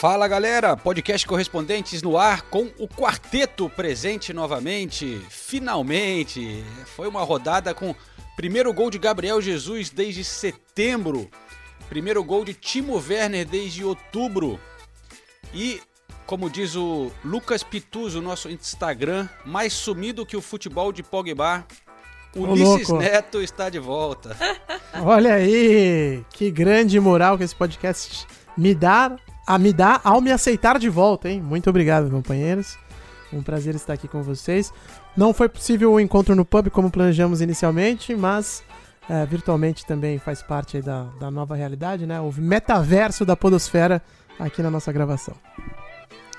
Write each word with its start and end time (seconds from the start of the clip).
Fala 0.00 0.26
galera, 0.26 0.74
podcast 0.78 1.26
Correspondentes 1.26 2.00
no 2.00 2.16
ar 2.16 2.40
com 2.40 2.70
o 2.78 2.88
quarteto 2.88 3.68
presente 3.68 4.32
novamente. 4.32 5.20
Finalmente! 5.28 6.64
Foi 6.96 7.06
uma 7.06 7.22
rodada 7.22 7.74
com 7.74 7.94
primeiro 8.34 8.72
gol 8.72 8.90
de 8.90 8.98
Gabriel 8.98 9.42
Jesus 9.42 9.90
desde 9.90 10.24
setembro, 10.24 11.28
primeiro 11.90 12.24
gol 12.24 12.46
de 12.46 12.54
Timo 12.54 12.94
Werner 12.94 13.46
desde 13.46 13.84
outubro. 13.84 14.58
E, 15.52 15.82
como 16.24 16.48
diz 16.48 16.76
o 16.76 17.12
Lucas 17.22 17.62
Pituzzo, 17.62 18.22
nosso 18.22 18.48
Instagram, 18.48 19.28
mais 19.44 19.74
sumido 19.74 20.24
que 20.24 20.34
o 20.34 20.40
futebol 20.40 20.92
de 20.92 21.02
Pogba, 21.02 21.66
Ulisses. 22.34 22.88
Neto 22.88 23.42
está 23.42 23.68
de 23.68 23.78
volta. 23.78 24.34
Olha 25.04 25.34
aí, 25.34 26.24
que 26.30 26.50
grande 26.50 26.98
moral 26.98 27.36
que 27.36 27.44
esse 27.44 27.54
podcast 27.54 28.26
me 28.56 28.74
dá, 28.74 29.14
a 29.46 29.58
me 29.58 29.72
dá 29.72 30.00
ao 30.04 30.20
me 30.20 30.30
aceitar 30.30 30.78
de 30.78 30.88
volta, 30.88 31.28
hein? 31.28 31.40
Muito 31.40 31.68
obrigado, 31.68 32.10
companheiros. 32.10 32.78
Um 33.32 33.42
prazer 33.42 33.74
estar 33.74 33.92
aqui 33.92 34.08
com 34.08 34.22
vocês. 34.22 34.72
Não 35.16 35.32
foi 35.32 35.48
possível 35.48 35.92
o 35.92 36.00
encontro 36.00 36.34
no 36.34 36.44
pub 36.44 36.68
como 36.70 36.90
planejamos 36.90 37.40
inicialmente, 37.40 38.14
mas 38.14 38.62
é, 39.08 39.24
virtualmente 39.26 39.86
também 39.86 40.18
faz 40.18 40.42
parte 40.42 40.80
da, 40.80 41.04
da 41.18 41.30
nova 41.30 41.54
realidade, 41.54 42.06
né? 42.06 42.20
O 42.20 42.32
metaverso 42.32 43.24
da 43.24 43.36
podosfera 43.36 44.02
aqui 44.38 44.62
na 44.62 44.70
nossa 44.70 44.92
gravação. 44.92 45.34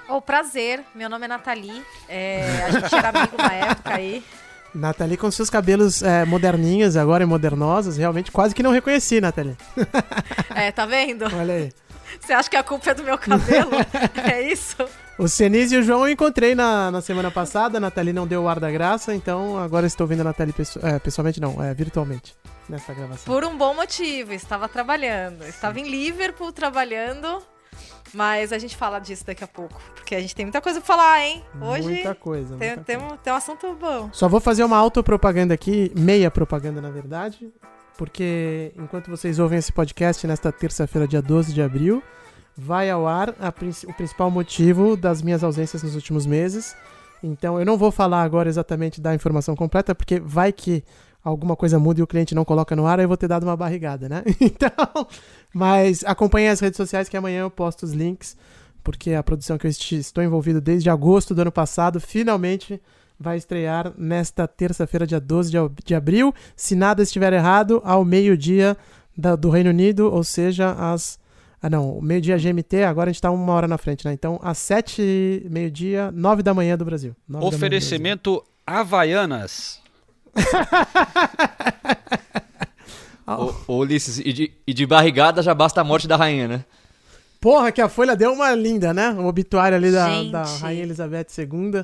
Ô, 0.09 0.21
prazer. 0.21 0.83
Meu 0.93 1.09
nome 1.09 1.25
é 1.25 1.27
Nathalie. 1.27 1.81
É, 2.09 2.63
a 2.65 2.71
gente 2.71 2.93
era 2.95 3.09
amigo 3.09 3.37
na 3.37 3.53
época 3.53 3.93
aí. 3.93 4.23
Nathalie 4.75 5.17
com 5.17 5.29
seus 5.29 5.49
cabelos 5.49 6.01
é, 6.01 6.23
moderninhos 6.23 6.95
agora 6.95 7.23
e 7.23 7.25
modernosos, 7.25 7.97
realmente 7.97 8.31
quase 8.31 8.55
que 8.55 8.63
não 8.63 8.71
reconheci, 8.71 9.19
Nathalie. 9.19 9.57
É, 10.55 10.71
tá 10.71 10.85
vendo? 10.85 11.25
Olha 11.33 11.53
aí. 11.53 11.73
Você 12.21 12.33
acha 12.33 12.49
que 12.49 12.55
a 12.55 12.63
culpa 12.63 12.91
é 12.91 12.93
do 12.93 13.03
meu 13.03 13.17
cabelo? 13.17 13.71
é 14.31 14.41
isso? 14.41 14.77
O 15.17 15.27
Senise 15.27 15.75
e 15.75 15.79
o 15.79 15.83
João 15.83 16.07
eu 16.07 16.13
encontrei 16.13 16.55
na, 16.55 16.89
na 16.91 17.01
semana 17.01 17.29
passada, 17.29 17.77
a 17.77 17.81
Nathalie 17.81 18.13
não 18.13 18.25
deu 18.25 18.43
o 18.43 18.47
ar 18.47 18.59
da 18.59 18.71
graça, 18.71 19.13
então 19.13 19.57
agora 19.57 19.85
estou 19.85 20.07
vendo 20.07 20.21
a 20.21 20.23
Nathalie 20.25 20.53
pesso- 20.53 20.79
é, 20.85 20.97
pessoalmente, 20.99 21.39
não, 21.41 21.61
é 21.61 21.73
virtualmente, 21.73 22.35
nessa 22.69 22.93
gravação. 22.93 23.25
Por 23.25 23.43
um 23.43 23.57
bom 23.57 23.73
motivo. 23.73 24.33
Estava 24.33 24.67
trabalhando. 24.69 25.43
Estava 25.45 25.79
em 25.79 25.89
Liverpool 25.89 26.51
trabalhando. 26.51 27.41
Mas 28.13 28.51
a 28.51 28.57
gente 28.57 28.75
fala 28.75 28.99
disso 28.99 29.25
daqui 29.25 29.43
a 29.43 29.47
pouco. 29.47 29.79
Porque 29.95 30.13
a 30.15 30.19
gente 30.19 30.35
tem 30.35 30.43
muita 30.45 30.59
coisa 30.59 30.81
pra 30.81 30.87
falar, 30.87 31.21
hein? 31.21 31.41
Hoje 31.61 31.87
Muita 31.87 32.13
coisa. 32.15 32.57
tem, 32.57 32.67
muita 32.69 32.83
tem, 32.83 32.99
coisa. 32.99 33.13
um, 33.13 33.17
tem 33.17 33.31
um 33.31 33.35
assunto 33.35 33.73
bom. 33.79 34.09
Só 34.11 34.27
vou 34.27 34.41
fazer 34.41 34.63
uma 34.65 34.75
autopropaganda 34.77 35.53
aqui, 35.53 35.91
meia 35.95 36.29
propaganda 36.29 36.81
na 36.81 36.89
verdade, 36.89 37.49
porque 38.01 38.71
enquanto 38.79 39.11
vocês 39.11 39.37
ouvem 39.37 39.59
esse 39.59 39.71
podcast 39.71 40.25
nesta 40.25 40.51
terça-feira, 40.51 41.07
dia 41.07 41.21
12 41.21 41.53
de 41.53 41.61
abril, 41.61 42.01
vai 42.57 42.89
ao 42.89 43.07
ar 43.07 43.35
a 43.39 43.51
princi- 43.51 43.85
o 43.85 43.93
principal 43.93 44.31
motivo 44.31 44.97
das 44.97 45.21
minhas 45.21 45.43
ausências 45.43 45.83
nos 45.83 45.93
últimos 45.93 46.25
meses. 46.25 46.75
Então 47.21 47.59
eu 47.59 47.65
não 47.65 47.77
vou 47.77 47.91
falar 47.91 48.23
agora 48.23 48.49
exatamente 48.49 48.99
da 48.99 49.13
informação 49.13 49.55
completa, 49.55 49.93
porque 49.93 50.19
vai 50.19 50.51
que 50.51 50.83
alguma 51.23 51.55
coisa 51.55 51.77
muda 51.77 51.99
e 51.99 52.03
o 52.03 52.07
cliente 52.07 52.33
não 52.33 52.43
coloca 52.43 52.75
no 52.75 52.87
ar, 52.87 52.97
aí 52.97 53.05
eu 53.05 53.07
vou 53.07 53.17
ter 53.17 53.27
dado 53.27 53.43
uma 53.43 53.55
barrigada, 53.55 54.09
né? 54.09 54.23
Então, 54.41 55.07
mas 55.53 56.03
acompanhe 56.03 56.47
as 56.47 56.59
redes 56.59 56.77
sociais 56.77 57.07
que 57.07 57.15
amanhã 57.15 57.41
eu 57.41 57.51
posto 57.51 57.83
os 57.83 57.91
links, 57.91 58.35
porque 58.83 59.13
a 59.13 59.21
produção 59.21 59.59
que 59.59 59.67
eu 59.67 59.69
estou 59.69 60.23
envolvido 60.23 60.59
desde 60.59 60.89
agosto 60.89 61.35
do 61.35 61.41
ano 61.43 61.51
passado 61.51 61.99
finalmente 62.01 62.81
vai 63.21 63.37
estrear 63.37 63.93
nesta 63.97 64.47
terça-feira, 64.47 65.05
dia 65.05 65.19
12 65.19 65.51
de 65.51 65.57
ab- 65.57 65.79
de 65.85 65.93
abril, 65.95 66.33
se 66.55 66.75
nada 66.75 67.03
estiver 67.03 67.31
errado, 67.33 67.81
ao 67.85 68.03
meio-dia 68.03 68.75
do 69.39 69.49
Reino 69.49 69.69
Unido, 69.69 70.11
ou 70.11 70.23
seja, 70.23 70.71
às. 70.71 71.19
Ah, 71.61 71.69
não, 71.69 72.01
meio-dia 72.01 72.37
GMT, 72.39 72.83
agora 72.83 73.11
a 73.11 73.13
gente 73.13 73.21
tá 73.21 73.29
uma 73.29 73.53
hora 73.53 73.67
na 73.67 73.77
frente, 73.77 74.03
né? 74.03 74.11
Então, 74.13 74.39
às 74.41 74.57
sete, 74.57 75.45
meio-dia, 75.49 76.11
nove 76.11 76.41
da 76.41 76.53
manhã 76.55 76.75
do 76.75 76.83
Brasil. 76.83 77.15
Nove 77.29 77.39
da 77.39 77.39
manhã 77.39 77.39
do 77.39 77.49
Brasil. 77.51 77.57
Oferecimento 77.67 78.43
Havaianas. 78.65 79.79
Ô, 83.27 83.53
ô, 83.67 83.77
Ulisses, 83.77 84.19
e 84.19 84.33
de, 84.33 84.51
e 84.67 84.73
de 84.73 84.85
barrigada 84.85 85.41
já 85.41 85.53
basta 85.53 85.79
a 85.79 85.83
morte 85.83 86.07
da 86.07 86.15
rainha, 86.17 86.47
né? 86.47 86.65
Porra, 87.39 87.71
que 87.71 87.81
a 87.81 87.87
Folha 87.87 88.15
deu 88.15 88.33
uma 88.33 88.53
linda, 88.53 88.93
né? 88.93 89.09
O 89.11 89.25
obituário 89.25 89.75
ali 89.77 89.91
da, 89.91 90.23
da 90.23 90.43
Rainha 90.43 90.83
Elizabeth 90.83 91.27
II. 91.37 91.83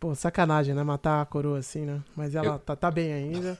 Pô, 0.00 0.14
sacanagem, 0.14 0.74
né? 0.74 0.82
Matar 0.82 1.20
a 1.20 1.26
coroa 1.26 1.58
assim, 1.58 1.80
né? 1.84 2.00
Mas 2.16 2.34
ela 2.34 2.46
Eu- 2.54 2.58
tá, 2.58 2.74
tá 2.74 2.90
bem 2.90 3.12
ainda. 3.12 3.58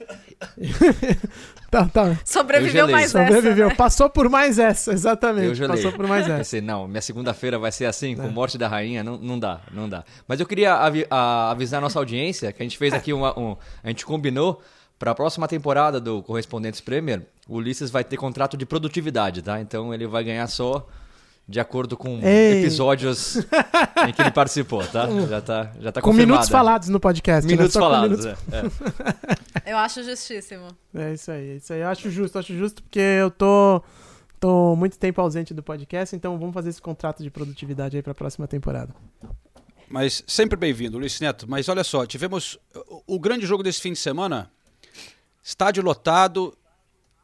tá, 1.70 1.86
tá. 1.86 2.16
Sobreviveu 2.24 2.88
mais 2.88 3.10
Sobreviveu. 3.10 3.66
essa. 3.66 3.68
né? 3.68 3.74
Passou 3.74 4.08
por 4.08 4.28
mais 4.30 4.58
essa, 4.58 4.92
exatamente. 4.92 5.48
Eu 5.48 5.54
gelei. 5.54 5.76
Passou 5.76 5.92
por 5.92 6.06
mais 6.06 6.24
essa. 6.26 6.38
Pensei, 6.38 6.60
não, 6.62 6.88
minha 6.88 7.02
segunda-feira 7.02 7.58
vai 7.58 7.70
ser 7.70 7.84
assim, 7.84 8.12
É. 8.14 8.16
com 8.16 8.28
morte 8.28 8.56
da 8.56 8.68
rainha, 8.68 9.04
não, 9.04 9.18
não 9.18 9.38
dá, 9.38 9.60
não 9.70 9.86
dá. 9.88 10.02
Mas 10.26 10.40
eu 10.40 10.46
queria 10.46 10.74
avi- 10.74 11.06
a- 11.10 11.50
avisar 11.50 11.78
a 11.78 11.80
nossa 11.82 11.98
audiência 11.98 12.52
que 12.52 12.62
a 12.62 12.64
gente 12.64 12.78
fez 12.78 12.94
aqui 12.94 13.12
uma, 13.12 13.38
um, 13.38 13.54
a 13.84 13.88
gente 13.88 14.06
combinou 14.06 14.62
para 14.98 15.10
a 15.10 15.14
próxima 15.14 15.46
temporada 15.46 16.00
do 16.00 16.22
Correspondentes 16.22 16.80
Premier, 16.80 17.22
o 17.48 17.56
Ulisses 17.56 17.90
vai 17.90 18.02
ter 18.02 18.16
contrato 18.16 18.56
de 18.56 18.64
produtividade, 18.64 19.42
tá? 19.42 19.60
Então 19.60 19.92
ele 19.92 20.06
vai 20.06 20.24
ganhar 20.24 20.46
só 20.46 20.86
de 21.50 21.59
acordo 21.59 21.97
com 21.97 22.21
Ei. 22.22 22.61
episódios 22.61 23.37
em 24.09 24.12
que 24.15 24.22
ele 24.22 24.31
participou, 24.31 24.87
tá? 24.87 25.09
Já 25.28 25.41
tá, 25.41 25.72
já 25.81 25.91
tá 25.91 26.00
Com 26.00 26.11
confirmado. 26.11 26.28
minutos 26.33 26.49
falados 26.49 26.88
no 26.88 27.00
podcast. 27.00 27.44
né? 27.44 27.53
Minutos 27.56 27.75
com 27.75 27.81
falados, 27.81 28.25
minutos- 28.25 28.44
é, 28.53 29.66
é. 29.66 29.72
Eu 29.72 29.77
acho 29.78 30.03
justíssimo. 30.05 30.69
É 30.94 31.12
isso 31.12 31.31
aí, 31.33 31.50
é 31.50 31.56
isso 31.56 31.72
aí. 31.72 31.81
Eu 31.81 31.88
acho 31.88 32.09
justo, 32.09 32.38
acho 32.38 32.56
justo 32.56 32.83
porque 32.84 33.00
eu 33.00 33.33
tô, 33.33 33.83
tô 34.38 34.77
muito 34.77 34.97
tempo 34.97 35.21
ausente 35.21 35.53
do 35.53 35.61
podcast, 35.61 36.15
então 36.15 36.38
vamos 36.38 36.55
fazer 36.55 36.71
esse 36.71 36.81
contrato 36.81 37.21
de 37.21 37.31
produtividade 37.31 37.97
aí 37.97 38.03
pra 38.03 38.15
próxima 38.15 38.47
temporada. 38.47 38.94
Mas 39.88 40.22
sempre 40.28 40.56
bem-vindo, 40.56 40.99
Luiz 40.99 41.19
Neto. 41.21 41.47
Mas 41.49 41.69
olha 41.69 41.82
só, 41.82 42.06
tivemos 42.06 42.61
o, 42.88 43.17
o 43.17 43.19
grande 43.19 43.44
jogo 43.44 43.65
desse 43.65 43.81
fim 43.81 43.93
de 43.93 43.99
semana. 43.99 44.49
Estádio 45.43 45.82
lotado, 45.82 46.56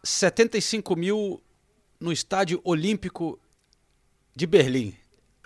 75 0.03 0.97
mil 0.97 1.41
no 2.01 2.11
Estádio 2.11 2.61
Olímpico 2.65 3.39
de 4.37 4.47
Berlim. 4.47 4.95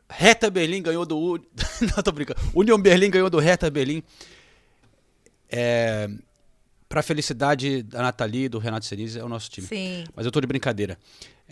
Hertha 0.08 0.50
Berlim 0.50 0.82
ganhou 0.82 1.06
do... 1.06 1.38
Não, 1.96 2.02
tô 2.02 2.10
brincando. 2.12 2.40
Union 2.52 2.78
Berlim 2.78 3.08
ganhou 3.10 3.30
do 3.30 3.38
Hertha 3.38 3.70
Berlim. 3.70 4.02
É, 5.48 6.08
Pra 6.88 7.02
felicidade 7.04 7.84
da 7.84 8.02
Nathalie 8.02 8.46
e 8.46 8.48
do 8.48 8.58
Renato 8.58 8.84
Senise, 8.84 9.16
é 9.16 9.22
o 9.24 9.28
nosso 9.28 9.48
time. 9.48 9.64
Sim. 9.68 10.04
Mas 10.14 10.26
eu 10.26 10.32
tô 10.32 10.40
de 10.40 10.46
brincadeira. 10.48 10.98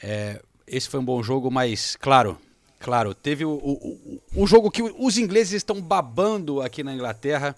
É, 0.03 0.43
esse 0.67 0.89
foi 0.89 0.99
um 0.99 1.05
bom 1.05 1.23
jogo, 1.23 1.49
mas 1.49 1.95
claro, 1.95 2.37
claro, 2.81 3.15
teve 3.15 3.45
o, 3.45 3.51
o, 3.51 3.73
o- 4.35 4.43
o 4.43 4.47
jogo 4.49 4.69
que 4.69 4.83
os 4.83 5.17
ingleses 5.17 5.53
estão 5.53 5.81
babando 5.81 6.61
aqui 6.61 6.83
na 6.83 6.93
Inglaterra, 6.93 7.55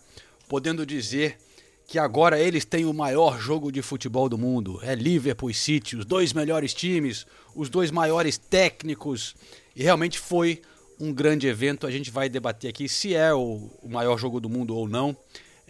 podendo 0.47 0.85
dizer 0.85 1.39
que 1.87 1.99
agora 1.99 2.39
eles 2.39 2.67
têm 2.67 2.85
o 2.85 2.93
maior 2.93 3.41
jogo 3.41 3.73
de 3.73 3.81
futebol 3.81 4.29
do 4.29 4.37
mundo. 4.37 4.79
É 4.83 4.95
Liverpool 4.95 5.49
e 5.51 5.55
City, 5.55 5.97
os 5.97 6.05
dois 6.05 6.35
melhores 6.35 6.75
times, 6.75 7.27
os 7.55 7.71
dois 7.71 7.91
maiores 7.91 8.37
técnicos. 8.37 9.35
E 9.75 9.83
realmente 9.83 10.19
foi 10.19 10.63
um 10.99 11.13
grande 11.13 11.47
evento. 11.47 11.87
A 11.87 11.91
gente 11.91 12.11
vai 12.11 12.29
debater 12.29 12.71
aqui 12.71 12.89
se 12.89 13.15
é 13.15 13.33
o, 13.33 13.71
o 13.83 13.89
maior 13.89 14.19
jogo 14.19 14.41
do 14.41 14.49
mundo 14.49 14.77
ou 14.77 14.89
não. 14.89 15.17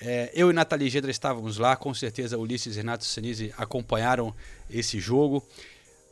É, 0.01 0.31
eu 0.35 0.51
e 0.51 0.53
Nathalie 0.53 0.89
Gedra 0.89 1.11
estávamos 1.11 1.59
lá, 1.59 1.77
com 1.77 1.93
certeza 1.93 2.39
Ulisses 2.39 2.75
e 2.75 2.79
Renato 2.79 3.05
Senise 3.05 3.53
acompanharam 3.57 4.35
esse 4.71 4.99
jogo. 4.99 5.47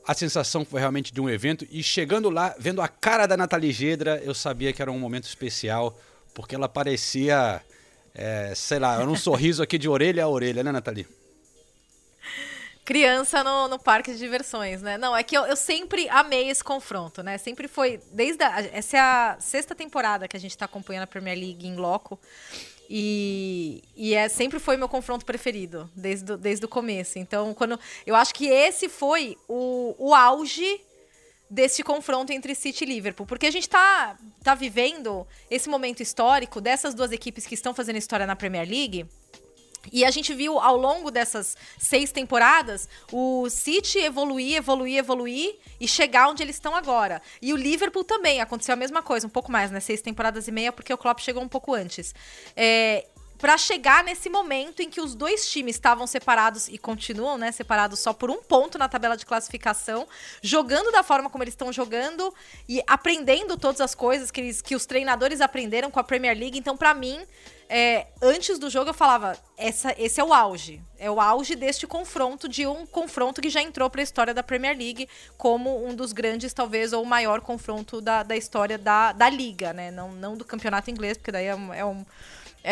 A 0.07 0.15
sensação 0.15 0.65
foi 0.65 0.81
realmente 0.81 1.13
de 1.13 1.21
um 1.21 1.29
evento 1.29 1.67
e 1.71 1.83
chegando 1.83 2.29
lá, 2.29 2.55
vendo 2.59 2.83
a 2.83 2.89
cara 2.89 3.27
da 3.27 3.37
Nathalie 3.37 3.73
Gedra, 3.73 4.21
eu 4.25 4.35
sabia 4.35 4.73
que 4.73 4.83
era 4.83 4.93
um 4.93 4.99
momento 4.99 5.25
especial, 5.25 5.99
porque 6.35 6.55
ela 6.55 6.69
parecia, 6.69 7.63
é, 8.15 8.53
sei 8.55 8.79
lá, 8.79 9.01
era 9.01 9.09
um 9.09 9.17
sorriso 9.17 9.63
aqui 9.63 9.79
de 9.79 9.89
orelha 9.89 10.25
a 10.25 10.29
orelha, 10.29 10.63
né, 10.63 10.71
Nathalie? 10.71 11.07
Criança 12.89 13.45
no, 13.45 13.69
no 13.69 13.79
parque 13.79 14.13
de 14.13 14.19
diversões, 14.19 14.81
né? 14.81 14.97
Não, 14.97 15.15
é 15.15 15.23
que 15.23 15.37
eu, 15.37 15.45
eu 15.45 15.57
sempre 15.57 16.09
amei 16.09 16.49
esse 16.49 16.65
confronto, 16.65 17.23
né? 17.23 17.37
Sempre 17.37 17.69
foi. 17.69 18.01
Desde 18.13 18.43
a, 18.43 18.61
essa 18.73 18.97
é 18.97 19.01
a 19.01 19.37
sexta 19.39 19.75
temporada 19.75 20.27
que 20.27 20.35
a 20.35 20.41
gente 20.41 20.57
tá 20.57 20.65
acompanhando 20.65 21.03
a 21.03 21.07
Premier 21.07 21.37
League 21.37 21.67
em 21.67 21.77
loco. 21.77 22.19
E, 22.89 23.83
e 23.95 24.15
é, 24.15 24.27
sempre 24.31 24.59
foi 24.59 24.79
meu 24.79 24.89
confronto 24.89 25.27
preferido, 25.27 25.91
desde, 25.95 26.35
desde 26.39 26.65
o 26.65 26.69
começo. 26.69 27.19
Então, 27.19 27.53
quando. 27.53 27.79
Eu 28.07 28.17
acho 28.17 28.35
que 28.35 28.47
esse 28.47 28.89
foi 28.89 29.37
o, 29.47 29.95
o 29.99 30.15
auge 30.15 30.81
deste 31.51 31.83
confronto 31.83 32.33
entre 32.33 32.55
City 32.55 32.85
e 32.85 32.87
Liverpool. 32.87 33.27
Porque 33.27 33.47
a 33.47 33.51
gente 33.51 33.69
tá, 33.69 34.17
tá 34.43 34.55
vivendo 34.55 35.27
esse 35.51 35.69
momento 35.69 36.03
histórico 36.03 36.59
dessas 36.59 36.95
duas 36.95 37.13
equipes 37.13 37.47
que 37.47 37.55
estão 37.55 37.75
fazendo 37.75 37.97
história 37.97 38.27
na 38.27 38.35
Premier 38.35 38.67
League. 38.67 39.07
E 39.93 40.05
a 40.05 40.11
gente 40.11 40.35
viu 40.35 40.59
ao 40.59 40.77
longo 40.77 41.11
dessas 41.11 41.57
seis 41.79 42.13
temporadas 42.13 42.89
o 43.13 43.49
City 43.49 43.99
evoluir, 43.99 44.57
evoluir, 44.57 44.99
evoluir 44.99 45.57
e 45.81 45.89
chegar 45.89 46.29
onde 46.29 46.43
eles 46.43 46.57
estão 46.57 46.75
agora. 46.75 47.23
E 47.41 47.53
o 47.53 47.57
Liverpool 47.57 48.05
também 48.05 48.41
aconteceu 48.41 48.73
a 48.73 48.77
mesma 48.77 49.03
coisa, 49.03 49.27
um 49.27 49.31
pouco 49.31 49.51
mais, 49.51 49.71
né? 49.71 49.81
Seis 49.81 50.03
temporadas 50.03 50.49
e 50.49 50.53
meia, 50.53 50.73
porque 50.73 50.93
o 50.93 50.99
Klopp 50.99 51.21
chegou 51.21 51.43
um 51.43 51.49
pouco 51.49 51.75
antes. 51.75 52.15
É, 52.57 53.07
para 53.39 53.57
chegar 53.57 54.03
nesse 54.03 54.29
momento 54.29 54.83
em 54.83 54.91
que 54.91 55.01
os 55.01 55.15
dois 55.15 55.49
times 55.49 55.77
estavam 55.77 56.07
separados 56.07 56.69
e 56.69 56.77
continuam, 56.77 57.39
né, 57.39 57.53
separados 57.53 58.01
só 58.01 58.13
por 58.13 58.31
um 58.31 58.43
ponto 58.43 58.77
na 58.77 58.89
tabela 58.89 59.17
de 59.17 59.25
classificação, 59.25 60.07
jogando 60.43 60.91
da 60.91 61.03
forma 61.03 61.31
como 61.31 61.45
eles 61.45 61.55
estão 61.55 61.73
jogando 61.73 62.35
e 62.69 62.83
aprendendo 62.87 63.57
todas 63.57 63.81
as 63.81 63.95
coisas 63.95 64.31
que, 64.31 64.41
eles, 64.41 64.61
que 64.61 64.75
os 64.75 64.87
treinadores 64.87 65.41
aprenderam 65.41 65.91
com 65.91 66.01
a 66.01 66.05
Premier 66.05 66.37
League. 66.37 66.59
Então, 66.59 66.77
para 66.77 66.93
mim, 66.93 67.25
é, 67.69 68.07
antes 68.23 68.59
do 68.59 68.71
jogo 68.71 68.91
eu 68.91 68.95
falava, 68.95 69.39
essa, 69.57 69.95
esse 69.99 70.21
é 70.21 70.25
o 70.25 70.33
auge. 70.33 70.81
É 70.99 71.11
o 71.11 71.21
auge 71.21 71.55
deste 71.55 71.87
confronto, 71.87 72.49
de 72.49 72.67
um 72.67 72.87
confronto 72.87 73.41
que 73.41 73.51
já 73.51 73.63
entrou 73.63 73.89
para 73.89 74.01
a 74.01 74.05
história 74.05 74.35
da 74.35 74.43
Premier 74.43 74.77
League 74.77 75.09
como 75.37 75.87
um 75.87 75.95
dos 75.95 76.13
grandes, 76.13 76.53
talvez, 76.53 76.93
ou 76.93 77.03
o 77.03 77.07
maior 77.07 77.41
confronto 77.41 78.01
da, 78.01 78.23
da 78.23 78.37
história 78.37 78.79
da, 78.79 79.13
da 79.13 79.29
liga, 79.29 79.73
né? 79.73 79.91
Não, 79.91 80.11
não 80.13 80.37
do 80.37 80.45
campeonato 80.45 80.91
inglês, 80.91 81.17
porque 81.17 81.31
daí 81.31 81.47
é, 81.47 81.57
é 81.77 81.85
um 81.85 82.05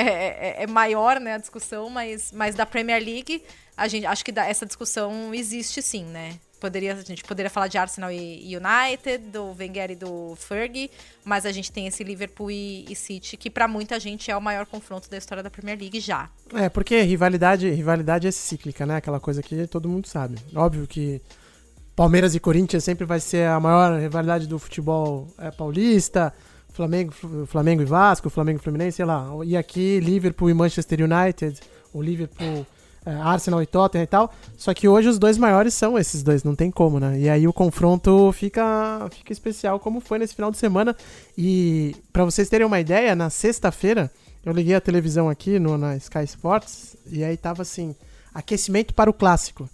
é, 0.03 0.61
é, 0.61 0.63
é, 0.63 0.67
maior 0.67 1.19
né, 1.19 1.35
a 1.35 1.39
discussão, 1.39 1.89
mas, 1.89 2.31
mas 2.33 2.55
da 2.55 2.67
Premier 2.67 3.03
League, 3.03 3.43
a 3.77 3.89
gente, 3.89 4.07
acho 4.07 4.25
que 4.25 4.33
da, 4.33 4.45
essa 4.45 4.67
discussão 4.67 5.35
existe 5.35 5.81
sim, 5.81 6.05
né? 6.05 6.39
Poderia, 6.61 6.95
a 6.95 7.03
gente 7.03 7.23
poderia 7.23 7.51
falar 7.51 7.69
de 7.69 7.77
Arsenal 7.77 8.11
e 8.11 8.57
United, 8.57 9.27
do 9.31 9.55
Wenger 9.59 9.91
e 9.91 9.95
do 9.95 10.35
Fergie, 10.37 10.91
mas 11.23 11.45
a 11.45 11.53
gente 11.53 11.71
tem 11.71 11.87
esse 11.87 12.03
Liverpool 12.03 12.51
e, 12.51 12.87
e 12.91 12.97
City, 12.97 13.37
que 13.37 13.51
para 13.51 13.69
muita 13.69 14.01
gente 14.01 14.31
é 14.31 14.37
o 14.37 14.41
maior 14.41 14.65
confronto 14.65 15.11
da 15.11 15.19
história 15.19 15.43
da 15.43 15.51
Premier 15.51 15.79
League 15.79 16.01
já. 16.01 16.31
É, 16.55 16.69
porque 16.71 17.03
rivalidade, 17.03 17.69
rivalidade 17.71 18.27
é 18.27 18.31
cíclica, 18.31 18.87
né? 18.87 18.97
Aquela 18.97 19.21
coisa 19.21 19.43
que 19.43 19.67
todo 19.67 19.89
mundo 19.89 20.07
sabe. 20.07 20.39
Óbvio 20.55 20.87
que 20.87 21.21
Palmeiras 21.95 22.35
e 22.35 22.41
Corinthians 22.41 22.85
sempre 22.85 23.05
vai 23.05 23.21
ser 23.21 23.49
a 23.49 23.61
maior 23.61 23.99
rivalidade 23.99 24.47
do 24.47 24.59
futebol 24.59 25.29
é, 25.39 25.51
paulista, 25.51 26.33
Flamengo, 26.77 27.13
Flamengo 27.47 27.81
e 27.81 27.87
Vasco, 27.87 28.29
Flamengo 28.29 28.61
e 28.61 28.63
Fluminense, 28.63 28.97
sei 28.97 29.07
lá. 29.07 29.27
E 29.45 29.57
aqui 29.57 29.99
Liverpool 29.99 30.51
e 30.51 30.55
Manchester 30.55 31.01
United, 31.01 31.59
o 31.93 32.03
Liverpool, 32.03 32.67
é, 33.07 33.11
Arsenal 33.13 33.63
e 33.63 33.67
Tottenham 33.67 34.05
e 34.05 34.07
tal. 34.07 34.33
Só 34.59 34.75
que 34.75 34.87
hoje 34.87 35.09
os 35.09 35.19
dois 35.19 35.39
maiores 35.39 35.73
são 35.73 35.99
esses 35.99 36.23
dois, 36.23 36.45
não 36.45 36.55
tem 36.55 36.71
como, 36.71 37.01
né? 37.01 37.19
E 37.19 37.31
aí 37.31 37.49
o 37.49 37.53
confronto 37.53 38.31
fica, 38.33 39.09
fica 39.11 39.33
especial 39.33 39.81
como 39.81 40.01
foi 40.01 40.19
nesse 40.19 40.35
final 40.35 40.51
de 40.51 40.59
semana. 40.59 40.95
E 41.37 41.97
para 42.13 42.27
vocês 42.27 42.49
terem 42.49 42.67
uma 42.67 42.79
ideia, 42.79 43.17
na 43.17 43.31
sexta-feira 43.31 44.11
eu 44.45 44.53
liguei 44.53 44.75
a 44.75 44.81
televisão 44.81 45.31
aqui 45.31 45.59
no, 45.59 45.79
na 45.79 45.97
Sky 45.97 46.25
Sports 46.25 46.95
e 47.11 47.25
aí 47.25 47.39
tava 47.39 47.63
assim, 47.63 47.97
aquecimento 48.35 48.93
para 48.93 49.09
o 49.09 49.15
clássico, 49.15 49.69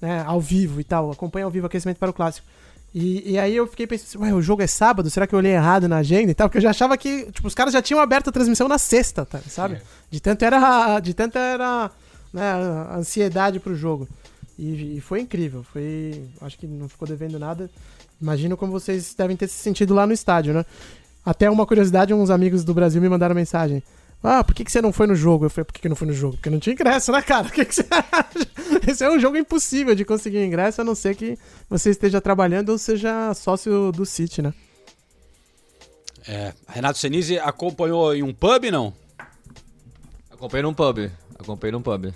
né? 0.00 0.24
Ao 0.26 0.40
vivo 0.40 0.80
e 0.80 0.84
tal, 0.84 1.12
acompanha 1.12 1.44
ao 1.44 1.50
vivo 1.52 1.66
aquecimento 1.66 1.98
para 1.98 2.10
o 2.10 2.14
clássico. 2.14 2.46
E, 2.94 3.32
e 3.32 3.38
aí 3.38 3.54
eu 3.54 3.66
fiquei 3.66 3.86
pensando 3.86 4.06
assim, 4.08 4.18
ué, 4.18 4.34
o 4.34 4.42
jogo 4.42 4.62
é 4.62 4.66
sábado? 4.66 5.10
Será 5.10 5.26
que 5.26 5.34
eu 5.34 5.38
olhei 5.38 5.52
errado 5.52 5.88
na 5.88 5.98
agenda 5.98 6.30
e 6.30 6.34
tal? 6.34 6.48
Porque 6.48 6.58
eu 6.58 6.62
já 6.62 6.70
achava 6.70 6.96
que, 6.96 7.30
tipo, 7.32 7.46
os 7.46 7.54
caras 7.54 7.72
já 7.72 7.82
tinham 7.82 8.00
aberto 8.00 8.28
a 8.28 8.32
transmissão 8.32 8.66
na 8.66 8.78
sexta, 8.78 9.26
tá, 9.26 9.40
sabe? 9.48 9.80
De 10.10 10.20
tanto 10.20 10.44
era, 10.44 10.98
de 11.00 11.12
tanto 11.12 11.36
era 11.36 11.90
né, 12.32 12.42
a 12.42 12.96
ansiedade 12.96 13.60
pro 13.60 13.74
jogo. 13.74 14.08
E, 14.58 14.96
e, 14.96 15.00
foi 15.00 15.20
incrível, 15.20 15.62
foi, 15.62 16.24
acho 16.40 16.58
que 16.58 16.66
não 16.66 16.88
ficou 16.88 17.06
devendo 17.06 17.38
nada. 17.38 17.70
Imagino 18.20 18.56
como 18.56 18.72
vocês 18.72 19.14
devem 19.16 19.36
ter 19.36 19.46
se 19.48 19.54
sentido 19.54 19.94
lá 19.94 20.06
no 20.06 20.12
estádio, 20.12 20.52
né? 20.52 20.64
Até 21.24 21.48
uma 21.48 21.66
curiosidade, 21.66 22.12
uns 22.12 22.30
amigos 22.30 22.64
do 22.64 22.74
Brasil 22.74 23.00
me 23.00 23.08
mandaram 23.08 23.34
mensagem. 23.34 23.82
Ah, 24.22 24.42
por 24.42 24.54
que, 24.54 24.64
que 24.64 24.72
você 24.72 24.82
não 24.82 24.92
foi 24.92 25.06
no 25.06 25.14
jogo? 25.14 25.46
Eu 25.46 25.50
falei, 25.50 25.64
por 25.64 25.72
que, 25.72 25.80
que 25.80 25.88
não 25.88 25.94
fui 25.94 26.06
no 26.06 26.12
jogo? 26.12 26.34
Porque 26.34 26.50
não 26.50 26.58
tinha 26.58 26.72
ingresso, 26.72 27.12
né, 27.12 27.22
cara? 27.22 27.46
O 27.48 27.52
que, 27.52 27.64
que 27.64 27.74
você 27.74 27.86
acha? 27.90 28.90
Esse 28.90 29.04
é 29.04 29.10
um 29.10 29.18
jogo 29.18 29.36
impossível 29.36 29.94
de 29.94 30.04
conseguir 30.04 30.44
ingresso, 30.44 30.80
a 30.80 30.84
não 30.84 30.94
ser 30.94 31.14
que 31.14 31.38
você 31.70 31.90
esteja 31.90 32.20
trabalhando 32.20 32.70
ou 32.70 32.78
seja 32.78 33.32
sócio 33.34 33.92
do 33.92 34.04
City, 34.04 34.42
né? 34.42 34.52
É, 36.26 36.52
Renato 36.66 36.98
Senise 36.98 37.38
acompanhou 37.38 38.14
em 38.14 38.22
um 38.22 38.34
pub, 38.34 38.64
não? 38.70 38.92
Acompanhei 40.30 40.62
num 40.62 40.74
pub. 40.74 41.10
Acompanhei 41.38 41.72
num 41.72 41.82
pub. 41.82 42.12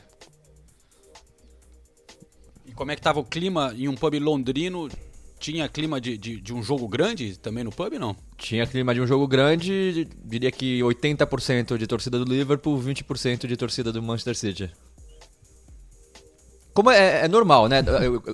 E 2.66 2.72
como 2.72 2.90
é 2.90 2.96
que 2.96 3.02
tava 3.02 3.20
o 3.20 3.25
clima 3.25 3.72
em 3.76 3.88
um 3.88 3.94
pub 3.94 4.14
londrino 4.19 4.88
tinha 5.42 5.68
clima 5.68 6.00
de, 6.00 6.16
de, 6.16 6.40
de, 6.40 6.54
um 6.54 6.62
jogo 6.62 6.86
grande 6.86 7.36
também 7.36 7.64
no 7.64 7.72
pub, 7.72 7.94
não? 7.94 8.14
Tinha 8.38 8.64
clima 8.64 8.94
de 8.94 9.00
um 9.00 9.06
jogo 9.08 9.26
grande, 9.26 10.08
diria 10.24 10.52
que 10.52 10.78
80% 10.78 11.76
de 11.76 11.86
torcida 11.88 12.16
do 12.16 12.24
Liverpool, 12.24 12.80
20% 12.80 13.48
de 13.48 13.56
torcida 13.56 13.90
do 13.90 14.00
Manchester 14.00 14.36
City. 14.36 14.70
Como 16.72 16.92
é, 16.92 17.24
é 17.24 17.28
normal, 17.28 17.68
né? 17.68 17.82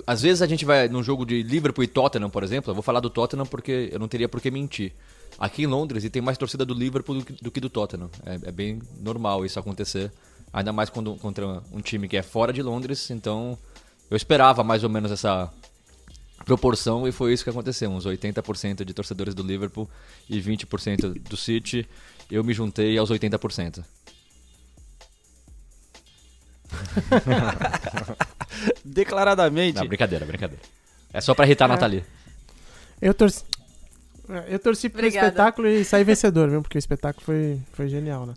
Às 0.05 0.21
vezes 0.21 0.43
a 0.43 0.47
gente 0.47 0.63
vai 0.63 0.87
num 0.87 1.01
jogo 1.01 1.25
de 1.25 1.41
Liverpool 1.41 1.83
e 1.83 1.87
Tottenham, 1.87 2.29
por 2.29 2.43
exemplo. 2.43 2.69
Eu 2.69 2.75
vou 2.75 2.83
falar 2.83 2.99
do 2.99 3.09
Tottenham 3.09 3.45
porque 3.45 3.89
eu 3.91 3.97
não 3.97 4.07
teria 4.07 4.29
por 4.29 4.39
que 4.39 4.51
mentir. 4.51 4.93
Aqui 5.39 5.63
em 5.63 5.67
Londres 5.67 6.03
e 6.03 6.11
tem 6.11 6.21
mais 6.21 6.37
torcida 6.37 6.63
do 6.63 6.75
Liverpool 6.75 7.15
do 7.15 7.25
que 7.25 7.33
do, 7.33 7.51
que 7.51 7.59
do 7.59 7.69
Tottenham. 7.69 8.09
É, 8.23 8.35
é, 8.35 8.51
bem 8.51 8.79
normal 9.01 9.43
isso 9.43 9.59
acontecer. 9.59 10.11
Ainda 10.53 10.71
mais 10.71 10.91
quando, 10.91 11.15
contra 11.15 11.61
um 11.71 11.81
time 11.81 12.07
que 12.07 12.15
é 12.15 12.21
fora 12.21 12.53
de 12.53 12.61
Londres. 12.61 13.09
Então 13.09 13.57
eu 14.11 14.15
esperava 14.15 14.63
mais 14.63 14.83
ou 14.83 14.89
menos 14.89 15.11
essa, 15.11 15.51
proporção 16.45 17.07
e 17.07 17.11
foi 17.11 17.33
isso 17.33 17.43
que 17.43 17.49
aconteceu. 17.49 17.89
Uns 17.89 18.05
80% 18.05 18.83
de 18.83 18.93
torcedores 18.93 19.33
do 19.33 19.43
Liverpool 19.43 19.89
e 20.29 20.41
20% 20.41 21.19
do 21.21 21.37
City. 21.37 21.87
Eu 22.29 22.43
me 22.43 22.53
juntei 22.53 22.97
aos 22.97 23.09
80%. 23.11 23.83
Declaradamente. 28.85 29.77
Não, 29.79 29.87
brincadeira, 29.87 30.25
brincadeira. 30.25 30.61
É 31.13 31.21
só 31.21 31.33
pra 31.33 31.45
irritar 31.45 31.65
a 31.65 31.67
É. 31.67 31.71
Nathalie. 31.75 32.03
Eu 33.01 33.13
torci. 33.13 33.43
Eu 34.47 34.59
torci 34.59 34.89
pro 34.89 34.99
Obrigada. 34.99 35.27
espetáculo 35.27 35.67
e 35.67 35.83
saí 35.83 36.03
vencedor, 36.03 36.49
viu? 36.49 36.61
Porque 36.61 36.77
o 36.77 36.79
espetáculo 36.79 37.25
foi, 37.25 37.59
foi 37.73 37.87
genial, 37.87 38.27
né? 38.27 38.33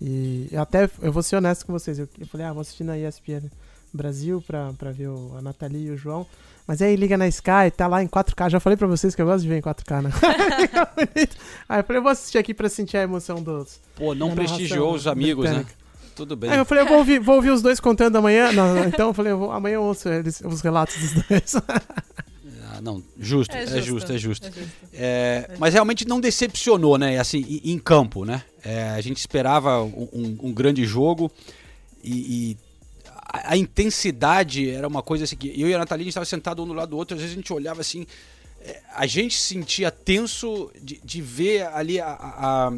E 0.00 0.48
até, 0.56 0.90
eu 1.00 1.12
vou 1.12 1.22
ser 1.22 1.36
honesto 1.36 1.64
com 1.64 1.72
vocês. 1.72 1.98
Eu, 1.98 2.08
eu 2.18 2.26
falei, 2.26 2.46
ah, 2.46 2.52
vou 2.52 2.62
assistir 2.62 2.82
na 2.82 2.98
ESPN 2.98 3.48
Brasil 3.92 4.42
pra, 4.44 4.72
pra 4.72 4.90
ver 4.90 5.08
o, 5.08 5.36
a 5.38 5.42
Nathalie 5.42 5.86
e 5.86 5.90
o 5.90 5.96
João. 5.96 6.26
Mas 6.66 6.82
aí 6.82 6.96
liga 6.96 7.16
na 7.16 7.28
Sky, 7.28 7.70
tá 7.76 7.86
lá 7.86 8.02
em 8.02 8.08
4K. 8.08 8.50
Já 8.50 8.58
falei 8.60 8.76
pra 8.76 8.86
vocês 8.88 9.14
que 9.14 9.22
eu 9.22 9.26
gosto 9.26 9.42
de 9.42 9.48
ver 9.48 9.58
em 9.58 9.62
4K, 9.62 10.02
né? 10.02 10.10
Aí 11.68 11.80
eu 11.80 11.84
falei, 11.84 11.98
eu 11.98 12.02
vou 12.02 12.10
assistir 12.10 12.38
aqui 12.38 12.52
pra 12.52 12.68
sentir 12.68 12.96
a 12.96 13.02
emoção 13.02 13.42
dos. 13.42 13.80
Pô, 13.94 14.14
não 14.14 14.34
prestigiou 14.34 14.94
os 14.94 15.06
amigos, 15.06 15.48
né? 15.50 15.64
Tudo 16.14 16.34
bem. 16.34 16.50
Aí 16.50 16.58
eu 16.58 16.64
falei, 16.64 16.82
eu 16.84 16.88
vou 16.88 16.98
ouvir, 16.98 17.20
vou 17.20 17.36
ouvir 17.36 17.50
os 17.50 17.62
dois 17.62 17.78
contando 17.78 18.16
amanhã. 18.16 18.50
Não, 18.52 18.74
não, 18.74 18.84
então 18.88 19.08
eu 19.08 19.14
falei, 19.14 19.32
eu 19.32 19.38
vou- 19.38 19.52
amanhã 19.52 19.74
eu 19.74 19.82
ouço 19.82 20.08
eles, 20.08 20.40
os 20.44 20.60
relatos 20.60 20.96
dos 20.98 21.12
dois. 21.24 21.54
Ah, 22.78 22.80
não, 22.82 23.02
justo, 23.18 23.56
é, 23.56 23.62
É 23.62 23.80
justo, 23.80 24.12
é 24.12 24.18
justo. 24.18 24.46
é 24.48 24.50
justo. 24.50 24.70
É, 24.92 25.50
mas 25.58 25.72
realmente 25.72 26.06
não 26.06 26.20
decepcionou, 26.20 26.98
né? 26.98 27.18
Assim, 27.18 27.38
em, 27.64 27.72
em 27.72 27.78
campo, 27.78 28.26
né? 28.26 28.42
É, 28.62 28.90
a 28.90 29.00
gente 29.00 29.16
esperava 29.16 29.82
um, 29.82 30.06
um- 30.12 30.38
um 30.42 30.52
grande 30.52 30.84
jogo 30.84 31.30
e, 32.04 32.50
e 32.52 32.56
a, 33.28 33.56
intensidade 33.56 34.70
era 34.70 34.86
uma 34.86 35.02
coisa 35.02 35.24
assim 35.24 35.36
que 35.36 35.48
eu 35.60 35.68
e 35.68 35.74
a 35.74 35.78
Nathalie 35.78 36.08
estava 36.08 36.24
sentado 36.26 36.62
um 36.62 36.66
do 36.66 36.72
lado 36.72 36.90
do 36.90 36.96
outro, 36.96 37.14
às 37.14 37.20
vezes 37.20 37.36
a 37.36 37.40
gente 37.40 37.52
olhava 37.52 37.80
assim, 37.80 38.06
é, 38.60 38.80
a 38.94 39.06
gente 39.06 39.34
se 39.34 39.54
sentia 39.54 39.90
tenso 39.90 40.70
de, 40.80 41.00
de 41.04 41.20
ver 41.22 41.66
ali 41.68 42.00
a, 42.00 42.08
a, 42.08 42.72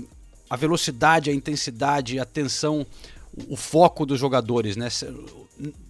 a 0.50 0.56
velocidade, 0.56 1.30
a 1.30 1.34
intensidade, 1.34 2.18
a 2.18 2.24
tensão, 2.24 2.86
o, 3.32 3.54
o 3.54 3.56
foco 3.56 4.06
dos 4.06 4.18
jogadores, 4.18 4.76
né? 4.76 4.88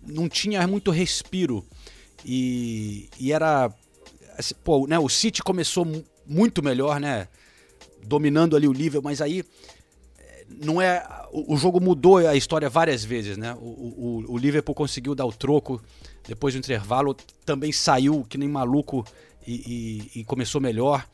Não 0.06 0.28
tinha 0.28 0.66
muito 0.66 0.90
respiro 0.90 1.64
e, 2.24 3.08
e 3.18 3.32
era 3.32 3.72
assim, 4.36 4.54
pô, 4.64 4.86
né, 4.86 4.98
o 4.98 5.08
City 5.08 5.42
começou 5.42 5.84
mu- 5.84 6.04
muito 6.26 6.62
melhor, 6.62 7.00
né? 7.00 7.28
Dominando 8.04 8.56
ali 8.56 8.66
o 8.66 8.72
nível, 8.72 9.02
mas 9.02 9.20
aí 9.20 9.44
não 10.48 10.80
é. 10.80 11.06
O, 11.30 11.54
o 11.54 11.56
jogo 11.56 11.80
mudou 11.80 12.16
a 12.18 12.34
história 12.34 12.68
várias 12.68 13.04
vezes, 13.04 13.36
né? 13.36 13.54
O, 13.60 13.64
o, 14.28 14.32
o 14.32 14.38
Liverpool 14.38 14.74
conseguiu 14.74 15.14
dar 15.14 15.26
o 15.26 15.32
troco 15.32 15.82
depois 16.26 16.54
do 16.54 16.58
intervalo, 16.58 17.14
também 17.44 17.72
saiu 17.72 18.24
que 18.28 18.36
nem 18.38 18.48
maluco 18.48 19.04
e, 19.46 20.10
e- 20.14 20.20
e 20.20 20.24
começou 20.24 20.60
melhor. 20.60 21.06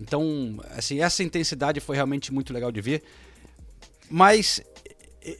Então, 0.00 0.58
assim, 0.76 1.00
essa 1.00 1.22
intensidade 1.22 1.80
foi 1.80 1.96
realmente 1.96 2.32
muito 2.32 2.52
legal 2.52 2.70
de 2.70 2.80
ver. 2.80 3.02
Mas 4.10 4.60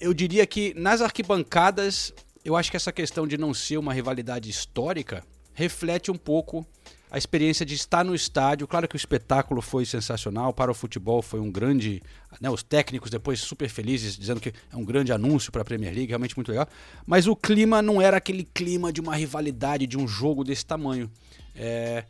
eu 0.01 0.13
diria 0.13 0.47
que 0.47 0.75
nas 0.75 1.01
arquibancadas, 1.01 2.13
eu 2.45 2.57
acho 2.57 2.71
que 2.71 2.77
essa 2.77 2.93
questão 2.93 3.27
de 3.27 3.39
não 3.39 3.55
ser 3.55 3.79
uma 3.79 3.93
rivalidade 3.93 4.51
histórica 4.51 5.25
reflete 5.55 6.11
um 6.11 6.17
pouco 6.17 6.67
a 7.11 7.17
experiência 7.19 7.65
de 7.65 7.75
estar 7.75 8.05
no 8.05 8.15
estádio. 8.15 8.67
Claro 8.67 8.87
que 8.87 8.95
o 8.95 8.99
espetáculo 8.99 9.63
foi 9.63 9.87
sensacional, 9.87 10.53
para 10.53 10.71
o 10.71 10.75
futebol 10.75 11.23
foi 11.23 11.41
um 11.41 11.51
grande. 11.51 12.03
Né, 12.41 12.51
os 12.51 12.63
técnicos 12.63 13.11
depois 13.11 13.41
super 13.41 13.69
felizes, 13.69 14.17
dizendo 14.17 14.41
que 14.41 14.53
é 14.73 14.77
um 14.77 14.85
grande 14.85 15.13
anúncio 15.13 15.51
para 15.51 15.63
a 15.63 15.65
Premier 15.65 15.93
League, 15.95 16.09
realmente 16.09 16.37
muito 16.37 16.49
legal. 16.51 16.69
Mas 17.07 17.27
o 17.27 17.35
clima 17.35 17.81
não 17.81 18.01
era 18.03 18.17
aquele 18.19 18.45
clima 18.45 18.93
de 18.93 19.01
uma 19.01 19.17
rivalidade, 19.17 19.87
de 19.87 19.97
um 19.97 20.07
jogo 20.07 20.45
desse 20.45 20.65
tamanho. 20.67 21.11
É, 21.57 22.05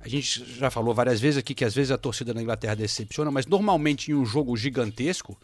a 0.00 0.08
gente 0.08 0.44
já 0.58 0.70
falou 0.70 0.92
várias 0.94 1.18
vezes 1.20 1.38
aqui 1.38 1.54
que 1.54 1.64
às 1.64 1.74
vezes 1.74 1.90
a 1.90 1.96
torcida 1.96 2.34
na 2.34 2.42
Inglaterra 2.42 2.74
decepciona, 2.74 3.30
mas 3.30 3.46
normalmente 3.46 4.10
em 4.10 4.14
um 4.14 4.26
jogo 4.26 4.54
gigantesco, 4.56 5.36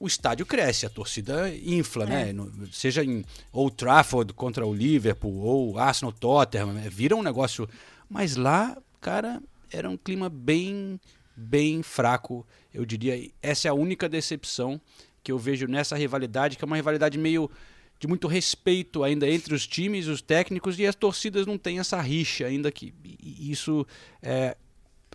o 0.00 0.06
estádio 0.06 0.46
cresce, 0.46 0.86
a 0.86 0.88
torcida 0.88 1.52
infla, 1.56 2.06
né? 2.06 2.32
No- 2.32 2.68
Seja 2.72 3.02
em 3.02 3.24
Old 3.52 3.74
Trafford 3.74 4.32
contra 4.32 4.64
o 4.64 4.72
Liverpool 4.72 5.36
ou 5.40 5.76
Arsenal 5.76 6.12
Tottenham, 6.12 6.72
né? 6.72 6.88
vira 6.88 7.16
um 7.16 7.22
negócio. 7.24 7.68
Mas 8.08 8.36
lá, 8.36 8.76
cara, 9.00 9.42
era 9.70 9.88
um 9.88 9.96
clima 9.96 10.28
bem, 10.28 11.00
bem 11.36 11.82
fraco, 11.82 12.46
eu 12.72 12.84
diria. 12.84 13.30
Essa 13.42 13.68
é 13.68 13.70
a 13.70 13.74
única 13.74 14.08
decepção 14.08 14.80
que 15.22 15.30
eu 15.30 15.38
vejo 15.38 15.66
nessa 15.66 15.96
rivalidade, 15.96 16.56
que 16.56 16.64
é 16.64 16.66
uma 16.66 16.76
rivalidade 16.76 17.18
meio 17.18 17.50
de 17.98 18.06
muito 18.06 18.28
respeito 18.28 19.02
ainda 19.02 19.28
entre 19.28 19.54
os 19.54 19.66
times, 19.66 20.06
os 20.06 20.22
técnicos 20.22 20.78
e 20.78 20.86
as 20.86 20.94
torcidas 20.94 21.46
não 21.46 21.58
têm 21.58 21.80
essa 21.80 22.00
rixa 22.00 22.46
ainda 22.46 22.70
que 22.70 22.94
isso 23.22 23.84
é, 24.22 24.56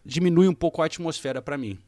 diminui 0.05 0.47
um 0.47 0.53
pouco 0.53 0.81
a 0.81 0.85
atmosfera 0.85 1.41
para 1.41 1.57
mim. 1.57 1.79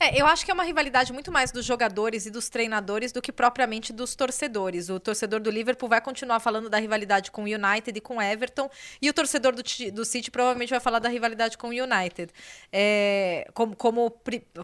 É, 0.00 0.20
eu 0.20 0.26
acho 0.26 0.44
que 0.44 0.50
é 0.52 0.54
uma 0.54 0.62
rivalidade 0.62 1.12
muito 1.12 1.32
mais 1.32 1.50
dos 1.50 1.64
jogadores 1.64 2.24
e 2.24 2.30
dos 2.30 2.48
treinadores 2.48 3.10
do 3.10 3.20
que 3.20 3.32
propriamente 3.32 3.92
dos 3.92 4.14
torcedores. 4.14 4.88
O 4.88 5.00
torcedor 5.00 5.40
do 5.40 5.50
Liverpool 5.50 5.88
vai 5.88 6.00
continuar 6.00 6.38
falando 6.38 6.70
da 6.70 6.78
rivalidade 6.78 7.32
com 7.32 7.42
o 7.42 7.44
United 7.46 7.98
e 7.98 8.00
com 8.00 8.18
o 8.18 8.22
Everton, 8.22 8.70
e 9.02 9.10
o 9.10 9.12
torcedor 9.12 9.56
do, 9.56 9.62
do 9.92 10.04
City 10.04 10.30
provavelmente 10.30 10.70
vai 10.70 10.78
falar 10.78 11.00
da 11.00 11.08
rivalidade 11.08 11.58
com 11.58 11.70
o 11.70 11.70
United, 11.70 12.32
é, 12.72 13.50
como, 13.52 13.74
como, 13.74 14.16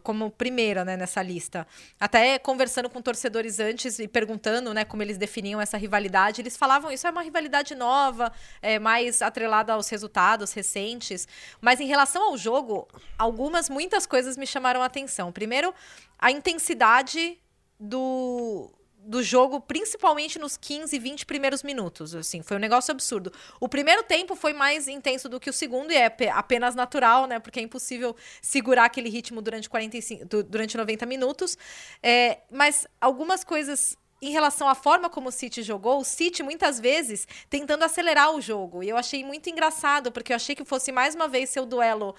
como 0.05 0.31
primeira 0.31 0.85
né, 0.85 0.97
nessa 0.97 1.21
lista. 1.21 1.67
Até 1.99 2.39
conversando 2.39 2.89
com 2.89 3.03
torcedores 3.03 3.59
antes 3.59 3.99
e 3.99 4.07
perguntando 4.07 4.73
né, 4.73 4.85
como 4.85 5.03
eles 5.03 5.19
definiam 5.19 5.61
essa 5.61 5.77
rivalidade, 5.77 6.41
eles 6.41 6.57
falavam 6.57 6.93
isso 6.93 7.09
é 7.09 7.11
uma 7.11 7.23
rivalidade 7.23 7.75
nova, 7.75 8.33
é, 8.63 8.79
mais 8.79 9.21
atrelada 9.21 9.73
aos 9.73 9.89
resultados 9.89 10.53
recentes. 10.53 11.27
Mas 11.61 11.81
em 11.81 11.87
relação 11.87 12.23
ao 12.23 12.39
jogo, 12.39 12.87
algumas, 13.19 13.69
muitas 13.69 14.07
coisas 14.07 14.37
me 14.37 14.47
chamaram 14.47 14.81
a 14.81 14.85
atenção. 14.85 15.24
Primeiro, 15.33 15.75
a 16.19 16.31
intensidade 16.31 17.39
do, 17.79 18.71
do 18.99 19.23
jogo, 19.23 19.61
principalmente 19.61 20.39
nos 20.39 20.57
15, 20.57 20.99
20 20.99 21.27
primeiros 21.27 21.63
minutos. 21.63 22.15
Assim, 22.15 22.43
foi 22.43 22.57
um 22.57 22.61
negócio 22.61 22.93
absurdo. 22.93 23.33
O 23.61 23.69
primeiro 23.69 24.03
tempo 24.03 24.35
foi 24.35 24.53
mais 24.53 24.89
intenso 24.89 25.29
do 25.29 25.39
que 25.41 25.51
o 25.51 25.53
segundo, 25.53 25.93
e 25.93 25.97
é 25.97 26.09
pe- 26.09 26.29
apenas 26.29 26.75
natural, 26.75 27.27
né? 27.27 27.39
Porque 27.39 27.61
é 27.61 27.63
impossível 27.63 28.17
segurar 28.41 28.87
aquele 28.87 29.09
ritmo 29.11 29.43
durante, 29.43 29.69
45, 29.69 30.25
du- 30.25 30.43
durante 30.43 30.77
90 30.77 31.05
minutos. 31.07 31.57
É, 32.03 32.39
mas 32.51 32.87
algumas 33.01 33.45
coisas. 33.45 33.97
Em 34.23 34.31
relação 34.31 34.67
à 34.67 34.75
forma 34.75 35.11
como 35.11 35.29
o 35.29 35.33
City 35.33 35.63
jogou, 35.63 36.01
o 36.01 36.05
City 36.05 36.43
muitas 36.43 36.81
vezes 36.81 37.29
tentando 37.51 37.83
acelerar 37.85 38.35
o 38.35 38.41
jogo. 38.41 38.83
E 38.83 38.89
eu 38.89 38.97
achei 38.97 39.23
muito 39.23 39.51
engraçado, 39.51 40.11
porque 40.11 40.33
eu 40.33 40.37
achei 40.37 40.55
que 40.55 40.65
fosse 40.65 40.91
mais 40.91 41.15
uma 41.15 41.29
vez 41.29 41.51
ser 41.51 41.61
o 41.61 41.67
duelo 41.67 42.15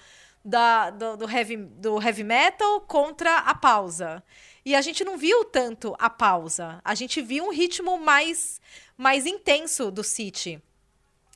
da, 0.46 0.90
do, 0.90 1.16
do 1.16 1.28
heavy, 1.30 1.56
do 1.56 2.00
heavy 2.00 2.22
metal 2.22 2.80
contra 2.82 3.38
a 3.38 3.54
pausa. 3.54 4.22
E 4.64 4.74
a 4.76 4.80
gente 4.80 5.04
não 5.04 5.18
viu 5.18 5.44
tanto 5.44 5.94
a 5.98 6.08
pausa. 6.08 6.80
A 6.84 6.94
gente 6.94 7.20
viu 7.20 7.44
um 7.46 7.50
ritmo 7.52 7.98
mais, 7.98 8.60
mais 8.96 9.26
intenso 9.26 9.90
do 9.90 10.04
City. 10.04 10.62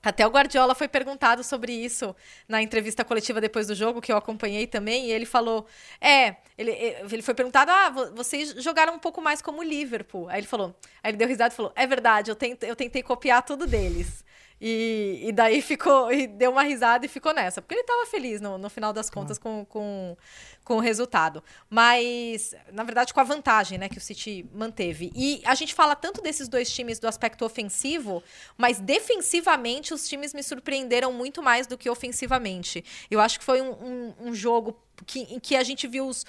Até 0.02 0.26
o 0.26 0.30
Guardiola 0.30 0.74
foi 0.74 0.88
perguntado 0.88 1.44
sobre 1.44 1.72
isso 1.72 2.16
na 2.48 2.62
entrevista 2.62 3.04
coletiva 3.04 3.38
depois 3.40 3.66
do 3.66 3.74
jogo, 3.74 4.00
que 4.00 4.10
eu 4.10 4.16
acompanhei 4.16 4.66
também, 4.66 5.06
e 5.08 5.12
ele 5.12 5.26
falou: 5.26 5.66
É, 6.00 6.36
ele, 6.56 6.70
ele 6.70 7.20
foi 7.20 7.34
perguntado: 7.34 7.70
Ah, 7.70 7.90
vo- 7.90 8.14
vocês 8.14 8.54
jogaram 8.62 8.94
um 8.94 8.98
pouco 8.98 9.20
mais 9.20 9.42
como 9.42 9.58
o 9.60 9.62
Liverpool. 9.62 10.26
Aí 10.30 10.40
ele 10.40 10.46
falou: 10.46 10.74
Aí 11.02 11.10
ele 11.10 11.18
deu 11.18 11.28
risada 11.28 11.52
e 11.52 11.56
falou: 11.56 11.72
É 11.76 11.86
verdade, 11.86 12.30
eu 12.30 12.34
tentei, 12.34 12.70
eu 12.70 12.76
tentei 12.76 13.02
copiar 13.02 13.42
tudo 13.42 13.66
deles. 13.66 14.24
E, 14.60 15.22
e 15.24 15.32
daí 15.32 15.62
ficou, 15.62 16.12
e 16.12 16.26
deu 16.26 16.50
uma 16.50 16.62
risada 16.62 17.06
e 17.06 17.08
ficou 17.08 17.32
nessa, 17.32 17.62
porque 17.62 17.74
ele 17.74 17.80
estava 17.80 18.04
feliz 18.06 18.40
no, 18.40 18.58
no 18.58 18.68
final 18.68 18.92
das 18.92 19.08
contas 19.08 19.38
com, 19.38 19.64
com, 19.64 20.16
com 20.62 20.76
o 20.76 20.80
resultado. 20.80 21.42
Mas, 21.68 22.54
na 22.70 22.84
verdade, 22.84 23.14
com 23.14 23.20
a 23.20 23.24
vantagem 23.24 23.78
né, 23.78 23.88
que 23.88 23.96
o 23.96 24.00
City 24.00 24.46
manteve. 24.52 25.10
E 25.14 25.40
a 25.46 25.54
gente 25.54 25.74
fala 25.74 25.96
tanto 25.96 26.20
desses 26.20 26.46
dois 26.46 26.70
times 26.70 26.98
do 26.98 27.08
aspecto 27.08 27.44
ofensivo, 27.44 28.22
mas 28.58 28.78
defensivamente 28.78 29.94
os 29.94 30.06
times 30.06 30.34
me 30.34 30.42
surpreenderam 30.42 31.12
muito 31.12 31.42
mais 31.42 31.66
do 31.66 31.78
que 31.78 31.88
ofensivamente. 31.88 32.84
Eu 33.10 33.20
acho 33.20 33.38
que 33.38 33.44
foi 33.44 33.62
um, 33.62 33.70
um, 33.70 34.14
um 34.28 34.34
jogo 34.34 34.76
que, 35.06 35.20
em 35.20 35.40
que 35.40 35.56
a 35.56 35.62
gente 35.62 35.86
viu 35.86 36.06
os. 36.06 36.24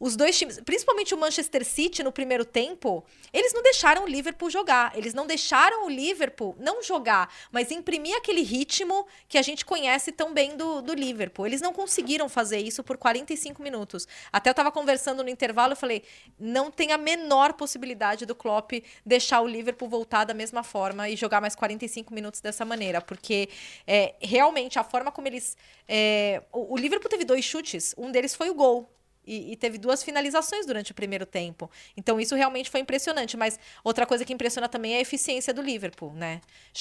Os 0.00 0.16
dois 0.16 0.38
times, 0.38 0.58
principalmente 0.64 1.12
o 1.12 1.18
Manchester 1.18 1.62
City 1.62 2.02
no 2.02 2.10
primeiro 2.10 2.42
tempo, 2.42 3.04
eles 3.34 3.52
não 3.52 3.62
deixaram 3.62 4.04
o 4.04 4.08
Liverpool 4.08 4.48
jogar. 4.48 4.96
Eles 4.96 5.12
não 5.12 5.26
deixaram 5.26 5.84
o 5.84 5.90
Liverpool 5.90 6.56
não 6.58 6.82
jogar, 6.82 7.30
mas 7.52 7.70
imprimir 7.70 8.16
aquele 8.16 8.40
ritmo 8.40 9.06
que 9.28 9.36
a 9.36 9.42
gente 9.42 9.62
conhece 9.62 10.10
tão 10.10 10.32
bem 10.32 10.56
do, 10.56 10.80
do 10.80 10.94
Liverpool. 10.94 11.46
Eles 11.46 11.60
não 11.60 11.74
conseguiram 11.74 12.30
fazer 12.30 12.60
isso 12.60 12.82
por 12.82 12.96
45 12.96 13.62
minutos. 13.62 14.08
Até 14.32 14.48
eu 14.48 14.52
estava 14.52 14.72
conversando 14.72 15.22
no 15.22 15.28
intervalo, 15.28 15.74
eu 15.74 15.76
falei, 15.76 16.02
não 16.38 16.70
tem 16.70 16.92
a 16.92 16.98
menor 16.98 17.52
possibilidade 17.52 18.24
do 18.24 18.34
Klopp 18.34 18.72
deixar 19.04 19.42
o 19.42 19.46
Liverpool 19.46 19.86
voltar 19.86 20.24
da 20.24 20.32
mesma 20.32 20.62
forma 20.62 21.10
e 21.10 21.16
jogar 21.16 21.42
mais 21.42 21.54
45 21.54 22.14
minutos 22.14 22.40
dessa 22.40 22.64
maneira, 22.64 23.02
porque 23.02 23.50
é, 23.86 24.14
realmente 24.22 24.78
a 24.78 24.82
forma 24.82 25.12
como 25.12 25.28
eles... 25.28 25.58
é, 25.86 26.42
o, 26.50 26.72
o 26.72 26.76
Liverpool 26.78 27.10
teve 27.10 27.26
dois 27.26 27.44
chutes, 27.44 27.94
um 27.98 28.10
deles 28.10 28.34
foi 28.34 28.48
o 28.48 28.54
gol. 28.54 28.88
E, 29.32 29.52
e 29.52 29.56
teve 29.56 29.78
duas 29.78 30.02
finalizações 30.02 30.66
durante 30.66 30.90
o 30.90 30.94
primeiro 30.94 31.24
tempo. 31.24 31.70
Então, 31.96 32.20
isso 32.20 32.34
realmente 32.34 32.68
foi 32.68 32.80
impressionante. 32.80 33.36
Mas 33.36 33.58
outra 33.84 34.04
coisa 34.04 34.24
que 34.24 34.32
impressiona 34.32 34.68
também 34.68 34.94
é 34.94 34.96
a 34.96 35.00
eficiência 35.00 35.54
do 35.54 35.62
Liverpool, 35.62 36.12
né? 36.14 36.40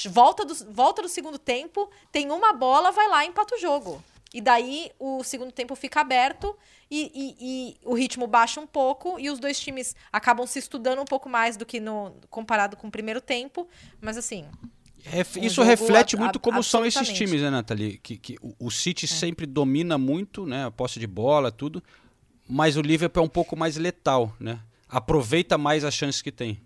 Volta 0.10 0.44
do, 0.44 0.56
volta 0.72 1.02
do 1.04 1.08
segundo 1.10 1.38
tempo, 1.38 1.90
tem 2.12 2.32
uma 2.32 2.52
bola, 2.54 2.92
vai 2.92 3.08
lá 3.08 3.24
e 3.24 3.28
empata 3.28 3.56
o 3.56 3.60
jogo. 3.60 4.04
E 4.34 4.42
daí 4.42 4.92
o 5.00 5.24
segundo 5.24 5.52
tempo 5.52 5.76
fica 5.76 6.02
aberto 6.02 6.56
e, 6.90 7.12
e- 7.14 7.36
e 7.40 7.78
o 7.84 7.94
ritmo 7.96 8.28
baixa 8.28 8.60
um 8.60 8.68
pouco 8.68 9.20
e 9.20 9.30
os 9.30 9.40
dois 9.40 9.60
times 9.60 9.96
acabam 10.12 10.46
se 10.48 10.60
estudando 10.60 11.02
um 11.02 11.06
pouco 11.06 11.28
mais 11.28 11.58
do 11.58 11.66
que 11.66 11.80
no 11.80 12.16
comparado 12.30 12.76
com 12.78 12.88
o 12.88 12.92
primeiro 12.92 13.22
tempo. 13.22 13.68
Mas 14.02 14.18
assim, 14.18 14.46
Ref- 15.02 15.38
Um 15.38 15.44
Isso 15.44 15.64
reflete 15.64 16.16
ab- 16.16 16.24
muito 16.24 16.40
como 16.42 16.62
são 16.62 16.86
esses. 16.86 17.10
É. 17.10 17.14
times, 17.14 17.42
né, 17.42 17.50
Nathalie? 17.50 17.98
Que, 18.00 18.18
que 18.18 18.36
o, 18.42 18.54
o 18.68 18.70
City 18.70 19.08
sempre 19.08 19.46
domina 19.46 19.98
muito, 19.98 20.46
né? 20.46 20.66
A 20.66 20.72
posse 20.72 21.00
de 21.00 21.08
bola, 21.08 21.52
tudo. 21.52 21.82
Mas 22.50 22.76
o 22.76 22.82
Liverpool 22.82 23.22
é 23.22 23.26
um 23.26 23.30
pouco 23.30 23.56
mais 23.56 23.78
letal, 23.78 24.36
né? 24.40 24.60
Aproveita 24.88 25.58
mais 25.58 25.84
as 25.84 25.94
chances 25.94 26.22
que 26.22 26.32
tem. 26.32 26.60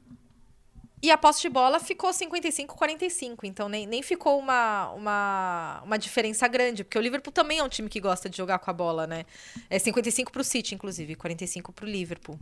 E 1.01 1.11
a 1.11 1.17
posse 1.17 1.41
de 1.41 1.49
bola 1.49 1.81
ficou 1.81 2.11
55-45, 2.11 3.39
então 3.43 3.67
nem, 3.67 3.85
nem 3.85 4.01
ficou 4.01 4.39
uma, 4.39 4.89
uma, 4.91 5.81
uma 5.83 5.99
diferença 5.99 6.47
grande, 6.47 6.85
porque 6.85 6.97
o 6.97 7.01
Liverpool 7.01 7.33
também 7.33 7.59
é 7.59 7.63
um 7.63 7.67
time 7.67 7.89
que 7.89 7.99
gosta 7.99 8.29
de 8.29 8.37
jogar 8.37 8.59
com 8.59 8.71
a 8.71 8.73
bola, 8.73 9.05
né? 9.05 9.25
É 9.69 9.77
55 9.77 10.31
pro 10.31 10.45
City, 10.45 10.75
inclusive, 10.75 11.15
45 11.15 11.73
pro 11.73 11.85
Liverpool. 11.85 12.39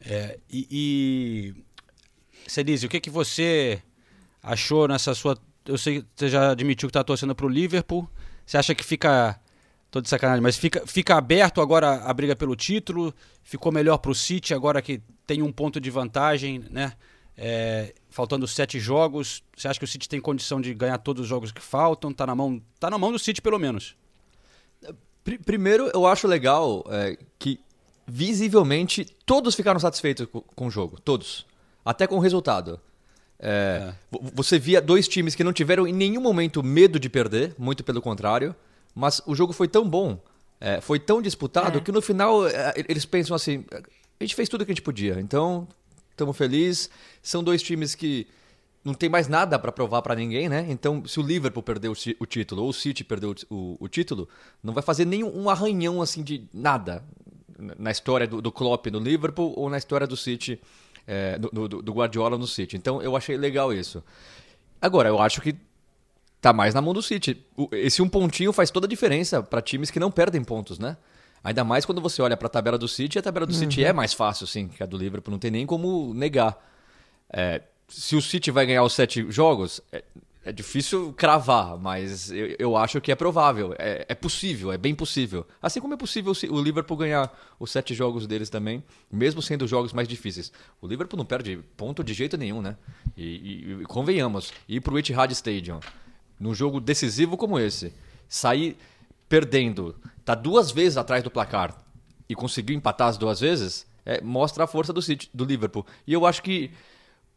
É, 0.00 0.38
e, 0.48 0.66
e 0.70 1.54
Celise, 2.48 2.86
o 2.86 2.88
que, 2.88 2.98
que 2.98 3.10
você 3.10 3.82
achou 4.42 4.88
nessa 4.88 5.14
sua. 5.14 5.38
Eu 5.66 5.78
sei 5.78 6.02
que 6.02 6.08
você 6.16 6.28
já 6.28 6.50
admitiu 6.50 6.88
que 6.88 6.90
está 6.90 7.04
torcendo 7.04 7.34
para 7.34 7.46
o 7.46 7.48
Liverpool. 7.48 8.08
Você 8.44 8.56
acha 8.56 8.74
que 8.74 8.84
fica. 8.84 9.38
Tô 9.90 10.00
de 10.00 10.08
sacanagem, 10.08 10.40
mas 10.40 10.56
fica, 10.56 10.86
fica 10.86 11.16
aberto 11.16 11.60
agora 11.60 11.96
a 12.04 12.14
briga 12.14 12.36
pelo 12.36 12.54
título? 12.54 13.12
Ficou 13.42 13.72
melhor 13.72 13.98
para 13.98 14.10
o 14.12 14.14
City 14.14 14.54
agora 14.54 14.80
que 14.80 15.02
tem 15.26 15.42
um 15.42 15.50
ponto 15.50 15.80
de 15.80 15.90
vantagem, 15.90 16.60
né? 16.70 16.92
É, 17.36 17.94
faltando 18.08 18.46
sete 18.46 18.78
jogos. 18.78 19.42
Você 19.56 19.66
acha 19.66 19.78
que 19.80 19.84
o 19.84 19.88
City 19.88 20.08
tem 20.08 20.20
condição 20.20 20.60
de 20.60 20.72
ganhar 20.74 20.98
todos 20.98 21.22
os 21.22 21.28
jogos 21.28 21.50
que 21.50 21.60
faltam? 21.60 22.12
Tá 22.12 22.24
na 22.26 22.34
mão, 22.36 22.62
tá 22.78 22.88
na 22.88 22.98
mão 22.98 23.10
do 23.10 23.18
City, 23.18 23.42
pelo 23.42 23.58
menos. 23.58 23.96
Pri- 25.24 25.38
Primeiro, 25.38 25.90
eu 25.92 26.06
acho 26.06 26.28
legal 26.28 26.84
é, 26.88 27.16
que 27.38 27.58
visivelmente 28.06 29.04
todos 29.26 29.54
ficaram 29.54 29.80
satisfeitos 29.80 30.26
co- 30.26 30.42
com, 30.54 30.66
o 30.66 30.70
jogo. 30.70 31.00
Todos. 31.00 31.46
Até 31.84 32.06
com 32.06 32.16
o 32.16 32.20
resultado. 32.20 32.78
É, 33.38 33.92
vo- 34.10 34.20
Você 34.34 34.58
via 34.58 34.80
dois 34.80 35.08
times 35.08 35.34
que 35.34 35.42
não 35.42 35.52
tiveram 35.52 35.86
em 35.86 35.92
nenhum 35.92 36.20
momento 36.20 36.62
medo 36.62 36.98
de 37.00 37.08
perder, 37.08 37.54
muito 37.58 37.82
pelo 37.82 38.00
contrário. 38.00 38.54
Mas 38.94 39.20
o 39.26 39.34
jogo 39.34 39.52
foi 39.52 39.68
tão 39.68 39.88
bom, 39.88 40.20
é, 40.60 40.80
foi 40.80 40.98
tão 40.98 41.22
disputado, 41.22 41.78
É. 41.78 41.80
que 41.80 41.92
no 41.92 42.02
final 42.02 42.46
é, 42.46 42.74
eles 42.88 43.04
pensam 43.04 43.34
assim: 43.36 43.64
a 44.18 44.24
gente 44.24 44.34
fez 44.34 44.48
tudo 44.48 44.62
o 44.62 44.64
que 44.66 44.72
a 44.72 44.74
gente 44.74 44.82
podia, 44.82 45.20
então 45.20 45.66
estamos 46.10 46.36
felizes. 46.36 46.90
São 47.22 47.42
dois 47.42 47.62
times 47.62 47.94
que 47.94 48.26
não 48.84 48.94
tem 48.94 49.08
mais 49.08 49.28
nada 49.28 49.58
para 49.58 49.70
provar 49.70 50.02
para 50.02 50.14
ninguém, 50.14 50.48
né? 50.48 50.66
Então, 50.68 51.04
se 51.06 51.20
o 51.20 51.22
Liverpool 51.22 51.62
perder 51.62 51.88
o, 51.88 51.94
título 52.26 52.62
ou 52.62 52.70
o 52.70 52.72
City 52.72 53.04
perder 53.04 53.26
o, 53.50 53.76
o- 53.78 53.88
título, 53.88 54.28
não 54.62 54.72
vai 54.72 54.82
fazer 54.82 55.04
nenhum 55.04 55.30
um 55.34 55.50
arranhão 55.50 56.00
assim 56.00 56.22
de 56.22 56.48
nada 56.52 57.04
na 57.78 57.90
história 57.90 58.26
do, 58.26 58.40
do 58.40 58.50
Klopp 58.50 58.86
no 58.86 58.98
Liverpool 58.98 59.52
ou 59.56 59.68
na 59.68 59.76
história 59.76 60.06
do 60.06 60.16
City, 60.16 60.58
é, 61.06 61.38
do, 61.38 61.68
do- 61.68 61.82
do 61.82 61.92
Guardiola 61.92 62.38
no 62.38 62.46
City. 62.46 62.74
Então, 62.76 63.02
eu 63.02 63.14
achei 63.16 63.36
legal 63.36 63.70
isso. 63.72 64.02
Agora, 64.80 65.10
eu 65.10 65.18
acho 65.20 65.42
que 65.42 65.54
tá 66.40 66.52
mais 66.52 66.74
na 66.74 66.80
mão 66.80 66.92
do 66.94 67.02
City. 67.02 67.44
O- 67.56 67.68
Esse 67.72 68.00
um 68.02 68.08
pontinho 68.08 68.52
faz 68.52 68.70
toda 68.70 68.86
a 68.86 68.88
diferença 68.88 69.42
para 69.42 69.60
times 69.60 69.90
que 69.90 70.00
não 70.00 70.10
perdem 70.10 70.42
pontos, 70.42 70.78
né? 70.78 70.96
Ainda 71.42 71.64
mais 71.64 71.84
quando 71.86 72.00
você 72.00 72.20
olha 72.20 72.36
para 72.36 72.46
a 72.46 72.50
tabela 72.50 72.76
do 72.76 72.86
City, 72.88 73.18
a 73.18 73.22
tabela 73.22 73.46
do 73.46 73.52
City 73.54 73.82
é 73.84 73.92
mais 73.92 74.12
fácil, 74.12 74.46
sim, 74.46 74.68
que 74.68 74.82
a 74.82 74.86
do 74.86 74.96
Liverpool, 74.98 75.32
não 75.32 75.38
tem 75.38 75.50
nem 75.50 75.64
como 75.66 76.12
negar. 76.14 76.56
É, 77.32 77.62
se 77.88 78.14
o 78.16 78.20
City 78.22 78.50
vai 78.50 78.66
ganhar 78.66 78.82
os 78.84 78.92
sete 78.92 79.24
jogos, 79.30 79.80
é, 79.90 80.04
é 80.44 80.52
difícil 80.52 81.12
cravar, 81.14 81.78
mas 81.78 82.30
eu, 82.30 82.56
eu 82.58 82.76
acho 82.76 83.00
que 83.00 83.10
é 83.10 83.14
provável. 83.14 83.74
É, 83.78 84.04
é 84.08 84.14
possível, 84.14 84.70
é 84.72 84.76
bem 84.78 84.94
possível. 84.94 85.46
Assim 85.62 85.80
como 85.80 85.94
é 85.94 85.96
possível 85.96 86.32
o 86.32 86.54
o 86.54 86.62
Liverpool 86.62 86.96
ganhar 86.96 87.32
os 87.58 87.70
sete 87.70 87.94
jogos 87.94 88.26
deles 88.26 88.50
também, 88.50 88.82
mesmo 89.10 89.40
sendo 89.40 89.66
jogos 89.66 89.92
mais 89.94 90.06
difíceis. 90.08 90.52
O 90.80 90.86
Liverpool 90.86 91.16
não 91.18 91.24
perde 91.24 91.58
ponto 91.76 92.04
de 92.04 92.12
jeito 92.12 92.36
nenhum, 92.36 92.60
né? 92.60 92.76
E, 93.16 93.24
e- 93.24 93.82
e 93.82 93.84
convenhamos, 93.84 94.52
ir 94.68 94.80
pro 94.80 94.98
Etihad 94.98 95.30
Stadium, 95.32 95.80
num 96.40 96.54
jogo 96.54 96.80
decisivo 96.80 97.36
como 97.36 97.58
esse, 97.58 97.92
sair 98.28 98.76
perdendo, 99.28 99.94
tá 100.24 100.34
duas 100.34 100.70
vezes 100.70 100.96
atrás 100.96 101.22
do 101.22 101.30
placar 101.30 101.76
e 102.28 102.34
conseguir 102.34 102.74
empatar 102.74 103.08
as 103.08 103.18
duas 103.18 103.38
vezes, 103.38 103.86
é, 104.04 104.20
mostra 104.20 104.64
a 104.64 104.66
força 104.66 104.92
do, 104.92 105.02
City, 105.02 105.28
do 105.32 105.44
Liverpool. 105.44 105.86
E 106.06 106.12
eu 106.12 106.24
acho 106.26 106.42
que 106.42 106.70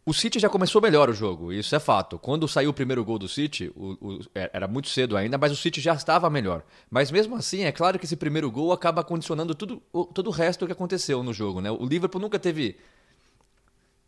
o 0.05 0.13
City 0.13 0.39
já 0.39 0.50
começou 0.50 0.81
melhor 0.81 1.10
o 1.10 1.13
jogo, 1.13 1.51
isso 1.53 1.75
é 1.75 1.79
fato. 1.79 2.17
Quando 2.19 2.48
saiu 2.48 2.72
o 2.72 2.74
primeiro 2.74 3.03
gol 3.05 3.17
do 3.19 3.27
City, 3.27 3.72
o- 3.75 3.98
o- 4.01 4.19
é- 4.36 4.50
era 4.53 4.67
muito 4.67 4.88
cedo 4.89 5.15
ainda, 5.15 5.38
mas 5.38 5.51
o 5.51 5.55
City 5.55 5.79
já 5.79 5.93
estava 5.93 6.29
melhor. 6.29 6.63
Mas 6.89 7.10
mesmo 7.12 7.36
assim, 7.36 7.63
é 7.63 7.72
claro 7.72 7.98
que 8.00 8.05
esse 8.05 8.15
primeiro 8.15 8.50
gol 8.51 8.72
acaba 8.74 9.03
condicionando 9.03 9.53
tudo, 9.55 9.81
o- 9.93 10.05
todo 10.05 10.27
o 10.27 10.31
resto 10.31 10.65
que 10.65 10.72
aconteceu 10.72 11.22
no 11.24 11.33
jogo. 11.33 11.62
Né? 11.62 11.69
O 11.72 11.86
Liverpool 11.86 12.22
nunca 12.22 12.38
teve 12.39 12.75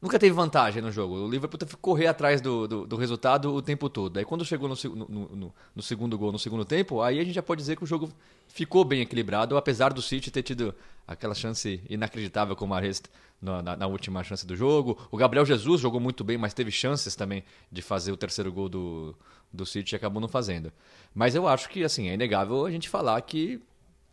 nunca 0.01 0.19
teve 0.19 0.33
vantagem 0.33 0.81
no 0.81 0.91
jogo. 0.91 1.15
O 1.15 1.29
Liverpool 1.29 1.57
teve 1.57 1.71
que 1.71 1.77
correr 1.77 2.07
atrás 2.07 2.41
do, 2.41 2.67
do, 2.67 2.85
do 2.87 2.95
resultado 2.95 3.53
o 3.53 3.61
tempo 3.61 3.89
todo. 3.89 4.17
Aí 4.17 4.25
quando 4.25 4.45
chegou 4.45 4.69
no, 4.69 4.75
no- 4.95 5.29
no- 5.35 5.53
no 5.75 5.81
segundo 5.81 6.17
gol, 6.17 6.31
no 6.31 6.39
segundo 6.39 6.63
tempo, 6.65 7.01
aí 7.01 7.19
a 7.19 7.23
gente 7.23 7.33
já 7.35 7.43
pode 7.43 7.59
dizer 7.61 7.75
que 7.77 7.83
o 7.83 7.87
jogo 7.87 8.09
ficou 8.47 8.83
bem 8.85 9.01
equilibrado, 9.01 9.57
apesar 9.57 9.91
do 9.93 10.01
City 10.01 10.29
ter 10.31 10.43
tido 10.43 10.73
aquela 11.07 11.33
chance 11.33 11.81
inacreditável 11.89 12.55
com 12.55 12.65
o 12.65 12.67
Mahrez 12.67 13.01
na, 13.41 13.61
na- 13.61 13.75
na 13.77 13.87
última 13.87 14.23
chance 14.23 14.45
do 14.45 14.55
jogo. 14.55 14.97
O 15.11 15.17
Gabriel 15.17 15.45
Jesus 15.45 15.81
jogou 15.81 15.99
muito 15.99 16.23
bem, 16.23 16.37
mas 16.37 16.53
teve 16.53 16.71
chances 16.71 17.15
também 17.15 17.43
de 17.71 17.81
fazer 17.81 18.11
o 18.11 18.17
terceiro 18.17 18.51
gol 18.51 18.69
do, 18.69 19.15
do 19.51 19.65
City 19.65 19.93
e 19.93 19.97
acabou 19.97 20.21
não 20.21 20.27
fazendo. 20.27 20.71
Mas 21.13 21.33
eu 21.35 21.47
acho 21.47 21.69
que 21.69 21.83
assim 21.83 22.09
é 22.09 22.13
inegável 22.13 22.65
a 22.65 22.71
gente 22.71 22.89
falar 22.89 23.19
que 23.21 23.59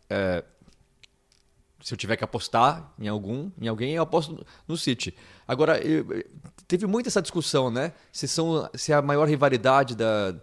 é, 0.09 0.43
se 1.83 1.93
eu 1.93 1.97
tiver 1.97 2.15
que 2.15 2.23
apostar 2.23 2.93
em 2.97 3.07
algum, 3.09 3.51
em 3.61 3.67
alguém, 3.67 3.93
eu 3.93 4.03
aposto 4.03 4.45
no 4.67 4.77
City. 4.77 5.13
Agora, 5.47 5.77
eu- 5.85 6.05
teve 6.67 6.87
muito 6.87 7.07
essa 7.07 7.21
discussão, 7.21 7.69
né? 7.69 7.91
Se 8.11 8.27
são 8.27 8.69
se 8.73 8.91
é 8.91 8.95
a 8.95 9.01
maior 9.01 9.27
rivalidade 9.27 9.95
da, 9.95 10.33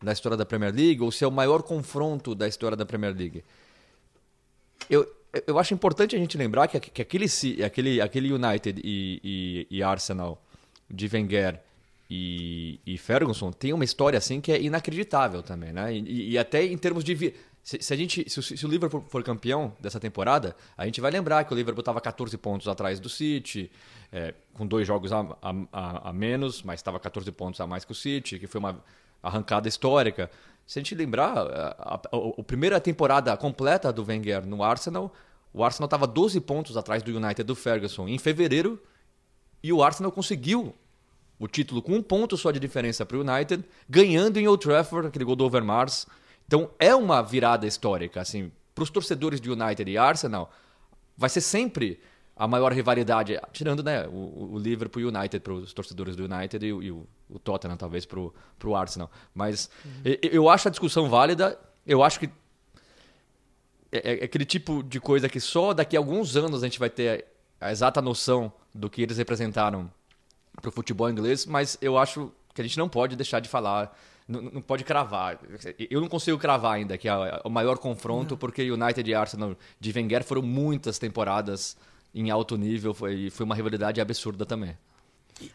da 0.00 0.12
história 0.12 0.36
da 0.38 0.46
Premier 0.46 0.72
League 0.72 1.02
ou 1.02 1.10
se 1.10 1.24
é 1.24 1.26
o 1.26 1.32
maior 1.32 1.62
confronto 1.62 2.34
da 2.34 2.46
história 2.46 2.76
da 2.76 2.86
Premier 2.86 3.14
League. 3.16 3.42
Eu, 4.88 5.10
eu 5.46 5.58
acho 5.58 5.74
importante 5.74 6.14
a 6.14 6.18
gente 6.18 6.36
lembrar 6.38 6.68
que, 6.68 6.78
que 6.78 7.02
aquele, 7.02 7.26
aquele, 7.64 8.00
aquele 8.00 8.32
United 8.32 8.80
e, 8.84 9.20
e, 9.24 9.78
e 9.78 9.82
Arsenal 9.82 10.40
de 10.90 11.08
Wenger 11.12 11.60
e, 12.10 12.78
e 12.86 12.98
Ferguson 12.98 13.50
tem 13.50 13.72
uma 13.72 13.84
história 13.84 14.18
assim 14.18 14.40
que 14.40 14.52
é 14.52 14.60
inacreditável 14.60 15.42
também, 15.42 15.72
né? 15.72 15.92
E, 15.94 16.32
e 16.32 16.38
até 16.38 16.64
em 16.64 16.76
termos 16.78 17.02
de 17.02 17.14
vi- 17.14 17.34
se, 17.64 17.82
se 17.82 17.92
a 17.92 17.96
gente 17.96 18.28
se, 18.30 18.38
o- 18.38 18.42
se 18.42 18.64
o 18.64 18.68
Liverpool 18.68 19.00
for 19.08 19.22
campeão 19.24 19.72
dessa 19.80 19.98
temporada, 19.98 20.54
a 20.76 20.84
gente 20.84 21.00
vai 21.00 21.10
lembrar 21.10 21.42
que 21.44 21.52
o 21.52 21.56
Liverpool 21.56 21.80
estava 21.80 22.00
14 22.00 22.36
pontos 22.36 22.68
atrás 22.68 23.00
do 23.00 23.08
City, 23.08 23.70
é, 24.12 24.34
com 24.52 24.66
dois 24.66 24.86
jogos 24.86 25.10
a, 25.12 25.20
a, 25.20 25.54
a- 25.72 26.10
a 26.10 26.12
menos, 26.12 26.62
mas 26.62 26.78
estava 26.80 27.00
14 27.00 27.32
pontos 27.32 27.60
a 27.60 27.66
mais 27.66 27.84
que 27.84 27.90
o 27.92 27.94
City, 27.94 28.38
que 28.38 28.46
foi 28.46 28.58
uma 28.60 28.78
arrancada 29.22 29.66
histórica. 29.66 30.30
Se 30.66 30.78
a 30.78 30.82
gente 30.82 30.94
lembrar, 30.94 31.36
a- 31.38 32.00
a 32.38 32.42
primeira 32.42 32.78
temporada 32.78 33.36
completa 33.36 33.92
do 33.92 34.04
Wenger 34.04 34.46
no 34.46 34.62
Arsenal, 34.62 35.12
o 35.52 35.64
Arsenal 35.64 35.86
estava 35.86 36.06
12 36.06 36.40
pontos 36.40 36.76
atrás 36.76 37.02
do 37.02 37.10
United 37.16 37.42
do 37.44 37.54
Ferguson 37.54 38.06
em 38.08 38.18
fevereiro 38.18 38.80
e 39.62 39.72
o 39.72 39.82
Arsenal 39.82 40.12
conseguiu 40.12 40.74
o 41.38 41.48
título 41.48 41.80
com 41.80 41.92
um 41.94 42.02
ponto 42.02 42.36
só 42.36 42.50
de 42.50 42.60
diferença 42.60 43.04
para 43.06 43.16
o 43.16 43.20
United, 43.20 43.64
ganhando 43.88 44.38
em 44.38 44.46
Old 44.46 44.62
Trafford, 44.62 45.08
aquele 45.08 45.24
gol 45.24 45.34
do 45.36 45.44
Overmars. 45.44 46.06
Então 46.46 46.70
é 46.78 46.94
uma 46.94 47.22
virada 47.22 47.66
histórica, 47.66 48.20
assim, 48.20 48.50
para 48.74 48.84
os 48.84 48.90
torcedores 48.90 49.40
de 49.40 49.50
United 49.50 49.90
e 49.90 49.96
Arsenal, 49.98 50.50
vai 51.16 51.30
ser 51.30 51.40
sempre 51.40 52.00
a 52.36 52.48
maior 52.48 52.72
rivalidade, 52.72 53.40
tirando 53.52 53.82
né, 53.82 54.06
o, 54.08 54.54
o 54.54 54.58
Liverpool 54.58 55.00
e 55.02 55.04
o 55.04 55.08
United 55.08 55.38
para 55.40 55.52
os 55.52 55.72
torcedores 55.72 56.16
do 56.16 56.24
United 56.24 56.66
e, 56.66 56.72
o- 56.72 56.82
e 56.82 56.90
o, 56.90 57.06
o 57.30 57.38
Tottenham 57.38 57.76
talvez 57.76 58.04
para 58.04 58.18
o 58.20 58.74
Arsenal. 58.76 59.10
Mas 59.32 59.70
e- 60.04 60.18
eu 60.32 60.48
acho 60.48 60.66
a 60.66 60.70
discussão 60.70 61.08
válida, 61.08 61.56
eu 61.86 62.02
acho 62.02 62.18
que 62.18 62.28
é, 63.92 64.20
é 64.20 64.24
aquele 64.24 64.44
tipo 64.44 64.82
de 64.82 65.00
coisa 65.00 65.28
que 65.28 65.38
só 65.40 65.72
daqui 65.72 65.96
a 65.96 66.00
alguns 66.00 66.36
anos 66.36 66.62
a 66.62 66.66
gente 66.66 66.78
vai 66.78 66.90
ter 66.90 67.24
a 67.60 67.70
exata 67.70 68.02
noção 68.02 68.52
do 68.74 68.90
que 68.90 69.00
eles 69.02 69.16
representaram 69.16 69.90
para 70.60 70.68
o 70.68 70.72
futebol 70.72 71.08
inglês, 71.08 71.46
mas 71.46 71.78
eu 71.80 71.96
acho 71.96 72.32
que 72.52 72.60
a 72.60 72.64
gente 72.64 72.78
não 72.78 72.88
pode 72.88 73.16
deixar 73.16 73.40
de 73.40 73.48
falar, 73.48 73.96
não, 74.26 74.42
não 74.42 74.62
pode 74.62 74.84
cravar. 74.84 75.38
Eu 75.90 76.00
não 76.00 76.08
consigo 76.08 76.38
cravar 76.38 76.74
ainda 76.74 76.96
que 76.96 77.08
é 77.08 77.40
o 77.44 77.50
maior 77.50 77.78
confronto, 77.78 78.36
porque 78.36 78.70
United 78.70 79.08
e 79.08 79.14
Arsenal 79.14 79.56
de 79.78 79.92
Wenger 79.92 80.24
foram 80.24 80.42
muitas 80.42 80.98
temporadas 80.98 81.76
em 82.14 82.30
alto 82.30 82.56
nível, 82.56 82.94
foi, 82.94 83.28
foi 83.30 83.44
uma 83.44 83.54
rivalidade 83.54 84.00
absurda 84.00 84.46
também. 84.46 84.76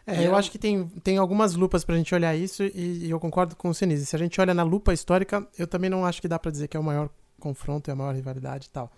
É, 0.06 0.26
eu 0.26 0.36
acho 0.36 0.50
que 0.50 0.58
tem, 0.58 0.86
tem 1.02 1.16
algumas 1.16 1.54
lupas 1.54 1.84
pra 1.84 1.96
gente 1.96 2.14
olhar 2.14 2.36
isso 2.36 2.62
e, 2.62 3.06
e 3.06 3.10
eu 3.10 3.18
concordo 3.18 3.56
com 3.56 3.70
o 3.70 3.74
Senise. 3.74 4.04
Se 4.04 4.14
a 4.14 4.18
gente 4.18 4.38
olha 4.40 4.52
na 4.52 4.62
lupa 4.62 4.92
histórica, 4.92 5.46
eu 5.58 5.66
também 5.66 5.88
não 5.88 6.04
acho 6.04 6.20
que 6.20 6.28
dá 6.28 6.38
pra 6.38 6.50
dizer 6.50 6.68
que 6.68 6.76
é 6.76 6.80
o 6.80 6.82
maior 6.84 7.08
confronto, 7.38 7.88
é 7.90 7.92
a 7.92 7.96
maior 7.96 8.14
rivalidade 8.14 8.66
e 8.66 8.70
tal. 8.70 8.92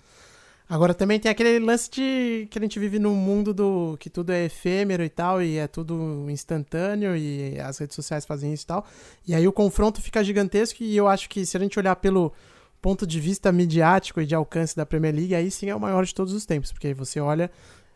Agora 0.68 0.94
também 0.94 1.20
tem 1.20 1.30
aquele 1.30 1.58
lance 1.58 1.90
de 1.90 2.48
que 2.50 2.58
a 2.58 2.62
gente 2.62 2.78
vive 2.78 2.98
num 2.98 3.14
mundo 3.14 3.52
do 3.52 3.96
que 3.98 4.08
tudo 4.08 4.30
é 4.30 4.46
efêmero 4.46 5.02
e 5.02 5.08
tal, 5.08 5.42
e 5.42 5.58
é 5.58 5.66
tudo 5.66 6.26
instantâneo, 6.30 7.16
e 7.16 7.60
as 7.60 7.78
redes 7.78 7.94
sociais 7.94 8.24
fazem 8.24 8.52
isso 8.52 8.64
e 8.64 8.66
tal. 8.66 8.86
E 9.26 9.34
aí 9.34 9.46
o 9.46 9.52
confronto 9.52 10.00
fica 10.00 10.24
gigantesco, 10.24 10.82
e 10.82 10.96
eu 10.96 11.08
acho 11.08 11.28
que 11.28 11.44
se 11.44 11.56
a 11.56 11.60
gente 11.60 11.78
olhar 11.78 11.96
pelo 11.96 12.32
ponto 12.80 13.06
de 13.06 13.20
vista 13.20 13.52
midiático 13.52 14.20
e 14.20 14.26
de 14.26 14.34
alcance 14.34 14.74
da 14.74 14.86
Premier 14.86 15.14
League, 15.14 15.34
aí 15.34 15.50
sim 15.50 15.68
é 15.68 15.74
o 15.74 15.80
maior 15.80 16.04
de 16.04 16.14
todos 16.14 16.32
os 16.32 16.46
tempos, 16.46 16.72
porque 16.72 16.88
aí 16.88 16.94
você 16.94 17.20
olha 17.20 17.50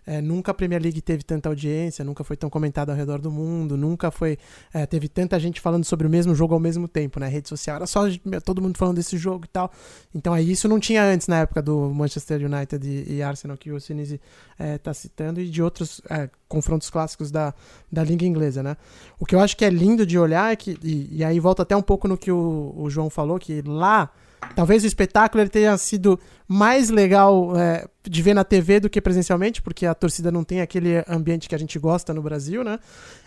é, 0.07 0.23
nunca 0.23 0.53
a 0.53 0.55
Premier 0.55 0.81
League 0.81 1.01
teve 1.01 1.25
tanta 1.25 1.49
audiência, 1.49 2.05
nunca 2.05 2.23
foi 2.23 2.37
tão 2.37 2.49
comentada 2.49 2.93
ao 2.93 2.97
redor 2.97 3.21
do 3.21 3.31
mundo, 3.31 3.77
nunca 3.77 4.11
foi 4.11 4.39
é, 4.73 4.87
teve 4.87 5.09
tanta 5.09 5.39
gente 5.41 5.61
falando 5.61 5.85
sobre 5.85 6.07
o 6.07 6.11
mesmo 6.11 6.35
jogo 6.35 6.55
ao 6.55 6.61
mesmo 6.61 6.87
tempo, 6.87 7.19
né? 7.19 7.27
Rede 7.27 7.49
social 7.49 7.77
era 7.77 7.87
só 7.87 8.03
todo 8.45 8.63
mundo 8.63 8.79
falando 8.79 8.97
desse 8.97 9.19
jogo 9.19 9.45
e 9.47 9.49
tal. 9.49 9.71
Então 10.15 10.33
aí 10.33 10.51
isso 10.51 10.69
não 10.69 10.79
tinha 10.79 11.03
antes 11.03 11.27
na 11.27 11.41
época 11.41 11.61
do 11.61 11.93
Manchester 11.93 12.41
United 12.45 12.87
e, 12.87 13.15
e 13.15 13.23
Arsenal 13.23 13.57
que 13.57 13.73
o 13.73 13.81
Sinise 13.81 14.21
está 14.59 14.95
citando 14.95 15.41
e 15.41 15.49
de 15.49 15.63
outros 15.63 16.01
é, 16.09 16.31
confrontos 16.49 16.89
clássicos 16.89 17.31
da, 17.31 17.53
da 17.91 18.05
liga 18.05 18.25
inglesa, 18.25 18.63
né? 18.63 18.77
O 19.19 19.27
que 19.27 19.35
eu 19.35 19.41
acho 19.41 19.57
que 19.57 19.65
é 19.65 19.71
lindo 19.71 20.07
de 20.07 20.19
olhar 20.19 20.53
é 20.53 20.57
que 20.57 20.79
e, 20.83 21.17
e 21.17 21.25
aí 21.25 21.41
volta 21.41 21.63
até 21.63 21.77
um 21.77 21.83
pouco 21.83 22.07
no 22.07 22.17
que 22.17 22.31
o, 22.31 22.73
o 22.77 22.89
João 22.89 23.11
falou 23.11 23.39
que 23.39 23.61
lá 23.63 24.11
Talvez 24.55 24.85
o 24.85 24.87
espetáculo 24.87 25.43
ele 25.43 25.51
tenha 25.51 25.77
sido 25.77 26.19
mais 26.49 26.91
legal 26.91 27.57
é, 27.57 27.87
de 28.09 28.23
ver 28.23 28.35
na 28.35 28.45
TV 28.45 28.81
do 28.81 28.89
que 28.89 29.01
presencialmente, 29.01 29.61
porque 29.61 29.85
a 29.85 29.95
torcida 29.95 30.31
não 30.31 30.45
tem 30.45 30.61
aquele 30.61 31.05
ambiente 31.09 31.49
que 31.49 31.55
a 31.55 31.59
gente 31.59 31.79
gosta 31.79 32.15
no 32.15 32.23
Brasil, 32.23 32.63
né? 32.63 32.79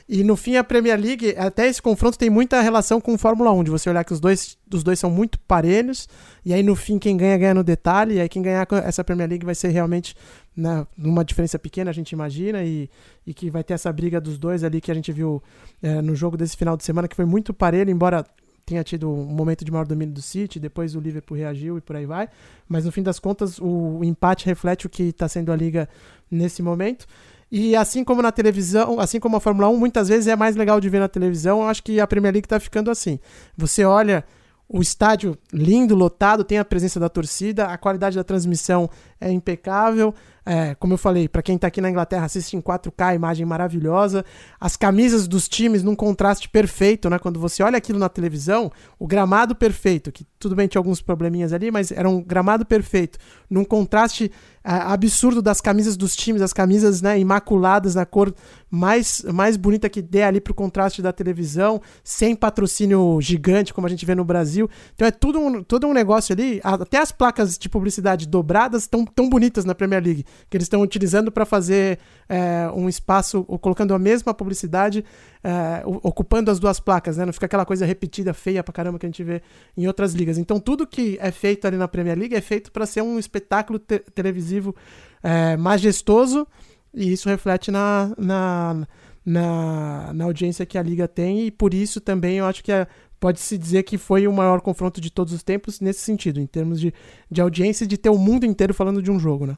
E 0.07 0.23
no 0.23 0.35
fim 0.35 0.55
a 0.55 0.63
Premier 0.63 0.99
League, 0.99 1.35
até 1.37 1.67
esse 1.67 1.81
confronto 1.81 2.17
tem 2.17 2.29
muita 2.29 2.61
relação 2.61 2.99
com 2.99 3.15
Fórmula 3.17 3.51
1, 3.51 3.65
de 3.65 3.71
você 3.71 3.89
olhar 3.89 4.03
que 4.03 4.13
os 4.13 4.19
dois, 4.19 4.57
os 4.73 4.83
dois 4.83 4.97
são 4.97 5.11
muito 5.11 5.37
parelhos, 5.41 6.07
e 6.43 6.51
aí 6.51 6.63
no 6.63 6.75
fim 6.75 6.97
quem 6.97 7.15
ganha, 7.15 7.37
ganha 7.37 7.53
no 7.53 7.63
detalhe, 7.63 8.15
e 8.15 8.21
aí 8.21 8.27
quem 8.27 8.41
ganhar 8.41 8.67
essa 8.83 9.03
Premier 9.03 9.29
League 9.29 9.45
vai 9.45 9.53
ser 9.53 9.67
realmente 9.67 10.15
né, 10.57 10.87
numa 10.97 11.23
diferença 11.23 11.59
pequena, 11.59 11.91
a 11.91 11.93
gente 11.93 12.11
imagina, 12.11 12.63
e, 12.63 12.89
e 13.27 13.33
que 13.33 13.51
vai 13.51 13.63
ter 13.63 13.73
essa 13.73 13.91
briga 13.93 14.19
dos 14.19 14.39
dois 14.39 14.63
ali 14.63 14.81
que 14.81 14.89
a 14.89 14.95
gente 14.95 15.11
viu 15.11 15.43
é, 15.79 16.01
no 16.01 16.15
jogo 16.15 16.35
desse 16.35 16.57
final 16.57 16.75
de 16.75 16.83
semana, 16.83 17.07
que 17.07 17.15
foi 17.15 17.25
muito 17.25 17.53
parelho, 17.53 17.91
embora 17.91 18.25
tinha 18.69 18.83
tido 18.83 19.09
um 19.09 19.25
momento 19.25 19.65
de 19.65 19.71
maior 19.71 19.87
domínio 19.87 20.13
do 20.13 20.21
City, 20.21 20.59
depois 20.59 20.95
o 20.95 20.99
Liverpool 20.99 21.35
reagiu 21.35 21.77
e 21.77 21.81
por 21.81 21.95
aí 21.95 22.05
vai. 22.05 22.29
Mas 22.67 22.85
no 22.85 22.91
fim 22.91 23.01
das 23.01 23.17
contas, 23.17 23.57
o 23.59 24.03
empate 24.03 24.45
reflete 24.45 24.85
o 24.85 24.89
que 24.89 25.03
está 25.03 25.27
sendo 25.27 25.51
a 25.51 25.55
liga 25.55 25.89
nesse 26.29 26.61
momento. 26.61 27.07
E 27.51 27.75
assim 27.75 28.03
como 28.03 28.21
na 28.21 28.31
televisão, 28.31 28.99
assim 28.99 29.19
como 29.19 29.37
a 29.37 29.39
Fórmula 29.39 29.67
1, 29.69 29.77
muitas 29.77 30.07
vezes 30.07 30.27
é 30.27 30.35
mais 30.35 30.55
legal 30.55 30.79
de 30.79 30.87
ver 30.87 30.99
na 30.99 31.07
televisão, 31.07 31.61
eu 31.61 31.67
acho 31.67 31.81
que 31.81 31.99
a 31.99 32.05
Premier 32.05 32.31
League 32.31 32.45
está 32.45 32.59
ficando 32.59 32.91
assim. 32.91 33.19
Você 33.57 33.83
olha 33.83 34.23
o 34.67 34.83
estádio 34.83 35.35
lindo, 35.51 35.95
lotado, 35.95 36.43
tem 36.43 36.59
a 36.59 36.65
presença 36.65 36.99
da 36.99 37.09
torcida, 37.09 37.65
a 37.65 37.77
qualidade 37.77 38.15
da 38.15 38.23
transmissão 38.23 38.87
é 39.19 39.31
impecável. 39.31 40.13
É, 40.51 40.73
como 40.73 40.95
eu 40.95 40.97
falei, 40.97 41.29
para 41.29 41.43
quem 41.43 41.59
tá 41.59 41.67
aqui 41.67 41.79
na 41.79 41.91
Inglaterra, 41.91 42.25
assiste 42.25 42.57
em 42.57 42.61
4K, 42.61 43.13
imagem 43.13 43.45
maravilhosa. 43.45 44.25
As 44.59 44.75
camisas 44.75 45.27
dos 45.27 45.47
times 45.47 45.83
num 45.83 45.93
contraste 45.93 46.49
perfeito, 46.49 47.07
né? 47.07 47.19
Quando 47.19 47.39
você 47.39 47.61
olha 47.61 47.77
aquilo 47.77 47.99
na 47.99 48.09
televisão, 48.09 48.71
o 48.97 49.05
gramado 49.05 49.55
perfeito, 49.55 50.11
que 50.11 50.25
tudo 50.39 50.55
bem 50.55 50.67
tinha 50.67 50.79
alguns 50.79 51.03
probleminhas 51.03 51.53
ali, 51.53 51.69
mas 51.69 51.91
era 51.91 52.09
um 52.09 52.19
gramado 52.19 52.65
perfeito, 52.65 53.19
num 53.47 53.63
contraste 53.63 54.31
absurdo 54.63 55.41
das 55.41 55.61
camisas 55.61 55.95
dos 55.95 56.15
times, 56.15 56.41
as 56.41 56.53
camisas 56.53 57.01
né, 57.01 57.19
imaculadas 57.19 57.95
na 57.95 58.05
cor 58.05 58.33
mais, 58.69 59.23
mais 59.33 59.57
bonita 59.57 59.89
que 59.89 60.01
der 60.01 60.25
ali 60.25 60.39
pro 60.39 60.53
contraste 60.53 61.01
da 61.01 61.11
televisão, 61.11 61.81
sem 62.03 62.35
patrocínio 62.35 63.19
gigante, 63.21 63.73
como 63.73 63.87
a 63.87 63.89
gente 63.89 64.05
vê 64.05 64.13
no 64.13 64.23
Brasil. 64.23 64.69
Então 64.93 65.07
é 65.07 65.11
tudo 65.11 65.39
um, 65.39 65.63
todo 65.63 65.87
um 65.87 65.93
negócio 65.93 66.33
ali, 66.33 66.59
até 66.63 66.99
as 66.99 67.11
placas 67.11 67.57
de 67.57 67.69
publicidade 67.69 68.27
dobradas 68.27 68.83
estão 68.83 69.05
tão 69.05 69.29
bonitas 69.29 69.65
na 69.65 69.73
Premier 69.73 70.03
League. 70.03 70.25
que 70.49 70.57
eles 70.57 70.65
estão 70.65 70.81
utilizando 70.81 71.31
para 71.31 71.45
fazer 71.45 71.99
é, 72.27 72.69
um 72.75 72.87
espaço, 72.87 73.45
ou 73.47 73.57
colocando 73.57 73.93
a 73.93 73.99
mesma 73.99 74.33
publicidade, 74.33 75.03
é, 75.43 75.81
ocupando 75.85 76.51
as 76.51 76.59
duas 76.59 76.79
placas, 76.79 77.17
né? 77.17 77.25
Não 77.25 77.33
fica 77.33 77.45
aquela 77.45 77.65
coisa 77.65 77.85
repetida, 77.85 78.33
feia 78.33 78.63
pra 78.63 78.73
caramba 78.73 78.99
que 78.99 79.05
a 79.05 79.09
gente 79.09 79.23
vê 79.23 79.41
em 79.77 79.87
outras 79.87 80.13
ligas. 80.13 80.37
Então 80.37 80.59
tudo 80.59 80.85
que 80.85 81.17
é 81.21 81.31
feito 81.31 81.65
ali 81.65 81.77
na 81.77 81.87
Premier 81.87 82.17
League 82.17 82.35
é 82.35 82.41
feito 82.41 82.71
para 82.71 82.85
ser 82.85 83.01
um 83.01 83.17
espetáculo 83.17 83.79
te- 83.79 83.99
televisivo 84.13 84.75
é, 85.23 85.55
majestoso 85.57 86.47
e 86.93 87.11
isso 87.13 87.29
reflete 87.29 87.71
na, 87.71 88.13
na, 88.17 88.87
na, 89.25 90.11
na 90.13 90.23
audiência 90.25 90.65
que 90.65 90.77
a 90.77 90.81
liga 90.83 91.07
tem 91.07 91.45
e 91.45 91.51
por 91.51 91.73
isso 91.73 92.01
também 92.01 92.37
eu 92.37 92.45
acho 92.45 92.63
que 92.63 92.71
é- 92.71 92.87
pode-se 93.19 93.57
dizer 93.57 93.83
que 93.83 93.97
foi 93.97 94.27
o 94.27 94.33
maior 94.33 94.61
confronto 94.61 94.99
de 95.01 95.11
todos 95.11 95.33
os 95.33 95.43
tempos 95.43 95.79
nesse 95.81 95.99
sentido, 96.01 96.39
em 96.39 96.47
termos 96.47 96.79
de, 96.79 96.93
de 97.29 97.41
audiência 97.41 97.83
e 97.83 97.87
de 97.87 97.97
ter 97.97 98.09
o 98.09 98.17
mundo 98.17 98.45
inteiro 98.45 98.73
falando 98.73 99.01
de 99.01 99.11
um 99.11 99.19
jogo, 99.19 99.45
né? 99.45 99.57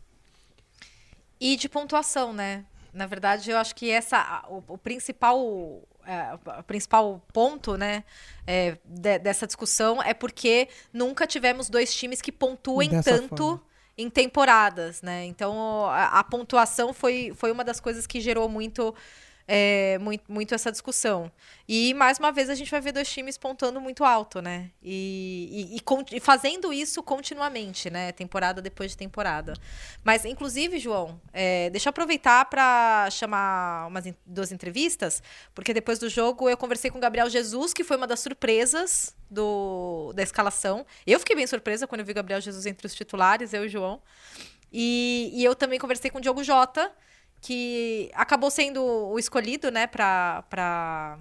E 1.39 1.55
de 1.55 1.67
pontuação, 1.69 2.33
né? 2.33 2.65
Na 2.93 3.05
verdade, 3.05 3.49
eu 3.51 3.57
acho 3.57 3.73
que 3.75 3.89
essa 3.89 4.43
o, 4.49 4.63
o 4.73 4.77
principal 4.77 5.81
é, 6.05 6.33
o 6.59 6.63
principal 6.63 7.21
ponto, 7.31 7.77
né, 7.77 8.03
é, 8.45 8.77
de- 8.85 9.19
dessa 9.19 9.45
discussão 9.45 10.01
é 10.01 10.13
porque 10.13 10.67
nunca 10.91 11.27
tivemos 11.27 11.69
dois 11.69 11.93
times 11.93 12.21
que 12.21 12.31
pontuem 12.31 12.89
Dessa 12.89 13.11
tanto 13.19 13.37
forma. 13.37 13.63
em 13.97 14.09
temporadas, 14.09 15.01
né? 15.01 15.25
Então 15.25 15.85
a, 15.85 16.19
a 16.19 16.23
pontuação 16.23 16.91
foi, 16.93 17.31
foi 17.35 17.51
uma 17.51 17.63
das 17.63 17.79
coisas 17.79 18.07
que 18.07 18.19
gerou 18.19 18.49
muito, 18.49 18.93
é, 19.53 19.97
muito 19.99 20.31
muito 20.31 20.55
essa 20.55 20.71
discussão. 20.71 21.29
E 21.67 21.93
mais 21.95 22.17
uma 22.19 22.31
vez 22.31 22.49
a 22.49 22.55
gente 22.55 22.71
vai 22.71 22.79
ver 22.79 22.93
dois 22.93 23.09
times 23.11 23.37
pontuando 23.37 23.81
muito 23.81 24.05
alto, 24.05 24.41
né? 24.41 24.71
E, 24.81 25.73
e- 25.73 25.77
e 25.77 26.15
e 26.15 26.19
fazendo 26.21 26.71
isso 26.71 27.03
continuamente, 27.03 27.89
né? 27.89 28.13
Temporada 28.13 28.61
depois 28.61 28.91
de 28.91 28.97
temporada. 28.97 29.53
Mas, 30.05 30.23
inclusive, 30.23 30.79
João, 30.79 31.19
é, 31.33 31.69
deixa 31.69 31.89
eu 31.89 31.91
aproveitar 31.91 32.45
para 32.45 33.09
chamar 33.11 33.87
umas 33.87 34.05
duas 34.25 34.53
entrevistas, 34.53 35.21
porque 35.53 35.73
depois 35.73 35.99
do 35.99 36.07
jogo 36.07 36.49
eu 36.49 36.55
conversei 36.55 36.89
com 36.89 36.97
o 36.97 37.01
Gabriel 37.01 37.29
Jesus, 37.29 37.73
que 37.73 37.83
foi 37.83 37.97
uma 37.97 38.07
das 38.07 38.21
surpresas 38.21 39.13
do, 39.29 40.13
da 40.15 40.23
escalação. 40.23 40.85
Eu 41.05 41.19
fiquei 41.19 41.35
bem 41.35 41.45
surpresa 41.45 41.85
quando 41.85 41.99
eu 41.99 42.05
vi 42.05 42.13
o 42.13 42.15
Gabriel 42.15 42.39
Jesus 42.39 42.65
entre 42.65 42.87
os 42.87 42.93
titulares, 42.95 43.53
eu 43.53 43.63
e 43.63 43.67
o 43.67 43.69
João. 43.69 44.01
E, 44.71 45.29
e 45.33 45.43
eu 45.43 45.55
também 45.55 45.77
conversei 45.77 46.09
com 46.09 46.19
o 46.19 46.21
Diogo 46.21 46.41
Jota, 46.41 46.89
que 47.41 48.11
acabou 48.13 48.51
sendo 48.51 48.83
o 48.83 49.17
escolhido, 49.17 49.71
né, 49.71 49.87
para 49.87 51.17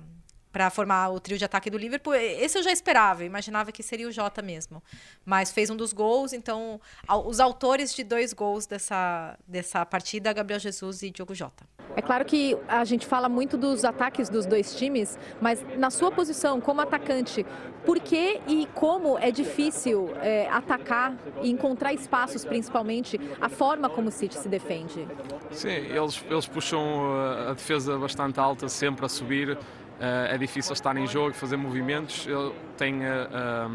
para 0.52 0.68
formar 0.70 1.10
o 1.10 1.20
trio 1.20 1.38
de 1.38 1.44
ataque 1.44 1.70
do 1.70 1.78
Liverpool. 1.78 2.14
Esse 2.14 2.58
eu 2.58 2.62
já 2.62 2.72
esperava, 2.72 3.22
eu 3.22 3.26
imaginava 3.26 3.72
que 3.72 3.82
seria 3.82 4.08
o 4.08 4.12
Jota 4.12 4.42
mesmo. 4.42 4.82
Mas 5.24 5.52
fez 5.52 5.70
um 5.70 5.76
dos 5.76 5.92
gols, 5.92 6.32
então 6.32 6.80
os 7.26 7.40
autores 7.40 7.94
de 7.94 8.04
dois 8.04 8.32
gols 8.32 8.66
dessa, 8.66 9.38
dessa 9.46 9.84
partida, 9.86 10.32
Gabriel 10.32 10.60
Jesus 10.60 11.02
e 11.02 11.10
Diogo 11.10 11.34
Jota. 11.34 11.64
É 11.96 12.02
claro 12.02 12.24
que 12.24 12.56
a 12.68 12.84
gente 12.84 13.06
fala 13.06 13.28
muito 13.28 13.56
dos 13.56 13.84
ataques 13.84 14.28
dos 14.28 14.46
dois 14.46 14.74
times, 14.76 15.18
mas 15.40 15.64
na 15.76 15.90
sua 15.90 16.10
posição 16.10 16.60
como 16.60 16.80
atacante, 16.80 17.44
por 17.84 17.98
que 17.98 18.40
e 18.46 18.68
como 18.74 19.18
é 19.18 19.30
difícil 19.30 20.10
é, 20.20 20.48
atacar 20.50 21.16
e 21.42 21.50
encontrar 21.50 21.92
espaços, 21.92 22.44
principalmente, 22.44 23.18
a 23.40 23.48
forma 23.48 23.88
como 23.88 24.08
o 24.08 24.12
City 24.12 24.36
se 24.36 24.48
defende? 24.48 25.06
Sim, 25.50 25.68
eles, 25.68 26.24
eles 26.28 26.46
puxam 26.46 26.80
uh, 26.80 27.50
a 27.50 27.54
defesa 27.54 27.98
bastante 27.98 28.38
alta, 28.38 28.68
sempre 28.68 29.06
a 29.06 29.08
subir. 29.08 29.58
Uh, 30.00 30.32
é 30.34 30.38
difícil 30.38 30.72
estar 30.72 30.96
em 30.96 31.06
jogo, 31.06 31.34
fazer 31.34 31.58
movimentos. 31.58 32.26
Ele 32.26 32.54
tem 32.78 33.00
uh, 33.00 33.68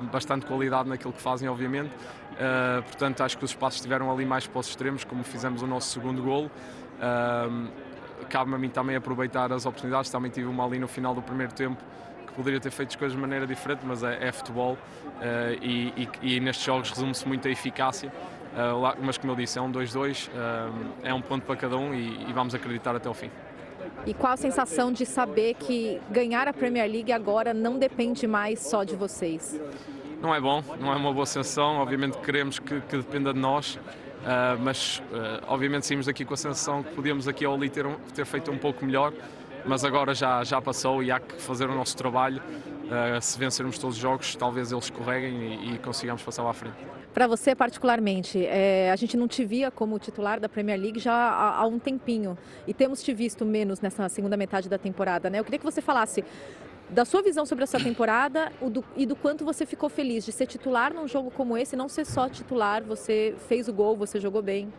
um, 0.00 0.06
bastante 0.06 0.46
qualidade 0.46 0.88
naquilo 0.88 1.12
que 1.12 1.20
fazem, 1.20 1.48
obviamente. 1.48 1.90
Uh, 1.90 2.82
portanto, 2.84 3.20
acho 3.22 3.36
que 3.36 3.44
os 3.44 3.50
espaços 3.50 3.78
estiveram 3.78 4.10
ali 4.12 4.24
mais 4.24 4.46
para 4.46 4.60
os 4.60 4.68
extremos, 4.68 5.02
como 5.02 5.24
fizemos 5.24 5.60
o 5.60 5.66
nosso 5.66 5.90
segundo 5.90 6.22
golo. 6.22 6.50
Um, 7.50 7.68
Cabe-me 8.28 8.54
a 8.54 8.58
mim 8.58 8.68
também 8.68 8.94
aproveitar 8.94 9.52
as 9.52 9.66
oportunidades. 9.66 10.08
Também 10.10 10.30
tive 10.30 10.46
uma 10.46 10.64
ali 10.64 10.78
no 10.78 10.86
final 10.86 11.14
do 11.14 11.22
primeiro 11.22 11.52
tempo 11.52 11.82
que 12.26 12.32
poderia 12.34 12.60
ter 12.60 12.70
feito 12.70 12.90
as 12.90 12.96
coisas 12.96 13.16
de 13.16 13.20
maneira 13.20 13.46
diferente, 13.46 13.80
mas 13.84 14.04
é, 14.04 14.28
é 14.28 14.30
futebol 14.30 14.74
uh, 14.74 14.78
e, 15.60 16.08
e, 16.22 16.36
e 16.36 16.40
nestes 16.40 16.64
jogos 16.64 16.90
resume-se 16.90 17.26
muito 17.26 17.48
a 17.48 17.50
eficácia. 17.50 18.12
Uh, 18.52 18.80
lá- 18.80 18.96
mas 19.00 19.18
como 19.18 19.32
eu 19.32 19.36
disse, 19.36 19.58
é 19.58 19.62
um 19.62 19.72
2-2, 19.72 20.28
uh, 20.28 20.32
é 21.02 21.12
um 21.14 21.20
ponto 21.20 21.44
para 21.44 21.56
cada 21.56 21.76
um 21.76 21.94
e, 21.94 22.28
e 22.28 22.32
vamos 22.32 22.54
acreditar 22.54 22.94
até 22.94 23.08
o 23.08 23.14
fim. 23.14 23.30
E 24.06 24.14
qual 24.14 24.32
a 24.32 24.36
sensação 24.36 24.90
de 24.90 25.04
saber 25.04 25.54
que 25.54 26.00
ganhar 26.10 26.48
a 26.48 26.52
Premier 26.52 26.90
League 26.90 27.12
agora 27.12 27.52
não 27.52 27.78
depende 27.78 28.26
mais 28.26 28.60
só 28.60 28.82
de 28.82 28.96
vocês? 28.96 29.60
Não 30.22 30.34
é 30.34 30.40
bom, 30.40 30.62
não 30.78 30.92
é 30.92 30.96
uma 30.96 31.12
boa 31.12 31.26
sensação, 31.26 31.76
obviamente 31.76 32.18
queremos 32.18 32.58
que, 32.58 32.80
que 32.80 32.96
dependa 32.96 33.32
de 33.32 33.38
nós, 33.38 33.78
ah, 34.24 34.56
mas 34.60 35.02
ah, 35.12 35.40
obviamente 35.48 35.86
saímos 35.86 36.06
daqui 36.06 36.24
com 36.24 36.34
a 36.34 36.36
sensação 36.36 36.82
que 36.82 36.94
podíamos 36.94 37.26
aqui 37.26 37.44
ao 37.44 37.54
ali 37.54 37.70
ter, 37.70 37.86
ter 38.14 38.26
feito 38.26 38.50
um 38.50 38.58
pouco 38.58 38.84
melhor, 38.84 39.12
mas 39.64 39.84
agora 39.84 40.14
já, 40.14 40.42
já 40.44 40.60
passou 40.60 41.02
e 41.02 41.10
há 41.10 41.20
que 41.20 41.40
fazer 41.40 41.68
o 41.68 41.74
nosso 41.74 41.96
trabalho. 41.96 42.42
Ah, 42.90 43.20
se 43.20 43.38
vencermos 43.38 43.78
todos 43.78 43.94
os 43.96 44.02
jogos, 44.02 44.34
talvez 44.34 44.72
eles 44.72 44.84
escorreguem 44.84 45.54
e, 45.70 45.74
e 45.74 45.78
consigamos 45.78 46.22
passar 46.22 46.42
lá 46.42 46.50
à 46.50 46.52
frente. 46.52 46.74
Para 47.14 47.26
você, 47.28 47.54
particularmente, 47.54 48.44
é, 48.44 48.90
a 48.90 48.96
gente 48.96 49.16
não 49.16 49.28
te 49.28 49.44
via 49.44 49.70
como 49.70 49.98
titular 49.98 50.40
da 50.40 50.48
Premier 50.48 50.78
League 50.80 50.98
já 50.98 51.12
há, 51.14 51.58
há 51.58 51.66
um 51.66 51.78
tempinho 51.78 52.36
e 52.66 52.74
temos 52.74 53.00
te 53.02 53.14
visto 53.14 53.44
menos 53.44 53.80
nessa 53.80 54.08
segunda 54.08 54.36
metade 54.36 54.68
da 54.68 54.76
temporada, 54.78 55.30
né? 55.30 55.38
Eu 55.38 55.44
queria 55.44 55.58
que 55.58 55.64
você 55.64 55.80
falasse 55.80 56.24
da 56.88 57.04
sua 57.04 57.22
visão 57.22 57.46
sobre 57.46 57.62
essa 57.62 57.78
temporada 57.78 58.50
o 58.60 58.68
do- 58.68 58.84
e 58.96 59.06
do 59.06 59.14
quanto 59.14 59.44
você 59.44 59.64
ficou 59.64 59.88
feliz 59.88 60.24
de 60.24 60.32
ser 60.32 60.46
titular 60.46 60.92
num 60.92 61.06
jogo 61.06 61.30
como 61.30 61.56
esse, 61.56 61.76
não 61.76 61.88
ser 61.88 62.04
só 62.04 62.28
titular, 62.28 62.82
você 62.82 63.36
fez 63.48 63.68
o 63.68 63.72
gol, 63.72 63.96
você 63.96 64.18
jogou 64.18 64.42
bem. 64.42 64.72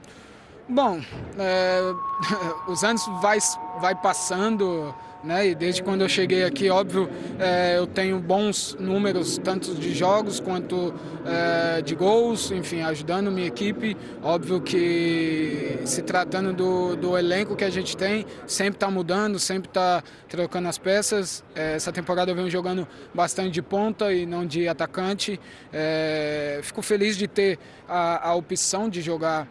Bom, 0.74 1.02
é, 1.38 1.82
os 2.66 2.82
anos 2.82 3.06
vai, 3.22 3.40
vai 3.82 3.94
passando, 3.94 4.96
né? 5.22 5.50
E 5.50 5.54
desde 5.54 5.84
quando 5.84 6.00
eu 6.00 6.08
cheguei 6.08 6.46
aqui, 6.46 6.70
óbvio, 6.70 7.10
é, 7.38 7.78
eu 7.78 7.86
tenho 7.86 8.18
bons 8.22 8.78
números, 8.80 9.38
tanto 9.38 9.76
de 9.76 9.94
jogos 9.94 10.40
quanto 10.40 10.94
é, 11.26 11.82
de 11.82 11.94
gols, 11.94 12.52
enfim, 12.52 12.84
ajudando 12.84 13.30
minha 13.30 13.48
equipe. 13.48 13.98
Óbvio 14.24 14.62
que 14.62 15.78
se 15.84 16.02
tratando 16.04 16.54
do, 16.54 16.96
do 16.96 17.18
elenco 17.18 17.54
que 17.54 17.66
a 17.66 17.70
gente 17.70 17.98
tem, 17.98 18.26
sempre 18.48 18.78
está 18.78 18.90
mudando, 18.90 19.40
sempre 19.40 19.68
está 19.68 20.02
trocando 20.30 20.70
as 20.70 20.78
peças. 20.78 21.44
É, 21.54 21.76
essa 21.76 21.92
temporada 21.92 22.32
eu 22.32 22.36
venho 22.36 22.50
jogando 22.50 22.88
bastante 23.14 23.52
de 23.52 23.62
ponta 23.62 24.14
e 24.14 24.26
não 24.26 24.46
de 24.46 24.70
atacante. 24.70 25.38
É, 25.74 26.62
fico 26.64 26.82
feliz 26.82 27.18
de 27.18 27.28
ter 27.28 27.60
a, 27.90 28.30
a 28.30 28.36
opção 28.36 28.88
de 28.88 29.02
jogar 29.02 29.50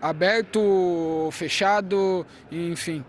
aberto, 0.00 1.28
fechado, 1.32 2.26
enfim. 2.50 3.04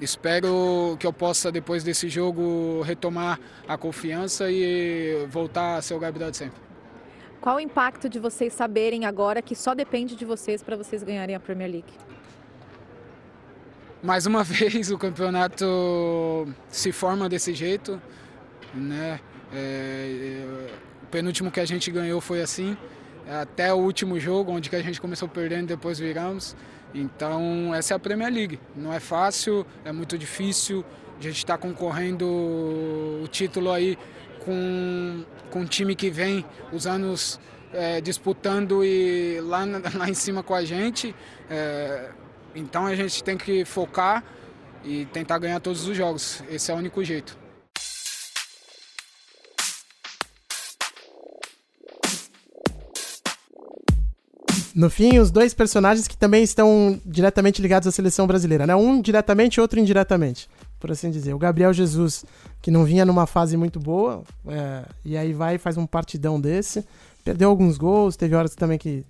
Espero 0.00 0.96
que 0.98 1.06
eu 1.06 1.12
possa, 1.12 1.52
depois 1.52 1.84
desse 1.84 2.08
jogo, 2.08 2.80
retomar 2.82 3.38
a 3.68 3.76
confiança 3.76 4.50
e 4.50 5.26
voltar 5.28 5.76
a 5.76 5.82
ser 5.82 5.94
o 5.94 5.98
Gabriel 5.98 6.30
de 6.30 6.38
sempre. 6.38 6.66
Qual 7.40 7.56
o 7.56 7.60
impacto 7.60 8.08
de 8.08 8.18
vocês 8.18 8.52
saberem 8.52 9.04
agora 9.04 9.42
que 9.42 9.54
só 9.54 9.74
depende 9.74 10.16
de 10.16 10.24
vocês 10.24 10.62
para 10.62 10.76
vocês 10.76 11.02
ganharem 11.02 11.34
a 11.34 11.40
Premier 11.40 11.70
League? 11.70 11.92
Mais 14.02 14.26
uma 14.26 14.42
vez 14.44 14.90
o 14.90 14.98
campeonato 14.98 15.66
se 16.68 16.90
forma 16.90 17.28
desse 17.28 17.54
jeito, 17.54 18.00
né? 18.74 19.20
É, 19.52 19.58
é, 19.58 20.70
o 21.02 21.06
penúltimo 21.06 21.50
que 21.50 21.60
a 21.60 21.64
gente 21.64 21.90
ganhou 21.90 22.20
foi 22.20 22.40
assim, 22.40 22.76
até 23.28 23.72
o 23.72 23.78
último 23.78 24.18
jogo, 24.18 24.52
onde 24.52 24.70
que 24.70 24.76
a 24.76 24.82
gente 24.82 25.00
começou 25.00 25.28
perdendo 25.28 25.64
e 25.64 25.66
depois 25.68 25.98
viramos. 25.98 26.56
Então 26.94 27.74
essa 27.74 27.94
é 27.94 27.96
a 27.96 27.98
Premier 27.98 28.32
League. 28.32 28.60
Não 28.74 28.92
é 28.92 29.00
fácil, 29.00 29.66
é 29.84 29.92
muito 29.92 30.16
difícil. 30.16 30.84
A 31.18 31.22
gente 31.22 31.38
está 31.38 31.56
concorrendo 31.56 32.26
o 32.26 33.26
título 33.30 33.72
aí 33.72 33.98
com, 34.44 35.24
com 35.50 35.60
um 35.60 35.64
time 35.64 35.94
que 35.94 36.10
vem 36.10 36.44
os 36.72 36.86
anos 36.86 37.40
é, 37.72 38.00
disputando 38.00 38.84
e 38.84 39.40
lá, 39.40 39.64
lá 39.94 40.08
em 40.08 40.14
cima 40.14 40.42
com 40.42 40.54
a 40.54 40.64
gente. 40.64 41.14
É, 41.50 42.10
então 42.54 42.86
a 42.86 42.94
gente 42.94 43.22
tem 43.24 43.36
que 43.36 43.64
focar 43.64 44.22
e 44.84 45.04
tentar 45.06 45.38
ganhar 45.38 45.60
todos 45.60 45.86
os 45.86 45.96
jogos. 45.96 46.42
Esse 46.48 46.70
é 46.70 46.74
o 46.74 46.78
único 46.78 47.02
jeito. 47.02 47.36
No 54.76 54.90
fim, 54.90 55.18
os 55.18 55.30
dois 55.30 55.54
personagens 55.54 56.06
que 56.06 56.14
também 56.18 56.42
estão 56.42 57.00
diretamente 57.06 57.62
ligados 57.62 57.88
à 57.88 57.90
seleção 57.90 58.26
brasileira, 58.26 58.66
né? 58.66 58.76
Um 58.76 59.00
diretamente 59.00 59.58
outro 59.58 59.80
indiretamente, 59.80 60.50
por 60.78 60.92
assim 60.92 61.10
dizer. 61.10 61.32
O 61.32 61.38
Gabriel 61.38 61.72
Jesus, 61.72 62.26
que 62.60 62.70
não 62.70 62.84
vinha 62.84 63.06
numa 63.06 63.26
fase 63.26 63.56
muito 63.56 63.80
boa, 63.80 64.22
é, 64.46 64.84
e 65.02 65.16
aí 65.16 65.32
vai 65.32 65.54
e 65.54 65.58
faz 65.58 65.78
um 65.78 65.86
partidão 65.86 66.38
desse. 66.38 66.84
Perdeu 67.24 67.48
alguns 67.48 67.78
gols, 67.78 68.16
teve 68.16 68.34
horas 68.34 68.54
também 68.54 68.76
que 68.76 69.02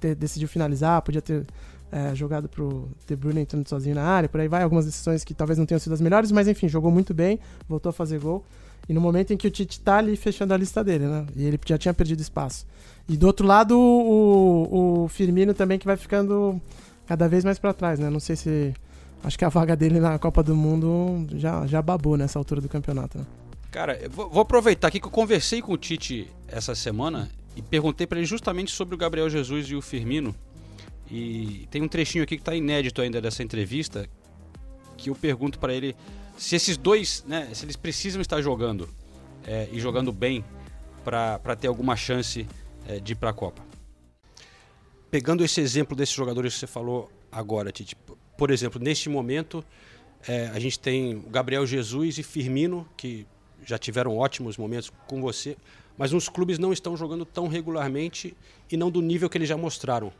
te- 0.00 0.16
decidiu 0.16 0.48
finalizar, 0.48 1.00
podia 1.02 1.22
ter 1.22 1.46
é, 1.92 2.12
jogado 2.16 2.48
pro 2.48 2.88
De 3.06 3.14
Bruyne 3.14 3.42
entrando 3.42 3.68
sozinho 3.68 3.94
na 3.94 4.02
área, 4.02 4.28
por 4.28 4.40
aí 4.40 4.48
vai. 4.48 4.64
Algumas 4.64 4.86
decisões 4.86 5.22
que 5.22 5.32
talvez 5.34 5.56
não 5.56 5.66
tenham 5.66 5.78
sido 5.78 5.92
as 5.92 6.00
melhores, 6.00 6.32
mas 6.32 6.48
enfim, 6.48 6.68
jogou 6.68 6.90
muito 6.90 7.14
bem, 7.14 7.38
voltou 7.68 7.90
a 7.90 7.92
fazer 7.92 8.18
gol. 8.18 8.44
E 8.88 8.92
no 8.92 9.00
momento 9.00 9.32
em 9.32 9.36
que 9.36 9.46
o 9.46 9.50
Tite 9.52 9.78
tá 9.78 9.98
ali 9.98 10.16
fechando 10.16 10.52
a 10.52 10.56
lista 10.56 10.82
dele, 10.82 11.06
né? 11.06 11.24
E 11.36 11.44
ele 11.44 11.60
já 11.64 11.78
tinha 11.78 11.94
perdido 11.94 12.20
espaço. 12.20 12.66
E 13.08 13.16
do 13.16 13.26
outro 13.26 13.46
lado, 13.46 13.78
o, 13.78 15.04
o 15.04 15.08
Firmino 15.08 15.54
também 15.54 15.78
que 15.78 15.86
vai 15.86 15.96
ficando 15.96 16.60
cada 17.06 17.28
vez 17.28 17.44
mais 17.44 17.58
para 17.58 17.72
trás, 17.72 17.98
né? 17.98 18.08
Não 18.08 18.20
sei 18.20 18.36
se. 18.36 18.74
Acho 19.24 19.38
que 19.38 19.44
a 19.44 19.48
vaga 19.48 19.76
dele 19.76 20.00
na 20.00 20.18
Copa 20.18 20.42
do 20.42 20.56
Mundo 20.56 21.26
já, 21.36 21.64
já 21.66 21.80
babou 21.80 22.16
nessa 22.16 22.38
altura 22.38 22.60
do 22.60 22.68
campeonato. 22.68 23.18
Né? 23.18 23.26
Cara, 23.70 23.98
vou, 24.10 24.40
aproveitar 24.40 24.88
aqui 24.88 24.98
que 24.98 25.06
eu 25.06 25.10
conversei 25.10 25.62
com 25.62 25.72
o 25.72 25.78
Tite 25.78 26.28
essa 26.48 26.74
semana 26.74 27.30
e 27.54 27.62
perguntei 27.62 28.06
para 28.06 28.18
ele 28.18 28.26
justamente 28.26 28.72
sobre 28.72 28.94
o 28.94 28.98
Gabriel 28.98 29.30
Jesus 29.30 29.66
e 29.66 29.76
o 29.76 29.82
Firmino. 29.82 30.34
E 31.10 31.68
tem 31.70 31.82
um 31.82 31.88
trechinho 31.88 32.24
aqui 32.24 32.36
que 32.36 32.42
está 32.42 32.54
inédito 32.54 33.00
ainda 33.00 33.20
dessa 33.20 33.42
entrevista 33.42 34.08
que 34.96 35.10
eu 35.10 35.14
pergunto 35.14 35.58
para 35.58 35.72
ele 35.72 35.94
se 36.36 36.56
esses 36.56 36.76
dois, 36.76 37.24
né, 37.26 37.48
se 37.52 37.64
eles 37.64 37.76
precisam 37.76 38.20
estar 38.20 38.40
jogando 38.40 38.88
é, 39.46 39.68
e 39.70 39.78
jogando 39.78 40.12
bem 40.12 40.44
para 41.04 41.56
ter 41.56 41.68
alguma 41.68 41.96
chance 41.96 42.46
é, 42.86 42.98
de 42.98 43.12
ir 43.12 43.16
para 43.16 43.30
a 43.30 43.32
Copa. 43.32 43.62
Pegando 45.10 45.44
esse 45.44 45.60
exemplo 45.60 45.96
desses 45.96 46.14
jogadores 46.14 46.54
que 46.54 46.60
você 46.60 46.66
falou 46.66 47.10
agora, 47.30 47.70
Tite, 47.70 47.96
por 48.36 48.50
exemplo, 48.50 48.80
neste 48.80 49.08
momento 49.08 49.64
é, 50.26 50.46
a 50.48 50.58
gente 50.58 50.78
tem 50.78 51.16
o 51.16 51.28
Gabriel 51.28 51.66
Jesus 51.66 52.18
e 52.18 52.22
Firmino, 52.22 52.88
que 52.96 53.26
já 53.64 53.78
tiveram 53.78 54.16
ótimos 54.16 54.56
momentos 54.56 54.90
com 55.06 55.20
você, 55.20 55.56
mas 55.96 56.12
os 56.12 56.28
clubes 56.28 56.58
não 56.58 56.72
estão 56.72 56.96
jogando 56.96 57.24
tão 57.24 57.48
regularmente 57.48 58.36
e 58.70 58.76
não 58.76 58.90
do 58.90 59.02
nível 59.02 59.28
que 59.28 59.36
eles 59.36 59.48
já 59.48 59.56
mostraram. 59.56 60.12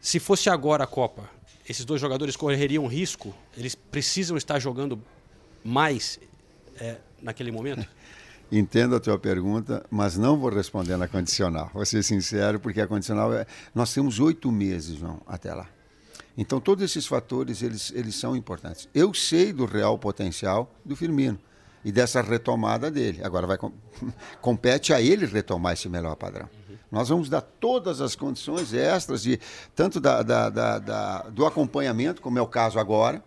Se 0.00 0.20
fosse 0.20 0.48
agora 0.48 0.84
a 0.84 0.86
Copa, 0.86 1.28
esses 1.68 1.84
dois 1.84 2.00
jogadores 2.00 2.36
correriam 2.36 2.86
risco? 2.86 3.34
Eles 3.56 3.74
precisam 3.74 4.36
estar 4.36 4.58
jogando 4.58 5.02
mais 5.64 6.20
é, 6.78 6.98
naquele 7.20 7.50
momento? 7.50 7.86
Entendo 8.50 8.94
a 8.94 9.00
tua 9.00 9.18
pergunta, 9.18 9.84
mas 9.90 10.16
não 10.16 10.38
vou 10.38 10.50
responder 10.50 10.96
na 10.96 11.08
condicional. 11.08 11.70
Vou 11.74 11.84
ser 11.84 12.02
sincero, 12.02 12.60
porque 12.60 12.80
a 12.80 12.86
condicional 12.86 13.34
é. 13.34 13.44
Nós 13.74 13.92
temos 13.92 14.20
oito 14.20 14.52
meses, 14.52 14.98
João, 14.98 15.20
até 15.26 15.52
lá. 15.52 15.68
Então, 16.38 16.60
todos 16.60 16.84
esses 16.84 17.06
fatores 17.06 17.62
eles, 17.62 17.92
eles 17.94 18.14
são 18.14 18.36
importantes. 18.36 18.88
Eu 18.94 19.12
sei 19.14 19.52
do 19.52 19.64
real 19.64 19.98
potencial 19.98 20.70
do 20.84 20.94
Firmino 20.94 21.38
e 21.84 21.90
dessa 21.90 22.20
retomada 22.20 22.90
dele. 22.90 23.20
Agora 23.24 23.46
vai 23.46 23.58
compete 24.40 24.92
a 24.92 25.00
ele 25.00 25.26
retomar 25.26 25.72
esse 25.72 25.88
melhor 25.88 26.14
padrão. 26.14 26.48
Nós 26.90 27.08
vamos 27.08 27.28
dar 27.28 27.40
todas 27.40 28.00
as 28.00 28.14
condições 28.14 28.72
extras 28.72 29.22
de 29.22 29.40
tanto 29.74 29.98
da, 29.98 30.22
da, 30.22 30.48
da, 30.48 30.78
da 30.78 31.18
do 31.22 31.44
acompanhamento, 31.44 32.22
como 32.22 32.38
é 32.38 32.42
o 32.42 32.46
caso 32.46 32.78
agora, 32.78 33.22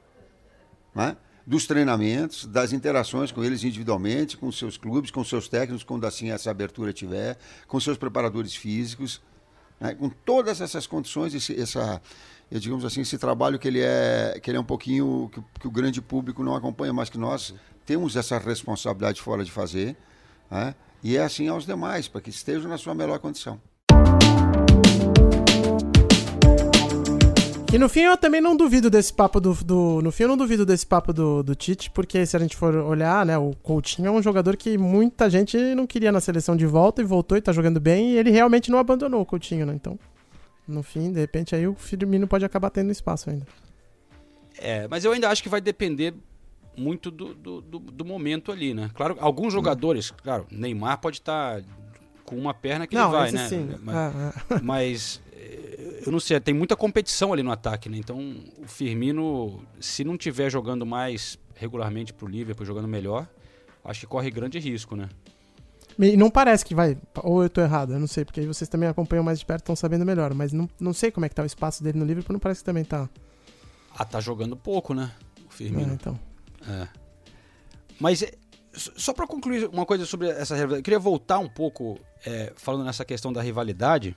né? 0.95 1.17
Dos 1.49 1.65
treinamentos, 1.65 2.45
das 2.45 2.71
interações 2.73 3.31
com 3.31 3.43
eles 3.43 3.63
individualmente, 3.63 4.38
com 4.38 4.51
seus 4.51 4.77
clubes, 4.77 5.09
com 5.09 5.23
seus 5.23 5.49
técnicos, 5.49 5.83
quando 5.83 6.05
assim 6.05 6.29
essa 6.29 6.51
abertura 6.51 6.93
tiver, 6.93 7.39
com 7.67 7.79
seus 7.79 7.97
preparadores 7.97 8.55
físicos, 8.55 9.19
né? 9.79 9.95
com 9.95 10.09
todas 10.09 10.62
essas 10.62 10.85
condições, 10.85 11.33
esse, 11.33 11.59
essa, 11.59 11.99
digamos 12.51 12.85
assim, 12.85 13.01
esse 13.01 13.17
trabalho 13.17 13.57
que 13.57 13.67
ele 13.67 13.81
é, 13.81 14.39
que 14.39 14.51
ele 14.51 14.57
é 14.59 14.62
um 14.62 14.63
pouquinho 14.63 15.27
que, 15.33 15.41
que 15.62 15.67
o 15.67 15.71
grande 15.71 15.99
público 16.03 16.43
não 16.43 16.55
acompanha, 16.55 16.93
mas 16.93 17.09
que 17.09 17.17
nós 17.17 17.55
temos 17.83 18.15
essa 18.15 18.38
responsabilidade 18.38 19.19
fora 19.19 19.43
de 19.43 19.49
fazer, 19.49 19.97
né? 20.51 20.75
e 21.03 21.17
é 21.17 21.23
assim 21.23 21.47
aos 21.47 21.65
demais, 21.65 22.07
para 22.07 22.21
que 22.21 22.29
estejam 22.29 22.69
na 22.69 22.77
sua 22.77 22.93
melhor 22.93 23.17
condição. 23.17 23.59
E 27.71 27.77
no 27.77 27.88
fim 27.88 28.01
eu 28.01 28.17
também 28.17 28.41
não 28.41 28.58
duvido 28.58 28.89
desse 28.89 29.13
papo 29.13 29.39
do, 29.39 29.53
do, 29.53 30.01
No 30.01 30.12
fim 30.12 30.23
eu 30.23 30.29
não 30.29 30.38
duvido 30.38 30.65
desse 30.65 30.88
papo 30.88 31.13
do, 31.13 31.43
do 31.43 31.53
Tite, 31.53 31.91
porque 31.91 32.25
se 32.25 32.36
a 32.36 32.39
gente 32.39 32.58
for 32.58 32.75
olhar, 32.75 33.23
né, 33.23 33.38
o 33.38 33.53
Coutinho 33.62 34.08
é 34.08 34.12
um 34.12 34.23
jogador 34.23 34.58
que 34.58 34.75
muita 34.75 35.29
gente 35.29 35.55
não 35.75 35.86
queria 35.86 36.12
na 36.12 36.19
seleção 36.19 36.58
de 36.58 36.65
volta 36.65 36.99
e 37.01 37.05
voltou 37.05 37.38
e 37.38 37.41
tá 37.41 37.51
jogando 37.51 37.79
bem, 37.79 38.13
e 38.13 38.17
ele 38.17 38.32
realmente 38.32 38.71
não 38.71 38.79
abandonou 38.79 39.21
o 39.21 39.25
Coutinho, 39.25 39.67
né? 39.67 39.73
Então, 39.75 39.99
no 40.67 40.82
fim, 40.82 41.12
de 41.12 41.19
repente 41.19 41.55
aí 41.55 41.67
o 41.67 41.75
Firmino 41.75 42.27
pode 42.27 42.43
acabar 42.43 42.71
tendo 42.71 42.91
espaço 42.91 43.29
ainda. 43.29 43.45
É, 44.58 44.88
mas 44.88 45.05
eu 45.05 45.12
ainda 45.12 45.29
acho 45.29 45.43
que 45.43 45.49
vai 45.49 45.62
depender 45.62 46.15
muito 46.75 47.12
do, 47.12 47.36
do, 47.36 47.62
do, 47.62 47.79
do 47.79 48.05
momento 48.05 48.51
ali, 48.51 48.73
né? 48.73 48.89
Claro, 48.95 49.15
alguns 49.19 49.53
jogadores, 49.53 50.10
claro, 50.10 50.47
Neymar 50.49 50.99
pode 50.99 51.17
estar 51.17 51.62
tá 51.62 51.67
com 52.25 52.36
uma 52.36 52.53
perna 52.53 52.88
que 52.88 52.95
não, 52.95 53.10
ele 53.10 53.17
vai, 53.17 53.32
né? 53.32 53.47
Sim. 53.47 53.75
Mas, 53.82 53.95
ah, 53.95 54.34
ah. 54.49 54.60
mas 54.63 55.21
eu 56.06 56.12
não 56.12 56.19
sei, 56.19 56.39
tem 56.39 56.54
muita 56.54 56.75
competição 56.75 57.34
ali 57.34 57.43
no 57.43 57.52
ataque, 57.52 57.89
né? 57.89 57.97
Então, 57.97 58.36
o 58.58 58.67
Firmino, 58.67 59.62
se 59.80 60.04
não 60.04 60.17
tiver 60.17 60.49
jogando 60.49 60.86
mais 60.86 61.38
regularmente 61.56 62.13
pro 62.13 62.28
Liverpool, 62.28 62.65
jogando 62.65 62.88
melhor, 62.88 63.28
acho 63.84 64.02
que 64.02 64.08
corre 64.08 64.32
grande 64.32 64.60
risco, 64.60 64.95
né? 64.95 65.10
E 65.97 66.15
não 66.15 66.30
parece 66.30 66.63
que 66.63 66.73
vai. 66.73 66.97
Ou 67.23 67.43
eu 67.43 67.49
tô 67.49 67.60
errado, 67.60 67.93
eu 67.93 67.99
não 67.99 68.08
sei, 68.08 68.23
porque 68.23 68.39
aí 68.39 68.47
vocês 68.47 68.69
também 68.69 68.88
acompanham 68.88 69.23
mais 69.23 69.39
de 69.39 69.45
perto, 69.45 69.63
estão 69.63 69.75
sabendo 69.75 70.06
melhor. 70.06 70.34
Mas 70.34 70.54
não, 70.54 70.69
não 70.80 70.93
sei 70.93 71.12
como 71.12 71.25
é 71.25 71.30
que 71.30 71.36
tá 71.36 71.43
o 71.43 71.45
espaço 71.45 71.84
dele 71.84 71.99
no 71.99 72.06
Liverpool, 72.06 72.34
não 72.34 72.39
parece 72.39 72.62
que 72.62 72.65
também 72.65 72.86
tá. 72.86 73.10
Ah, 73.97 74.06
tá 74.06 74.21
jogando 74.21 74.56
pouco, 74.56 74.93
né? 74.93 75.12
O 75.45 75.52
Firmino. 75.52 75.91
É, 75.91 75.93
então. 75.93 76.19
É. 76.67 76.88
Mas 77.99 78.23
só 78.73 79.13
para 79.13 79.28
concluir 79.28 79.67
uma 79.67 79.86
coisa 79.86 80.06
sobre 80.06 80.30
essa 80.30 80.56
rivalidade, 80.56 80.80
eu 80.80 80.84
queria 80.84 80.99
voltar 80.99 81.39
um 81.39 81.49
pouco 81.49 81.99
é, 82.25 82.54
falando 82.56 82.86
nessa 82.86 83.04
questão 83.04 83.34
da 83.34 83.41
rivalidade 83.41 84.15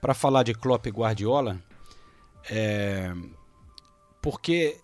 para 0.00 0.14
falar 0.14 0.42
de 0.42 0.54
Klopp 0.54 0.86
e 0.86 0.90
Guardiola, 0.90 1.60
é, 2.50 3.12
porque 4.22 4.76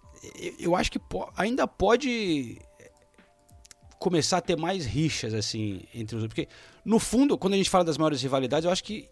eu 0.59 0.75
acho 0.75 0.91
que 0.91 1.01
ainda 1.37 1.67
pode 1.67 2.59
começar 3.99 4.39
a 4.39 4.41
ter 4.41 4.57
mais 4.57 4.85
rixas 4.85 5.33
assim 5.33 5.83
entre 5.95 6.17
os 6.17 6.27
porque 6.27 6.47
no 6.85 6.99
fundo 6.99 7.39
quando 7.39 7.55
a 7.55 7.57
gente 7.57 7.71
fala 7.71 7.85
das 7.85 7.97
maiores 7.97 8.21
rivalidades 8.21 8.67
eu 8.67 8.71
acho 8.71 8.85
que 8.85 9.09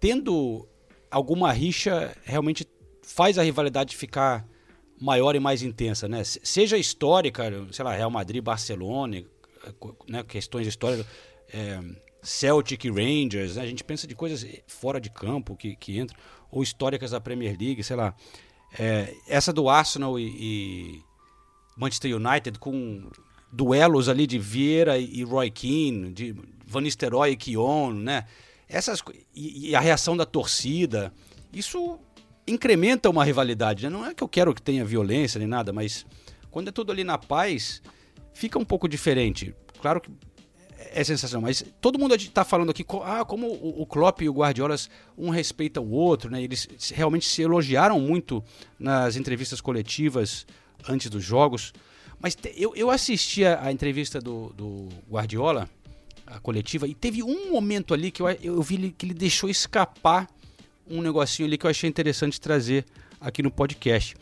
tendo 0.00 0.68
alguma 1.10 1.52
rixa 1.52 2.16
realmente 2.24 2.66
faz 3.02 3.38
a 3.38 3.42
rivalidade 3.42 3.96
ficar 3.96 4.46
maior 5.00 5.34
e 5.36 5.40
mais 5.40 5.62
intensa, 5.62 6.08
né? 6.08 6.22
Seja 6.24 6.76
histórica, 6.76 7.44
sei 7.72 7.84
lá, 7.84 7.92
Real 7.92 8.10
Madrid, 8.10 8.42
Barcelona, 8.42 9.24
né? 10.08 10.22
questões 10.24 10.66
históricas, 10.66 11.06
é, 11.52 11.80
Celtic 12.28 12.84
Rangers, 12.84 13.56
né? 13.56 13.62
a 13.62 13.66
gente 13.66 13.82
pensa 13.82 14.06
de 14.06 14.14
coisas 14.14 14.46
fora 14.66 15.00
de 15.00 15.08
campo 15.08 15.56
que, 15.56 15.74
que 15.76 15.98
entram, 15.98 16.18
ou 16.50 16.62
históricas 16.62 17.12
da 17.12 17.20
Premier 17.20 17.56
League, 17.58 17.82
sei 17.82 17.96
lá. 17.96 18.14
É, 18.78 19.14
essa 19.26 19.50
do 19.50 19.68
Arsenal 19.68 20.18
e, 20.18 20.26
e, 20.26 21.02
Manchester 21.74 22.14
United 22.14 22.58
com 22.58 23.10
duelos 23.50 24.10
ali 24.10 24.26
de 24.26 24.38
Vieira 24.38 24.98
e, 24.98 25.24
Roy 25.24 25.50
Keane, 25.50 26.12
de 26.12 26.36
Van 26.66 26.82
Nistelrooy 26.82 27.30
e 27.30 27.36
Keown, 27.36 27.94
né? 27.94 28.26
Essas, 28.68 29.02
e, 29.34 29.70
e 29.70 29.74
a 29.74 29.80
reação 29.80 30.14
da 30.14 30.26
torcida, 30.26 31.14
isso 31.50 31.98
incrementa 32.46 33.08
uma 33.08 33.24
rivalidade. 33.24 33.84
Né? 33.84 33.90
Não 33.90 34.04
é 34.04 34.12
que 34.12 34.22
eu 34.22 34.28
quero 34.28 34.54
que 34.54 34.60
tenha 34.60 34.84
violência 34.84 35.38
nem 35.38 35.48
nada, 35.48 35.72
mas 35.72 36.04
quando 36.50 36.68
é 36.68 36.72
tudo 36.72 36.92
ali 36.92 37.04
na 37.04 37.16
paz, 37.16 37.80
fica 38.34 38.58
um 38.58 38.66
pouco 38.66 38.86
diferente. 38.86 39.54
Claro 39.80 39.98
que 39.98 40.10
é 40.78 41.02
sensacional, 41.02 41.42
mas 41.42 41.64
todo 41.80 41.98
mundo 41.98 42.14
está 42.14 42.44
falando 42.44 42.70
aqui 42.70 42.84
ah, 43.02 43.24
como 43.24 43.48
o, 43.48 43.84
Klopp 43.84 44.22
e 44.22 44.28
o 44.28 44.32
Guardiola 44.32 44.76
um 45.16 45.28
respeita 45.28 45.80
o 45.80 45.90
outro, 45.90 46.30
né? 46.30 46.42
Eles 46.42 46.68
realmente 46.94 47.26
se 47.26 47.42
elogiaram 47.42 48.00
muito 48.00 48.42
nas 48.78 49.16
entrevistas 49.16 49.60
coletivas 49.60 50.46
antes 50.88 51.10
dos 51.10 51.24
jogos. 51.24 51.72
Mas 52.20 52.36
eu, 52.56 52.72
eu 52.76 52.90
assisti 52.90 53.44
a, 53.44 53.66
a 53.66 53.72
entrevista 53.72 54.20
do, 54.20 54.52
do, 54.56 54.88
Guardiola, 55.10 55.68
a 56.26 56.38
coletiva, 56.38 56.86
e 56.86 56.94
teve 56.94 57.22
um 57.22 57.50
momento 57.50 57.92
ali 57.92 58.10
que 58.10 58.22
eu, 58.22 58.28
eu 58.28 58.62
vi 58.62 58.90
que 58.92 59.06
ele 59.06 59.14
deixou 59.14 59.50
escapar 59.50 60.28
um 60.88 61.02
negocinho 61.02 61.46
ali 61.46 61.58
que 61.58 61.66
eu 61.66 61.70
achei 61.70 61.88
interessante 61.88 62.40
trazer 62.40 62.84
aqui 63.20 63.42
no 63.42 63.50
podcast. 63.50 64.16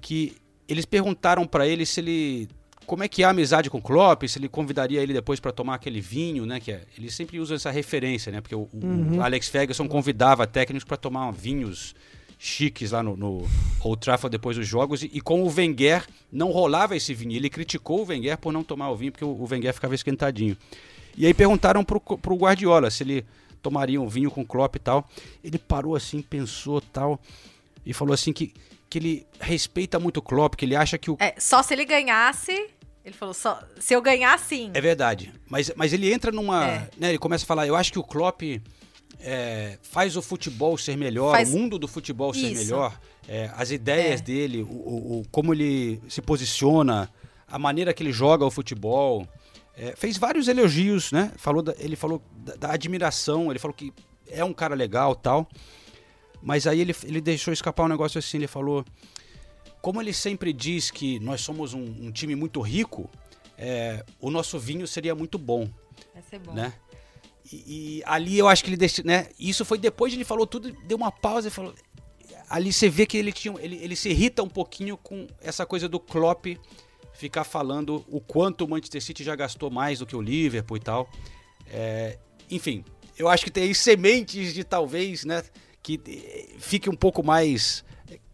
Que 0.00 0.36
eles 0.68 0.84
perguntaram 0.84 1.46
para 1.46 1.66
ele 1.66 1.84
se 1.84 2.00
ele. 2.00 2.48
Como 2.86 3.02
é 3.02 3.08
que 3.08 3.22
é 3.22 3.26
a 3.26 3.30
amizade 3.30 3.68
com 3.68 3.78
o 3.78 3.82
Klopp, 3.82 4.24
se 4.28 4.38
ele 4.38 4.48
convidaria 4.48 5.02
ele 5.02 5.12
depois 5.12 5.40
para 5.40 5.52
tomar 5.52 5.74
aquele 5.74 6.00
vinho, 6.00 6.46
né? 6.46 6.60
Que 6.60 6.72
é, 6.72 6.82
eles 6.96 7.14
sempre 7.14 7.40
usam 7.40 7.56
essa 7.56 7.70
referência, 7.70 8.30
né? 8.30 8.40
Porque 8.40 8.54
o, 8.54 8.68
uhum. 8.72 9.18
o 9.18 9.22
Alex 9.22 9.48
Ferguson 9.48 9.88
convidava 9.88 10.46
técnicos 10.46 10.84
para 10.84 10.96
tomar 10.96 11.30
vinhos 11.32 11.94
chiques 12.38 12.90
lá 12.92 13.02
no, 13.02 13.16
no 13.16 13.48
Old 13.82 14.00
Trafford 14.00 14.30
depois 14.30 14.56
dos 14.56 14.66
jogos 14.66 15.02
e, 15.02 15.10
e, 15.12 15.20
com 15.22 15.42
o 15.42 15.52
Wenger 15.52 16.04
não 16.30 16.50
rolava 16.50 16.96
esse 16.96 17.14
vinho. 17.14 17.32
Ele 17.32 17.48
criticou 17.48 18.02
o 18.02 18.06
Wenger 18.06 18.38
por 18.38 18.52
não 18.52 18.62
tomar 18.62 18.90
o 18.90 18.96
vinho 18.96 19.12
porque 19.12 19.24
o, 19.24 19.28
o 19.28 19.48
Wenger 19.50 19.72
ficava 19.72 19.94
esquentadinho. 19.94 20.56
E 21.16 21.26
aí 21.26 21.32
perguntaram 21.32 21.82
pro, 21.82 22.00
pro 22.00 22.36
Guardiola 22.36 22.90
se 22.90 23.02
ele 23.02 23.24
tomariam 23.62 24.04
um 24.04 24.08
vinho 24.08 24.30
com 24.30 24.42
o 24.42 24.46
Klopp 24.46 24.76
e 24.76 24.78
tal. 24.78 25.08
Ele 25.42 25.58
parou 25.58 25.96
assim, 25.96 26.20
pensou 26.20 26.80
tal, 26.80 27.18
e 27.84 27.92
falou 27.92 28.12
assim 28.12 28.32
que, 28.32 28.52
que 28.88 28.98
ele 28.98 29.26
respeita 29.40 29.98
muito 29.98 30.18
o 30.18 30.22
Klopp, 30.22 30.54
que 30.54 30.64
ele 30.64 30.76
acha 30.76 30.98
que 30.98 31.10
o. 31.10 31.16
É, 31.18 31.34
só 31.38 31.62
se 31.62 31.72
ele 31.72 31.84
ganhasse. 31.84 32.70
Ele 33.06 33.14
falou, 33.14 33.32
só, 33.32 33.62
se 33.78 33.94
eu 33.94 34.02
ganhar, 34.02 34.36
sim. 34.36 34.72
É 34.74 34.80
verdade. 34.80 35.32
Mas, 35.48 35.70
mas 35.76 35.92
ele 35.92 36.12
entra 36.12 36.32
numa. 36.32 36.66
É. 36.66 36.90
Né, 36.98 37.08
ele 37.10 37.18
começa 37.18 37.44
a 37.44 37.46
falar, 37.46 37.64
eu 37.64 37.76
acho 37.76 37.92
que 37.92 38.00
o 38.00 38.02
Klopp 38.02 38.42
é, 39.20 39.78
faz 39.80 40.16
o 40.16 40.22
futebol 40.22 40.76
ser 40.76 40.96
melhor, 40.96 41.30
faz... 41.30 41.48
o 41.48 41.56
mundo 41.56 41.78
do 41.78 41.86
futebol 41.86 42.34
ser 42.34 42.50
Isso. 42.50 42.64
melhor, 42.64 42.98
é, 43.28 43.48
as 43.54 43.70
ideias 43.70 44.20
é. 44.20 44.24
dele, 44.24 44.62
o, 44.62 44.66
o, 45.20 45.22
como 45.30 45.54
ele 45.54 46.02
se 46.08 46.20
posiciona, 46.20 47.08
a 47.46 47.60
maneira 47.60 47.94
que 47.94 48.02
ele 48.02 48.12
joga 48.12 48.44
o 48.44 48.50
futebol. 48.50 49.26
É, 49.78 49.94
fez 49.94 50.16
vários 50.16 50.48
elogios, 50.48 51.12
né? 51.12 51.30
Falou 51.36 51.62
da- 51.62 51.76
ele 51.78 51.94
falou 51.94 52.20
da, 52.38 52.56
da 52.56 52.72
admiração, 52.72 53.52
ele 53.52 53.58
falou 53.60 53.74
que 53.74 53.92
é 54.26 54.42
um 54.42 54.52
cara 54.52 54.74
legal 54.74 55.14
tal. 55.14 55.46
Mas 56.42 56.66
aí 56.66 56.80
ele, 56.80 56.96
ele 57.04 57.20
deixou 57.20 57.52
escapar 57.52 57.84
um 57.84 57.88
negócio 57.88 58.18
assim, 58.18 58.38
ele 58.38 58.48
falou. 58.48 58.84
Como 59.86 60.02
ele 60.02 60.12
sempre 60.12 60.52
diz 60.52 60.90
que 60.90 61.20
nós 61.20 61.40
somos 61.42 61.72
um, 61.72 61.84
um 61.84 62.10
time 62.10 62.34
muito 62.34 62.60
rico, 62.60 63.08
é, 63.56 64.04
o 64.20 64.32
nosso 64.32 64.58
vinho 64.58 64.84
seria 64.84 65.14
muito 65.14 65.38
bom, 65.38 65.70
Vai 66.12 66.24
ser 66.28 66.40
bom. 66.40 66.52
né? 66.52 66.72
E, 67.52 68.00
e 68.00 68.02
ali 68.04 68.36
eu 68.36 68.48
acho 68.48 68.64
que 68.64 68.70
ele 68.70 68.76
deixou, 68.76 69.04
né? 69.04 69.28
Isso 69.38 69.64
foi 69.64 69.78
depois 69.78 70.10
de 70.10 70.18
ele 70.18 70.24
falou 70.24 70.44
tudo, 70.44 70.72
deu 70.88 70.96
uma 70.96 71.12
pausa 71.12 71.46
e 71.46 71.50
falou. 71.52 71.72
Ali 72.50 72.72
você 72.72 72.88
vê 72.88 73.06
que 73.06 73.16
ele 73.16 73.30
tinha, 73.30 73.54
ele, 73.60 73.76
ele 73.76 73.94
se 73.94 74.08
irrita 74.08 74.42
um 74.42 74.48
pouquinho 74.48 74.96
com 74.96 75.28
essa 75.40 75.64
coisa 75.64 75.88
do 75.88 76.00
Klopp 76.00 76.46
ficar 77.12 77.44
falando 77.44 78.04
o 78.08 78.20
quanto 78.20 78.64
o 78.64 78.68
Manchester 78.68 79.00
City 79.00 79.22
já 79.22 79.36
gastou 79.36 79.70
mais 79.70 80.00
do 80.00 80.06
que 80.06 80.16
o 80.16 80.20
Liverpool 80.20 80.78
e 80.78 80.80
tal. 80.80 81.08
É, 81.68 82.18
enfim, 82.50 82.84
eu 83.16 83.28
acho 83.28 83.44
que 83.44 83.52
tem 83.52 83.62
aí 83.62 83.72
sementes 83.72 84.52
de 84.52 84.64
talvez, 84.64 85.24
né, 85.24 85.44
que 85.80 86.00
eh, 86.08 86.56
fique 86.58 86.90
um 86.90 86.96
pouco 86.96 87.22
mais 87.22 87.84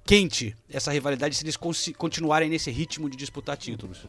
quente 0.05 0.57
essa 0.69 0.91
rivalidade 0.91 1.35
se 1.35 1.45
eles 1.45 1.57
continuarem 1.97 2.49
nesse 2.49 2.71
ritmo 2.71 3.09
de 3.09 3.17
disputar 3.17 3.57
títulos. 3.57 4.07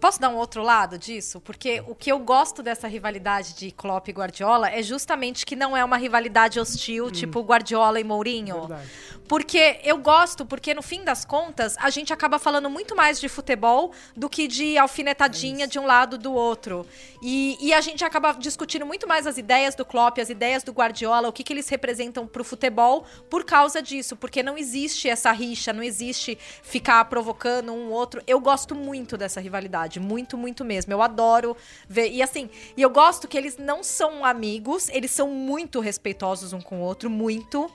Posso 0.00 0.20
dar 0.20 0.28
um 0.28 0.36
outro 0.36 0.62
lado 0.62 0.96
disso? 0.96 1.40
Porque 1.40 1.82
o 1.86 1.94
que 1.94 2.10
eu 2.10 2.18
gosto 2.18 2.62
dessa 2.62 2.86
rivalidade 2.86 3.54
de 3.54 3.70
Klopp 3.72 4.08
e 4.08 4.12
Guardiola 4.12 4.70
é 4.70 4.82
justamente 4.82 5.44
que 5.44 5.56
não 5.56 5.76
é 5.76 5.84
uma 5.84 5.96
rivalidade 5.96 6.60
hostil, 6.60 7.10
tipo 7.10 7.40
Guardiola 7.40 7.98
e 7.98 8.04
Mourinho. 8.04 8.60
Verdade. 8.60 8.88
Porque 9.28 9.78
eu 9.84 9.98
gosto, 9.98 10.46
porque 10.46 10.72
no 10.72 10.82
fim 10.82 11.04
das 11.04 11.24
contas, 11.24 11.76
a 11.78 11.90
gente 11.90 12.12
acaba 12.14 12.38
falando 12.38 12.70
muito 12.70 12.96
mais 12.96 13.20
de 13.20 13.28
futebol 13.28 13.92
do 14.16 14.28
que 14.28 14.48
de 14.48 14.78
alfinetadinha 14.78 15.66
de 15.66 15.78
um 15.78 15.84
lado 15.84 16.16
do 16.16 16.32
outro. 16.32 16.86
E, 17.20 17.58
e 17.60 17.74
a 17.74 17.80
gente 17.82 18.02
acaba 18.04 18.32
discutindo 18.32 18.86
muito 18.86 19.06
mais 19.06 19.26
as 19.26 19.36
ideias 19.36 19.74
do 19.74 19.84
Klopp, 19.84 20.18
as 20.18 20.30
ideias 20.30 20.62
do 20.62 20.72
Guardiola, 20.72 21.28
o 21.28 21.32
que, 21.32 21.44
que 21.44 21.52
eles 21.52 21.68
representam 21.68 22.26
pro 22.26 22.42
futebol 22.42 23.04
por 23.28 23.44
causa 23.44 23.82
disso. 23.82 24.16
Porque 24.16 24.42
não 24.42 24.56
existe 24.56 25.08
essa 25.08 25.30
rixa, 25.30 25.74
não 25.74 25.82
existe 25.82 26.38
ficar 26.62 27.04
provocando 27.04 27.72
um 27.72 27.90
outro. 27.90 28.22
Eu 28.26 28.40
gosto 28.40 28.74
muito 28.74 29.18
dessa 29.18 29.40
rivalidade, 29.40 29.87
muito, 29.98 30.36
muito 30.36 30.64
mesmo. 30.64 30.92
Eu 30.92 31.00
adoro 31.00 31.56
ver. 31.88 32.10
E 32.10 32.22
assim, 32.22 32.50
e 32.76 32.82
eu 32.82 32.90
gosto 32.90 33.26
que 33.26 33.38
eles 33.38 33.56
não 33.56 33.82
são 33.82 34.24
amigos, 34.24 34.88
eles 34.90 35.10
são 35.10 35.28
muito 35.28 35.80
respeitosos 35.80 36.52
um 36.52 36.60
com 36.60 36.80
o 36.80 36.82
outro, 36.82 37.08
muito. 37.08 37.70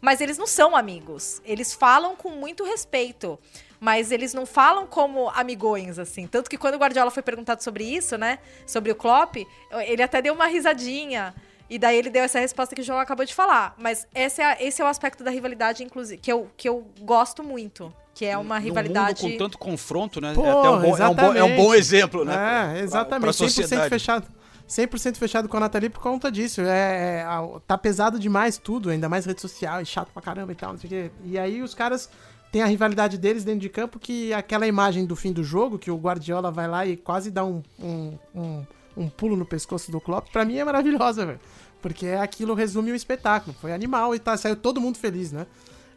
Mas 0.00 0.20
eles 0.20 0.36
não 0.36 0.46
são 0.46 0.76
amigos. 0.76 1.40
Eles 1.44 1.74
falam 1.74 2.14
com 2.14 2.30
muito 2.30 2.64
respeito. 2.64 3.38
Mas 3.80 4.10
eles 4.10 4.34
não 4.34 4.44
falam 4.44 4.86
como 4.86 5.28
amigões, 5.30 5.98
assim. 5.98 6.26
Tanto 6.26 6.50
que 6.50 6.58
quando 6.58 6.74
o 6.74 6.78
Guardiola 6.78 7.10
foi 7.10 7.22
perguntado 7.22 7.62
sobre 7.62 7.84
isso, 7.84 8.18
né? 8.18 8.38
Sobre 8.66 8.90
o 8.90 8.94
Klopp, 8.94 9.36
ele 9.86 10.02
até 10.02 10.20
deu 10.20 10.34
uma 10.34 10.46
risadinha. 10.46 11.34
E 11.70 11.78
daí 11.78 11.96
ele 11.96 12.10
deu 12.10 12.22
essa 12.22 12.40
resposta 12.40 12.74
que 12.74 12.80
o 12.80 12.84
João 12.84 12.98
acabou 12.98 13.24
de 13.24 13.34
falar. 13.34 13.74
Mas 13.78 14.06
esse 14.14 14.42
é, 14.42 14.56
esse 14.60 14.80
é 14.80 14.84
o 14.84 14.88
aspecto 14.88 15.22
da 15.22 15.30
rivalidade, 15.30 15.84
inclusive, 15.84 16.20
que 16.20 16.32
eu, 16.32 16.50
que 16.56 16.68
eu 16.68 16.86
gosto 17.00 17.42
muito. 17.42 17.94
Que 18.18 18.24
é 18.24 18.36
uma 18.36 18.58
rivalidade. 18.58 19.22
mundo 19.22 19.32
com 19.32 19.38
tanto 19.38 19.56
confronto, 19.58 20.20
né? 20.20 20.32
Pô, 20.34 20.44
é, 20.44 20.50
até 20.50 20.68
um 20.70 20.80
bom, 20.80 20.96
é, 20.96 21.08
um 21.08 21.14
bom, 21.14 21.32
é 21.34 21.44
um 21.44 21.56
bom 21.56 21.72
exemplo, 21.74 22.24
né? 22.24 22.34
É, 22.34 22.36
Pra- 22.72 22.78
exatamente. 22.80 23.20
pra 23.20 23.30
100% 23.32 23.34
sociedade. 23.50 23.88
fechado. 23.88 24.26
100% 24.66 25.16
fechado 25.16 25.48
com 25.48 25.56
a 25.56 25.60
Nathalie 25.60 25.88
por 25.88 26.02
conta 26.02 26.30
disso. 26.30 26.60
É, 26.62 27.20
é, 27.20 27.26
tá 27.66 27.78
pesado 27.78 28.18
demais 28.18 28.58
tudo, 28.58 28.90
ainda 28.90 29.08
mais 29.08 29.24
rede 29.24 29.40
social, 29.40 29.78
é 29.80 29.84
chato 29.84 30.10
pra 30.12 30.20
caramba 30.20 30.50
e 30.50 30.54
tal, 30.56 30.72
não 30.72 30.78
sei 30.80 30.86
o 30.88 30.90
quê. 30.90 31.10
E 31.24 31.38
aí 31.38 31.62
os 31.62 31.74
caras 31.74 32.10
têm 32.50 32.60
a 32.60 32.66
rivalidade 32.66 33.16
deles 33.18 33.44
dentro 33.44 33.60
de 33.60 33.68
campo, 33.68 34.00
que 34.00 34.32
aquela 34.34 34.66
imagem 34.66 35.06
do 35.06 35.14
fim 35.14 35.32
do 35.32 35.44
jogo, 35.44 35.78
que 35.78 35.90
o 35.90 35.96
Guardiola 35.96 36.50
vai 36.50 36.66
lá 36.66 36.84
e 36.84 36.96
quase 36.96 37.30
dá 37.30 37.44
um, 37.44 37.62
um, 37.78 38.18
um, 38.34 38.66
um 38.96 39.08
pulo 39.08 39.36
no 39.36 39.46
pescoço 39.46 39.92
do 39.92 40.00
Klopp, 40.00 40.26
pra 40.32 40.44
mim 40.44 40.56
é 40.58 40.64
maravilhosa, 40.64 41.24
velho. 41.24 41.40
Porque 41.80 42.08
aquilo 42.08 42.52
resume 42.54 42.90
o 42.90 42.96
espetáculo. 42.96 43.54
Foi 43.60 43.72
animal 43.72 44.12
e 44.12 44.18
tá, 44.18 44.36
saiu 44.36 44.56
todo 44.56 44.80
mundo 44.80 44.98
feliz, 44.98 45.30
né? 45.30 45.46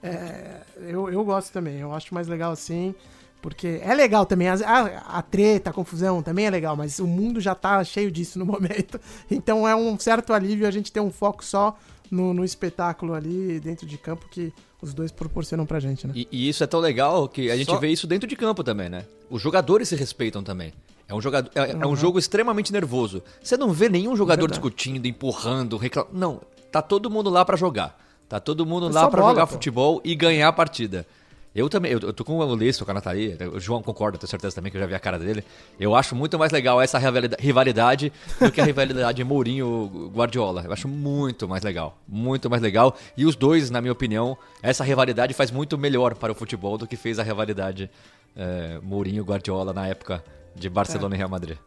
É, 0.04 0.62
eu, 0.90 1.10
eu 1.12 1.24
gosto 1.24 1.52
também, 1.52 1.78
eu 1.80 1.94
acho 1.94 2.14
mais 2.14 2.28
legal 2.28 2.52
assim. 2.52 2.94
Porque 3.42 3.80
é 3.84 3.94
legal 3.96 4.24
também, 4.26 4.48
as- 4.50 4.62
a, 4.62 4.82
a 5.18 5.22
treta, 5.24 5.72
a 5.72 5.74
confusão 5.74 6.22
também 6.22 6.46
é 6.46 6.50
legal, 6.52 6.76
mas 6.76 7.00
o 7.00 7.08
mundo 7.08 7.40
já 7.42 7.56
tá 7.56 7.84
cheio 7.84 8.12
disso 8.12 8.38
no 8.38 8.46
momento. 8.48 9.00
Então 9.30 9.68
é 9.68 9.76
um 9.76 9.98
certo 9.98 10.32
alívio 10.32 10.68
a 10.68 10.72
gente 10.72 10.92
ter 10.92 11.00
um 11.00 11.10
foco 11.12 11.44
só 11.44 11.76
no, 12.12 12.34
no 12.36 12.46
espetáculo 12.46 13.14
ali 13.16 13.60
dentro 13.60 13.88
de 13.88 13.98
campo 13.98 14.28
que 14.30 14.54
os 14.80 14.94
dois 14.94 15.12
proporcionam 15.12 15.66
pra 15.66 15.80
gente, 15.80 16.06
né? 16.06 16.14
E, 16.16 16.28
e 16.32 16.50
isso 16.50 16.64
é 16.64 16.68
tão 16.68 16.80
legal 16.80 17.28
que 17.28 17.50
a 17.50 17.58
gente 17.58 17.68
Só- 17.72 17.78
vê 17.80 17.88
isso 17.90 18.06
dentro 18.06 18.28
de 18.28 18.36
campo 18.36 18.64
também, 18.64 18.90
né? 18.90 19.06
Os 19.30 19.42
jogadores 19.42 19.90
se 19.90 19.96
respeitam 19.96 20.44
também. 20.44 20.72
É 21.08 21.14
um, 21.16 21.22
jogador, 21.22 21.50
é, 21.56 21.72
é 21.72 21.88
um 21.88 21.96
jogo 21.96 22.20
extremamente 22.20 22.72
nervoso. 22.72 23.24
Você 23.42 23.58
não 23.58 23.72
vê 23.74 23.90
nenhum 23.90 24.16
jogador 24.16 24.42
Verdade. 24.44 24.60
discutindo, 24.62 25.06
empurrando, 25.08 25.78
reclamando. 25.78 26.16
Não, 26.18 26.42
tá 26.72 26.82
todo 26.82 27.10
mundo 27.10 27.30
lá 27.30 27.44
pra 27.44 27.58
jogar. 27.58 28.00
Tá 28.32 28.40
todo 28.40 28.66
mundo 28.66 28.88
É 28.88 28.94
lá 28.94 29.10
bola, 29.10 29.30
jogar 29.32 29.46
pô. 29.46 29.52
futebol 29.54 30.00
e 30.06 30.16
ganhar 30.16 30.48
a 30.48 30.54
partida. 30.54 31.06
Eu 31.54 31.68
também, 31.68 31.92
eu, 31.92 32.00
eu 32.00 32.14
tô 32.14 32.24
com 32.24 32.38
o 32.40 32.46
Ulisses, 32.54 32.82
com 32.82 32.90
a 32.90 32.94
Nathalie, 32.94 33.38
o 33.54 33.60
João 33.60 33.84
concorda, 33.84 34.18
tenho 34.18 34.30
certeza 34.30 34.56
também 34.56 34.72
que 34.72 34.78
eu 34.78 34.82
já 34.82 34.88
vi 34.88 34.96
a 34.96 35.00
cara 35.02 35.20
dele. 35.20 35.44
Eu 35.78 35.94
acho 35.94 36.16
muito 36.16 36.40
mais 36.40 36.50
legal 36.50 36.82
essa 36.82 36.98
rivalida- 36.98 37.36
rivalidade 37.38 38.10
do 38.40 38.50
que 38.50 38.62
a 38.62 38.64
rivalidade 38.64 39.22
Mourinho-Guardiola. 39.26 40.64
Eu 40.64 40.72
acho 40.72 40.88
muito 40.88 41.50
mais 41.50 41.62
legal, 41.62 41.98
muito 42.08 42.50
mais 42.50 42.62
legal. 42.62 42.96
E 43.18 43.26
os 43.26 43.36
dois, 43.36 43.70
na 43.70 43.82
minha 43.82 43.92
opinião, 43.92 44.38
essa 44.64 44.82
rivalidade 44.86 45.34
faz 45.34 45.52
muito 45.52 45.78
melhor 45.78 46.16
para 46.16 46.32
o 46.32 46.36
futebol 46.36 46.78
do 46.78 46.88
que 46.88 46.96
fez 46.96 47.20
a 47.20 47.24
rivalidade 47.24 47.92
eh, 48.34 48.80
Mourinho-Guardiola 48.82 49.74
na 49.74 49.88
época 49.88 50.24
de 50.56 50.70
Barcelona 50.70 51.16
e 51.16 51.18
Real 51.18 51.30
Madrid. 51.30 51.58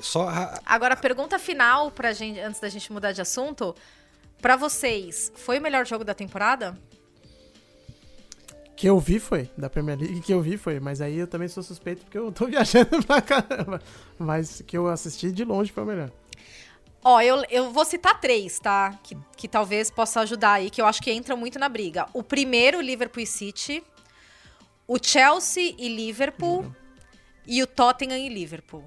Só 0.00 0.28
a- 0.28 0.60
Agora, 0.66 0.94
a 0.94 0.96
pergunta 0.96 1.38
final 1.38 1.90
pra 1.90 2.12
gente, 2.12 2.38
antes 2.40 2.60
da 2.60 2.68
gente 2.68 2.92
mudar 2.92 3.12
de 3.12 3.20
assunto. 3.20 3.74
Pra 4.40 4.56
vocês, 4.56 5.32
foi 5.36 5.58
o 5.58 5.62
melhor 5.62 5.86
jogo 5.86 6.04
da 6.04 6.14
temporada? 6.14 6.76
Que 8.76 8.88
eu 8.88 8.98
vi 8.98 9.20
foi, 9.20 9.48
da 9.56 9.70
Premier 9.70 9.96
League 9.98 10.20
que 10.22 10.32
eu 10.34 10.40
vi 10.40 10.56
foi, 10.56 10.80
mas 10.80 11.00
aí 11.00 11.16
eu 11.18 11.26
também 11.28 11.46
sou 11.46 11.62
suspeito 11.62 12.02
porque 12.04 12.18
eu 12.18 12.32
tô 12.32 12.46
viajando 12.48 13.02
pra 13.06 13.20
caramba. 13.20 13.80
Mas 14.18 14.62
que 14.66 14.76
eu 14.76 14.88
assisti 14.88 15.30
de 15.30 15.44
longe 15.44 15.70
foi 15.70 15.82
o 15.84 15.86
melhor. 15.86 16.10
Ó, 17.04 17.20
eu, 17.20 17.44
eu 17.50 17.70
vou 17.72 17.84
citar 17.84 18.20
três, 18.20 18.58
tá? 18.58 18.98
Que, 19.02 19.16
que 19.36 19.46
talvez 19.48 19.90
possa 19.90 20.20
ajudar 20.20 20.52
aí, 20.54 20.70
que 20.70 20.80
eu 20.80 20.86
acho 20.86 21.02
que 21.02 21.12
entram 21.12 21.36
muito 21.36 21.58
na 21.58 21.68
briga. 21.68 22.06
O 22.12 22.22
primeiro, 22.22 22.80
Liverpool 22.80 23.22
e 23.22 23.26
City. 23.26 23.82
O 24.86 24.96
Chelsea 25.00 25.74
e 25.78 25.88
Liverpool. 25.88 26.72
E 27.46 27.62
o 27.62 27.66
Tottenham 27.66 28.16
e 28.18 28.28
Liverpool. 28.28 28.84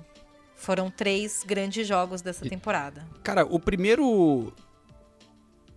Foram 0.56 0.90
três 0.90 1.44
grandes 1.46 1.86
jogos 1.88 2.22
dessa 2.22 2.48
temporada. 2.48 3.06
Cara, 3.24 3.46
o 3.46 3.60
primeiro 3.60 4.54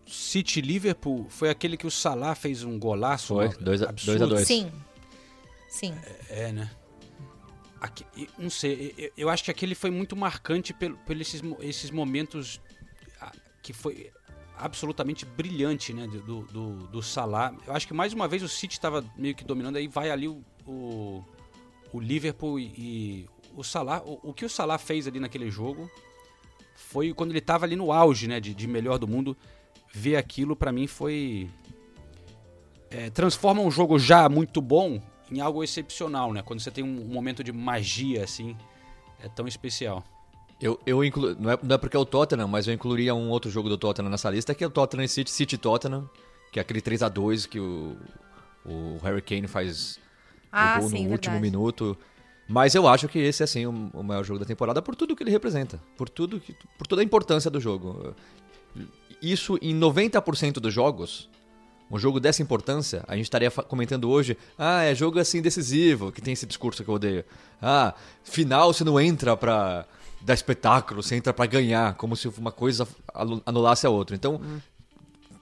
City 0.06 0.60
Liverpool 0.60 1.26
foi 1.28 1.50
aquele 1.50 1.76
que 1.76 1.86
o 1.86 1.90
Salah 1.90 2.34
fez 2.34 2.62
um 2.64 2.78
golaço. 2.78 3.34
Foi, 3.34 3.46
uma- 3.48 3.54
dois 3.56 3.82
a- 3.82 3.88
absurdo. 3.90 4.18
dois 4.18 4.22
a 4.30 4.34
dois. 4.36 4.46
Sim. 4.48 4.72
Sim. 5.68 5.94
É, 6.30 6.52
né? 6.52 6.70
Aqui- 7.80 8.06
não 8.38 8.50
sei, 8.50 8.94
eu, 8.96 9.10
eu 9.16 9.28
acho 9.28 9.44
que 9.44 9.50
aquele 9.50 9.74
foi 9.74 9.90
muito 9.90 10.16
marcante 10.16 10.72
pelo, 10.72 10.96
por 10.98 11.16
esses, 11.20 11.42
esses 11.60 11.90
momentos 11.90 12.60
que 13.62 13.72
foi 13.72 14.10
absolutamente 14.56 15.24
brilhante, 15.26 15.92
né, 15.92 16.06
do, 16.06 16.42
do, 16.42 16.72
do 16.88 17.02
Salah. 17.02 17.54
Eu 17.66 17.74
acho 17.74 17.86
que 17.86 17.92
mais 17.94 18.12
uma 18.12 18.26
vez 18.26 18.42
o 18.42 18.48
City 18.48 18.74
estava 18.74 19.04
meio 19.16 19.34
que 19.34 19.44
dominando, 19.44 19.76
aí 19.76 19.86
vai 19.86 20.10
ali 20.10 20.26
o, 20.26 20.42
o, 20.66 21.22
o 21.92 22.00
Liverpool 22.00 22.58
e, 22.58 22.64
e 22.76 23.26
o 23.60 23.64
Salah. 23.64 24.02
O, 24.04 24.30
o 24.30 24.34
que 24.34 24.44
o 24.44 24.48
Salah 24.48 24.78
fez 24.78 25.06
ali 25.06 25.20
naquele 25.20 25.50
jogo 25.50 25.90
foi 26.74 27.12
quando 27.12 27.30
ele 27.30 27.38
estava 27.38 27.66
ali 27.66 27.76
no 27.76 27.92
auge, 27.92 28.28
né, 28.28 28.40
de, 28.40 28.54
de 28.54 28.66
melhor 28.66 28.98
do 28.98 29.08
mundo. 29.08 29.36
Ver 29.92 30.16
aquilo 30.16 30.54
pra 30.54 30.70
mim 30.70 30.86
foi 30.86 31.48
é, 32.90 33.10
transforma 33.10 33.60
um 33.62 33.70
jogo 33.70 33.98
já 33.98 34.28
muito 34.28 34.60
bom 34.60 35.00
em 35.30 35.40
algo 35.40 35.62
excepcional, 35.62 36.32
né? 36.32 36.42
Quando 36.42 36.60
você 36.60 36.70
tem 36.70 36.82
um, 36.84 37.02
um 37.02 37.08
momento 37.12 37.44
de 37.44 37.52
magia 37.52 38.24
assim, 38.24 38.56
é 39.22 39.28
tão 39.28 39.46
especial. 39.46 40.02
Eu, 40.60 40.78
eu 40.86 41.04
inclu... 41.04 41.34
não, 41.38 41.50
é, 41.50 41.58
não 41.62 41.74
é 41.74 41.78
porque 41.78 41.96
é 41.96 42.00
o 42.00 42.04
Tottenham, 42.04 42.48
mas 42.48 42.66
eu 42.66 42.74
incluiria 42.74 43.14
um 43.14 43.28
outro 43.30 43.50
jogo 43.50 43.68
do 43.68 43.78
Tottenham 43.78 44.10
nessa 44.10 44.30
lista, 44.30 44.54
que 44.54 44.64
é 44.64 44.66
o 44.66 44.70
Tottenham 44.70 45.06
City, 45.06 45.30
City 45.30 45.56
Tottenham, 45.56 46.08
que 46.50 46.58
é 46.58 46.62
aquele 46.62 46.80
3 46.80 47.02
a 47.02 47.08
2 47.08 47.46
que 47.46 47.60
o, 47.60 47.96
o 48.64 48.98
Harry 49.02 49.22
Kane 49.22 49.46
faz 49.46 50.00
Ah, 50.50 50.76
o 50.78 50.80
gol 50.80 50.90
sim, 50.90 51.04
no 51.06 51.12
último 51.12 51.34
verdade. 51.34 51.40
minuto. 51.42 51.96
Mas 52.48 52.74
eu 52.74 52.88
acho 52.88 53.06
que 53.08 53.18
esse 53.18 53.42
é 53.42 53.46
sim 53.46 53.66
o, 53.66 53.90
o 53.92 54.02
maior 54.02 54.24
jogo 54.24 54.40
da 54.40 54.46
temporada 54.46 54.80
por 54.80 54.96
tudo 54.96 55.14
que 55.14 55.22
ele 55.22 55.30
representa, 55.30 55.78
por 55.96 56.08
tudo 56.08 56.40
que, 56.40 56.54
por 56.78 56.86
toda 56.86 57.02
a 57.02 57.04
importância 57.04 57.50
do 57.50 57.60
jogo. 57.60 58.14
Isso 59.20 59.58
em 59.60 59.74
90% 59.78 60.54
dos 60.54 60.72
jogos, 60.72 61.28
um 61.90 61.98
jogo 61.98 62.20
dessa 62.20 62.42
importância, 62.42 63.02
a 63.08 63.16
gente 63.16 63.24
estaria 63.24 63.50
comentando 63.50 64.08
hoje, 64.08 64.36
ah, 64.58 64.82
é 64.84 64.94
jogo 64.94 65.18
assim 65.18 65.42
decisivo, 65.42 66.12
que 66.12 66.20
tem 66.20 66.32
esse 66.32 66.46
discurso 66.46 66.84
que 66.84 66.88
eu 66.90 66.94
odeio. 66.94 67.24
Ah, 67.60 67.94
final 68.22 68.72
você 68.72 68.84
não 68.84 69.00
entra 69.00 69.36
pra 69.36 69.84
dar 70.20 70.34
espetáculo, 70.34 71.02
você 71.02 71.16
entra 71.16 71.32
pra 71.32 71.46
ganhar, 71.46 71.94
como 71.94 72.14
se 72.16 72.28
uma 72.28 72.52
coisa 72.52 72.86
anu- 73.14 73.42
anulasse 73.44 73.86
a 73.86 73.90
outra. 73.90 74.14
Então, 74.14 74.40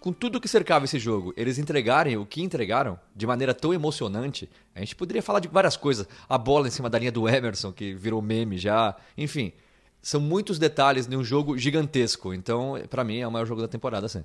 com 0.01 0.12
tudo 0.12 0.40
que 0.40 0.49
cercava 0.49 0.84
esse 0.84 0.99
jogo, 0.99 1.32
eles 1.36 1.59
entregarem 1.59 2.16
o 2.16 2.24
que 2.26 2.42
entregaram 2.42 2.99
de 3.14 3.26
maneira 3.26 3.53
tão 3.55 3.72
emocionante, 3.74 4.49
a 4.74 4.80
gente 4.80 4.94
poderia 4.97 5.22
falar 5.22 5.40
de 5.40 5.49
várias 5.49 5.76
coisas. 5.76 6.07
A 6.28 6.38
bola 6.38 6.68
em 6.68 6.70
cima 6.70 6.88
da 6.90 6.99
linha 6.99 7.12
do 7.12 7.28
Emerson, 7.28 7.72
que 7.72 7.94
virou 7.94 8.20
meme 8.22 8.59
já. 8.59 8.94
Enfim, 9.16 9.53
são 10.01 10.20
muitos 10.20 10.59
detalhes 10.59 11.07
de 11.07 11.16
um 11.16 11.24
jogo 11.24 11.59
gigantesco. 11.59 12.32
Então, 12.32 12.74
pra 12.88 13.03
mim, 13.03 13.18
é 13.18 13.26
o 13.26 13.30
maior 13.32 13.47
jogo 13.47 13.61
da 13.61 13.68
temporada, 13.68 14.09
sim. 14.09 14.22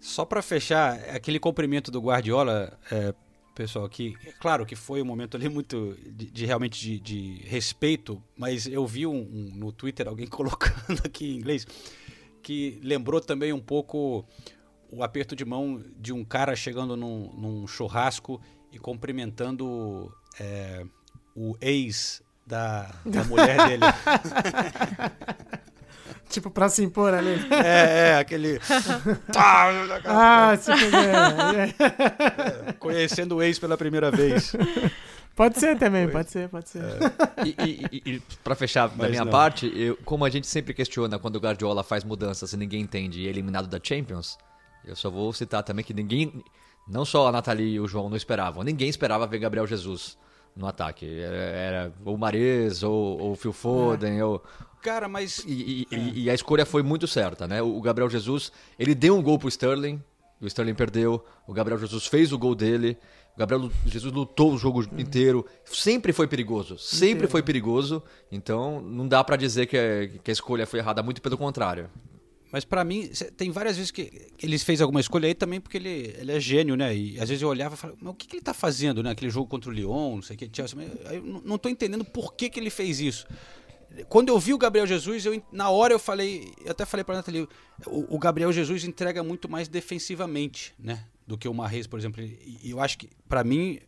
Só 0.00 0.24
pra 0.24 0.40
fechar, 0.42 0.94
aquele 1.10 1.38
cumprimento 1.38 1.90
do 1.90 2.00
Guardiola, 2.00 2.78
é, 2.90 3.14
pessoal, 3.54 3.86
que 3.88 4.14
é 4.24 4.32
claro 4.32 4.64
que 4.64 4.74
foi 4.74 5.02
um 5.02 5.04
momento 5.04 5.36
ali 5.36 5.48
muito 5.48 5.94
de, 6.06 6.26
de 6.30 6.46
realmente 6.46 6.80
de, 6.80 6.98
de 6.98 7.42
respeito, 7.46 8.22
mas 8.36 8.66
eu 8.66 8.86
vi 8.86 9.06
um, 9.06 9.14
um- 9.18 9.52
no 9.54 9.70
Twitter 9.72 10.08
alguém 10.08 10.26
colocando 10.28 11.02
aqui 11.04 11.32
em 11.34 11.36
inglês 11.36 11.66
que 12.42 12.80
lembrou 12.82 13.20
também 13.20 13.52
um 13.52 13.60
pouco 13.60 14.24
o 14.90 15.02
aperto 15.02 15.34
de 15.36 15.44
mão 15.44 15.82
de 15.98 16.12
um 16.12 16.24
cara 16.24 16.54
chegando 16.56 16.96
num, 16.96 17.30
num 17.34 17.66
churrasco 17.66 18.40
e 18.72 18.78
cumprimentando 18.78 20.12
é, 20.38 20.84
o 21.34 21.56
ex 21.60 22.22
da, 22.46 22.90
da 23.06 23.24
mulher 23.24 23.56
dele. 23.68 23.82
Tipo, 26.28 26.48
pra 26.48 26.68
se 26.68 26.84
impor 26.84 27.12
ali. 27.12 27.34
É, 27.50 28.10
é, 28.10 28.16
aquele. 28.18 28.60
ah, 29.36 30.56
se 30.56 30.72
quiser. 30.72 31.74
É. 32.68 32.72
Conhecendo 32.74 33.34
o 33.36 33.42
ex 33.42 33.58
pela 33.58 33.76
primeira 33.76 34.12
vez. 34.12 34.52
Pode 35.34 35.58
ser 35.58 35.76
também, 35.76 36.08
pode 36.08 36.30
ser, 36.30 36.48
pode 36.48 36.68
ser. 36.68 36.82
E, 37.44 37.48
e, 37.58 37.86
e- 37.90 38.14
e 38.16 38.22
pra 38.44 38.54
fechar 38.54 38.88
da 38.90 38.94
Mas 38.96 39.10
minha 39.10 39.24
não. 39.24 39.32
parte, 39.32 39.72
eu- 39.74 39.96
como 40.04 40.24
a 40.24 40.30
gente 40.30 40.46
sempre 40.46 40.72
questiona 40.72 41.18
quando 41.18 41.34
o 41.34 41.40
Guardiola 41.40 41.82
faz 41.82 42.04
mudanças 42.04 42.52
e 42.52 42.56
ninguém 42.56 42.80
entende 42.82 43.22
e 43.22 43.26
é 43.26 43.30
eliminado 43.30 43.66
da 43.66 43.80
Champions, 43.82 44.38
eu 44.84 44.96
só 44.96 45.10
vou 45.10 45.32
citar 45.32 45.62
também 45.62 45.84
que 45.84 45.92
ninguém, 45.94 46.42
não 46.88 47.04
só 47.04 47.28
a 47.28 47.32
Nathalie 47.32 47.74
e 47.74 47.80
o 47.80 47.86
João 47.88 48.08
não 48.08 48.16
esperavam, 48.16 48.62
ninguém 48.62 48.88
esperava 48.88 49.26
ver 49.26 49.38
Gabriel 49.38 49.66
Jesus 49.66 50.16
no 50.56 50.66
ataque. 50.66 51.06
Era, 51.06 51.36
era 51.36 51.92
ou 52.04 52.14
o 52.14 52.18
Mares, 52.18 52.82
ou, 52.82 53.18
ou 53.20 53.32
o 53.32 53.36
Phil 53.36 53.52
Foden, 53.52 54.22
ou... 54.22 54.42
Cara, 54.82 55.08
mas. 55.08 55.44
E, 55.46 55.86
e- 55.90 55.94
e- 55.94 56.22
e 56.24 56.30
a 56.30 56.34
escolha 56.34 56.64
foi 56.64 56.82
muito 56.82 57.06
certa, 57.06 57.46
né? 57.46 57.60
O 57.60 57.80
Gabriel 57.82 58.08
Jesus, 58.08 58.50
ele 58.78 58.94
deu 58.94 59.14
um 59.14 59.22
gol 59.22 59.38
pro 59.38 59.46
Sterling, 59.48 60.02
o 60.40 60.46
Sterling 60.46 60.74
perdeu, 60.74 61.22
o 61.46 61.52
Gabriel 61.52 61.78
Jesus 61.78 62.06
fez 62.06 62.32
o 62.32 62.38
gol 62.38 62.54
dele, 62.54 62.96
o 63.36 63.38
Gabriel 63.38 63.70
Jesus 63.84 64.10
lutou 64.10 64.54
o 64.54 64.56
jogo 64.58 64.82
inteiro, 64.98 65.44
sempre 65.66 66.14
foi 66.14 66.26
perigoso, 66.26 66.78
sempre 66.78 67.08
Inteiro. 67.10 67.28
foi 67.28 67.42
perigoso, 67.42 68.02
então 68.32 68.80
não 68.80 69.06
dá 69.06 69.22
pra 69.22 69.36
dizer 69.36 69.66
que 69.66 70.18
que 70.24 70.30
a 70.30 70.32
escolha 70.32 70.66
foi 70.66 70.78
errada, 70.78 71.02
muito 71.02 71.20
pelo 71.20 71.36
contrário. 71.36 71.90
Mas 72.52 72.64
pra 72.64 72.82
mim, 72.84 73.08
tem 73.36 73.50
várias 73.50 73.76
vezes 73.76 73.90
que 73.92 74.32
ele 74.42 74.58
fez 74.58 74.80
alguma 74.80 75.00
escolha 75.00 75.28
aí 75.28 75.34
também 75.34 75.60
porque 75.60 75.76
ele, 75.76 76.14
ele 76.18 76.32
é 76.32 76.40
gênio, 76.40 76.74
né? 76.76 76.94
E 76.96 77.20
às 77.20 77.28
vezes 77.28 77.40
eu 77.42 77.48
olhava 77.48 77.74
e 77.74 77.78
falava, 77.78 77.98
mas 78.02 78.12
o 78.12 78.14
que, 78.16 78.26
que 78.26 78.36
ele 78.36 78.42
tá 78.42 78.52
fazendo, 78.52 79.02
né? 79.02 79.10
Aquele 79.10 79.30
jogo 79.30 79.46
contra 79.48 79.70
o 79.70 79.72
Lyon, 79.72 80.16
não 80.16 80.22
sei 80.22 80.34
o 80.34 80.38
que, 80.38 80.50
Chelsea. 80.52 80.76
Mas 80.76 81.12
eu 81.14 81.22
não- 81.22 81.58
tô 81.58 81.68
entendendo 81.68 82.04
por 82.04 82.34
que, 82.34 82.50
que 82.50 82.58
ele 82.58 82.70
fez 82.70 82.98
isso. 83.00 83.26
Quando 84.08 84.28
eu 84.28 84.38
vi 84.38 84.52
o 84.54 84.58
Gabriel 84.58 84.86
Jesus, 84.86 85.24
eu, 85.26 85.40
na 85.52 85.70
hora 85.70 85.92
eu 85.94 85.98
falei, 85.98 86.52
eu 86.64 86.70
até 86.72 86.84
falei 86.84 87.02
pra 87.04 87.14
Nathalie, 87.16 87.48
o, 87.86 88.16
o 88.16 88.18
Gabriel 88.18 88.52
Jesus 88.52 88.84
entrega 88.84 89.22
muito 89.22 89.48
mais 89.48 89.68
defensivamente, 89.68 90.72
né? 90.78 91.04
Do 91.26 91.36
que 91.38 91.46
o 91.48 91.54
Marrez, 91.54 91.86
por 91.86 91.98
exemplo. 91.98 92.20
E 92.22 92.70
eu 92.70 92.80
acho 92.80 92.98
que, 92.98 93.08
pra 93.28 93.44
mim, 93.44 93.78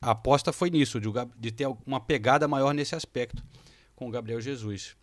a 0.00 0.12
aposta 0.12 0.52
foi 0.52 0.70
nisso, 0.70 1.00
de, 1.00 1.08
de 1.38 1.50
ter 1.50 1.66
uma 1.86 2.00
pegada 2.00 2.46
maior 2.46 2.72
nesse 2.72 2.94
aspecto 2.94 3.42
com 3.96 4.06
o 4.08 4.10
Gabriel 4.10 4.40
Jesus. 4.40 4.96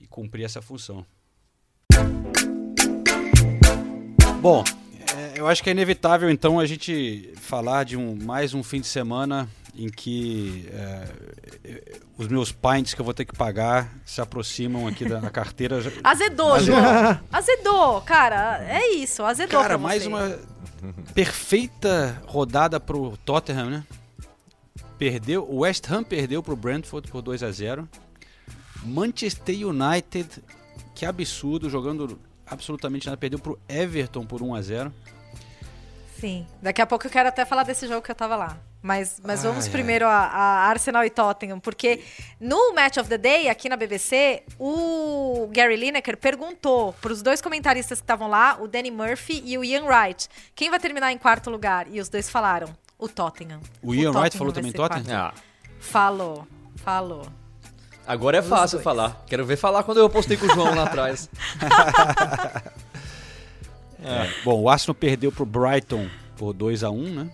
E 0.00 0.06
cumprir 0.06 0.44
essa 0.44 0.60
função. 0.62 1.04
Bom, 4.40 4.62
é, 5.16 5.40
eu 5.40 5.48
acho 5.48 5.62
que 5.62 5.68
é 5.68 5.72
inevitável 5.72 6.30
então 6.30 6.60
a 6.60 6.66
gente 6.66 7.32
falar 7.36 7.84
de 7.84 7.96
um 7.96 8.16
mais 8.22 8.54
um 8.54 8.62
fim 8.62 8.80
de 8.80 8.86
semana 8.86 9.48
em 9.74 9.88
que 9.88 10.68
é, 10.72 11.98
os 12.16 12.28
meus 12.28 12.52
pints 12.52 12.94
que 12.94 13.00
eu 13.00 13.04
vou 13.04 13.14
ter 13.14 13.24
que 13.24 13.34
pagar 13.36 13.92
se 14.04 14.20
aproximam 14.20 14.86
aqui 14.86 15.04
da 15.04 15.20
na 15.20 15.30
carteira. 15.30 15.78
Azedou, 16.02 16.58
João. 16.60 17.20
Azedou, 17.32 18.00
cara. 18.02 18.64
É 18.64 18.92
isso, 18.94 19.24
azedou 19.24 19.60
Cara, 19.60 19.76
pra 19.76 19.78
mais 19.78 20.02
você. 20.02 20.08
uma 20.08 20.38
perfeita 21.14 22.22
rodada 22.26 22.78
pro 22.78 23.16
Tottenham, 23.24 23.70
né? 23.70 23.84
Perdeu, 24.96 25.44
o 25.48 25.58
West 25.60 25.88
Ham 25.90 26.02
perdeu 26.02 26.42
pro 26.42 26.56
Brentford 26.56 27.08
por 27.08 27.22
2 27.22 27.42
a 27.42 27.50
0. 27.50 27.88
Manchester 28.84 29.68
United, 29.68 30.28
que 30.94 31.04
absurdo, 31.06 31.68
jogando 31.70 32.18
absolutamente 32.50 33.06
nada, 33.06 33.16
perdeu 33.16 33.38
pro 33.38 33.58
Everton 33.68 34.24
por 34.24 34.42
1 34.42 34.54
a 34.54 34.62
0. 34.62 34.94
Sim. 36.18 36.46
Daqui 36.60 36.82
a 36.82 36.86
pouco 36.86 37.06
eu 37.06 37.10
quero 37.10 37.28
até 37.28 37.44
falar 37.44 37.62
desse 37.62 37.86
jogo 37.86 38.02
que 38.02 38.10
eu 38.10 38.14
tava 38.14 38.34
lá. 38.34 38.58
Mas, 38.80 39.20
mas 39.24 39.42
vamos 39.42 39.66
Ai, 39.66 39.72
primeiro 39.72 40.06
a, 40.06 40.10
a 40.10 40.68
Arsenal 40.68 41.04
e 41.04 41.10
Tottenham, 41.10 41.58
porque 41.58 42.00
no 42.40 42.72
Match 42.74 42.96
of 42.96 43.08
the 43.08 43.18
Day, 43.18 43.48
aqui 43.48 43.68
na 43.68 43.76
BBC, 43.76 44.44
o 44.58 45.48
Gary 45.52 45.76
Lineker 45.76 46.16
perguntou 46.16 46.92
para 46.94 47.12
os 47.12 47.20
dois 47.22 47.40
comentaristas 47.40 47.98
que 47.98 48.04
estavam 48.04 48.28
lá, 48.28 48.56
o 48.60 48.68
Danny 48.68 48.90
Murphy 48.90 49.42
e 49.44 49.58
o 49.58 49.64
Ian 49.64 49.84
Wright, 49.84 50.28
quem 50.54 50.70
vai 50.70 50.78
terminar 50.78 51.12
em 51.12 51.18
quarto 51.18 51.50
lugar? 51.50 51.86
E 51.90 52.00
os 52.00 52.08
dois 52.08 52.30
falaram, 52.30 52.68
o 52.96 53.08
Tottenham. 53.08 53.60
O 53.82 53.94
Ian 53.94 54.12
Wright 54.12 54.36
falou 54.36 54.52
também 54.52 54.72
Tottenham? 54.72 55.16
Ah, 55.16 55.34
Falou, 55.80 56.46
falou. 56.76 57.26
Agora 58.08 58.38
é 58.38 58.42
fácil 58.42 58.78
dois. 58.78 58.84
falar. 58.84 59.22
Quero 59.26 59.44
ver 59.46 59.56
falar 59.56 59.82
quando 59.84 59.98
eu 59.98 60.10
postei 60.10 60.36
com 60.36 60.46
o 60.46 60.54
João 60.54 60.74
lá 60.74 60.84
atrás. 60.88 61.28
É, 64.02 64.30
Bom, 64.44 64.62
o 64.62 64.68
Arsenal 64.68 64.94
perdeu 64.94 65.32
pro 65.32 65.44
Brighton 65.44 66.08
por 66.36 66.52
2 66.52 66.84
a 66.84 66.90
1 66.90 67.14
né? 67.14 67.30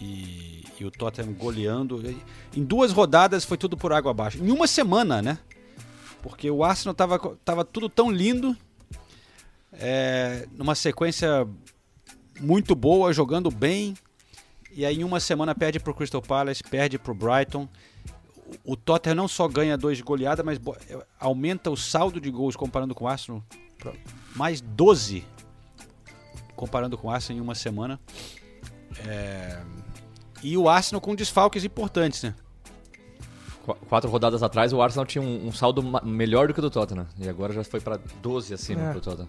E, 0.00 0.64
e 0.78 0.84
o 0.84 0.90
Tottenham 0.90 1.32
goleando. 1.32 2.02
Em 2.54 2.62
duas 2.62 2.92
rodadas 2.92 3.44
foi 3.44 3.56
tudo 3.56 3.76
por 3.76 3.92
água 3.92 4.10
abaixo. 4.10 4.38
Em 4.42 4.50
uma 4.50 4.66
semana, 4.66 5.22
né? 5.22 5.38
Porque 6.22 6.50
o 6.50 6.62
Arsenal 6.62 6.94
tava, 6.94 7.18
tava 7.44 7.64
tudo 7.64 7.88
tão 7.88 8.10
lindo. 8.10 8.56
é, 9.72 10.46
numa 10.52 10.74
sequência 10.74 11.46
muito 12.40 12.74
boa, 12.74 13.12
jogando 13.12 13.50
bem. 13.50 13.94
E 14.70 14.84
aí 14.84 15.00
em 15.00 15.04
uma 15.04 15.20
semana 15.20 15.54
perde 15.54 15.80
pro 15.80 15.94
Crystal 15.94 16.20
Palace, 16.20 16.62
perde 16.62 16.98
pro 16.98 17.14
Brighton. 17.14 17.66
O 18.64 18.76
Tottenham 18.76 19.14
não 19.16 19.28
só 19.28 19.46
ganha 19.48 19.76
dois 19.76 19.96
de 19.96 20.02
goleada, 20.02 20.42
mas 20.42 20.58
bo- 20.58 20.76
aumenta 21.18 21.70
o 21.70 21.76
saldo 21.76 22.20
de 22.20 22.30
gols 22.30 22.54
comparando 22.56 22.94
com 22.94 23.04
o 23.04 23.08
Arsenal. 23.08 23.42
Mais 24.34 24.60
12 24.60 25.24
comparando 26.54 26.96
com 26.96 27.08
o 27.08 27.10
Arsenal 27.10 27.38
em 27.38 27.42
uma 27.42 27.54
semana. 27.54 28.00
É, 29.06 29.60
E 30.42 30.56
o 30.56 30.68
Arsenal 30.68 31.00
com 31.00 31.14
desfalques 31.14 31.64
importantes, 31.64 32.22
né? 32.22 32.34
Qu- 33.64 33.74
Quatro 33.88 34.08
rodadas 34.10 34.42
atrás, 34.42 34.72
o 34.72 34.80
Arsenal 34.80 35.04
tinha 35.06 35.22
um, 35.22 35.48
um 35.48 35.52
saldo 35.52 35.82
melhor 36.04 36.46
do 36.48 36.54
que 36.54 36.60
o 36.60 36.62
do 36.62 36.70
Tottenham. 36.70 37.06
E 37.18 37.28
agora 37.28 37.52
já 37.52 37.64
foi 37.64 37.80
pra 37.80 37.98
12 38.22 38.54
acima 38.54 38.80
É. 38.82 38.90
pro 38.92 39.00
Tottenham. 39.00 39.28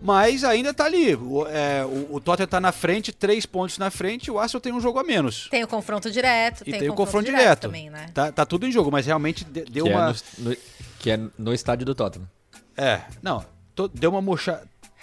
Mas 0.00 0.44
ainda 0.44 0.72
tá 0.72 0.84
ali. 0.84 1.14
O, 1.16 1.46
é, 1.48 1.84
o, 1.84 2.14
o 2.16 2.20
Tottenham 2.20 2.46
tá 2.48 2.60
na 2.60 2.70
frente, 2.72 3.12
três 3.12 3.44
pontos 3.46 3.78
na 3.78 3.90
frente, 3.90 4.30
o 4.30 4.38
Arsenal 4.38 4.60
tem 4.60 4.72
um 4.72 4.80
jogo 4.80 4.98
a 4.98 5.04
menos. 5.04 5.48
Tem 5.50 5.64
o 5.64 5.68
confronto 5.68 6.10
direto, 6.10 6.62
E 6.66 6.70
tem, 6.70 6.80
tem 6.80 6.88
o 6.90 6.94
confronto 6.94 7.24
direto. 7.26 7.40
direto 7.42 7.60
também, 7.62 7.90
né? 7.90 8.06
Tá, 8.14 8.30
tá 8.30 8.46
tudo 8.46 8.66
em 8.66 8.70
jogo, 8.72 8.90
mas 8.92 9.06
realmente 9.06 9.44
de- 9.44 9.64
deu 9.64 9.84
que, 9.86 9.90
uma. 9.90 10.10
é 10.10 10.12
no, 10.38 10.50
no- 10.50 10.56
que 11.00 11.10
é 11.10 11.20
no 11.36 11.52
estádio 11.52 11.84
do 11.84 11.94
Tottenham. 11.94 12.28
É, 12.76 13.00
não, 13.22 13.44
to- 13.74 13.88
deu 13.88 14.10
uma 14.10 14.22
murcha. 14.22 14.62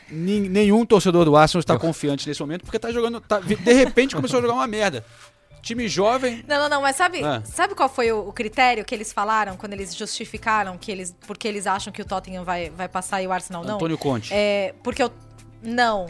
Nin- 0.10 0.48
Nenhum 0.48 0.86
torcedor 0.86 1.26
do 1.26 1.36
Arsenal 1.36 1.60
está 1.60 1.78
confiante 1.80 2.28
nesse 2.30 2.40
momento, 2.40 2.62
porque 2.64 2.80
tá 2.80 2.92
jogando. 2.92 3.20
tá- 3.20 3.40
de 3.40 3.74
repente 3.74 4.16
começou 4.16 4.40
a 4.40 4.42
jogar 4.42 4.54
uma 4.54 4.68
merda. 4.68 5.04
Time 5.66 5.88
jovem. 5.88 6.46
Não, 6.48 6.60
não, 6.60 6.70
não, 6.70 6.82
mas 6.84 6.96
sabe, 6.96 7.24
Ah. 7.24 7.42
sabe 7.44 7.74
qual 7.74 7.90
foi 7.90 8.12
o, 8.12 8.30
o 8.30 8.32
critério 8.32 8.86
que 8.86 8.94
eles 8.94 9.12
falaram 9.12 9.58
quando 9.58 9.74
eles 9.74 9.96
justificaram 9.96 10.78
que 10.78 10.92
eles, 10.92 11.16
porque 11.26 11.48
eles 11.48 11.66
acham 11.66 11.92
que 11.92 12.04
o 12.04 12.06
Tottenham 12.06 12.44
vai, 12.46 12.70
vai 12.70 12.88
passar 12.88 13.20
e 13.24 13.26
o 13.28 13.32
Arsenal 13.32 13.64
não? 13.64 13.76
Antônio 13.76 13.98
Conte. 13.98 14.32
É, 14.32 14.76
porque 14.84 15.04
o 15.04 15.12
não. 15.64 16.06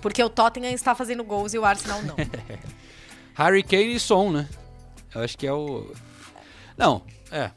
Porque 0.00 0.22
o 0.22 0.30
Tottenham 0.30 0.72
está 0.72 0.94
fazendo 0.94 1.24
gols 1.24 1.52
e 1.52 1.58
o 1.58 1.64
Arsenal 1.64 2.00
não. 2.02 2.14
Harry 3.34 3.64
Kane 3.64 3.96
e 3.96 3.98
Son, 4.00 4.30
né? 4.30 4.48
Eu 5.12 5.22
acho 5.22 5.36
que 5.36 5.44
é 5.44 5.52
o. 5.52 5.92
Não, 6.76 7.02
é. 7.32 7.50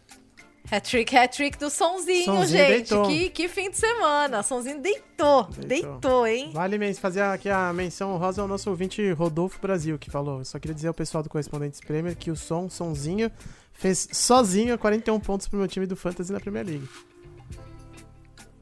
Hat-trick, 0.71 1.13
hat-trick 1.17 1.57
do 1.59 1.69
Sonzinho, 1.69 2.23
Sonzinho 2.25 2.47
gente. 2.47 2.67
deitou. 2.69 3.05
Que, 3.07 3.29
que 3.29 3.47
fim 3.49 3.69
de 3.69 3.77
semana. 3.77 4.41
Sonzinho 4.41 4.79
deitou, 4.81 5.43
deitou, 5.67 6.25
hein? 6.25 6.51
Vale 6.53 6.77
men- 6.77 6.93
fazer 6.93 7.21
aqui 7.21 7.49
a 7.49 7.73
menção 7.73 8.15
rosa 8.17 8.41
ao 8.41 8.47
nosso 8.47 8.69
ouvinte 8.69 9.11
Rodolfo 9.11 9.59
Brasil, 9.61 9.99
que 9.99 10.09
falou. 10.09 10.39
Eu 10.39 10.45
só 10.45 10.57
queria 10.59 10.73
dizer 10.73 10.87
ao 10.87 10.93
pessoal 10.93 11.21
do 11.23 11.29
Correspondentes 11.29 11.81
Premier 11.81 12.15
que 12.15 12.31
o 12.31 12.35
Som, 12.37 12.69
Sonzinho, 12.69 13.29
fez 13.73 14.07
sozinho 14.13 14.77
41 14.77 15.19
pontos 15.19 15.45
pro 15.47 15.59
meu 15.59 15.67
time 15.67 15.85
do 15.85 15.95
Fantasy 15.97 16.31
na 16.31 16.39
Premier 16.39 16.65
League. 16.65 16.87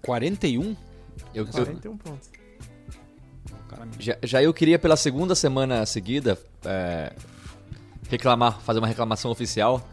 41? 0.01 0.76
Eu, 1.34 1.45
eu- 1.45 1.51
41 1.51 1.97
pontos. 1.97 2.30
já, 3.99 4.18
já 4.24 4.41
eu 4.41 4.53
queria 4.53 4.80
pela 4.80 4.95
segunda 4.97 5.36
semana 5.36 5.86
seguida 5.86 6.39
é, 6.66 7.14
reclamar, 8.10 8.60
fazer 8.62 8.80
uma 8.80 8.88
reclamação 8.88 9.30
oficial. 9.30 9.88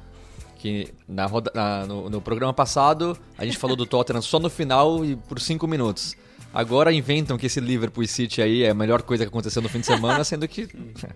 Que 0.67 0.93
na 1.09 1.27
roda- 1.27 1.53
na- 1.55 1.87
no, 1.87 2.11
no 2.11 2.21
programa 2.21 2.53
passado 2.53 3.17
a 3.39 3.45
gente 3.45 3.57
falou 3.57 3.77
do 3.77 3.87
Tottenham 3.87 4.21
só 4.21 4.41
no 4.41 4.51
final 4.51 5.05
e 5.05 5.14
por 5.14 5.39
cinco 5.39 5.64
minutos. 5.69 6.17
Agora 6.53 6.93
inventam 6.93 7.39
que 7.39 7.47
esse 7.47 7.61
Liverpool 7.61 8.03
e 8.03 8.09
City 8.09 8.43
aí 8.43 8.64
é 8.64 8.71
a 8.71 8.75
melhor 8.75 9.03
coisa 9.03 9.25
que 9.25 9.29
aconteceu 9.29 9.62
no 9.62 9.69
fim 9.69 9.79
de 9.79 9.87
semana, 9.87 10.25
sendo 10.25 10.49
que 10.49 10.69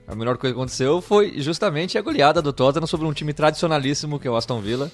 a 0.06 0.14
melhor 0.14 0.36
coisa 0.38 0.54
que 0.54 0.60
aconteceu 0.60 1.00
foi 1.00 1.40
justamente 1.40 1.98
a 1.98 2.00
goleada 2.02 2.40
do 2.40 2.52
Tottenham 2.52 2.86
sobre 2.86 3.06
um 3.08 3.12
time 3.12 3.32
tradicionalíssimo 3.32 4.20
que 4.20 4.28
é 4.28 4.30
o 4.30 4.36
Aston 4.36 4.60
Villa, 4.60 4.88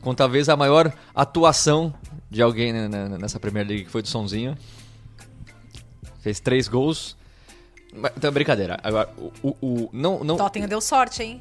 com 0.00 0.12
talvez 0.14 0.48
a 0.48 0.56
maior 0.56 0.92
atuação 1.14 1.94
de 2.28 2.42
alguém 2.42 2.72
né, 2.72 2.88
né, 2.88 3.16
nessa 3.20 3.38
Premier 3.38 3.64
League 3.64 3.84
que 3.84 3.90
foi 3.90 4.02
do 4.02 4.08
Sonzinho. 4.08 4.58
Fez 6.20 6.40
três 6.40 6.66
gols. 6.66 7.16
Então, 8.16 8.32
brincadeira. 8.32 8.80
Agora, 8.82 9.08
o, 9.18 9.32
o, 9.42 9.56
o- 9.60 9.90
não, 9.92 10.24
não, 10.24 10.36
Tottenham 10.36 10.66
deu 10.68 10.80
sorte, 10.80 11.22
hein? 11.22 11.40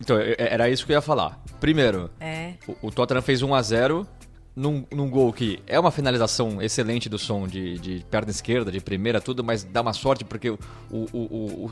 Então, 0.00 0.18
é- 0.18 0.34
era 0.38 0.68
isso 0.70 0.84
que 0.86 0.92
eu 0.92 0.96
ia 0.96 1.00
falar. 1.02 1.42
Primeiro, 1.60 2.10
É. 2.20 2.54
o, 2.66 2.88
o 2.88 2.90
Tottenham 2.90 3.22
fez 3.22 3.42
1 3.42 3.54
a 3.54 3.62
0 3.62 4.06
num, 4.54 4.84
num 4.92 5.08
gol 5.08 5.32
que 5.32 5.60
é 5.66 5.78
uma 5.80 5.90
finalização 5.90 6.60
excelente 6.60 7.08
do 7.08 7.18
som 7.18 7.46
de, 7.46 7.78
de 7.78 8.04
perna 8.10 8.30
esquerda, 8.30 8.70
de 8.70 8.80
primeira, 8.80 9.20
tudo, 9.20 9.42
mas 9.42 9.64
dá 9.64 9.80
uma 9.80 9.92
sorte 9.92 10.24
porque 10.24 10.50
o, 10.50 10.58
o, 10.90 11.06
o, 11.12 11.18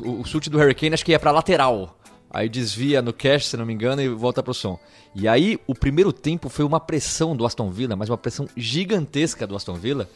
o, 0.08 0.20
o 0.20 0.24
chute 0.24 0.48
do 0.48 0.56
Harry 0.58 0.74
Kane 0.74 0.94
acho 0.94 1.04
que 1.04 1.12
ia 1.12 1.18
pra 1.18 1.30
lateral. 1.30 1.96
Aí 2.32 2.48
desvia 2.48 3.02
no 3.02 3.12
cash, 3.12 3.46
se 3.48 3.56
não 3.56 3.66
me 3.66 3.74
engano, 3.74 4.00
e 4.00 4.08
volta 4.08 4.40
pro 4.42 4.54
som. 4.54 4.78
E 5.14 5.26
aí, 5.26 5.58
o 5.66 5.74
primeiro 5.74 6.12
tempo 6.12 6.48
foi 6.48 6.64
uma 6.64 6.78
pressão 6.78 7.34
do 7.34 7.44
Aston 7.44 7.70
Villa, 7.72 7.96
mas 7.96 8.08
uma 8.08 8.16
pressão 8.16 8.48
gigantesca 8.56 9.46
do 9.48 9.56
Aston 9.56 9.74
Villa. 9.74 10.08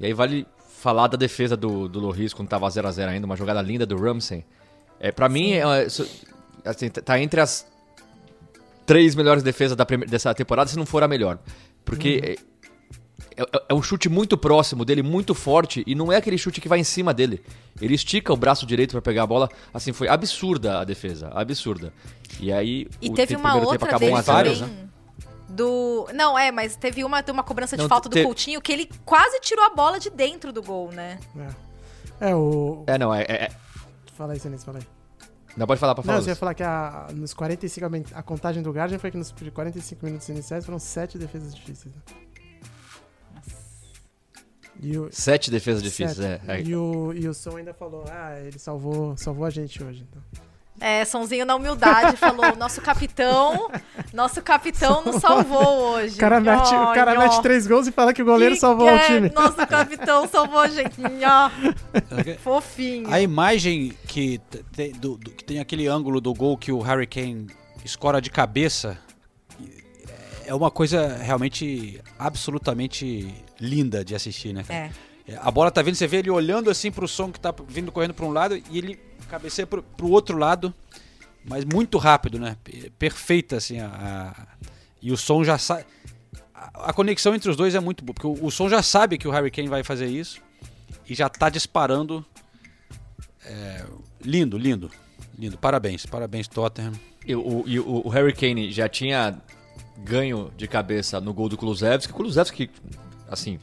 E 0.00 0.06
aí 0.06 0.12
vale 0.12 0.44
falar 0.80 1.06
da 1.06 1.16
defesa 1.16 1.56
do, 1.56 1.88
do 1.88 2.00
Loris 2.00 2.34
quando 2.34 2.48
tava 2.48 2.66
0x0 2.68 3.08
ainda, 3.08 3.24
uma 3.24 3.36
jogada 3.36 3.62
linda 3.62 3.86
do 3.86 3.96
Ramsey. 3.96 4.44
É, 4.98 5.12
pra 5.12 5.28
mim, 5.28 5.52
é, 5.52 5.64
uma- 5.64 5.82
isso- 5.84 6.08
assim, 6.64 6.88
tá 6.88 7.18
entre 7.20 7.40
as 7.40 7.66
três 8.86 9.14
melhores 9.14 9.42
defesas 9.42 9.76
da 9.76 9.84
dessa 9.84 10.34
temporada, 10.34 10.68
se 10.70 10.76
não 10.76 10.86
for 10.86 11.02
a 11.02 11.08
melhor. 11.08 11.38
Porque 11.84 12.36
é, 13.36 13.42
é- 13.42 13.62
é 13.68 13.74
um 13.74 13.82
chute 13.82 14.08
muito 14.08 14.36
próximo 14.36 14.84
dele, 14.84 15.02
muito 15.02 15.34
forte, 15.34 15.82
e 15.86 15.94
não 15.94 16.12
é 16.12 16.16
aquele 16.16 16.36
chute 16.38 16.60
que 16.60 16.68
vai 16.68 16.78
em 16.80 16.84
cima 16.84 17.12
dele. 17.14 17.42
Ele 17.80 17.94
estica 17.94 18.32
o 18.32 18.36
braço 18.36 18.66
direito 18.66 18.92
pra 18.92 19.02
pegar 19.02 19.22
a 19.22 19.26
bola. 19.26 19.48
Assim, 19.72 19.92
foi 19.92 20.08
absurda 20.08 20.80
a 20.80 20.84
defesa, 20.84 21.28
absurda. 21.34 21.92
E 22.40 22.52
aí, 22.52 22.86
E 23.00 23.08
o 23.10 23.14
teve 23.14 23.28
tempo- 23.28 23.40
uma 23.40 23.50
primeiro 23.50 23.70
outra 23.70 23.78
tempo 23.78 23.84
acabou 23.86 24.08
dele 24.08 24.14
1 24.14 24.18
a 24.18 24.22
0, 24.22 24.54
também. 24.58 24.74
né? 24.74 24.88
Do. 25.50 26.06
Não, 26.14 26.38
é, 26.38 26.52
mas 26.52 26.76
teve 26.76 27.02
uma, 27.04 27.24
uma 27.30 27.42
cobrança 27.42 27.76
de 27.76 27.82
Não, 27.82 27.88
falta 27.88 28.08
do 28.08 28.14
te- 28.14 28.22
Coutinho 28.22 28.60
que 28.60 28.70
ele 28.70 28.88
quase 29.04 29.40
tirou 29.40 29.64
a 29.64 29.70
bola 29.70 29.98
de 29.98 30.10
dentro 30.10 30.52
do 30.52 30.62
gol, 30.62 30.90
né? 30.92 31.18
É, 32.20 32.34
o. 32.34 32.84
É, 32.86 32.98
não, 32.98 33.14
é... 33.14 33.22
é- 33.22 33.44
é- 33.44 33.50
Fala 34.14 34.32
aí, 34.34 34.40
Sinistro, 34.40 34.66
fala 34.72 34.78
aí. 34.78 34.97
Não, 35.58 35.66
pode 35.66 35.80
falar 35.80 35.94
pra 35.94 36.04
falar. 36.04 36.16
Não, 36.18 36.22
você 36.22 36.30
ia 36.30 36.36
falar 36.36 36.54
que 36.54 36.62
a, 36.62 37.08
nos 37.12 37.34
45, 37.34 37.86
a 38.14 38.22
contagem 38.22 38.62
do 38.62 38.70
Guardian 38.70 38.98
foi 38.98 39.10
que 39.10 39.16
nos 39.18 39.32
45 39.52 40.06
minutos 40.06 40.28
iniciais 40.28 40.64
foram 40.64 40.78
7 40.78 41.18
defesas 41.18 41.54
difíceis. 41.54 41.94
né? 41.94 42.00
E 44.80 44.96
o, 44.96 45.08
Sete 45.10 45.50
defesas 45.50 45.82
difíceis, 45.82 46.16
sete. 46.16 46.48
é. 46.48 46.58
é. 46.58 46.62
E 46.62 46.76
o, 46.76 47.12
e 47.12 47.26
o 47.28 47.34
Som 47.34 47.56
ainda 47.56 47.74
falou, 47.74 48.04
ah, 48.08 48.38
ele 48.38 48.58
salvou, 48.58 49.16
salvou 49.16 49.44
a 49.44 49.50
gente 49.50 49.82
hoje. 49.82 50.06
Então. 50.08 50.22
É, 50.80 51.04
Sonzinho 51.04 51.44
na 51.44 51.54
humildade 51.56 52.16
falou: 52.16 52.54
nosso 52.56 52.80
capitão, 52.80 53.70
nosso 54.12 54.40
capitão 54.42 55.02
nos 55.04 55.16
salvou 55.16 55.92
hoje. 55.94 56.14
O 56.16 56.18
cara, 56.18 56.40
mete, 56.40 56.68
o 56.74 56.92
cara 56.94 57.14
Nhó, 57.14 57.20
mete 57.22 57.42
três 57.42 57.66
gols 57.66 57.86
e 57.86 57.92
fala 57.92 58.12
que 58.14 58.22
o 58.22 58.24
goleiro 58.24 58.54
Que 58.54 58.60
salvou 58.60 58.86
o 58.86 58.90
é? 58.90 59.06
time. 59.06 59.30
Nosso 59.34 59.56
capitão 59.66 60.28
salvou 60.28 60.60
a 60.60 60.68
gente. 60.68 61.00
Nhó. 61.00 61.50
Fofinho. 62.38 63.12
A 63.12 63.20
imagem 63.20 63.92
que 64.06 64.40
tem, 64.74 64.92
do- 64.92 65.16
do- 65.16 65.30
que 65.30 65.44
tem 65.44 65.58
aquele 65.60 65.86
ângulo 65.88 66.20
do 66.20 66.32
gol 66.32 66.56
que 66.56 66.70
o 66.72 66.80
Harry 66.80 67.06
Kane 67.06 67.46
escora 67.84 68.20
de 68.20 68.30
cabeça 68.30 68.98
é 70.46 70.54
uma 70.54 70.70
coisa 70.70 71.16
realmente 71.18 72.00
absolutamente 72.18 73.34
linda 73.60 74.04
de 74.04 74.14
assistir, 74.14 74.52
né? 74.52 74.62
cara? 74.66 74.78
É. 74.80 74.90
É, 75.34 75.38
A 75.42 75.50
bola 75.50 75.70
tá 75.70 75.82
vindo, 75.82 75.94
você 75.94 76.06
vê 76.06 76.18
ele 76.18 76.30
olhando 76.30 76.70
assim 76.70 76.90
pro 76.90 77.06
som 77.06 77.30
que 77.30 77.38
tá 77.38 77.52
vindo 77.68 77.92
correndo 77.92 78.14
para 78.14 78.24
um 78.24 78.30
lado 78.32 78.56
e 78.70 78.78
ele 78.78 78.98
cabeceia 79.28 79.66
pro, 79.66 79.82
pro 79.82 80.08
outro 80.10 80.36
lado, 80.38 80.72
mas 81.44 81.64
muito 81.64 81.98
rápido, 81.98 82.38
né? 82.38 82.56
Perfeita 82.98 83.56
assim 83.56 83.78
a, 83.80 83.86
a- 84.36 84.46
e 85.00 85.12
o 85.12 85.16
som 85.16 85.44
já 85.44 85.56
sabe 85.58 85.84
a, 86.54 86.90
a 86.90 86.92
conexão 86.92 87.34
entre 87.34 87.48
os 87.50 87.56
dois 87.56 87.74
é 87.74 87.80
muito 87.80 88.04
boa, 88.04 88.14
porque 88.14 88.26
o, 88.26 88.46
o 88.46 88.50
som 88.50 88.68
já 88.68 88.82
sabe 88.82 89.16
que 89.18 89.28
o 89.28 89.30
Harry 89.30 89.50
Kane 89.50 89.68
vai 89.68 89.84
fazer 89.84 90.06
isso 90.06 90.40
e 91.08 91.14
já 91.14 91.28
tá 91.28 91.48
disparando 91.48 92.24
é, 93.44 93.84
lindo, 94.24 94.58
lindo. 94.58 94.90
Lindo. 95.38 95.56
Parabéns, 95.56 96.04
parabéns 96.04 96.48
Tottenham. 96.48 96.92
E 97.24 97.34
o, 97.34 97.62
e 97.66 97.78
o- 97.78 98.02
o 98.06 98.08
Harry 98.08 98.32
Kane 98.32 98.70
já 98.72 98.88
tinha 98.88 99.40
ganho 99.98 100.50
de 100.56 100.66
cabeça 100.66 101.20
no 101.20 101.32
gol 101.32 101.48
do 101.48 101.56
Kulusevski. 101.56 102.12
Kulusevski, 102.12 102.70
assim, 103.28 103.58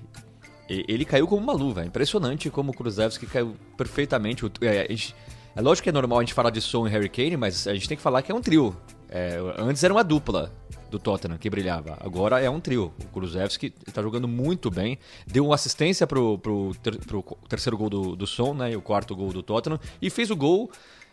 ele 0.69 1.03
caiu 1.05 1.27
como 1.27 1.41
uma 1.41 1.53
luva. 1.53 1.83
É 1.83 1.85
impressionante 1.85 2.49
como 2.49 2.71
o 2.71 2.73
Kulusevski 2.73 3.25
caiu 3.25 3.55
perfeitamente. 3.77 4.43
É, 4.61 4.81
a 4.81 4.87
gente- 4.95 5.13
é 5.55 5.61
lógico 5.61 5.83
que 5.83 5.89
é 5.89 5.91
normal 5.91 6.19
a 6.19 6.21
gente 6.21 6.33
falar 6.33 6.49
de 6.49 6.61
Son 6.61 6.85
e 6.87 6.89
Harry 6.89 7.09
Kane, 7.09 7.37
mas 7.37 7.67
a 7.67 7.73
gente 7.73 7.87
tem 7.87 7.95
que 7.97 8.03
falar 8.03 8.21
que 8.21 8.31
é 8.31 8.35
um 8.35 8.41
trio. 8.41 8.75
É, 9.09 9.37
antes 9.57 9.83
era 9.83 9.93
uma 9.93 10.03
dupla 10.03 10.51
do 10.91 10.99
Tottenham 10.99 11.37
que 11.37 11.49
brilhava. 11.49 11.97
Agora 11.99 12.41
é 12.41 12.49
um 12.49 12.59
trio. 12.59 12.91
O 13.03 13.07
Kulusevski 13.07 13.73
está 13.87 14.01
jogando 14.01 14.27
muito 14.27 14.69
bem. 14.69 14.97
Deu 15.25 15.45
uma 15.45 15.55
assistência 15.55 16.05
pro, 16.05 16.37
pro, 16.39 16.73
ter- 16.81 16.97
pro 17.05 17.23
terceiro 17.47 17.77
gol 17.77 17.89
do, 17.89 18.15
do 18.15 18.27
Son, 18.27 18.53
né? 18.53 18.71
E 18.71 18.75
o 18.75 18.81
quarto 18.81 19.15
gol 19.15 19.31
do 19.31 19.41
Tottenham. 19.41 19.79
E 20.01 20.09
fez 20.09 20.29
o 20.29 20.35
gol 20.35 20.69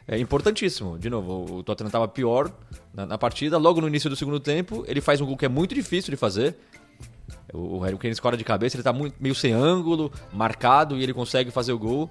é 0.07 0.19
importantíssimo. 0.19 0.99
De 0.99 1.09
novo, 1.09 1.59
o 1.59 1.63
Tottenham 1.63 1.89
estava 1.89 2.09
pior 2.09 2.51
na, 2.93 3.07
na 3.07 3.19
partida. 3.19 3.57
Logo 3.59 3.81
no 3.81 3.89
início 3.89 4.11
do 4.11 4.17
segundo 4.17 4.41
tempo, 4.41 4.85
ele 4.89 5.01
faz 5.01 5.21
um 5.21 5.27
gol 5.27 5.37
que 5.37 5.47
é 5.47 5.49
muito 5.49 5.75
difícil 5.75 6.11
de 6.11 6.17
fazer. 6.17 6.57
O, 7.53 7.77
o 7.77 7.79
Harry 7.81 7.97
Kane 7.97 8.13
escora 8.13 8.37
de 8.37 8.45
cabeça, 8.45 8.77
ele 8.77 8.83
tá 8.83 8.93
muito, 8.93 9.15
meio 9.21 9.35
sem 9.35 9.53
ângulo, 9.53 10.13
marcado, 10.33 10.97
e 10.97 11.03
ele 11.03 11.15
consegue 11.15 11.51
fazer 11.51 11.73
o 11.73 11.79
gol. 11.79 12.11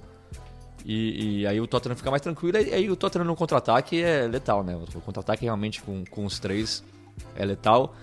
E, 0.85 1.41
e 1.41 1.47
aí 1.47 1.59
o 1.61 1.67
Tottenham 1.67 1.95
fica 1.95 2.09
mais 2.09 2.21
tranquilo. 2.21 2.57
E 2.57 2.73
aí 2.73 2.89
o 2.89 2.95
Tottenham 2.95 3.25
no 3.25 3.35
contra-ataque 3.35 4.01
é 4.01 4.27
letal, 4.27 4.63
né? 4.63 4.75
O 4.75 5.01
contra-ataque 5.01 5.43
realmente 5.43 5.81
com, 5.81 6.03
com 6.05 6.25
os 6.25 6.39
três 6.39 6.83
é 7.35 7.45
letal. 7.45 7.95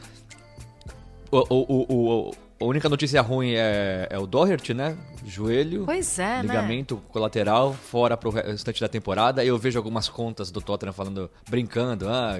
O, 1.31 1.45
o, 1.55 1.87
o, 2.29 2.35
a 2.61 2.65
única 2.65 2.89
notícia 2.89 3.21
ruim 3.21 3.53
é, 3.55 4.09
é 4.11 4.19
o 4.19 4.27
Doherty, 4.27 4.75
né? 4.75 4.97
Joelho. 5.25 5.85
Pois 5.85 6.19
é, 6.19 6.37
né? 6.37 6.43
Ligamento 6.43 6.97
colateral, 7.09 7.73
fora 7.75 8.17
pro 8.17 8.31
restante 8.31 8.81
da 8.81 8.89
temporada. 8.89 9.45
Eu 9.45 9.59
vejo 9.59 9.79
algumas 9.79 10.09
contas 10.09 10.51
do 10.51 10.61
Tottenham 10.61 10.93
falando, 10.93 11.31
brincando, 11.49 12.09
ah, 12.09 12.37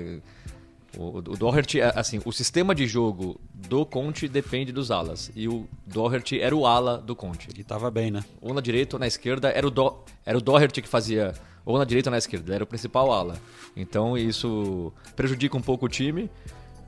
o, 0.97 1.19
o 1.19 1.21
Doherty, 1.37 1.81
é, 1.81 1.93
assim, 1.95 2.21
o 2.25 2.33
sistema 2.33 2.75
de 2.75 2.87
jogo 2.87 3.39
do 3.53 3.85
Conte 3.85 4.27
depende 4.29 4.73
dos 4.73 4.91
alas. 4.91 5.31
E 5.35 5.49
o 5.49 5.69
Doherty 5.87 6.41
era 6.41 6.55
o 6.57 6.67
ala 6.67 6.99
do 6.99 7.15
Conte. 7.15 7.49
E 7.57 7.63
tava 7.63 7.91
bem, 7.91 8.11
né? 8.11 8.25
Ou 8.41 8.55
na 8.55 8.61
direita 8.61 8.97
ou 8.97 9.01
na 9.01 9.07
esquerda, 9.07 9.51
era 9.51 9.67
o, 9.67 9.71
Do, 9.71 9.95
era 10.25 10.39
o 10.39 10.41
Doherty 10.41 10.81
que 10.81 10.89
fazia, 10.89 11.35
ou 11.65 11.79
na 11.79 11.85
direita 11.85 12.09
ou 12.09 12.13
na 12.13 12.19
esquerda, 12.19 12.55
era 12.55 12.65
o 12.65 12.67
principal 12.67 13.13
ala. 13.13 13.37
Então 13.77 14.17
isso 14.17 14.93
prejudica 15.15 15.57
um 15.57 15.63
pouco 15.63 15.87
o 15.87 15.89
time, 15.89 16.31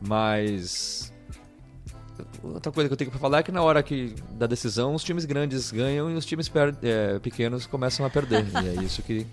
mas 0.00 1.12
outra 2.42 2.70
coisa 2.72 2.88
que 2.88 2.92
eu 2.92 2.96
tenho 2.96 3.10
pra 3.10 3.18
falar 3.20 3.38
é 3.38 3.42
que 3.42 3.52
na 3.52 3.62
hora 3.62 3.82
que 3.82 4.14
da 4.32 4.46
decisão 4.46 4.94
os 4.94 5.02
times 5.04 5.24
grandes 5.24 5.70
ganham 5.70 6.10
e 6.10 6.14
os 6.14 6.24
times 6.24 6.48
per- 6.48 6.74
é, 6.82 7.18
pequenos 7.18 7.66
começam 7.66 8.04
a 8.06 8.10
perder. 8.10 8.44
e 8.64 8.78
é 8.78 8.82
isso 8.82 9.02
que, 9.02 9.26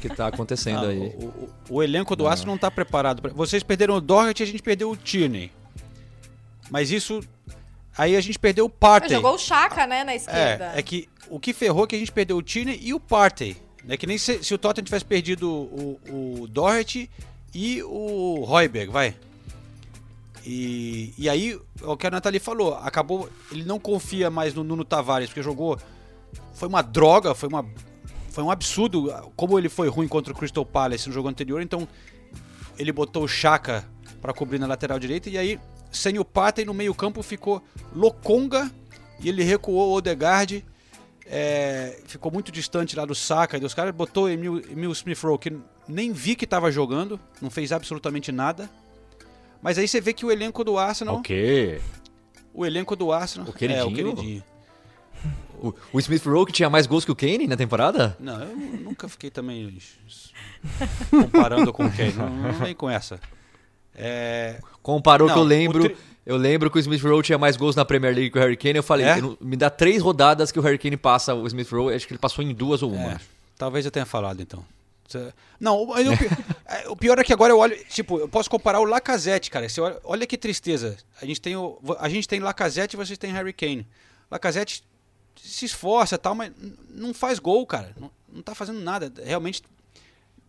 que 0.00 0.08
tá 0.08 0.26
acontecendo 0.28 0.84
Ah, 0.86 0.88
aí. 0.88 0.98
o, 0.98 1.02
o- 1.26 1.50
o 1.70 1.82
elenco 1.82 2.14
do 2.16 2.26
Arsenal 2.28 2.54
não 2.54 2.58
tá 2.58 2.70
preparado. 2.70 3.22
pra- 3.22 3.32
Vocês 3.32 3.62
perderam 3.62 3.94
o 3.96 4.00
Doherty 4.00 4.42
e 4.42 4.44
a 4.44 4.46
gente 4.46 4.62
perdeu 4.62 4.90
o 4.90 4.96
Tierney. 4.96 5.50
Mas 6.70 6.90
isso. 6.90 7.20
Aí 7.96 8.14
a 8.14 8.20
gente 8.20 8.38
perdeu 8.38 8.66
o 8.66 8.70
Partey. 8.70 9.16
Jogou 9.16 9.34
o 9.34 9.38
Chaka, 9.38 9.86
né, 9.86 10.04
na 10.04 10.14
esquerda. 10.14 10.72
É, 10.74 10.78
é 10.78 10.82
que 10.82 11.08
o 11.28 11.40
que 11.40 11.52
ferrou 11.52 11.84
é 11.84 11.86
que 11.88 11.96
a 11.96 11.98
gente 11.98 12.12
perdeu 12.12 12.36
o 12.36 12.42
Tierney 12.42 12.78
e 12.82 12.94
o 12.94 13.00
Partey. 13.00 13.56
É 13.88 13.96
que 13.96 14.06
nem 14.06 14.18
se, 14.18 14.42
se 14.44 14.52
o 14.54 14.58
Tottenham 14.58 14.84
tivesse 14.84 15.04
perdido 15.04 15.50
o, 15.50 15.98
o 16.42 16.46
Doherty 16.48 17.10
e 17.54 17.82
o 17.82 18.44
Royberg, 18.46 18.92
vai. 18.92 19.14
E, 20.50 21.12
e 21.18 21.28
aí, 21.28 21.60
é 21.82 21.86
o 21.86 21.94
que 21.94 22.06
a 22.06 22.10
Nathalie 22.10 22.40
falou, 22.40 22.74
acabou. 22.76 23.28
Ele 23.52 23.64
não 23.64 23.78
confia 23.78 24.30
mais 24.30 24.54
no 24.54 24.64
Nuno 24.64 24.82
Tavares, 24.82 25.28
porque 25.28 25.42
jogou. 25.42 25.78
Foi 26.54 26.66
uma 26.66 26.80
droga, 26.80 27.34
foi 27.34 27.50
uma. 27.50 27.66
Foi 28.30 28.42
um 28.42 28.50
absurdo 28.50 29.12
como 29.36 29.58
ele 29.58 29.68
foi 29.68 29.88
ruim 29.88 30.08
contra 30.08 30.32
o 30.32 30.36
Crystal 30.36 30.64
Palace 30.64 31.06
no 31.06 31.12
jogo 31.12 31.28
anterior, 31.28 31.60
então 31.60 31.86
ele 32.78 32.92
botou 32.92 33.24
o 33.24 33.28
Chaka 33.28 33.84
pra 34.22 34.32
cobrir 34.32 34.58
na 34.58 34.66
lateral 34.66 34.98
direita 34.98 35.28
e 35.28 35.36
aí 35.36 35.60
sem 35.90 36.18
o 36.18 36.24
Partey 36.24 36.64
no 36.64 36.72
meio-campo 36.72 37.22
ficou 37.22 37.62
Lokonga 37.92 38.70
e 39.20 39.28
ele 39.28 39.42
recuou 39.42 39.90
o 39.90 39.94
Odegaard. 39.94 40.64
é, 41.26 42.00
ficou 42.06 42.30
muito 42.30 42.52
distante 42.52 42.94
lá 42.94 43.04
do 43.04 43.14
Saka 43.14 43.56
e 43.56 43.60
dos 43.60 43.74
caras, 43.74 43.94
botou 43.94 44.30
Emil, 44.30 44.62
Emil 44.70 44.92
Smith 44.92 45.18
Rowe, 45.18 45.38
que 45.38 45.52
nem 45.88 46.12
vi 46.12 46.36
que 46.36 46.46
tava 46.46 46.70
jogando, 46.70 47.18
não 47.42 47.50
fez 47.50 47.72
absolutamente 47.72 48.30
nada. 48.30 48.70
Mas 49.62 49.78
aí 49.78 49.86
você 49.88 50.00
vê 50.00 50.12
que 50.12 50.24
o 50.24 50.30
elenco 50.30 50.62
do 50.64 50.78
Arsenal. 50.78 51.16
O 51.16 51.22
quê? 51.22 51.80
O 52.54 52.64
elenco 52.66 52.94
do 52.96 53.12
Arsenal. 53.12 53.48
O 53.48 53.52
queridinho? 53.52 53.82
É, 53.82 53.84
o 53.86 53.92
queridinho. 53.92 54.44
O, 55.60 55.74
o 55.92 55.98
Smith 55.98 56.24
Rowe 56.24 56.46
que 56.46 56.52
tinha 56.52 56.70
mais 56.70 56.86
gols 56.86 57.04
que 57.04 57.10
o 57.10 57.16
Kane 57.16 57.46
na 57.48 57.56
temporada? 57.56 58.16
Não, 58.20 58.40
eu 58.40 58.56
nunca 58.56 59.08
fiquei 59.08 59.28
também 59.30 59.76
comparando 61.10 61.72
com 61.72 61.90
quem. 61.90 62.12
Não, 62.12 62.28
não 62.30 62.52
vem 62.52 62.74
com 62.74 62.88
essa. 62.88 63.18
É, 63.94 64.60
Comparou 64.82 65.26
Não, 65.26 65.34
que 65.34 65.40
eu 65.40 65.44
o 65.44 65.46
lembro. 65.46 65.82
tri- 65.84 65.96
eu 66.24 66.36
lembro 66.36 66.70
que 66.70 66.78
o 66.78 66.80
Smith 66.80 67.02
Rowe 67.02 67.22
tinha 67.22 67.38
mais 67.38 67.56
gols 67.56 67.74
na 67.74 67.84
Premier 67.84 68.14
League 68.14 68.30
que 68.30 68.38
o 68.38 68.40
Harry 68.40 68.56
Kane. 68.56 68.76
Eu 68.76 68.82
falei, 68.82 69.06
É? 69.06 69.18
"Eu 69.18 69.36
me 69.40 69.56
dá 69.56 69.68
três 69.68 70.00
rodadas 70.00 70.52
que 70.52 70.58
o 70.58 70.62
Harry 70.62 70.78
Kane 70.78 70.96
passa 70.96 71.34
o 71.34 71.46
Smith 71.48 71.68
Rowe. 71.70 71.92
Acho 71.92 72.06
que 72.06 72.12
ele 72.12 72.18
passou 72.20 72.44
em 72.44 72.54
duas 72.54 72.82
ou 72.82 72.92
uma. 72.92 73.12
É, 73.14 73.18
talvez 73.56 73.84
eu 73.84 73.90
tenha 73.90 74.06
falado 74.06 74.40
então. 74.40 74.64
Não, 75.58 75.76
o, 75.84 75.92
é, 76.68 76.86
o 76.88 76.94
pior 76.94 77.18
é 77.18 77.24
que 77.24 77.32
agora 77.32 77.50
eu 77.50 77.58
olho, 77.58 77.82
tipo, 77.86 78.18
eu 78.20 78.28
posso 78.28 78.50
comparar 78.50 78.78
o 78.78 78.84
Lacazette, 78.84 79.50
cara. 79.50 79.66
Você 79.66 79.80
olha, 79.80 79.98
olha 80.04 80.26
que 80.26 80.36
tristeza. 80.36 80.98
A 81.20 81.24
gente 81.24 81.40
tem 81.40 81.56
o, 81.56 81.78
a 81.98 82.08
gente 82.10 82.28
tem 82.28 82.40
Lacazette 82.40 82.94
e 82.94 82.98
vocês 82.98 83.18
têm 83.18 83.32
Harry 83.32 83.54
Kane. 83.54 83.88
Lacazette 84.30 84.84
se 85.42 85.64
esforça 85.64 86.18
tal, 86.18 86.34
mas 86.34 86.52
não 86.90 87.14
faz 87.14 87.38
gol, 87.38 87.66
cara. 87.66 87.94
Não, 87.98 88.10
não 88.30 88.42
tá 88.42 88.54
fazendo 88.54 88.80
nada. 88.80 89.10
Realmente 89.24 89.62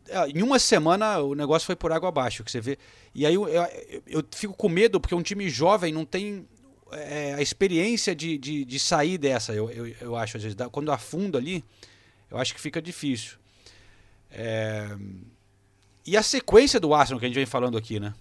é, 0.10 0.28
em 0.28 0.42
uma 0.42 0.60
semana 0.60 1.20
o 1.20 1.34
negócio 1.34 1.66
foi 1.66 1.76
por 1.76 1.92
água 1.92 2.10
abaixo, 2.10 2.44
que 2.44 2.52
você 2.52 2.60
vê. 2.60 2.78
E 3.16 3.26
aí 3.26 3.34
eu, 3.34 3.48
eu, 3.48 3.68
eu 4.06 4.26
fico 4.36 4.54
com 4.54 4.68
medo 4.68 5.00
porque 5.00 5.16
um 5.16 5.24
time 5.24 5.50
jovem 5.50 5.94
não 5.94 6.04
tem 6.04 6.46
é, 6.92 7.36
a 7.36 7.42
experiência 7.42 8.14
de, 8.14 8.38
de, 8.38 8.66
de 8.66 8.80
sair 8.80 9.18
dessa, 9.18 9.54
eu, 9.54 9.72
eu, 9.72 9.88
eu 10.02 10.16
acho, 10.18 10.36
às 10.36 10.44
vezes. 10.44 10.58
Quando 10.72 10.92
afunda 10.92 11.38
ali, 11.38 11.64
eu 12.30 12.38
acho 12.38 12.54
que 12.54 12.60
fica 12.60 12.82
difícil. 12.82 13.38
É, 14.30 14.86
E 16.10 16.18
a 16.18 16.24
sequência 16.24 16.80
do 16.80 16.94
Arsenal 16.94 17.20
que 17.20 17.26
a 17.26 17.30
gente 17.30 17.36
vem 17.36 17.46
falando 17.46 17.78
aqui, 17.78 18.00
né? 18.00 18.14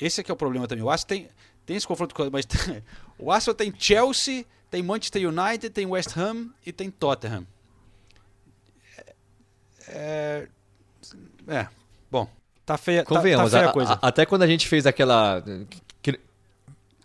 Esse 0.00 0.20
é 0.20 0.24
que 0.24 0.30
é 0.30 0.34
o 0.34 0.36
problema 0.36 0.66
também. 0.66 0.82
O 0.84 0.88
Arsenal 0.90 1.08
tem, 1.08 1.28
tem 1.66 1.76
esse 1.76 1.86
confronto 1.86 2.14
mas 2.32 2.44
tem- 2.46 2.82
o 3.18 3.30
Arsenal 3.30 3.54
tem 3.54 3.72
Chelsea, 3.78 4.44
tem 4.70 4.82
Manchester 4.82 5.22
United, 5.28 5.70
tem 5.70 5.84
West 5.86 6.16
Ham 6.16 6.48
e 6.64 6.72
tem 6.72 6.90
Tottenham. 6.90 7.46
É, 9.88 10.48
é, 11.46 11.66
bom, 12.10 12.28
tá 12.64 12.76
feia, 12.76 13.04
tá, 13.04 13.10
tá 13.10 13.16
Convenhamos, 13.16 13.52
feia 13.52 13.66
a- 13.66 13.70
a 13.70 13.72
coisa. 13.72 13.92
a- 13.92 14.08
até 14.08 14.26
quando 14.26 14.42
a 14.42 14.46
gente 14.46 14.66
fez 14.66 14.84
aquela. 14.86 15.42
que- 16.02 16.18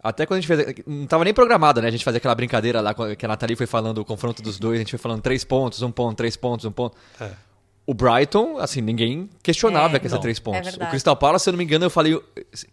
até 0.02 0.26
quando 0.26 0.38
a 0.38 0.42
gente 0.42 0.48
fez. 0.48 0.84
Não 0.88 1.06
tava 1.06 1.24
nem 1.24 1.34
programada, 1.34 1.80
né? 1.82 1.88
A 1.88 1.92
gente 1.92 2.04
fazia 2.04 2.18
aquela 2.18 2.34
brincadeira 2.34 2.82
lá 2.82 2.94
que 3.16 3.26
a 3.26 3.28
Nathalie 3.28 3.56
foi 3.56 3.68
falando 3.68 4.00
o 4.00 4.06
confronto 4.06 4.42
dos 4.42 4.58
dois, 4.58 4.78
a 4.78 4.80
gente 4.80 4.90
foi 4.92 4.98
falando 5.00 5.22
três 5.22 5.44
pontos, 5.44 5.82
um 5.84 5.92
ponto, 5.92 6.18
três 6.18 6.36
pontos, 6.36 6.66
um 6.66 6.72
ponto. 6.72 6.98
É. 7.20 7.32
O 7.92 7.94
Brighton, 7.94 8.58
assim, 8.58 8.80
ninguém 8.80 9.30
questionava 9.44 9.98
É, 9.98 10.00
que 10.00 10.06
ia 10.06 10.10
ser 10.10 10.20
três 10.20 10.38
É 10.38 10.42
pontos. 10.42 10.62
verdade. 10.70 10.88
o 10.88 10.90
Crystal 10.92 11.16
Palace, 11.18 11.44
se 11.44 11.50
eu 11.50 11.52
não 11.52 11.58
me 11.58 11.64
engano, 11.66 11.84
eu 11.86 11.90
falei. 11.90 12.18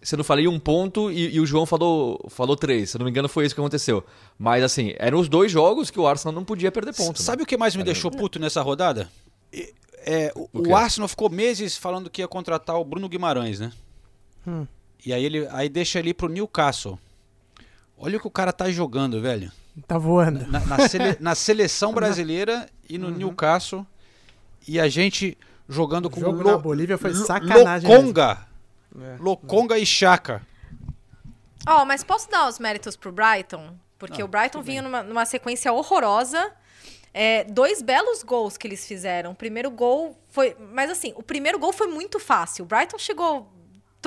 Se 0.01 0.15
eu 0.15 0.17
não 0.19 0.25
falei 0.25 0.47
um 0.47 0.61
ponto 0.61 1.11
e, 1.11 1.35
e 1.35 1.41
o 1.41 1.47
João 1.47 1.67
falou, 1.67 2.25
falou 2.29 2.57
três. 2.57 2.91
Se 2.91 2.97
eu 2.97 3.01
não 3.01 3.05
me 3.05 3.11
engano, 3.11 3.29
foi 3.29 3.45
isso 3.45 3.53
que 3.55 3.61
aconteceu. 3.61 4.05
Mas, 4.39 4.63
assim, 4.63 4.95
eram 4.97 5.19
os 5.19 5.29
dois 5.29 5.51
jogos 5.51 5.91
que 5.91 5.99
o 5.99 6.07
Arsenal 6.07 6.33
não 6.33 6.45
podia 6.45 6.71
perder 6.71 6.95
ponto. 6.95 7.19
né? 7.19 7.25
Sabe 7.25 7.43
o 7.43 7.47
que 7.47 7.57
mais 7.57 7.75
me 7.75 7.83
deixou 7.83 8.11
puto 8.13 8.39
nessa 8.39 8.63
rodada? 8.63 9.09
E- 9.53 9.75
é, 10.07 10.33
o, 10.37 10.49
O 10.53 10.69
o? 10.69 10.77
Arsenal 10.77 11.09
ficou 11.09 11.29
meses 11.29 11.77
falando 11.77 12.09
que 12.09 12.23
ia 12.23 12.29
contratar 12.29 12.77
o 12.77 12.85
Bruno 12.85 13.09
Guimarães, 13.09 13.59
né? 13.59 13.73
Hum. 14.47 14.67
E 15.05 15.13
aí 15.13 15.25
ele 15.25 15.49
aí 15.51 15.69
deixa 15.69 15.99
ele 15.99 16.15
pro 16.15 16.29
Newcastle. 16.29 16.97
Olha 17.99 18.19
o 18.19 18.21
que 18.21 18.27
o 18.29 18.31
cara 18.31 18.53
tá 18.53 18.71
jogando, 18.71 19.21
velho. 19.21 19.51
Tá 19.87 19.99
voando. 19.99 20.47
Na, 20.47 20.61
na 20.65 20.89
sele- 20.89 21.17
na 21.19 21.35
seleção 21.35 21.93
brasileira 21.95 22.69
e 22.89 22.97
no 22.99 23.11
Newcastle. 23.11 23.85
E 24.69 24.79
a 24.79 24.89
gente 24.89 25.37
jogando 25.69 26.07
O 26.07 26.11
com 26.11 26.21
jogo 26.21 26.43
Lo- 26.43 26.51
na 26.53 26.59
Bolívia 26.59 26.99
foi 26.99 27.15
sacanagem 27.15 27.89
Lokonga. 27.91 28.47
É. 29.01 29.17
Lokonga 29.19 29.79
e 29.79 29.87
Chaka. 29.87 30.43
Ó, 31.67 31.85
mas 31.85 32.05
posso 32.05 32.31
dar 32.31 32.49
os 32.49 32.59
méritos 32.59 32.97
pro 32.97 33.11
Brighton? 33.11 33.75
Porque 33.99 34.23
o 34.23 34.29
Brighton 34.29 34.63
vinha 34.63 34.81
numa, 34.81 35.03
numa 35.03 35.27
sequência 35.27 35.73
horrorosa. 35.73 36.53
É, 37.13 37.43
dois 37.45 37.83
belos 37.83 38.23
gols 38.23 38.57
que 38.57 38.67
eles 38.69 38.87
fizeram. 38.87 39.33
O 39.33 39.35
primeiro 39.35 39.71
gol 39.71 40.17
foi. 40.29 40.57
Mas 40.73 40.91
assim, 40.91 41.13
o 41.17 41.23
primeiro 41.23 41.59
gol 41.59 41.73
foi 41.73 41.89
muito 41.89 42.21
fácil. 42.21 42.65
O 42.65 42.69
Brighton 42.69 42.99
chegou 42.99 43.51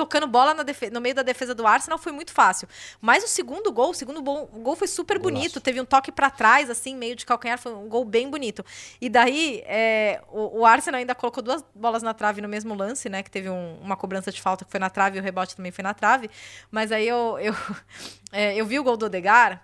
tocando 0.02 0.26
bola 0.26 0.54
no 0.92 1.00
meio 1.00 1.14
da 1.14 1.22
defesa 1.22 1.54
do 1.54 1.66
Arsenal, 1.66 1.98
foi 1.98 2.10
muito 2.12 2.32
fácil. 2.32 2.68
Mas 3.00 3.22
o 3.24 3.28
segundo 3.28 3.70
gol, 3.70 3.90
o 3.90 3.94
segundo 3.94 4.20
bom- 4.20 4.48
o 4.52 4.58
gol 4.60 4.74
foi 4.74 4.88
super 4.88 5.18
bonito. 5.18 5.60
Teve 5.60 5.80
um 5.80 5.84
toque 5.84 6.10
pra 6.10 6.28
trás, 6.30 6.68
assim, 6.68 6.96
meio 6.96 7.14
de 7.14 7.24
calcanhar. 7.24 7.58
Foi 7.58 7.72
um 7.72 7.88
gol 7.88 8.04
bem 8.04 8.28
bonito. 8.28 8.64
E 9.00 9.08
daí, 9.08 9.62
é, 9.66 10.20
o, 10.30 10.60
o 10.60 10.66
Arsenal 10.66 10.98
ainda 10.98 11.14
colocou 11.14 11.42
duas 11.42 11.64
bolas 11.74 12.02
na 12.02 12.12
trave 12.12 12.40
no 12.40 12.48
mesmo 12.48 12.74
lance, 12.74 13.08
né? 13.08 13.22
Que 13.22 13.30
teve 13.30 13.48
um- 13.48 13.78
uma 13.80 13.96
cobrança 13.96 14.32
de 14.32 14.40
falta 14.42 14.64
que 14.64 14.70
foi 14.70 14.80
na 14.80 14.90
trave 14.90 15.18
e 15.18 15.20
o 15.20 15.22
rebote 15.22 15.54
também 15.54 15.70
foi 15.72 15.82
na 15.84 15.94
trave. 15.94 16.28
Mas 16.70 16.90
aí 16.90 17.06
eu, 17.06 17.38
eu, 17.40 17.54
é, 18.32 18.54
eu 18.56 18.66
vi 18.66 18.78
o 18.78 18.82
gol 18.82 18.96
do 18.96 19.06
Odegar 19.06 19.62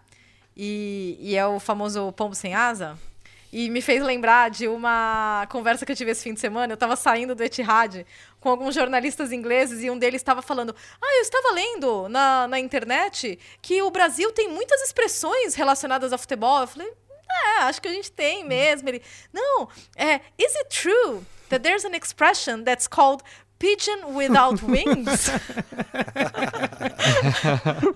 e, 0.57 1.17
e 1.21 1.37
é 1.37 1.47
o 1.47 1.59
famoso 1.59 2.13
pombo 2.13 2.35
sem 2.35 2.55
asa. 2.55 2.97
E 3.51 3.71
me 3.71 3.81
fez 3.81 4.03
lembrar 4.03 4.51
de 4.51 4.69
uma 4.69 5.47
conversa 5.49 5.87
que 5.87 5.91
eu 5.93 5.97
tive 5.97 6.11
esse 6.11 6.23
fim 6.23 6.35
de 6.35 6.41
semana. 6.41 6.71
Eu 6.71 6.75
estava 6.75 6.95
saindo 6.97 7.35
do 7.35 7.43
Etihad 7.43 8.05
com 8.41 8.49
alguns 8.49 8.75
jornalistas 8.75 9.33
ingleses 9.33 9.83
e 9.83 9.91
um 9.91 9.99
deles 9.99 10.21
estava 10.21 10.43
falando: 10.43 10.75
Ah, 11.01 11.17
eu 11.17 11.23
estava 11.23 11.53
lendo 11.53 12.09
na, 12.09 12.49
na 12.49 12.59
internet 12.59 13.39
que 13.61 13.83
o 13.83 13.91
Brasil 13.91 14.33
tem 14.33 14.49
muitas 14.49 14.81
expressões 14.83 15.55
relacionadas 15.55 16.13
a 16.13 16.19
futebol. 16.19 16.61
Eu 16.61 16.67
falei: 16.67 16.93
É, 17.47 17.63
acho 17.63 17.81
que 17.81 17.89
a 17.89 17.93
gente 17.93 18.11
tem 18.13 18.45
mesmo. 18.45 18.89
Ele: 18.89 19.03
Não, 19.33 19.69
é, 19.97 20.21
is 20.39 20.55
it 20.57 20.69
true 20.71 21.25
that 21.49 21.63
there's 21.63 21.85
an 21.85 21.95
expression 21.95 22.63
that's 22.63 22.87
called 22.87 23.23
pigeon 23.59 24.15
without 24.15 24.65
wings? 24.65 25.31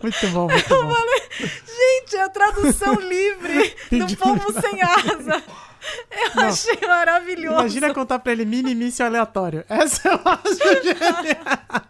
Muito 0.03 0.28
bom, 0.28 0.49
muito 0.49 0.68
bom. 0.68 0.93
Gente, 1.38 2.16
é 2.16 2.22
a 2.22 2.28
tradução 2.28 2.95
livre 2.95 3.74
do 3.90 4.16
pombo 4.16 4.53
sem 4.61 4.82
asa. 4.82 5.43
Eu 6.11 6.37
Não. 6.43 6.49
achei 6.49 6.78
maravilhoso. 6.87 7.59
Imagina 7.59 7.93
contar 7.95 8.18
pra 8.20 8.33
ele 8.33 8.45
mini 8.45 8.74
míssil 8.74 9.07
aleatório. 9.07 9.64
Essa 9.68 10.09
eu 10.09 10.20
acho 10.24 10.83
genial. 10.83 11.83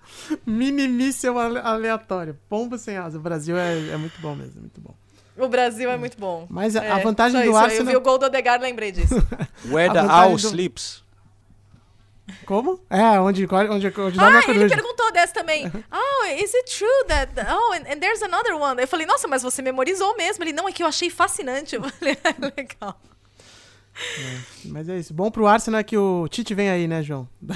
Mini 0.46 0.88
míssil 0.88 1.38
ale- 1.38 1.60
aleatório. 1.60 2.38
Pombo 2.48 2.78
sem 2.78 2.96
asa. 2.96 3.18
O 3.18 3.20
Brasil 3.20 3.56
é, 3.56 3.90
é 3.90 3.96
muito 3.96 4.18
bom 4.20 4.34
mesmo, 4.34 4.60
muito 4.60 4.80
bom. 4.80 4.94
O 5.36 5.48
Brasil 5.48 5.90
é 5.90 5.96
muito 5.96 6.18
bom. 6.18 6.46
Mas 6.48 6.74
a- 6.76 6.84
É, 6.84 6.90
a 6.90 6.98
vantagem 6.98 7.40
do 7.40 7.44
isso, 7.48 7.52
Eu 7.52 7.56
Arsenal- 7.56 7.86
vi 7.86 7.96
o 7.96 8.00
gol 8.00 8.18
do 8.18 8.26
Odegaard 8.26 8.62
lembrei 8.62 8.92
disso. 8.92 9.14
Where 9.68 9.92
the 9.92 10.00
owl 10.02 10.32
do- 10.36 10.46
sleeps. 10.46 11.02
Como? 12.46 12.80
É, 12.88 13.20
onde, 13.20 13.44
onde, 13.44 13.68
onde, 13.70 13.86
onde 13.88 14.18
dorme 14.18 14.36
ah, 14.36 14.38
ele 14.38 14.42
coruja. 14.46 14.68
perguntou 14.74 15.12
dessa 15.12 15.34
também. 15.34 15.70
Oh, 15.92 16.24
is 16.42 16.54
it 16.54 16.78
true 16.78 17.04
that... 17.08 17.32
Oh, 17.50 17.72
and, 17.74 17.84
and 17.92 17.98
there's 18.00 18.22
another 18.22 18.54
one. 18.54 18.80
Eu 18.80 18.86
falei, 18.88 19.04
nossa, 19.04 19.26
mas 19.26 19.42
você 19.42 19.60
memorizou 19.60 20.16
mesmo. 20.16 20.42
Ele, 20.44 20.52
não, 20.52 20.68
é 20.68 20.72
que 20.72 20.82
eu 20.82 20.86
achei 20.86 21.10
fascinante. 21.10 21.74
Eu 21.76 21.82
falei, 21.82 22.16
ah, 22.24 22.52
legal. 22.56 23.00
Mas 24.64 24.88
é 24.88 24.98
isso. 24.98 25.12
Bom 25.12 25.30
pro 25.30 25.46
Arsenal 25.46 25.80
é 25.80 25.84
que 25.84 25.96
o 25.96 26.26
Tite 26.28 26.54
vem 26.54 26.70
aí, 26.70 26.88
né, 26.88 27.02
João? 27.02 27.28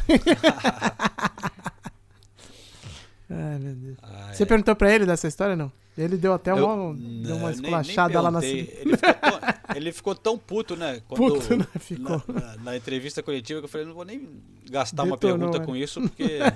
Ai, 3.28 3.59
meu 3.59 3.74
Deus. 3.74 3.97
Você 4.32 4.47
perguntou 4.47 4.76
pra 4.76 4.93
ele 4.95 5.05
dessa 5.07 5.26
história, 5.26 5.57
não? 5.57 5.70
Ele 5.99 6.16
deu 6.18 6.34
até 6.34 6.51
Eu- 6.53 6.57
uma, 6.68 6.95
deu 6.95 7.37
uma 7.37 7.51
esculachada 7.51 8.12
nem 8.14 8.22
lá 8.22 8.30
na 8.30 8.45
ele 8.45 8.66
ficou, 8.97 8.99
tão, 9.16 9.41
ele 9.74 9.93
ficou 9.93 10.14
tão 10.14 10.39
puto, 10.39 10.76
né? 10.76 11.01
Quando, 11.09 11.18
Puto, 11.34 11.57
né? 11.57 11.66
Ficou. 11.80 12.22
Na, 12.28 12.41
na- 12.41 12.57
na 12.57 12.76
entrevista 12.76 13.22
coletiva 13.22 13.61
que 13.61 13.64
eu 13.64 13.68
falei, 13.68 13.87
não 13.87 13.95
vou 13.95 14.05
nem 14.05 14.28
gastar 14.70 15.05
uma 15.05 15.16
Detonou, 15.16 15.39
pergunta 15.39 15.59
né? 15.59 15.64
com 15.64 15.74
isso, 15.74 16.01
porque. 16.03 16.39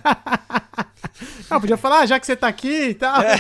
Ah, 1.51 1.59
podia 1.59 1.77
falar, 1.77 2.01
ah, 2.01 2.07
já 2.07 2.21
que 2.21 2.25
você 2.27 2.37
tá 2.37 2.47
aqui 2.47 2.91
e 2.91 2.95
tal. 2.95 3.21
É. 3.21 3.37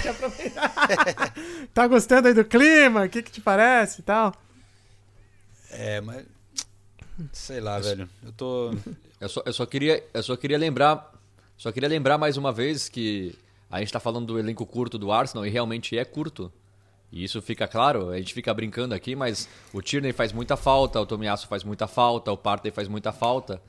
tá 1.72 1.86
gostando 1.86 2.26
aí 2.28 2.34
do 2.34 2.44
clima? 2.44 3.04
O 3.04 3.08
que 3.08 3.22
que 3.22 3.30
te 3.30 3.40
parece 3.40 4.00
e 4.00 4.02
tal? 4.02 4.34
É, 5.70 6.00
mas. 6.00 6.26
Sei 7.32 7.60
lá, 7.60 7.78
velho. 7.78 8.08
Eu 8.22 8.32
tô. 8.32 8.74
Eu 9.20 9.28
só, 9.28 9.42
eu 9.44 9.52
só 9.52 9.66
queria, 9.66 10.04
eu 10.12 10.22
só 10.22 10.36
queria 10.36 10.58
lembrar, 10.58 11.12
só 11.56 11.70
queria 11.70 11.88
lembrar 11.88 12.18
mais 12.18 12.36
uma 12.36 12.52
vez 12.52 12.88
que 12.88 13.34
a 13.70 13.78
gente 13.78 13.88
está 13.88 14.00
falando 14.00 14.26
do 14.26 14.38
elenco 14.38 14.66
curto 14.66 14.98
do 14.98 15.12
Arsenal 15.12 15.46
e 15.46 15.50
realmente 15.50 15.96
é 15.96 16.04
curto. 16.04 16.52
E 17.12 17.24
isso 17.24 17.42
fica 17.42 17.66
claro, 17.66 18.10
a 18.10 18.18
gente 18.18 18.32
fica 18.32 18.54
brincando 18.54 18.94
aqui, 18.94 19.16
mas 19.16 19.48
o 19.72 19.82
Tierney 19.82 20.12
faz 20.12 20.32
muita 20.32 20.56
falta, 20.56 21.00
o 21.00 21.06
Tomiyasu 21.06 21.48
faz 21.48 21.64
muita 21.64 21.88
falta, 21.88 22.30
o 22.30 22.36
Partey 22.36 22.70
faz 22.70 22.86
muita 22.86 23.12
falta. 23.12 23.60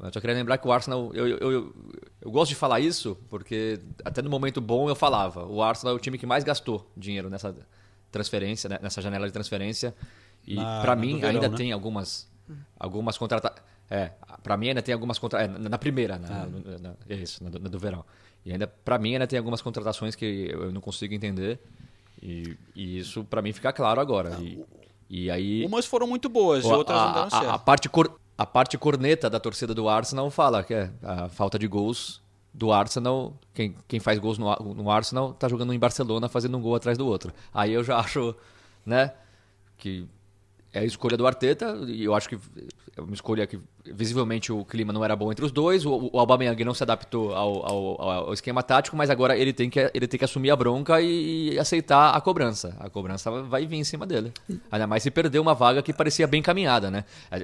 Eu 0.00 0.12
só 0.12 0.20
queria 0.20 0.34
lembrar 0.34 0.58
que 0.58 0.66
o 0.66 0.72
Arsenal, 0.72 1.12
eu, 1.14 1.28
eu, 1.28 1.38
eu, 1.38 1.74
eu 2.20 2.30
gosto 2.30 2.48
de 2.48 2.56
falar 2.56 2.80
isso 2.80 3.16
porque 3.30 3.78
até 4.04 4.20
no 4.20 4.28
momento 4.28 4.60
bom 4.60 4.88
eu 4.88 4.96
falava, 4.96 5.46
o 5.46 5.62
Arsenal 5.62 5.94
é 5.94 5.96
o 5.96 6.00
time 6.00 6.18
que 6.18 6.26
mais 6.26 6.42
gastou 6.42 6.90
dinheiro 6.96 7.30
nessa 7.30 7.54
transferência, 8.10 8.68
né, 8.68 8.78
nessa 8.82 9.00
janela 9.00 9.26
de 9.28 9.32
transferência. 9.32 9.94
E 10.46 10.56
para 10.56 10.96
mim 10.96 11.16
verão, 11.16 11.28
ainda 11.30 11.48
né? 11.48 11.56
tem 11.56 11.72
algumas 11.72 12.30
algumas 12.78 13.16
contrata 13.16 13.54
é 13.90 14.10
para 14.42 14.56
mim 14.56 14.68
ainda 14.68 14.82
tem 14.82 14.92
algumas 14.92 15.18
contra 15.18 15.42
é, 15.42 15.48
na 15.48 15.78
primeira 15.78 16.18
na, 16.18 16.28
na- 16.46 16.78
na- 16.78 16.94
é 17.08 17.14
isso 17.14 17.42
na, 17.44 17.50
do- 17.50 17.58
na 17.60 17.68
do 17.68 17.78
verão. 17.78 18.04
E 18.44 18.50
ainda 18.52 18.66
para 18.66 18.98
mim 18.98 19.12
ainda 19.12 19.26
tem 19.26 19.38
algumas 19.38 19.62
contratações 19.62 20.14
que 20.16 20.48
eu 20.52 20.72
não 20.72 20.80
consigo 20.80 21.14
entender. 21.14 21.60
E, 22.20 22.56
e 22.74 22.98
isso 22.98 23.24
para 23.24 23.40
mim 23.42 23.52
fica 23.52 23.72
claro 23.72 24.00
agora. 24.00 24.36
E, 24.40 24.64
e 25.08 25.30
aí 25.30 25.64
Umas 25.66 25.86
foram 25.86 26.06
muito 26.06 26.28
boas, 26.28 26.64
o- 26.64 26.70
outras 26.72 26.96
não 26.98 27.08
a, 27.08 27.12
deram 27.12 27.26
a- 27.26 27.30
certo. 27.30 27.48
a 27.50 27.58
parte 27.58 27.88
cor, 27.88 28.18
a 28.36 28.46
parte 28.46 28.76
corneta 28.78 29.30
da 29.30 29.38
torcida 29.38 29.72
do 29.74 29.88
Arsenal 29.88 30.28
fala 30.30 30.64
que 30.64 30.74
é 30.74 30.90
a 31.02 31.28
falta 31.28 31.58
de 31.58 31.66
gols 31.68 32.20
do 32.54 32.72
Arsenal 32.72 33.32
quem, 33.54 33.74
quem 33.88 34.00
faz 34.00 34.18
gols 34.18 34.38
no, 34.38 34.54
no 34.74 34.90
Arsenal 34.90 35.32
tá 35.34 35.48
jogando 35.48 35.72
em 35.72 35.78
Barcelona 35.78 36.28
fazendo 36.28 36.56
um 36.58 36.60
gol 36.60 36.74
atrás 36.74 36.98
do 36.98 37.06
outro. 37.06 37.32
Aí 37.54 37.72
eu 37.72 37.82
já 37.84 37.98
acho 37.98 38.34
né 38.84 39.12
que 39.78 40.06
é 40.72 40.80
a 40.80 40.84
escolha 40.84 41.16
do 41.16 41.26
Arteta, 41.26 41.78
e 41.86 42.02
eu 42.04 42.14
acho 42.14 42.28
que 42.28 42.38
é 42.96 43.00
uma 43.00 43.12
escolha 43.12 43.46
que 43.46 43.58
visivelmente 43.84 44.50
o 44.50 44.64
clima 44.64 44.92
não 44.92 45.04
era 45.04 45.14
bom 45.14 45.30
entre 45.30 45.44
os 45.44 45.52
dois, 45.52 45.84
o, 45.84 46.10
o 46.12 46.18
Aubameyang 46.18 46.64
não 46.64 46.72
se 46.72 46.82
adaptou 46.82 47.34
ao, 47.34 47.66
ao, 47.66 48.00
ao 48.00 48.32
esquema 48.32 48.62
tático, 48.62 48.96
mas 48.96 49.10
agora 49.10 49.36
ele 49.36 49.52
tem 49.52 49.68
que, 49.68 49.90
ele 49.92 50.06
tem 50.06 50.18
que 50.18 50.24
assumir 50.24 50.50
a 50.50 50.56
bronca 50.56 51.00
e, 51.00 51.52
e 51.52 51.58
aceitar 51.58 52.14
a 52.14 52.20
cobrança. 52.20 52.74
A 52.80 52.88
cobrança 52.88 53.30
vai 53.42 53.66
vir 53.66 53.76
em 53.76 53.84
cima 53.84 54.06
dele. 54.06 54.32
Ainda 54.70 54.86
mais 54.86 55.02
se 55.02 55.10
perder 55.10 55.38
uma 55.38 55.54
vaga 55.54 55.82
que 55.82 55.92
parecia 55.92 56.26
bem 56.26 56.40
caminhada, 56.40 56.90
né? 56.90 57.04
A 57.30 57.38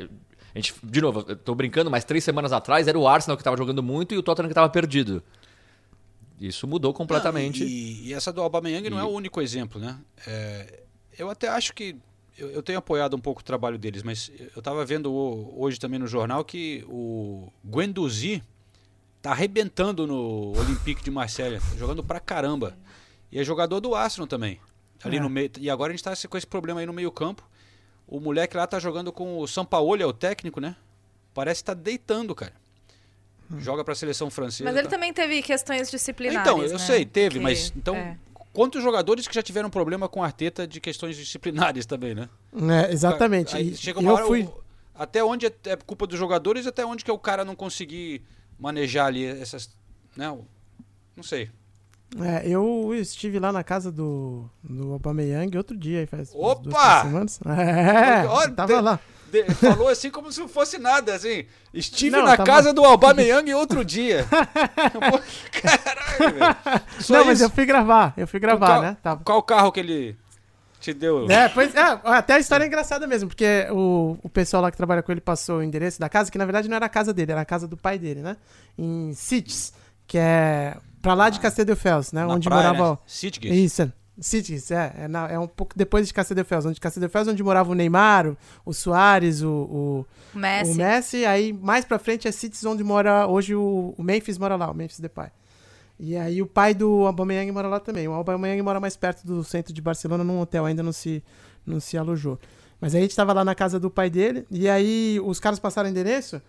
gente, 0.58 0.74
de 0.82 1.00
novo, 1.00 1.24
eu 1.28 1.36
tô 1.36 1.54
brincando, 1.54 1.90
mas 1.90 2.04
três 2.04 2.24
semanas 2.24 2.52
atrás 2.52 2.88
era 2.88 2.98
o 2.98 3.06
Arsenal 3.06 3.36
que 3.36 3.42
estava 3.42 3.56
jogando 3.56 3.82
muito 3.82 4.14
e 4.14 4.18
o 4.18 4.22
Tottenham 4.22 4.48
que 4.48 4.52
estava 4.52 4.68
perdido. 4.68 5.22
Isso 6.40 6.66
mudou 6.66 6.94
completamente. 6.94 7.60
Não, 7.60 7.68
e, 7.68 8.08
e, 8.08 8.14
essa 8.14 8.32
do 8.32 8.40
Aubameyang 8.40 8.86
e... 8.86 8.90
não 8.90 8.98
é 8.98 9.04
o 9.04 9.08
único 9.08 9.40
exemplo, 9.40 9.80
né? 9.80 9.98
É, 10.26 10.82
eu 11.18 11.28
até 11.28 11.48
acho 11.48 11.74
que 11.74 11.96
eu, 12.38 12.50
eu, 12.50 12.62
tenho 12.62 12.78
apoiado 12.78 13.14
um 13.14 13.20
pouco 13.20 13.40
o 13.40 13.44
trabalho 13.44 13.76
deles, 13.76 14.02
mas 14.02 14.30
eu 14.54 14.60
estava 14.60 14.84
vendo 14.84 15.12
hoje 15.12 15.78
também 15.78 15.98
no 15.98 16.06
jornal 16.06 16.44
que 16.44 16.84
o 16.88 17.52
Guendouzi 17.64 18.42
tá 19.20 19.32
arrebentando 19.32 20.06
no 20.06 20.56
Olympique 20.56 21.02
de 21.02 21.10
Marselha, 21.10 21.60
tá 21.60 21.76
jogando 21.76 22.02
pra 22.02 22.20
caramba. 22.20 22.78
E 23.30 23.38
é 23.38 23.44
jogador 23.44 23.80
do 23.80 23.94
Arsenal 23.94 24.26
também. 24.26 24.60
Ali 25.02 25.18
é. 25.18 25.20
no 25.20 25.28
meio, 25.28 25.50
e 25.58 25.68
agora 25.68 25.92
a 25.92 25.96
gente 25.96 26.06
está 26.06 26.28
com 26.28 26.36
esse 26.38 26.46
problema 26.46 26.80
aí 26.80 26.86
no 26.86 26.92
meio-campo. 26.92 27.46
O 28.06 28.20
moleque 28.20 28.56
lá 28.56 28.66
tá 28.66 28.78
jogando 28.78 29.12
com 29.12 29.38
o 29.38 29.46
São 29.46 29.64
Paulo, 29.64 30.00
é 30.00 30.06
o 30.06 30.12
técnico, 30.12 30.60
né? 30.60 30.76
Parece 31.34 31.60
que 31.62 31.66
tá 31.66 31.74
deitando, 31.74 32.34
cara. 32.34 32.54
Hum. 33.50 33.60
Joga 33.60 33.84
para 33.84 33.92
a 33.92 33.96
seleção 33.96 34.30
francesa. 34.30 34.64
Mas 34.64 34.76
ele 34.76 34.88
tá... 34.88 34.90
também 34.90 35.12
teve 35.12 35.42
questões 35.42 35.90
disciplinares. 35.90 36.40
Então, 36.40 36.62
eu 36.62 36.72
né? 36.72 36.78
sei, 36.78 37.04
teve, 37.04 37.38
que... 37.38 37.42
mas 37.42 37.72
então 37.76 37.96
é. 37.96 38.18
Quantos 38.52 38.82
jogadores 38.82 39.26
que 39.26 39.34
já 39.34 39.42
tiveram 39.42 39.70
problema 39.70 40.08
com 40.08 40.22
a 40.22 40.26
Arteta 40.26 40.66
de 40.66 40.80
questões 40.80 41.16
disciplinares 41.16 41.86
também, 41.86 42.14
né? 42.14 42.28
É, 42.54 42.92
exatamente. 42.92 43.56
Aí 43.56 43.74
chega 43.76 44.00
uma 44.00 44.10
eu 44.10 44.14
hora, 44.14 44.26
fui... 44.26 44.48
até 44.94 45.22
onde 45.22 45.46
é, 45.46 45.52
é 45.66 45.76
culpa 45.76 46.06
dos 46.06 46.18
jogadores, 46.18 46.66
até 46.66 46.84
onde 46.84 47.04
que 47.04 47.10
é 47.10 47.14
o 47.14 47.18
cara 47.18 47.44
não 47.44 47.54
conseguir 47.54 48.22
manejar 48.58 49.06
ali 49.06 49.24
essas, 49.24 49.70
né? 50.16 50.36
Não 51.16 51.22
sei. 51.22 51.50
É, 52.20 52.48
eu 52.48 52.94
estive 52.94 53.38
lá 53.38 53.52
na 53.52 53.62
casa 53.62 53.92
do, 53.92 54.48
do 54.64 54.92
Aubameyang 54.94 55.56
outro 55.58 55.76
dia, 55.76 56.06
faz 56.06 56.30
Opa! 56.34 56.62
duas 56.62 57.02
semanas. 57.02 57.40
É, 57.46 58.26
Olha, 58.26 58.52
tava 58.52 58.74
de, 58.74 58.80
lá. 58.80 59.00
De, 59.30 59.44
falou 59.54 59.88
assim 59.88 60.10
como 60.10 60.32
se 60.32 60.40
não 60.40 60.48
fosse 60.48 60.78
nada, 60.78 61.14
assim. 61.14 61.44
Estive 61.72 62.16
não, 62.16 62.24
na 62.24 62.36
tava... 62.36 62.44
casa 62.44 62.72
do 62.72 62.84
Aubameyang 62.84 63.52
outro 63.54 63.84
dia. 63.84 64.26
Caralho, 65.52 66.34
velho. 66.34 66.56
Não, 67.10 67.24
mas 67.24 67.40
eu 67.40 67.50
fui 67.50 67.66
gravar, 67.66 68.14
eu 68.16 68.26
fui 68.26 68.40
gravar, 68.40 68.80
né? 68.80 68.96
Tava... 69.02 69.22
Qual 69.24 69.42
carro 69.42 69.70
que 69.70 69.80
ele 69.80 70.16
te 70.80 70.92
deu? 70.94 71.30
É, 71.30 71.48
pois, 71.48 71.74
é, 71.74 72.00
até 72.04 72.34
a 72.34 72.38
história 72.38 72.64
é 72.64 72.66
engraçada 72.66 73.06
mesmo, 73.06 73.28
porque 73.28 73.66
o, 73.70 74.16
o 74.22 74.28
pessoal 74.28 74.62
lá 74.62 74.70
que 74.70 74.76
trabalha 74.76 75.02
com 75.02 75.12
ele 75.12 75.20
passou 75.20 75.58
o 75.58 75.62
endereço 75.62 76.00
da 76.00 76.08
casa, 76.08 76.30
que 76.30 76.38
na 76.38 76.44
verdade 76.44 76.68
não 76.68 76.76
era 76.76 76.86
a 76.86 76.90
casa 76.90 77.12
dele, 77.12 77.32
era 77.32 77.40
a 77.42 77.46
casa 77.46 77.68
do 77.68 77.76
pai 77.76 77.98
dele, 77.98 78.22
né? 78.22 78.36
Em 78.78 79.12
Cities, 79.14 79.72
que 80.06 80.16
é 80.16 80.76
Pra 81.00 81.14
lá 81.14 81.30
de 81.30 81.38
Castedelfels, 81.40 82.12
né? 82.12 82.24
Na 82.24 82.34
onde 82.34 82.48
praia, 82.48 82.72
morava. 82.72 82.92
Né? 82.92 82.98
Sitges. 83.06 83.54
Isso. 83.54 83.92
Sitges, 84.20 84.70
é. 84.70 84.94
É, 84.98 85.08
na, 85.08 85.28
é, 85.28 85.38
um 85.38 85.46
pouco 85.46 85.76
depois 85.76 86.06
de 86.06 86.14
Castedelfels. 86.14 86.66
Onde 86.66 86.80
Castedelfels, 86.80 87.28
onde 87.28 87.42
morava 87.42 87.70
o 87.70 87.74
Neymar, 87.74 88.36
o, 88.64 88.72
Soares, 88.72 89.42
o, 89.42 89.50
o, 90.34 90.38
Messi. 90.38 90.72
o 90.72 90.74
Messi. 90.74 91.24
Aí 91.24 91.52
mais 91.52 91.84
pra 91.84 91.98
frente 91.98 92.26
é 92.26 92.32
Sitges, 92.32 92.64
onde 92.64 92.82
mora. 92.82 93.26
Hoje 93.26 93.54
o, 93.54 93.94
o 93.96 94.02
Memphis 94.02 94.38
mora 94.38 94.56
lá, 94.56 94.70
o 94.70 94.74
Memphis 94.74 95.00
Depay. 95.00 95.30
E 96.00 96.16
aí 96.16 96.40
o 96.40 96.46
pai 96.46 96.74
do 96.74 97.06
Aubameyang 97.06 97.50
mora 97.50 97.68
lá 97.68 97.80
também. 97.80 98.06
O 98.06 98.12
Aubameyang 98.12 98.62
mora 98.62 98.78
mais 98.78 98.96
perto 98.96 99.26
do 99.26 99.42
centro 99.42 99.72
de 99.72 99.82
Barcelona, 99.82 100.22
num 100.22 100.40
hotel, 100.40 100.64
ainda 100.64 100.82
não 100.82 100.92
se, 100.92 101.22
não 101.66 101.80
se 101.80 101.98
alojou. 101.98 102.38
Mas 102.80 102.94
aí 102.94 103.00
a 103.00 103.02
gente 103.02 103.16
tava 103.16 103.32
lá 103.32 103.44
na 103.44 103.54
casa 103.54 103.80
do 103.80 103.90
pai 103.90 104.08
dele, 104.08 104.46
e 104.50 104.68
aí 104.68 105.20
os 105.24 105.40
caras 105.40 105.58
passaram 105.58 105.88
endereço. 105.88 106.40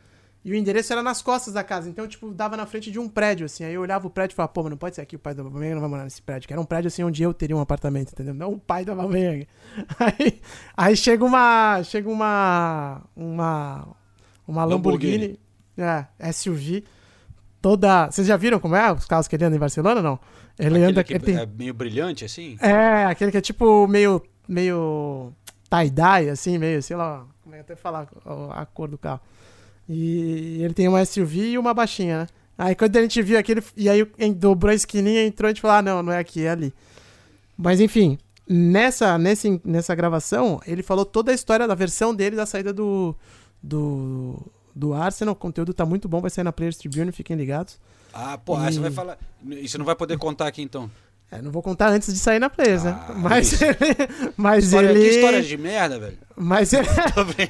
E 0.43 0.53
o 0.53 0.55
endereço 0.55 0.93
era 0.93 1.03
nas 1.03 1.21
costas 1.21 1.53
da 1.53 1.63
casa. 1.63 1.89
Então, 1.89 2.07
tipo, 2.07 2.33
dava 2.33 2.55
na 2.55 2.65
frente 2.65 2.89
de 2.89 2.97
um 2.97 3.09
prédio, 3.09 3.45
assim. 3.45 3.65
Aí 3.65 3.73
eu 3.73 3.81
olhava 3.81 4.07
o 4.07 4.09
prédio 4.09 4.33
e 4.33 4.35
falava, 4.35 4.53
pô, 4.53 4.63
mas 4.63 4.69
não 4.69 4.77
pode 4.77 4.95
ser 4.95 5.01
aqui, 5.01 5.17
o 5.17 5.19
pai 5.19 5.33
do 5.33 5.41
Aubameyang 5.41 5.73
não 5.73 5.81
vai 5.81 5.89
morar 5.89 6.05
nesse 6.05 6.21
prédio. 6.21 6.47
Que 6.47 6.53
era 6.53 6.61
um 6.61 6.65
prédio, 6.65 6.87
assim, 6.87 7.03
onde 7.03 7.21
eu 7.21 7.33
teria 7.33 7.55
um 7.55 7.59
apartamento, 7.59 8.13
entendeu? 8.13 8.33
Não 8.33 8.53
o 8.53 8.59
pai 8.59 8.85
do 8.85 8.91
Aubameyang. 8.91 9.45
Aí, 9.99 10.41
aí 10.75 10.95
chega 10.95 11.25
uma... 11.25 11.83
Chega 11.83 12.09
uma... 12.09 13.01
Uma... 13.15 13.87
Uma 14.47 14.65
Lamborghini. 14.65 15.37
Lamborghini. 15.77 16.07
É, 16.17 16.31
SUV. 16.31 16.85
Toda... 17.61 18.09
Vocês 18.09 18.25
já 18.25 18.37
viram 18.37 18.59
como 18.59 18.75
é 18.75 18.91
os 18.93 19.05
carros 19.05 19.27
que 19.27 19.35
ele 19.35 19.43
anda 19.43 19.57
em 19.57 19.59
Barcelona, 19.59 20.01
não? 20.01 20.19
Ele 20.57 20.69
aquele 20.69 20.83
anda... 20.85 21.03
Que 21.03 21.13
ele 21.13 21.19
tem... 21.19 21.37
É 21.37 21.45
meio 21.45 21.73
brilhante, 21.73 22.23
assim? 22.23 22.57
É, 22.61 23.05
aquele 23.05 23.31
que 23.31 23.37
é 23.37 23.41
tipo 23.41 23.87
meio... 23.87 24.23
Meio... 24.47 25.33
Tie-dye, 25.69 26.29
assim, 26.29 26.57
meio... 26.57 26.81
Sei 26.81 26.95
lá... 26.95 27.25
Como 27.43 27.55
é 27.55 27.57
que 27.57 27.61
até 27.61 27.75
falar 27.75 28.07
a 28.51 28.65
cor 28.65 28.87
do 28.87 28.97
carro. 28.97 29.19
E 29.89 30.61
ele 30.61 30.73
tem 30.75 30.87
uma 30.87 31.03
SUV 31.03 31.49
e 31.49 31.57
uma 31.57 31.73
baixinha, 31.73 32.19
né? 32.19 32.27
Aí 32.55 32.75
quando 32.75 32.95
a 32.95 33.01
gente 33.01 33.21
viu 33.23 33.39
aquele. 33.39 33.63
E 33.75 33.89
aí 33.89 34.05
dobrou 34.35 34.71
a 34.71 34.75
esquininha, 34.75 35.25
entrou 35.25 35.47
e 35.47 35.49
a 35.49 35.53
gente 35.53 35.61
falou: 35.61 35.77
ah, 35.77 35.81
não, 35.81 36.03
não 36.03 36.13
é 36.13 36.19
aqui, 36.19 36.43
é 36.45 36.51
ali. 36.51 36.73
Mas 37.57 37.79
enfim, 37.79 38.19
nessa, 38.47 39.17
nesse, 39.17 39.59
nessa 39.65 39.95
gravação, 39.95 40.59
ele 40.67 40.83
falou 40.83 41.05
toda 41.05 41.31
a 41.31 41.35
história 41.35 41.67
da 41.67 41.73
versão 41.73 42.13
dele 42.13 42.35
da 42.35 42.45
saída 42.45 42.71
do. 42.71 43.15
do. 43.63 44.37
do 44.75 44.93
Arsenal. 44.93 45.33
O 45.33 45.35
conteúdo 45.37 45.73
tá 45.73 45.85
muito 45.85 46.07
bom, 46.07 46.21
vai 46.21 46.29
sair 46.29 46.43
na 46.43 46.51
Players 46.51 46.77
Tribune, 46.77 47.11
fiquem 47.11 47.35
ligados. 47.35 47.79
Ah, 48.13 48.37
pô, 48.37 48.59
e... 48.59 48.73
você 48.73 48.79
vai 48.79 48.91
falar. 48.91 49.17
Você 49.41 49.77
não 49.77 49.85
vai 49.85 49.95
poder 49.95 50.17
contar 50.17 50.47
aqui 50.47 50.61
então? 50.61 50.91
É, 51.31 51.43
não 51.43 51.51
vou 51.51 51.61
contar 51.61 51.89
antes 51.89 52.11
de 52.11 52.19
sair 52.19 52.39
na 52.39 52.49
Players, 52.49 52.83
né? 52.83 52.99
Ah, 53.07 53.13
Mas 53.15 53.61
ele. 53.61 53.75
Mas 54.35 54.65
história, 54.65 54.89
ele. 54.89 54.99
Que 54.99 55.15
história 55.15 55.41
de 55.43 55.57
merda, 55.57 55.99
velho. 55.99 56.17
Mas 56.35 56.73
ele. 56.73 56.87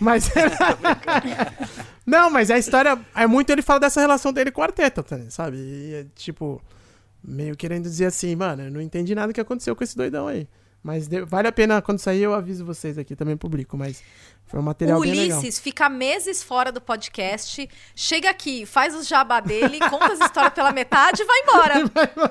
mas 0.02 0.30
Não, 2.10 2.30
mas 2.30 2.50
a 2.50 2.58
história 2.58 3.00
é 3.16 3.28
muito 3.28 3.52
ele 3.52 3.62
fala 3.62 3.80
dessa 3.80 4.02
relação 4.02 4.34
dele 4.34 4.52
com 4.52 4.62
o 4.62 4.64
Arteta, 4.64 5.04
tá, 5.04 5.20
sabe? 5.30 5.58
E, 5.58 5.94
é, 5.94 6.06
tipo, 6.16 6.60
meio 7.24 7.56
querendo 7.56 7.84
dizer 7.84 8.08
assim, 8.08 8.36
mano, 8.36 8.64
eu 8.64 8.72
não 8.72 8.82
entendi 8.82 9.14
nada 9.14 9.32
que 9.32 9.40
aconteceu 9.40 9.76
com 9.76 9.84
esse 9.84 9.96
doidão 9.96 10.28
aí. 10.28 10.48
Mas 10.82 11.08
de, 11.08 11.22
vale 11.22 11.48
a 11.48 11.52
pena, 11.52 11.82
quando 11.82 12.00
sair, 12.00 12.24
eu 12.24 12.34
aviso 12.34 12.66
vocês 12.66 12.98
aqui, 12.98 13.16
também 13.16 13.36
publico, 13.36 13.78
mas 13.78 14.02
foi 14.48 14.60
um 14.60 14.64
material 14.64 14.98
o 14.98 15.02
bem 15.02 15.12
Ulisses 15.12 15.44
legal. 15.44 15.62
fica 15.62 15.90
meses 15.90 16.42
fora 16.42 16.72
do 16.72 16.80
podcast, 16.82 17.70
chega 17.94 18.30
aqui, 18.30 18.66
faz 18.66 18.96
o 18.96 19.04
jabá 19.04 19.40
dele, 19.42 19.78
conta 19.90 20.14
as 20.14 20.22
histórias 20.22 20.54
pela 20.54 20.72
metade 20.72 21.22
e 21.22 21.26
vai 21.26 21.40
embora. 21.42 21.74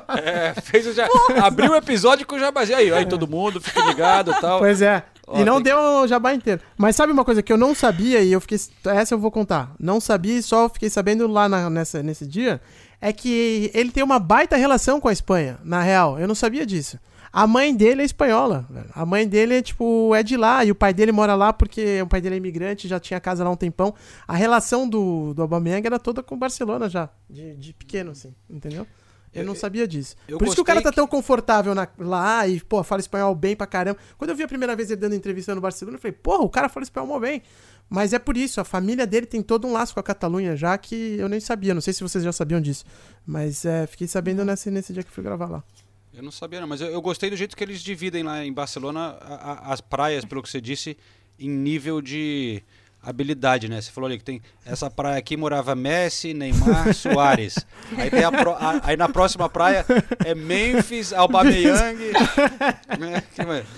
É, 0.20 0.54
fez 0.60 0.86
o 0.86 0.92
já... 0.92 1.06
Abriu 1.44 1.72
o 1.72 1.76
episódio 1.76 2.26
com 2.26 2.36
o 2.36 2.38
jabazinho. 2.38 2.78
Aí, 2.78 2.90
aí 2.90 3.06
todo 3.06 3.28
mundo, 3.28 3.60
fica 3.60 3.82
ligado 3.82 4.32
e 4.32 4.40
tal. 4.40 4.58
Pois 4.58 4.82
é. 4.82 5.04
Ó, 5.30 5.40
e 5.40 5.44
não 5.44 5.60
deu 5.60 5.78
o 5.78 6.06
jabá 6.06 6.32
inteiro. 6.34 6.60
Mas 6.76 6.96
sabe 6.96 7.12
uma 7.12 7.24
coisa 7.24 7.42
que 7.42 7.52
eu 7.52 7.58
não 7.58 7.74
sabia 7.74 8.20
e 8.22 8.32
eu 8.32 8.40
fiquei. 8.40 8.58
Essa 8.86 9.14
eu 9.14 9.18
vou 9.18 9.30
contar. 9.30 9.74
Não 9.78 10.00
sabia 10.00 10.38
e 10.38 10.42
só 10.42 10.68
fiquei 10.68 10.88
sabendo 10.90 11.26
lá 11.26 11.48
na- 11.48 11.68
nessa, 11.68 12.02
nesse 12.02 12.26
dia. 12.26 12.60
É 13.00 13.12
que 13.12 13.70
ele 13.74 13.90
tem 13.92 14.02
uma 14.02 14.18
baita 14.18 14.56
relação 14.56 15.00
com 15.00 15.08
a 15.08 15.12
Espanha, 15.12 15.58
na 15.62 15.80
real. 15.82 16.18
Eu 16.18 16.26
não 16.26 16.34
sabia 16.34 16.66
disso. 16.66 16.98
A 17.30 17.46
mãe 17.46 17.74
dele 17.76 18.00
é 18.02 18.04
espanhola. 18.06 18.66
A 18.94 19.04
mãe 19.04 19.28
dele 19.28 19.56
é, 19.58 19.62
tipo, 19.62 20.14
é 20.14 20.22
de 20.22 20.36
lá. 20.36 20.64
E 20.64 20.70
o 20.70 20.74
pai 20.74 20.94
dele 20.94 21.12
mora 21.12 21.34
lá 21.34 21.52
porque 21.52 22.00
o 22.00 22.06
pai 22.06 22.20
dele 22.22 22.36
é 22.36 22.38
imigrante, 22.38 22.88
já 22.88 22.98
tinha 22.98 23.20
casa 23.20 23.44
lá 23.44 23.50
um 23.50 23.56
tempão. 23.56 23.94
A 24.26 24.34
relação 24.34 24.88
do, 24.88 25.34
do 25.34 25.42
Aubameyang 25.42 25.86
era 25.86 25.98
toda 25.98 26.22
com 26.22 26.34
o 26.34 26.38
Barcelona 26.38 26.88
já. 26.88 27.10
De, 27.28 27.54
de 27.56 27.74
pequeno, 27.74 28.12
assim. 28.12 28.34
Entendeu? 28.48 28.86
Eu 29.34 29.44
não 29.44 29.54
sabia 29.54 29.86
disso. 29.86 30.16
eu 30.26 30.38
Por 30.38 30.46
isso 30.46 30.54
que 30.56 30.60
o 30.60 30.64
cara 30.64 30.80
tá 30.82 30.90
tão 30.92 31.06
confortável 31.06 31.74
na- 31.74 31.88
lá 31.98 32.46
e, 32.48 32.60
pô, 32.60 32.82
fala 32.82 33.00
espanhol 33.00 33.34
bem 33.34 33.54
pra 33.54 33.66
caramba. 33.66 33.98
Quando 34.16 34.30
eu 34.30 34.36
vi 34.36 34.42
a 34.42 34.48
primeira 34.48 34.74
vez 34.74 34.90
ele 34.90 35.00
dando 35.00 35.14
entrevista 35.14 35.54
no 35.54 35.60
Barcelona, 35.60 35.96
eu 35.96 36.00
falei, 36.00 36.12
porra, 36.12 36.42
o 36.44 36.48
cara 36.48 36.68
fala 36.68 36.82
espanhol 36.84 37.06
mó 37.08 37.18
bem. 37.18 37.42
Mas 37.90 38.12
é 38.12 38.18
por 38.18 38.36
isso, 38.36 38.60
a 38.60 38.64
família 38.64 39.06
dele 39.06 39.26
tem 39.26 39.42
todo 39.42 39.66
um 39.66 39.72
laço 39.72 39.94
com 39.94 40.00
a 40.00 40.02
Catalunha 40.02 40.54
já 40.56 40.76
que 40.76 41.16
eu 41.18 41.28
nem 41.28 41.40
sabia. 41.40 41.72
Não 41.72 41.80
sei 41.80 41.92
se 41.92 42.02
vocês 42.02 42.22
já 42.22 42.32
sabiam 42.32 42.60
disso. 42.60 42.84
Mas 43.26 43.64
é, 43.64 43.86
fiquei 43.86 44.06
sabendo 44.06 44.44
nesse, 44.44 44.70
nesse 44.70 44.92
dia 44.92 45.02
que 45.02 45.10
fui 45.10 45.22
gravar 45.24 45.46
lá. 45.48 45.64
Eu 46.12 46.22
não 46.22 46.30
sabia, 46.32 46.60
não, 46.60 46.66
mas 46.66 46.80
eu, 46.80 46.88
eu 46.88 47.00
gostei 47.00 47.30
do 47.30 47.36
jeito 47.36 47.56
que 47.56 47.62
eles 47.62 47.80
dividem 47.80 48.22
lá 48.24 48.44
em 48.44 48.52
Barcelona 48.52 49.16
a- 49.20 49.52
a- 49.68 49.72
as 49.72 49.80
praias, 49.80 50.24
pelo 50.24 50.42
que 50.42 50.48
você 50.50 50.60
disse, 50.60 50.96
em 51.38 51.48
nível 51.48 52.02
de 52.02 52.62
habilidade, 53.02 53.68
né? 53.68 53.80
Você 53.80 53.90
falou 53.90 54.08
ali 54.08 54.18
que 54.18 54.24
tem 54.24 54.42
essa 54.66 54.90
praia 54.90 55.18
aqui 55.18 55.36
morava 55.36 55.74
Messi, 55.74 56.34
Neymar, 56.34 56.92
Soares. 56.94 57.56
Aí, 57.96 58.10
tem 58.10 58.24
a 58.24 58.30
pro- 58.32 58.52
a- 58.54 58.80
aí 58.84 58.96
na 58.96 59.08
próxima 59.08 59.48
praia 59.48 59.84
é 60.24 60.34
Memphis, 60.34 61.12
Aubameyang, 61.12 61.98
né? 62.98 63.22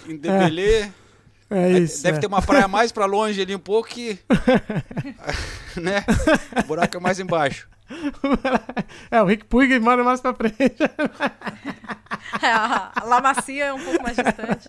Indebelé. 0.08 0.90
É 1.52 1.64
Aí 1.64 1.82
isso. 1.82 2.02
Deve 2.02 2.18
é. 2.18 2.20
ter 2.20 2.26
uma 2.28 2.40
praia 2.40 2.68
mais 2.68 2.92
pra 2.92 3.06
longe 3.06 3.40
ali 3.42 3.54
um 3.56 3.58
pouco 3.58 3.88
que, 3.88 4.18
né? 5.76 6.04
O 6.62 6.66
buraco 6.66 6.96
é 6.96 7.00
mais 7.00 7.18
embaixo. 7.18 7.68
é, 9.10 9.20
o 9.20 9.26
Rick 9.26 9.46
Puig 9.46 9.80
mora 9.80 10.04
mais 10.04 10.20
pra 10.20 10.32
frente. 10.32 10.56
É, 12.40 12.52
a 12.52 12.92
La 13.04 13.20
Macia 13.20 13.64
é 13.66 13.72
um 13.72 13.82
pouco 13.82 14.00
mais 14.00 14.14
distante. 14.16 14.68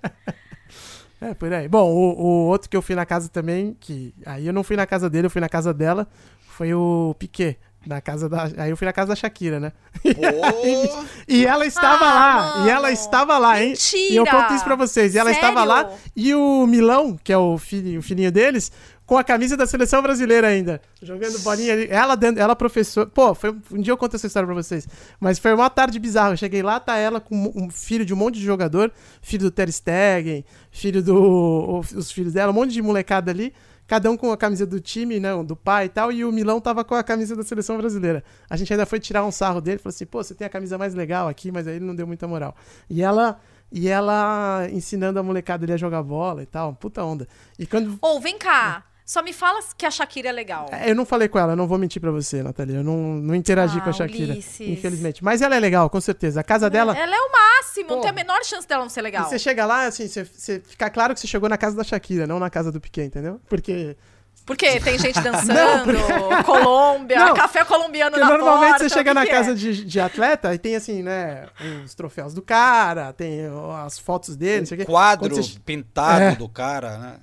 É, 1.22 1.34
por 1.36 1.54
aí. 1.54 1.68
Bom, 1.68 1.90
o, 1.92 2.20
o 2.20 2.26
outro 2.48 2.68
que 2.70 2.76
eu 2.76 2.82
fui 2.82 2.96
na 2.96 3.06
casa 3.06 3.30
também, 3.30 3.78
que 3.80 4.14
aí 4.26 4.48
eu 4.48 4.52
não 4.54 4.64
fui 4.64 4.76
na 4.76 4.88
casa 4.88 5.08
dele, 5.10 5.28
eu 5.28 5.30
fui 5.32 5.40
na 5.40 5.48
casa 5.50 5.72
dela, 5.74 6.08
foi 6.50 6.74
o 6.74 7.16
Piquet. 7.20 7.58
Na 7.86 8.00
casa 8.00 8.30
da. 8.30 8.44
Aí 8.58 8.70
eu 8.70 8.78
fui 8.78 8.86
na 8.86 8.94
casa 8.94 9.10
da 9.10 9.16
Shakira, 9.16 9.60
né? 9.60 9.72
e 11.28 11.46
ela 11.46 11.66
estava 11.66 12.06
Ah, 12.06 12.14
lá. 12.14 12.54
mano. 12.56 12.68
E 12.68 12.70
ela 12.70 12.92
estava 12.92 13.38
lá, 13.40 13.60
hein? 13.62 13.70
Mentira! 13.70 14.14
E 14.14 14.16
eu 14.16 14.26
conto 14.26 14.54
isso 14.54 14.64
pra 14.64 14.76
vocês. 14.76 15.16
E 15.16 15.18
ela 15.18 15.34
Sério? 15.34 15.48
estava 15.48 15.64
lá. 15.66 15.90
E 16.16 16.34
o 16.36 16.68
Milão, 16.68 17.18
que 17.24 17.34
é 17.34 17.38
o, 17.38 17.58
filho, 17.58 18.00
o 18.00 18.04
filhinho 18.04 18.32
deles, 18.32 18.72
com 19.12 19.18
a 19.18 19.26
camisa 19.26 19.58
da 19.58 19.68
seleção 19.68 20.02
brasileira 20.02 20.48
ainda. 20.48 20.82
Jogando 21.02 21.38
bolinha 21.40 21.74
ali. 21.74 21.86
Ela 21.90 22.16
dentro, 22.16 22.42
ela 22.42 22.56
professor. 22.56 23.08
Pô, 23.08 23.36
foi, 23.36 23.54
um 23.70 23.82
dia 23.82 23.92
eu 23.92 23.98
conto 23.98 24.16
essa 24.16 24.26
história 24.26 24.48
pra 24.48 24.56
vocês. 24.56 24.88
Mas 25.20 25.38
foi 25.38 25.54
uma 25.54 25.70
tarde 25.70 26.00
bizarra. 26.00 26.32
Eu 26.32 26.38
cheguei 26.38 26.64
lá, 26.64 26.80
tá 26.80 26.96
ela 26.96 27.20
com 27.20 27.52
um 27.54 27.70
filho 27.70 28.06
de 28.06 28.14
um 28.14 28.16
monte 28.16 28.36
de 28.36 28.46
jogador. 28.46 28.90
Filho 29.22 29.44
do 29.44 29.52
Ter 29.52 29.70
Stegen, 29.70 30.46
filho 30.72 31.04
do. 31.04 31.80
Os 31.94 32.10
filhos 32.10 32.32
dela, 32.32 32.54
um 32.54 32.56
monte 32.56 32.72
de 32.72 32.82
molecada 32.82 33.30
ali. 33.30 33.54
Cada 33.86 34.10
um 34.10 34.16
com 34.16 34.32
a 34.32 34.38
camisa 34.38 34.66
do 34.66 34.80
time, 34.80 35.20
né? 35.20 35.32
Do 35.44 35.58
pai 35.58 35.88
e 35.88 35.90
tal. 35.90 36.10
E 36.10 36.24
o 36.24 36.32
Milão 36.32 36.62
tava 36.62 36.86
com 36.86 36.96
a 36.96 37.04
camisa 37.04 37.36
da 37.36 37.44
seleção 37.44 37.78
brasileira. 37.78 38.24
A 38.50 38.56
gente 38.56 38.72
ainda 38.72 38.86
foi 38.86 38.98
tirar 38.98 39.26
um 39.26 39.32
sarro 39.32 39.60
dele. 39.60 39.78
Falou 39.78 39.94
assim, 39.94 40.06
pô, 40.06 40.24
você 40.24 40.34
tem 40.34 40.48
a 40.48 40.50
camisa 40.50 40.78
mais 40.78 40.96
legal 40.96 41.28
aqui, 41.28 41.52
mas 41.52 41.68
aí 41.68 41.76
ele 41.76 41.86
não 41.86 41.94
deu 41.94 42.08
muita 42.08 42.30
moral. 42.30 42.56
E 42.90 43.04
ela. 43.04 43.42
E 43.74 43.90
ela 43.90 44.68
ensinando 44.72 45.20
a 45.20 45.24
molecada 45.24 45.66
ali 45.66 45.74
a 45.74 45.78
jogar 45.78 46.02
bola 46.02 46.44
e 46.44 46.46
tal. 46.46 46.74
Puta 46.76 47.04
onda. 47.04 47.28
E 47.60 47.68
quando. 47.68 47.98
Ou, 48.02 48.22
vem 48.22 48.38
cá. 48.38 48.86
Só 49.12 49.22
me 49.22 49.34
fala 49.34 49.60
que 49.78 49.86
a 49.86 49.92
Shakira 49.92 50.30
é 50.30 50.32
legal. 50.32 50.70
É, 50.72 50.90
Eu 50.90 50.96
não 50.96 51.06
falei 51.06 51.28
com 51.28 51.38
ela, 51.38 51.52
eu 51.52 51.56
não 51.58 51.68
vou 51.68 51.78
mentir 51.78 52.02
pra 52.02 52.12
você, 52.12 52.42
Nathalie. 52.42 52.78
Eu 52.78 52.84
não, 52.84 52.96
não 52.96 53.36
interagi 53.36 53.78
Ah, 53.80 53.82
com 53.82 53.90
a 53.90 53.92
Shakira. 53.94 54.32
Ulisses. 54.32 54.62
Infelizmente. 54.70 55.22
Mas 55.22 55.42
ela 55.42 55.54
é 55.54 55.60
legal, 55.60 55.90
com 55.90 56.00
certeza. 56.00 56.40
A 56.40 56.44
casa 56.46 56.70
dela. 56.70 56.98
Ela 56.98 57.14
é 57.14 57.20
o 57.20 57.30
máximo, 57.30 57.90
não 57.90 57.96
Pô. 57.98 58.02
tem 58.04 58.10
a 58.10 58.14
menor 58.14 58.42
chance 58.46 58.66
dela 58.66 58.84
não 58.84 58.90
ser 58.90 59.02
E 59.02 59.04
legal. 59.04 59.28
você 59.28 59.38
chega 59.38 59.66
lá, 59.66 59.84
assim, 59.88 60.08
você, 60.08 60.24
você 60.24 60.62
fica 60.66 60.90
claro 60.90 61.14
que 61.14 61.20
você 61.20 61.28
chegou 61.28 61.50
na 61.50 61.58
casa 61.58 61.76
da 61.76 61.84
Shakira, 61.84 62.26
não 62.26 62.40
na 62.40 62.50
casa 62.50 62.72
do 62.72 62.80
Piquet, 62.80 63.04
entendeu? 63.08 63.42
Porque. 63.50 63.98
Porque 64.46 64.80
tem 64.80 64.98
gente 64.98 65.20
dançando, 65.22 65.92
Não, 65.92 66.30
porque- 66.30 66.44
Colômbia, 66.50 67.20
Não, 67.20 67.34
café 67.34 67.66
colombiano 67.66 68.18
na 68.18 68.30
normalmente 68.30 68.70
porta, 68.70 68.84
você 68.88 68.96
chega 68.96 69.12
que 69.12 69.14
na 69.14 69.26
que 69.26 69.32
casa 69.32 69.52
é? 69.52 69.56
de, 69.56 69.84
de 69.84 70.00
atleta 70.00 70.54
e 70.56 70.58
tem 70.58 70.74
assim, 70.78 71.04
né? 71.04 71.48
Os 71.84 71.94
troféus 71.94 72.34
do 72.34 72.42
cara, 72.42 73.12
tem 73.12 73.42
as 73.86 74.00
fotos 74.00 74.38
dele, 74.38 74.60
não 74.62 74.66
sei 74.68 74.78
o 74.78 74.80
quê. 74.80 74.86
Quadro 74.86 75.36
você- 75.36 75.60
pintado 75.66 76.22
É. 76.22 76.36
do 76.36 76.48
cara, 76.48 76.98
né? 76.98 77.16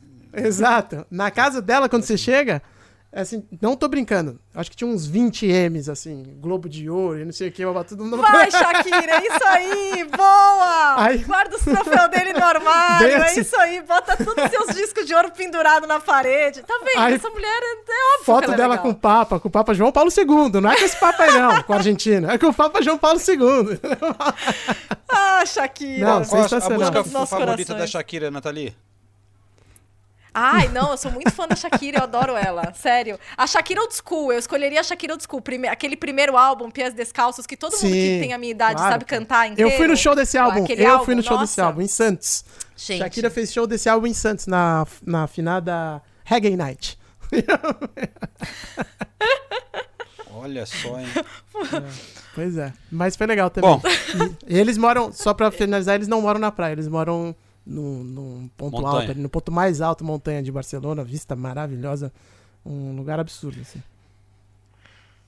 Exato. 0.47 1.07
Na 1.11 1.31
casa 1.31 1.61
dela, 1.63 1.89
quando 1.89 2.03
você 2.05 2.17
chega, 2.17 2.63
é 3.11 3.23
assim, 3.23 3.43
não 3.63 3.75
tô 3.77 3.89
brincando. 3.89 4.39
Acho 4.55 4.71
que 4.71 4.77
tinha 4.77 4.89
uns 4.91 5.07
20 5.07 5.47
M's, 5.47 5.89
assim, 5.89 6.37
Globo 6.41 6.69
de 6.69 6.91
Ouro 6.91 7.21
e 7.21 7.25
não 7.25 7.33
sei 7.33 7.49
o 7.49 7.53
que, 7.53 7.63
tudo 7.89 8.05
no 8.05 8.17
Vai, 8.19 8.51
Shakira, 8.51 9.13
é 9.17 9.23
isso 9.27 9.45
aí, 9.47 10.05
boa! 10.15 11.03
Aí- 11.03 11.19
Guarda 11.25 11.57
os 11.57 11.63
troféus 11.63 12.11
dele 12.11 12.33
no 12.35 12.45
armário, 12.45 13.07
Bem 13.07 13.17
é 13.17 13.25
assim. 13.25 13.41
isso 13.41 13.57
aí, 13.59 13.81
bota 13.83 14.15
todos 14.17 14.45
os 14.45 14.51
seus 14.51 14.77
discos 14.77 15.07
de 15.07 15.15
ouro 15.15 15.31
pendurados 15.31 15.89
na 15.89 15.99
parede. 16.01 16.63
Tá 16.63 16.75
vendo? 16.85 17.03
Aí- 17.03 17.15
Essa 17.15 17.31
mulher 17.31 17.49
é, 17.63 17.73
é 17.73 18.15
óbvio 18.15 18.25
Foto 18.27 18.39
que 18.41 18.45
ela 18.47 18.55
é 18.55 18.57
dela 18.57 18.69
legal. 18.75 18.83
com 18.85 18.91
o 18.91 18.95
Papa, 18.95 19.41
com 19.41 19.49
o 19.49 19.51
Papa 19.51 19.73
João 19.75 19.91
Paulo 19.93 20.11
II. 20.15 20.61
Não 20.61 20.71
é 20.71 20.77
com 20.77 20.85
esse 20.85 20.97
Papa 21.01 21.23
aí, 21.23 21.33
não, 21.33 21.63
com 21.63 21.73
a 21.73 21.77
Argentina. 21.77 22.33
É 22.35 22.37
com 22.39 22.49
o 22.49 22.55
Papa 22.55 22.83
João 22.83 22.99
Paulo 22.99 23.19
II. 23.19 23.81
Ah, 25.09 25.45
Shakira. 25.47 26.05
Não, 26.05 26.25
Qual 26.25 26.43
a- 26.43 26.49
sensacional. 26.49 26.79
música 26.79 27.05
favorita 27.05 27.37
corações. 27.47 27.79
da 27.79 27.87
Shakira, 27.87 28.31
Nathalie? 28.31 28.77
Ai, 30.41 30.69
não, 30.69 30.93
eu 30.93 30.97
sou 30.97 31.11
muito 31.11 31.31
fã 31.33 31.49
da 31.49 31.57
Shakira, 31.57 31.99
eu 31.99 32.03
adoro 32.05 32.37
ela. 32.37 32.73
Sério. 32.75 33.19
A 33.37 33.47
Shakira 33.47 33.81
Old 33.81 33.95
School, 33.95 34.33
eu 34.33 34.39
escolheria 34.39 34.81
a 34.81 34.83
Shakira 34.85 35.13
Old 35.15 35.25
School. 35.25 35.41
Prime- 35.43 35.67
aquele 35.69 35.97
primeiro 35.97 36.37
álbum, 36.37 36.71
Pias 36.71 36.95
Descalços, 36.95 37.47
que 37.47 37.57
todo 37.57 37.73
mundo 37.73 37.81
que 37.81 37.89
Sim, 37.89 38.21
tem 38.21 38.33
a 38.33 38.39
minha 38.39 38.53
idade 38.53 38.77
claro. 38.77 38.93
sabe 38.93 39.05
cantar 39.05 39.49
inteiro. 39.49 39.71
Eu 39.71 39.77
fui 39.77 39.87
no 39.89 39.97
show 39.97 40.15
desse 40.15 40.39
álbum. 40.39 40.63
Aquele 40.65 40.85
Eu 40.85 40.93
álbum, 40.93 41.05
fui 41.05 41.15
no 41.15 41.23
show 41.23 41.39
desse 41.39 41.59
nossa. 41.59 41.65
álbum, 41.69 41.83
em 41.83 41.89
Santos. 41.89 42.45
Gente. 42.77 42.99
Shakira 42.99 43.31
fez 43.31 43.53
show 43.53 43.67
desse 43.67 43.89
álbum 43.89 44.07
em 44.07 44.15
Santos, 44.15 44.47
na, 44.47 44.87
na 45.05 45.27
finada 45.27 46.01
Reggae 46.25 46.57
Night. 46.57 46.97
Olha 50.31 50.65
só, 50.67 50.99
hein? 51.01 51.07
Pois 52.35 52.57
é. 52.57 52.73
Mas 52.93 53.17
foi 53.17 53.27
legal 53.27 53.51
também. 53.51 53.71
Bom. 53.71 53.81
E, 54.49 54.55
e 54.55 54.59
eles 54.59 54.79
moram, 54.79 55.13
só 55.13 55.35
pra 55.35 55.51
finalizar, 55.51 55.97
eles 55.97 56.07
não 56.09 56.21
moram 56.23 56.39
na 56.39 56.53
praia, 56.53 56.73
eles 56.73 56.87
moram 56.87 57.35
num, 57.69 58.03
num 58.03 58.51
ponto 58.57 58.81
Montanha. 58.81 59.01
alto, 59.01 59.11
ali, 59.13 59.21
no 59.21 59.29
ponto 59.29 59.53
mais 59.53 59.81
alto, 59.81 60.03
montanha 60.05 60.43
de 60.43 60.51
Barcelona, 60.51 61.05
vista 61.05 61.37
maravilhosa. 61.37 62.11
Um 62.65 62.97
lugar 62.97 63.21
absurdo, 63.21 63.61
assim. 63.61 63.83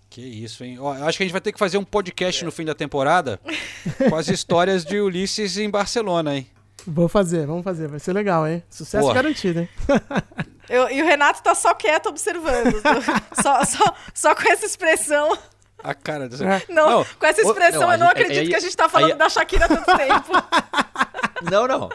Que 0.09 0.21
isso, 0.23 0.65
hein? 0.65 0.79
Ó, 0.81 0.95
eu 0.97 1.05
acho 1.05 1.17
que 1.19 1.23
a 1.23 1.27
gente 1.27 1.33
vai 1.33 1.41
ter 1.41 1.53
que 1.53 1.59
fazer 1.59 1.79
um 1.79 1.85
podcast 1.85 2.45
no 2.45 2.51
fim 2.51 2.65
da 2.65 2.75
temporada 2.75 3.39
com 4.09 4.17
as 4.17 4.29
histórias 4.29 4.85
de 4.85 4.99
Ulisses 5.01 5.57
em 5.57 5.71
Barcelona, 5.71 6.37
hein? 6.37 6.47
Vou 6.87 7.09
fazer, 7.09 7.47
vamos 7.47 7.63
fazer, 7.63 7.87
vai 7.89 8.01
ser 8.01 8.13
legal, 8.13 8.49
hein? 8.49 8.63
Sucesso 8.71 9.03
Boa. 9.05 9.15
garantido, 9.15 9.61
hein? 9.61 9.69
Eu- 10.69 10.89
e 10.91 11.03
o 11.03 11.05
Renato 11.05 11.43
tá 11.43 11.55
só 11.55 11.75
quieto 11.75 12.09
observando. 12.09 12.75
só, 13.43 13.65
só, 13.65 13.95
só 14.15 14.35
com 14.35 14.51
essa 14.51 14.65
expressão. 14.67 15.37
A 15.83 15.95
cara 15.95 16.29
dessa... 16.29 16.45
É. 16.45 16.63
Não, 16.69 17.05
com 17.05 17.27
essa 17.27 17.41
expressão, 17.43 17.83
não, 17.83 17.93
eu 17.93 17.99
não 17.99 18.07
gente- 18.09 18.17
acredito 18.21 18.41
aí- 18.43 18.49
que 18.49 18.55
a 18.55 18.61
gente 18.61 18.77
tá 18.77 18.89
falando 18.89 19.13
aí- 19.13 19.19
da 19.19 19.29
Shakira 19.29 19.65
há 19.67 19.69
tanto 19.69 19.97
tempo. 19.97 20.33
Não, 21.51 21.67
não. 21.67 21.89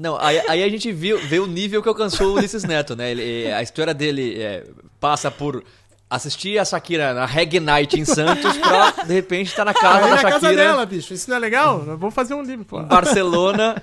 Não, 0.00 0.16
aí, 0.18 0.40
aí 0.48 0.62
a 0.64 0.68
gente 0.68 0.90
viu, 0.90 1.18
vê 1.18 1.38
o 1.38 1.46
nível 1.46 1.82
que 1.82 1.88
alcançou 1.88 2.28
o 2.28 2.34
Ulisses 2.38 2.64
Neto, 2.64 2.96
né? 2.96 3.10
Ele- 3.10 3.52
a 3.52 3.62
história 3.62 3.92
dele 3.92 4.40
é, 4.40 4.64
passa 4.98 5.30
por 5.30 5.62
assistir 6.08 6.58
a 6.58 6.64
Shakira 6.64 7.12
na 7.14 7.26
Reggae 7.26 7.60
Night 7.60 8.00
em 8.00 8.04
Santos 8.04 8.56
pra, 8.56 8.90
de 9.04 9.12
repente, 9.12 9.48
estar 9.48 9.64
na 9.64 9.74
casa 9.74 9.96
Aí 9.98 10.02
da 10.04 10.08
na 10.08 10.16
Shakira 10.16 10.40
casa 10.40 10.56
dela, 10.56 10.86
bicho. 10.86 11.12
Isso 11.14 11.28
não 11.28 11.36
é 11.36 11.38
legal? 11.38 11.80
Vamos 11.80 12.14
fazer 12.14 12.34
um 12.34 12.42
livro, 12.42 12.64
pô. 12.64 12.82
Barcelona. 12.82 13.80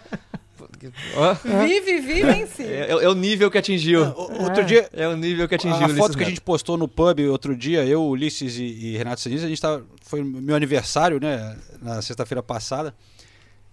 Vive, 1.65 1.99
vive 2.01 2.31
em 2.31 2.45
si. 2.45 2.63
É, 2.63 2.89
é 2.91 3.09
o 3.09 3.13
nível 3.15 3.49
que 3.49 3.57
atingiu. 3.57 4.03
O- 4.03 4.43
Outro 4.43 4.63
dia, 4.63 4.87
É 4.93 5.07
o 5.07 5.15
nível 5.15 5.47
que 5.47 5.55
atingiu 5.55 5.75
a 5.77 5.85
Ulisses 5.85 5.97
foto 5.97 6.17
que 6.17 6.23
a 6.23 6.27
gente 6.27 6.41
postou 6.41 6.77
no 6.77 6.87
pub 6.87 7.19
outro 7.31 7.55
dia, 7.55 7.83
eu, 7.85 8.03
Ulisses 8.03 8.57
e, 8.57 8.63
e 8.63 8.97
Renato 8.97 9.21
Seniz, 9.21 9.43
a 9.43 9.47
gente 9.47 9.61
tava, 9.61 9.83
foi 10.03 10.23
meu 10.23 10.55
aniversário, 10.55 11.19
né, 11.19 11.57
na 11.81 12.01
sexta-feira 12.01 12.43
passada. 12.43 12.93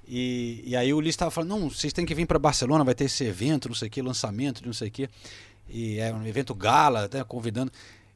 E, 0.06 0.62
e 0.66 0.76
aí 0.76 0.92
o 0.92 0.96
Ulisses 0.98 1.16
tava 1.16 1.30
falando, 1.30 1.50
não, 1.50 1.70
vocês 1.70 1.92
têm 1.92 2.04
que 2.04 2.14
vir 2.14 2.26
para 2.26 2.38
Barcelona, 2.38 2.84
vai 2.84 2.94
ter 2.94 3.04
esse 3.04 3.24
evento, 3.24 3.68
não 3.68 3.74
sei 3.74 3.88
o 3.88 3.90
que, 3.90 4.02
lançamento, 4.02 4.62
não 4.64 4.72
sei 4.72 4.88
o 4.88 4.90
que. 4.90 5.08
E 5.68 5.98
é 5.98 6.12
um 6.12 6.26
evento 6.26 6.54
gala, 6.54 7.04
até 7.04 7.22
convidando. 7.24 7.72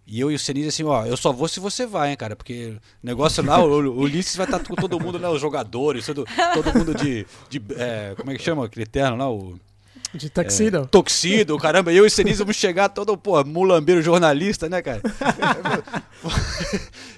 E 0.07 0.21
eu 0.21 0.31
e 0.31 0.35
o 0.35 0.39
Seniz 0.39 0.67
assim, 0.67 0.85
ó, 0.85 1.05
eu 1.05 1.19
só 1.19 1.33
vou 1.33 1.47
se 1.49 1.61
você 1.61 1.87
vai, 1.87 2.11
hein, 2.11 2.17
cara, 2.17 2.35
porque 2.35 2.77
negócio 3.03 3.45
lá, 3.45 3.63
o, 3.63 3.69
o 3.69 4.01
Ulisses 4.01 4.37
vai 4.37 4.47
estar 4.47 4.59
com 4.61 4.75
todo 4.75 4.99
mundo, 4.99 5.19
né, 5.19 5.29
os 5.29 5.41
jogadores, 5.41 6.07
todo, 6.07 6.25
todo 6.55 6.79
mundo 6.79 6.95
de, 6.95 7.27
de 7.51 7.63
é, 7.77 8.15
como 8.17 8.31
é 8.31 8.35
que 8.35 8.43
chama 8.43 8.65
aquele 8.65 8.87
terno 8.87 9.17
lá, 9.17 9.31
o... 9.31 9.61
De 10.15 10.31
tuxedo. 10.31 10.87
Toxido, 10.91 11.59
caramba, 11.59 11.93
eu 11.93 12.05
e 12.05 12.07
o 12.07 12.11
Senise 12.11 12.39
vamos 12.39 12.57
chegar 12.57 12.89
todo, 12.89 13.17
pô, 13.17 13.43
mulambeiro 13.45 14.01
jornalista, 14.01 14.69
né, 14.69 14.81
cara? 14.81 15.03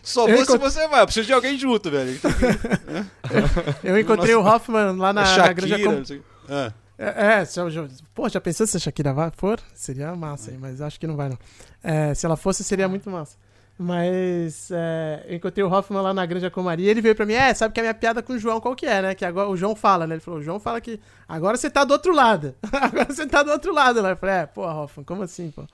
Só 0.02 0.26
vou 0.26 0.36
se 0.36 0.42
encont- 0.42 0.60
você 0.60 0.88
vai, 0.88 1.00
eu 1.02 1.06
preciso 1.06 1.26
de 1.26 1.32
alguém 1.32 1.58
junto, 1.58 1.90
velho. 1.90 2.18
Eu 3.84 3.98
encontrei 3.98 4.34
o 4.34 4.44
Hoffman 4.44 4.96
lá 4.96 5.12
na, 5.12 5.22
na 5.22 5.24
Shakira, 5.24 5.78
Granja 5.78 5.84
Com... 5.84 6.04
sei- 6.04 6.22
Ah. 6.48 6.72
É, 6.98 7.40
é, 7.40 7.44
se 7.44 7.70
já- 7.70 7.86
pô, 8.14 8.28
já 8.28 8.40
pensou 8.40 8.66
se 8.66 8.76
a 8.76 8.80
Shakira 8.80 9.12
vai, 9.14 9.30
for? 9.34 9.58
Seria 9.74 10.14
massa, 10.14 10.50
hein, 10.50 10.58
mas 10.60 10.80
acho 10.82 11.00
que 11.00 11.06
não 11.06 11.16
vai, 11.16 11.30
não. 11.30 11.38
É, 11.82 12.12
se 12.14 12.26
ela 12.26 12.36
fosse, 12.36 12.62
seria 12.62 12.88
muito 12.88 13.08
massa. 13.08 13.36
Mas 13.82 14.70
é, 14.70 15.24
eu 15.26 15.36
encontrei 15.36 15.64
o 15.64 15.72
Hoffman 15.72 16.02
lá 16.02 16.12
na 16.12 16.26
Granja 16.26 16.50
Comaria 16.50 16.86
e 16.86 16.90
ele 16.90 17.00
veio 17.00 17.14
pra 17.16 17.24
mim, 17.24 17.32
é, 17.32 17.54
sabe 17.54 17.72
que 17.72 17.80
a 17.80 17.82
minha 17.82 17.94
piada 17.94 18.22
com 18.22 18.34
o 18.34 18.38
João 18.38 18.60
qual 18.60 18.76
que 18.76 18.84
é, 18.84 19.00
né? 19.00 19.14
Que 19.14 19.24
agora 19.24 19.48
o 19.48 19.56
João 19.56 19.74
fala, 19.74 20.06
né? 20.06 20.16
Ele 20.16 20.20
falou, 20.20 20.38
o 20.38 20.42
João 20.42 20.60
fala 20.60 20.82
que 20.82 21.00
agora 21.26 21.56
você 21.56 21.70
tá 21.70 21.82
do 21.82 21.92
outro 21.92 22.12
lado. 22.12 22.54
agora 22.70 23.06
você 23.10 23.26
tá 23.26 23.42
do 23.42 23.50
outro 23.50 23.72
lado, 23.72 24.02
né? 24.02 24.12
Eu 24.12 24.16
falei, 24.18 24.34
é, 24.34 24.44
pô, 24.44 24.70
Hoffman, 24.70 25.02
como 25.02 25.22
assim, 25.22 25.50
pô? 25.50 25.64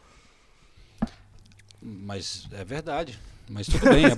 Mas 1.82 2.46
é 2.52 2.64
verdade. 2.64 3.18
Mas 3.50 3.66
tudo 3.66 3.90
bem. 3.90 4.04
É, 4.04 4.10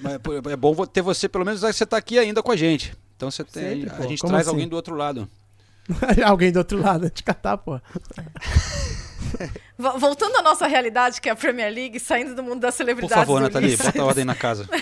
mas, 0.00 0.18
pô, 0.18 0.32
é 0.48 0.56
bom 0.56 0.86
ter 0.86 1.02
você, 1.02 1.28
pelo 1.28 1.44
menos 1.44 1.60
você 1.60 1.84
tá 1.84 1.96
aqui 1.96 2.20
ainda 2.20 2.40
com 2.40 2.52
a 2.52 2.56
gente. 2.56 2.96
Então 3.16 3.32
você 3.32 3.42
tem, 3.42 3.82
Sempre, 3.82 3.96
a 3.96 4.06
gente 4.06 4.20
traz 4.20 4.42
assim? 4.42 4.50
alguém 4.50 4.68
do 4.68 4.76
outro 4.76 4.94
lado. 4.94 5.28
Alguém 6.24 6.52
do 6.52 6.60
outro 6.60 6.80
lado, 6.80 7.10
te 7.10 7.24
catar, 7.24 7.56
pô. 7.58 7.80
Vo- 9.78 9.98
Voltando 9.98 10.36
à 10.36 10.42
nossa 10.42 10.66
realidade, 10.66 11.20
que 11.20 11.28
é 11.28 11.32
a 11.32 11.36
Premier 11.36 11.72
League, 11.72 11.98
saindo 12.00 12.34
do 12.34 12.42
mundo 12.42 12.60
das 12.60 12.74
Por 12.74 12.78
celebridades. 12.78 13.14
favor, 13.16 13.40
do 13.40 13.44
Nathalie, 13.44 13.76
bota 13.76 14.02
a 14.02 14.04
ordem 14.04 14.24
na 14.24 14.34
casa. 14.34 14.68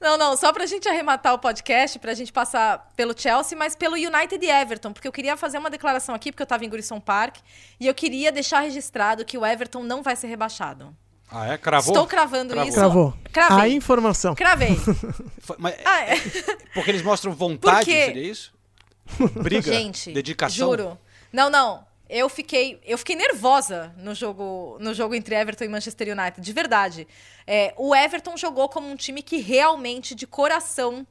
Não, 0.00 0.16
não, 0.16 0.34
só 0.34 0.50
pra 0.50 0.64
gente 0.64 0.88
arrematar 0.88 1.34
o 1.34 1.38
podcast, 1.38 1.98
pra 1.98 2.14
gente 2.14 2.32
passar 2.32 2.88
pelo 2.96 3.12
Chelsea, 3.14 3.56
mas 3.58 3.76
pelo 3.76 3.96
United 3.96 4.42
e 4.42 4.48
Everton, 4.50 4.94
porque 4.94 5.06
eu 5.06 5.12
queria 5.12 5.36
fazer 5.36 5.58
uma 5.58 5.68
declaração 5.68 6.14
aqui, 6.14 6.32
porque 6.32 6.42
eu 6.42 6.46
tava 6.46 6.64
em 6.64 6.70
Gurison 6.70 6.98
Park, 6.98 7.36
e 7.78 7.86
eu 7.86 7.92
queria 7.92 8.32
deixar 8.32 8.60
registrado 8.60 9.26
que 9.26 9.36
o 9.36 9.44
Everton 9.44 9.82
não 9.82 10.02
vai 10.02 10.16
ser 10.16 10.28
rebaixado. 10.28 10.96
Ah, 11.30 11.52
é? 11.52 11.58
Cravou? 11.58 11.92
Estou 11.92 12.06
cravando 12.06 12.54
Cravou. 12.54 12.68
isso. 12.70 12.78
Cravou. 12.78 13.14
Cravei. 13.30 13.58
A 13.58 13.68
informação. 13.68 14.34
Cravei. 14.34 14.74
Foi- 15.40 15.56
mas- 15.58 15.74
Ah, 15.84 16.00
é. 16.00 16.16
porque 16.72 16.90
eles 16.90 17.02
mostram 17.02 17.32
vontade, 17.34 17.84
Porque- 17.84 18.06
seria 18.06 18.22
isso? 18.30 18.54
Briga? 19.42 19.70
Gente, 19.70 20.12
dedicação? 20.14 20.66
juro. 20.70 20.98
Não, 21.30 21.50
não. 21.50 21.84
Eu 22.12 22.28
fiquei, 22.28 22.80
eu 22.84 22.98
fiquei 22.98 23.14
nervosa 23.14 23.94
no 23.96 24.14
jogo, 24.16 24.76
no 24.80 24.92
jogo 24.92 25.14
entre 25.14 25.34
Everton 25.34 25.64
e 25.64 25.68
Manchester 25.68 26.08
United, 26.18 26.40
de 26.40 26.52
verdade. 26.52 27.06
É, 27.46 27.72
o 27.76 27.94
Everton 27.94 28.36
jogou 28.36 28.68
como 28.68 28.88
um 28.90 28.96
time 28.96 29.22
que 29.22 29.36
realmente, 29.38 30.12
de 30.14 30.26
coração, 30.26 31.06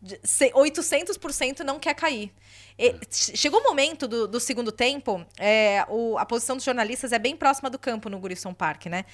de- 0.00 0.18
se- 0.24 0.50
800% 0.52 1.60
não 1.60 1.78
quer 1.78 1.94
cair. 1.94 2.32
E 2.76 2.92
che- 3.08 3.36
chegou 3.36 3.60
o 3.60 3.62
momento 3.64 4.08
do, 4.08 4.26
do 4.26 4.40
segundo 4.40 4.72
tempo, 4.72 5.24
é, 5.38 5.86
o- 5.88 6.18
a 6.18 6.26
posição 6.26 6.56
dos 6.56 6.64
jornalistas 6.64 7.12
é 7.12 7.18
bem 7.20 7.36
próxima 7.36 7.70
do 7.70 7.78
campo 7.78 8.08
no 8.10 8.18
Gurison 8.18 8.52
Park, 8.52 8.86
né? 8.86 9.04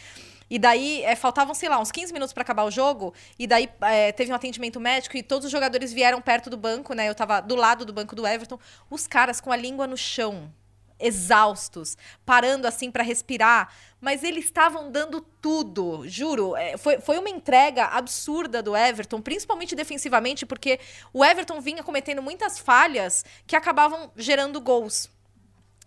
E 0.50 0.58
daí 0.58 1.02
é, 1.02 1.14
faltavam, 1.14 1.52
sei 1.54 1.68
lá, 1.68 1.78
uns 1.78 1.92
15 1.92 2.10
minutos 2.10 2.32
pra 2.32 2.40
acabar 2.42 2.64
o 2.64 2.70
jogo. 2.70 3.12
E 3.38 3.46
daí 3.46 3.68
é, 3.82 4.12
teve 4.12 4.32
um 4.32 4.34
atendimento 4.34 4.80
médico 4.80 5.14
e 5.14 5.22
todos 5.22 5.44
os 5.44 5.52
jogadores 5.52 5.92
vieram 5.92 6.22
perto 6.22 6.48
do 6.48 6.56
banco, 6.56 6.94
né? 6.94 7.06
Eu 7.06 7.14
tava 7.14 7.40
do 7.42 7.54
lado 7.54 7.84
do 7.84 7.92
banco 7.92 8.16
do 8.16 8.26
Everton. 8.26 8.58
Os 8.88 9.06
caras 9.06 9.42
com 9.42 9.52
a 9.52 9.56
língua 9.56 9.86
no 9.86 9.96
chão, 9.96 10.50
exaustos, 10.98 11.96
parando 12.24 12.66
assim 12.66 12.90
pra 12.90 13.02
respirar. 13.02 13.72
Mas 14.00 14.22
eles 14.22 14.44
estavam 14.44 14.90
dando 14.90 15.20
tudo, 15.20 16.08
juro. 16.08 16.56
É, 16.56 16.76
foi, 16.76 17.00
foi 17.00 17.18
uma 17.18 17.28
entrega 17.28 17.86
absurda 17.86 18.62
do 18.62 18.76
Everton, 18.76 19.20
principalmente 19.20 19.74
defensivamente, 19.74 20.46
porque 20.46 20.78
o 21.12 21.24
Everton 21.24 21.60
vinha 21.60 21.82
cometendo 21.82 22.22
muitas 22.22 22.58
falhas 22.58 23.24
que 23.46 23.56
acabavam 23.56 24.12
gerando 24.16 24.60
gols. 24.60 25.10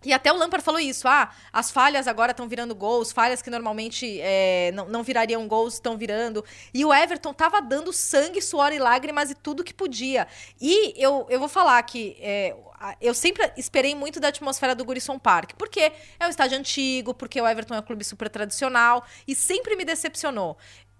E 0.04 0.12
até 0.12 0.32
o 0.32 0.36
Lampard 0.36 0.64
falou 0.64 0.80
isso. 0.80 1.06
Ah, 1.06 1.30
as 1.52 1.70
falhas 1.70 2.06
agora 2.06 2.32
estão 2.32 2.48
virando 2.48 2.74
gols, 2.74 3.12
falhas 3.12 3.42
que 3.42 3.50
normalmente 3.50 4.20
é, 4.20 4.72
não, 4.72 4.88
não 4.88 5.02
virariam 5.02 5.46
gols 5.46 5.74
estão 5.74 5.96
virando. 5.96 6.44
E 6.72 6.84
o 6.84 6.92
Everton 6.92 7.32
tava 7.32 7.60
dando 7.60 7.92
sangue, 7.92 8.40
suor 8.40 8.72
e 8.72 8.78
lágrimas 8.78 9.30
e 9.30 9.34
tudo 9.34 9.64
que 9.64 9.74
podia. 9.74 10.26
E 10.60 10.94
eu, 10.96 11.26
eu 11.28 11.38
vou 11.38 11.48
falar 11.48 11.82
que 11.82 12.16
é, 12.20 12.54
eu 13.00 13.14
sempre 13.14 13.52
esperei 13.56 13.94
muito 13.94 14.18
da 14.18 14.28
atmosfera 14.28 14.74
do 14.74 14.84
Gurisson 14.84 15.18
Park, 15.18 15.52
porque 15.56 15.92
é 16.18 16.26
um 16.26 16.28
estádio 16.28 16.58
antigo, 16.58 17.14
porque 17.14 17.40
o 17.40 17.46
Everton 17.46 17.74
é 17.74 17.78
um 17.78 17.82
clube 17.82 18.04
super 18.04 18.28
tradicional 18.28 19.04
e 19.26 19.34
sempre 19.34 19.76
me 19.76 19.84
decepcionou. 19.84 20.56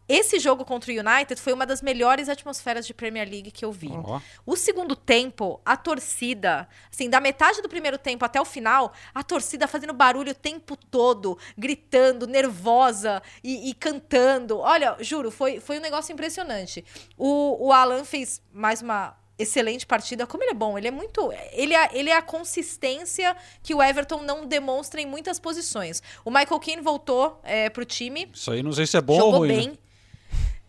Esse 0.09 0.39
jogo 0.39 0.65
contra 0.65 0.93
o 0.93 0.95
United 0.95 1.41
foi 1.41 1.53
uma 1.53 1.65
das 1.65 1.81
melhores 1.81 2.29
atmosferas 2.29 2.87
de 2.87 2.93
Premier 2.93 3.29
League 3.29 3.51
que 3.51 3.65
eu 3.65 3.73
vi. 3.73 3.91
O 4.45 4.57
segundo 4.57 4.97
tempo, 4.97 5.61
a 5.65 5.77
torcida, 5.77 6.69
assim, 6.91 7.09
da 7.09 7.21
metade 7.21 7.63
do 7.63 7.69
primeiro 7.69 7.97
tempo 7.99 8.25
até 8.25 8.41
o 8.41 8.45
final, 8.45 8.93
a 9.15 9.23
torcida 9.23 9.67
fazendo 9.67 9.93
barulho 9.93 10.33
o 10.33 10.35
tempo 10.35 10.77
todo, 10.77 11.39
gritando, 11.57 12.27
nervosa 12.27 13.23
e, 13.43 13.71
e 13.71 13.75
cantando. 13.75 14.59
Olha, 14.59 14.97
juro, 15.01 15.31
foi, 15.31 15.61
foi 15.61 15.79
um 15.79 15.83
negócio 15.83 16.13
impressionante. 16.13 16.85
O, 17.17 17.69
o 17.69 17.73
Alan 17.73 18.05
fez 18.05 18.43
mais 18.53 18.83
uma 18.83 19.17
excelente 19.39 19.87
partida. 19.87 20.27
Como 20.27 20.43
ele 20.43 20.53
é 20.53 20.55
bom, 20.55 20.79
ele 20.79 20.89
é 20.89 20.91
muito. 20.91 21.33
Ele 21.53 21.75
é, 21.75 21.91
ele 21.93 22.11
é 22.11 22.17
a 22.17 22.23
consistência 22.23 23.37
que 23.63 23.75
o 23.75 23.83
Everton 23.83 24.23
não 24.23 24.47
demonstra 24.47 25.01
em 25.01 25.07
muitas 25.07 25.39
posições. 25.39 26.03
O 26.25 26.31
Michael 26.31 26.61
Keane 26.61 26.83
voltou 26.83 27.41
é, 27.43 27.69
pro 27.71 27.85
time. 27.85 28.29
Isso 28.33 28.51
aí 28.51 28.63
não 28.63 28.73
sei 28.73 28.87
se 28.87 28.97
é 28.97 29.01
bom 29.01 29.15
ou 29.15 29.21
jogou 29.21 29.39
ruim. 29.41 29.49
né? 29.49 29.57
bem. 29.57 29.79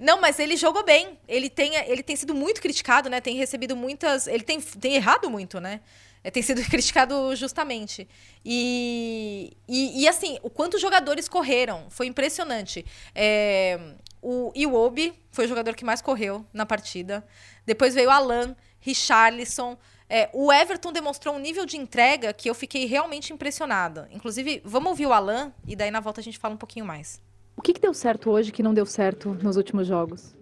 Não, 0.04 0.20
mas 0.20 0.38
ele 0.38 0.58
jogou 0.58 0.84
bem. 0.84 1.18
Ele 1.30 1.50
tem, 1.50 1.76
ele 1.76 2.04
tem 2.04 2.14
sido 2.18 2.36
muito 2.36 2.62
criticado, 2.62 3.10
né? 3.10 3.22
Tem 3.22 3.38
recebido 3.38 3.74
muitas. 3.74 4.28
Ele 4.28 4.44
tem, 4.44 4.60
tem 4.60 4.96
errado 4.96 5.30
muito, 5.30 5.62
né? 5.62 5.80
É, 6.22 6.30
tem 6.30 6.44
sido 6.44 6.62
criticado 6.70 7.34
justamente. 7.38 8.06
E, 8.44 9.56
e, 9.66 10.02
e, 10.04 10.08
assim, 10.10 10.38
o 10.44 10.50
quanto 10.50 10.78
jogadores 10.78 11.30
correram 11.30 11.86
foi 11.90 12.08
impressionante. 12.08 12.86
É, 13.16 13.80
o 14.22 14.52
Iwobi 14.54 15.14
foi 15.32 15.46
o 15.46 15.48
jogador 15.48 15.74
que 15.74 15.86
mais 15.86 16.02
correu 16.02 16.46
na 16.52 16.66
partida. 16.66 17.26
Depois 17.66 17.96
veio 17.96 18.10
Alan, 18.10 18.58
Richarlison. 18.82 19.78
É, 20.10 20.30
o 20.34 20.52
Everton 20.52 20.92
demonstrou 20.92 21.34
um 21.34 21.40
nível 21.40 21.66
de 21.66 21.78
entrega 21.78 22.34
que 22.34 22.50
eu 22.50 22.54
fiquei 22.54 22.86
realmente 22.86 23.32
impressionada. 23.32 24.10
Inclusive, 24.12 24.62
vamos 24.66 24.90
ouvir 24.90 25.06
o 25.06 25.14
Alan 25.14 25.54
e 25.66 25.78
daí 25.78 25.90
na 25.90 26.02
volta 26.02 26.20
a 26.20 26.24
gente 26.24 26.38
fala 26.38 26.54
um 26.54 26.58
pouquinho 26.58 26.86
mais. 26.86 27.22
O 27.56 27.62
que, 27.62 27.74
que 27.74 27.82
deu 27.82 27.94
certo 27.94 28.30
hoje 28.30 28.52
que 28.52 28.64
não 28.64 28.74
deu 28.74 28.86
certo 28.86 29.38
nos 29.42 29.58
últimos 29.58 29.88
jogos? 29.88 30.36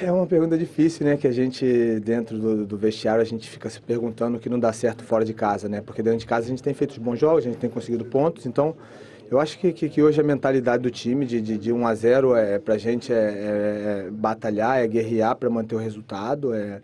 É 0.00 0.10
uma 0.10 0.26
pergunta 0.26 0.56
difícil, 0.56 1.04
né? 1.04 1.16
Que 1.16 1.26
a 1.26 1.32
gente, 1.32 2.00
dentro 2.00 2.38
do, 2.38 2.66
do 2.66 2.78
vestiário, 2.78 3.20
a 3.20 3.24
gente 3.24 3.48
fica 3.48 3.68
se 3.68 3.80
perguntando 3.80 4.38
o 4.38 4.40
que 4.40 4.48
não 4.48 4.58
dá 4.58 4.72
certo 4.72 5.04
fora 5.04 5.24
de 5.24 5.34
casa, 5.34 5.68
né? 5.68 5.82
Porque 5.82 6.02
dentro 6.02 6.18
de 6.20 6.26
casa 6.26 6.46
a 6.46 6.48
gente 6.48 6.62
tem 6.62 6.72
feito 6.72 6.98
bons 6.98 7.18
jogos, 7.18 7.44
a 7.44 7.48
gente 7.48 7.58
tem 7.58 7.68
conseguido 7.68 8.04
pontos, 8.04 8.46
então 8.46 8.74
eu 9.30 9.38
acho 9.38 9.58
que, 9.58 9.72
que, 9.72 9.88
que 9.88 10.02
hoje 10.02 10.20
a 10.20 10.24
mentalidade 10.24 10.82
do 10.82 10.90
time 10.90 11.26
de, 11.26 11.40
de, 11.40 11.58
de 11.58 11.72
1 11.72 11.86
a 11.86 11.94
0 11.94 12.36
é, 12.36 12.58
pra 12.58 12.78
gente 12.78 13.12
é, 13.12 13.16
é, 13.16 14.06
é 14.06 14.10
batalhar, 14.10 14.78
é 14.78 14.86
guerrear 14.86 15.36
para 15.36 15.50
manter 15.50 15.74
o 15.74 15.78
resultado, 15.78 16.54
é, 16.54 16.80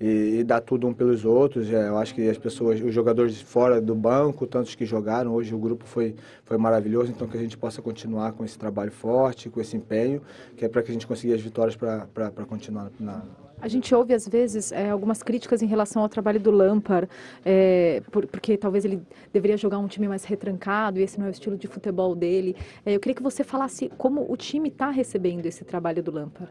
e, 0.00 0.38
e 0.40 0.44
dar 0.44 0.60
tudo 0.60 0.86
um 0.88 0.94
pelos 0.94 1.24
outros. 1.24 1.70
É, 1.70 1.88
eu 1.88 1.98
acho 1.98 2.14
que 2.14 2.28
as 2.28 2.38
pessoas, 2.38 2.80
os 2.80 2.92
jogadores 2.94 3.40
fora 3.40 3.80
do 3.80 3.94
banco, 3.94 4.46
tantos 4.46 4.74
que 4.74 4.86
jogaram, 4.86 5.34
hoje 5.34 5.54
o 5.54 5.58
grupo 5.58 5.84
foi, 5.84 6.14
foi 6.44 6.56
maravilhoso, 6.56 7.12
então 7.12 7.28
que 7.28 7.36
a 7.36 7.40
gente 7.40 7.58
possa 7.58 7.82
continuar 7.82 8.32
com 8.32 8.44
esse 8.44 8.58
trabalho 8.58 8.90
forte, 8.90 9.50
com 9.50 9.60
esse 9.60 9.76
empenho, 9.76 10.22
que 10.56 10.64
é 10.64 10.68
para 10.68 10.82
que 10.82 10.90
a 10.90 10.92
gente 10.94 11.06
consiga 11.06 11.34
as 11.34 11.40
vitórias 11.40 11.76
para 11.76 12.44
continuar 12.48 12.90
na, 12.98 13.22
A 13.62 13.68
gente 13.68 13.94
ouve, 13.94 14.14
às 14.14 14.26
vezes, 14.26 14.72
é, 14.72 14.88
algumas 14.88 15.22
críticas 15.22 15.60
em 15.60 15.66
relação 15.66 16.00
ao 16.00 16.08
trabalho 16.08 16.40
do 16.40 16.50
Lampard, 16.50 17.06
é, 17.44 18.00
por- 18.10 18.26
porque 18.26 18.56
talvez 18.56 18.86
ele 18.86 19.02
deveria 19.30 19.56
jogar 19.58 19.78
um 19.78 19.86
time 19.86 20.08
mais 20.08 20.24
retrancado 20.24 20.98
e 20.98 21.02
esse 21.02 21.18
não 21.18 21.26
é 21.26 21.28
o 21.28 21.30
estilo 21.30 21.58
de 21.58 21.66
futebol 21.66 22.14
dele. 22.14 22.56
É, 22.86 22.94
eu 22.96 23.00
queria 23.00 23.14
que 23.14 23.22
você 23.22 23.44
falasse 23.44 23.90
como 23.98 24.24
o 24.32 24.34
time 24.36 24.70
está 24.70 24.88
recebendo 24.90 25.44
esse 25.44 25.62
trabalho 25.62 26.02
do 26.02 26.10
Lampard. 26.10 26.50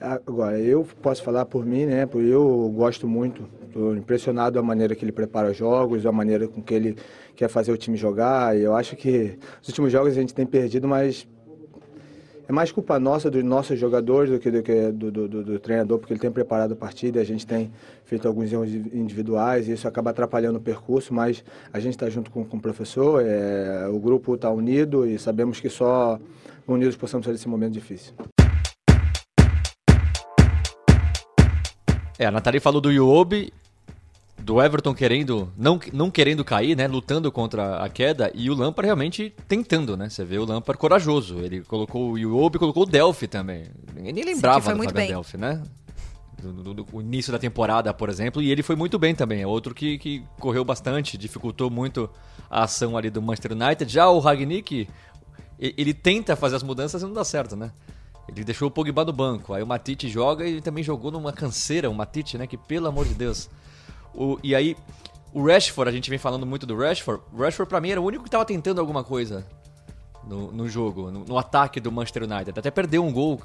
Agora, 0.00 0.58
eu 0.60 0.86
posso 1.02 1.22
falar 1.22 1.46
por 1.46 1.64
mim, 1.64 1.86
né? 1.86 2.04
Porque 2.06 2.28
eu 2.28 2.70
gosto 2.76 3.08
muito, 3.08 3.48
estou 3.66 3.96
impressionado 3.96 4.54
da 4.56 4.62
maneira 4.62 4.94
que 4.94 5.04
ele 5.04 5.12
prepara 5.12 5.50
os 5.50 5.56
jogos, 5.56 6.02
da 6.02 6.12
maneira 6.12 6.46
com 6.46 6.62
que 6.62 6.74
ele 6.74 6.96
quer 7.34 7.48
fazer 7.48 7.72
o 7.72 7.76
time 7.76 7.96
jogar. 7.96 8.56
E 8.56 8.62
eu 8.62 8.76
acho 8.76 8.94
que 8.94 9.38
os 9.62 9.68
últimos 9.68 9.90
jogos 9.90 10.12
a 10.12 10.20
gente 10.20 10.34
tem 10.34 10.44
perdido, 10.44 10.86
mas 10.86 11.26
é 12.46 12.52
mais 12.52 12.70
culpa 12.70 12.98
nossa, 13.00 13.30
dos 13.30 13.42
nossos 13.42 13.78
jogadores, 13.78 14.30
do 14.30 14.38
que 14.38 14.50
do, 14.50 14.62
que 14.62 14.92
do, 14.92 15.10
do, 15.10 15.28
do- 15.28 15.44
do 15.44 15.58
treinador, 15.58 15.98
porque 15.98 16.12
ele 16.12 16.20
tem 16.20 16.30
preparado 16.30 16.72
a 16.72 16.76
partida, 16.76 17.18
a 17.20 17.24
gente 17.24 17.46
tem 17.46 17.72
feito 18.04 18.28
alguns 18.28 18.52
erros 18.52 18.72
individuais 18.72 19.66
e 19.66 19.72
isso 19.72 19.88
acaba 19.88 20.10
atrapalhando 20.10 20.58
o 20.58 20.60
percurso, 20.62 21.12
mas 21.14 21.42
a 21.72 21.80
gente 21.80 21.94
está 21.94 22.08
junto 22.10 22.30
com, 22.30 22.44
com 22.44 22.58
o 22.58 22.60
professor, 22.60 23.22
é, 23.24 23.88
o 23.88 23.98
grupo 23.98 24.34
está 24.34 24.50
unido 24.50 25.06
e 25.06 25.18
sabemos 25.18 25.58
que 25.58 25.68
só 25.70 26.20
unidos 26.68 26.94
possamos 26.96 27.24
sair 27.24 27.34
desse 27.34 27.48
momento 27.48 27.72
difícil. 27.72 28.12
É, 32.18 32.26
a 32.26 32.30
Nathalie 32.30 32.60
falou 32.60 32.80
do 32.80 32.90
Yobi, 32.90 33.52
do 34.38 34.62
Everton 34.62 34.94
querendo, 34.94 35.52
não, 35.56 35.78
não 35.92 36.10
querendo 36.10 36.44
cair, 36.44 36.76
né? 36.76 36.86
Lutando 36.86 37.30
contra 37.32 37.78
a 37.82 37.88
queda, 37.88 38.30
e 38.34 38.48
o 38.50 38.54
Lampard 38.54 38.86
realmente 38.86 39.34
tentando, 39.48 39.96
né? 39.96 40.08
Você 40.08 40.24
vê 40.24 40.38
o 40.38 40.44
Lampard 40.44 40.78
corajoso. 40.78 41.38
Ele 41.40 41.62
colocou 41.62 42.12
o 42.12 42.18
Yobi, 42.18 42.58
colocou 42.58 42.84
o 42.84 42.86
Delphi 42.86 43.26
também. 43.26 43.64
Ninguém 43.94 44.12
nem 44.12 44.24
lembrava 44.24 44.60
foi 44.60 44.72
do 44.72 44.76
muito 44.78 44.90
Fabian 44.90 45.02
bem. 45.04 45.12
Delphi, 45.14 45.36
né? 45.36 45.62
Do, 46.40 46.52
do- 46.52 46.74
do- 46.74 46.86
o 46.92 47.00
início 47.00 47.32
da 47.32 47.38
temporada, 47.38 47.92
por 47.94 48.08
exemplo, 48.08 48.40
e 48.42 48.50
ele 48.50 48.62
foi 48.62 48.76
muito 48.76 48.98
bem 48.98 49.14
também. 49.14 49.40
É 49.42 49.46
outro 49.46 49.74
que, 49.74 49.98
que 49.98 50.22
correu 50.38 50.64
bastante, 50.64 51.16
dificultou 51.18 51.70
muito 51.70 52.08
a 52.50 52.64
ação 52.64 52.96
ali 52.96 53.10
do 53.10 53.20
Manchester 53.22 53.52
United. 53.52 53.90
Já 53.92 54.08
o 54.08 54.18
Ragnick, 54.20 54.86
ele 55.58 55.94
tenta 55.94 56.36
fazer 56.36 56.56
as 56.56 56.62
mudanças 56.62 57.02
e 57.02 57.04
não 57.04 57.12
dá 57.14 57.24
certo, 57.24 57.56
né? 57.56 57.72
Ele 58.28 58.42
deixou 58.44 58.68
o 58.68 58.70
Pogba 58.70 59.04
no 59.04 59.12
banco, 59.12 59.54
aí 59.54 59.62
o 59.62 59.66
Matite 59.66 60.08
joga 60.08 60.46
e 60.46 60.60
também 60.60 60.82
jogou 60.82 61.10
numa 61.12 61.32
canseira, 61.32 61.88
o 61.88 61.94
Matite, 61.94 62.36
né? 62.36 62.46
Que 62.46 62.56
pelo 62.56 62.88
amor 62.88 63.06
de 63.06 63.14
Deus. 63.14 63.48
O, 64.12 64.38
e 64.42 64.54
aí, 64.54 64.76
o 65.32 65.46
Rashford, 65.46 65.88
a 65.88 65.92
gente 65.92 66.10
vem 66.10 66.18
falando 66.18 66.44
muito 66.44 66.66
do 66.66 66.76
Rashford. 66.76 67.22
O 67.32 67.36
Rashford 67.38 67.68
pra 67.68 67.80
mim 67.80 67.90
era 67.90 68.00
o 68.00 68.04
único 68.04 68.24
que 68.24 68.30
tava 68.30 68.44
tentando 68.44 68.80
alguma 68.80 69.04
coisa 69.04 69.46
no, 70.26 70.50
no 70.50 70.68
jogo, 70.68 71.10
no, 71.10 71.24
no 71.24 71.38
ataque 71.38 71.78
do 71.78 71.92
Manchester 71.92 72.24
United. 72.24 72.58
Até 72.58 72.70
perdeu 72.70 73.04
um 73.04 73.12
gol. 73.12 73.40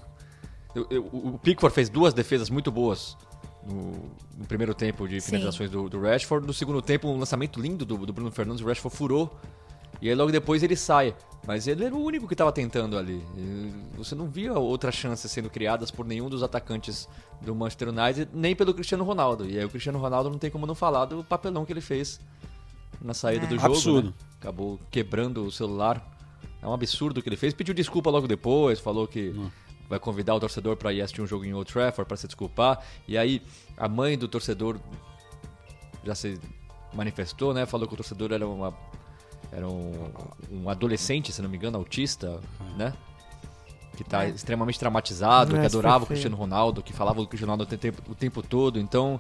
Eu- 0.74 0.88
eu- 0.90 1.04
o 1.12 1.40
Pickford 1.44 1.76
fez 1.76 1.90
duas 1.90 2.14
defesas 2.14 2.50
muito 2.50 2.72
boas 2.72 3.16
no, 3.68 3.92
no 4.38 4.46
primeiro 4.48 4.74
tempo 4.74 5.08
de 5.08 5.20
finalizações 5.22 5.70
do, 5.70 5.90
do 5.90 6.02
Rashford. 6.02 6.48
No 6.48 6.54
segundo 6.54 6.82
tempo, 6.82 7.08
um 7.08 7.18
lançamento 7.20 7.60
lindo 7.62 7.86
do, 7.86 7.98
do 8.06 8.12
Bruno 8.14 8.32
Fernandes, 8.32 8.64
o 8.64 8.68
Rashford 8.68 8.96
furou. 8.98 9.38
E 10.02 10.10
aí 10.10 10.16
logo 10.16 10.32
depois 10.32 10.62
ele 10.64 10.76
sai. 10.76 11.16
Mas 11.48 11.66
ele 11.68 11.84
era 11.84 11.96
o 11.96 12.00
único 12.04 12.28
que 12.28 12.36
estava 12.36 12.52
tentando 12.52 12.96
ali. 12.96 13.20
Você 13.98 14.14
não 14.14 14.28
via 14.28 14.54
outras 14.54 14.94
chances 14.94 15.32
sendo 15.32 15.50
criadas 15.50 15.90
por 15.90 16.06
nenhum 16.06 16.30
dos 16.30 16.44
atacantes 16.44 17.10
do 17.42 17.56
Manchester 17.56 17.90
United, 17.90 18.30
nem 18.32 18.56
pelo 18.56 18.76
Cristiano 18.76 19.04
Ronaldo. 19.04 19.50
E 19.50 19.58
aí 19.58 19.66
o 19.66 19.70
Cristiano 19.70 19.98
Ronaldo 19.98 20.30
não 20.30 20.38
tem 20.38 20.52
como 20.52 20.68
não 20.68 20.76
falar 20.76 21.06
do 21.06 21.24
papelão 21.24 21.66
que 21.66 21.74
ele 21.74 21.82
fez 21.82 22.20
na 23.02 23.16
saída 23.16 23.46
É. 23.46 23.50
do 23.50 23.56
jogo. 23.58 23.74
Absurdo. 23.74 24.08
né? 24.10 24.14
Acabou 24.40 24.80
quebrando 24.92 25.44
o 25.44 25.52
celular. 25.52 26.16
É 26.62 26.68
um 26.68 26.74
absurdo 26.74 27.18
o 27.20 27.24
que 27.24 27.30
ele 27.30 27.36
fez. 27.38 27.56
Pediu 27.56 27.74
desculpa 27.74 28.12
logo 28.12 28.28
depois, 28.28 28.80
falou 28.80 29.08
que 29.08 29.34
vai 29.90 29.98
convidar 30.00 30.36
o 30.36 30.40
torcedor 30.40 30.78
para 30.78 30.94
ir 30.94 31.02
assistir 31.02 31.24
um 31.24 31.28
jogo 31.28 31.44
em 31.44 31.54
Old 31.56 31.74
Trafford 31.74 32.08
para 32.08 32.18
se 32.18 32.28
desculpar. 32.28 32.86
E 33.08 33.18
aí 33.18 33.42
a 33.76 33.90
mãe 33.90 34.16
do 34.16 34.28
torcedor 34.28 34.80
já 36.06 36.14
se 36.14 36.40
manifestou, 36.94 37.52
né? 37.52 37.66
Falou 37.66 37.88
que 37.88 37.96
o 37.96 37.98
torcedor 37.98 38.32
era 38.32 38.48
uma 38.48 38.72
era 39.52 39.68
um, 39.68 40.10
um 40.52 40.70
adolescente, 40.70 41.32
se 41.32 41.42
não 41.42 41.50
me 41.50 41.58
engano, 41.58 41.78
autista, 41.78 42.40
né? 42.78 42.94
Que 43.98 44.04
tá 44.04 44.26
extremamente 44.28 44.80
traumatizado, 44.80 45.56
É, 45.58 45.60
que 45.62 45.66
adorava 45.66 46.06
o. 46.06 46.08
Cristiano 46.08 46.36
Ronaldo, 46.38 46.82
que 46.82 46.94
falava 46.94 47.20
do 47.22 47.28
Cristiano 47.28 47.52
Ronaldo 47.52 47.74
o 47.74 47.78
tempo, 47.78 48.02
o 48.12 48.16
tempo 48.16 48.42
todo. 48.42 48.80
Então, 48.80 49.20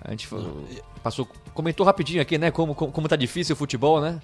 a 0.00 0.10
gente 0.10 0.26
falou- 0.26 0.64
passou, 1.02 1.26
comentou 1.54 1.86
rapidinho 1.86 2.20
aqui, 2.20 2.36
né? 2.36 2.50
Como, 2.50 2.74
como, 2.74 2.90
como 2.92 3.08
tá 3.08 3.16
difícil 3.16 3.54
o 3.54 3.56
futebol, 3.56 4.00
né? 4.00 4.20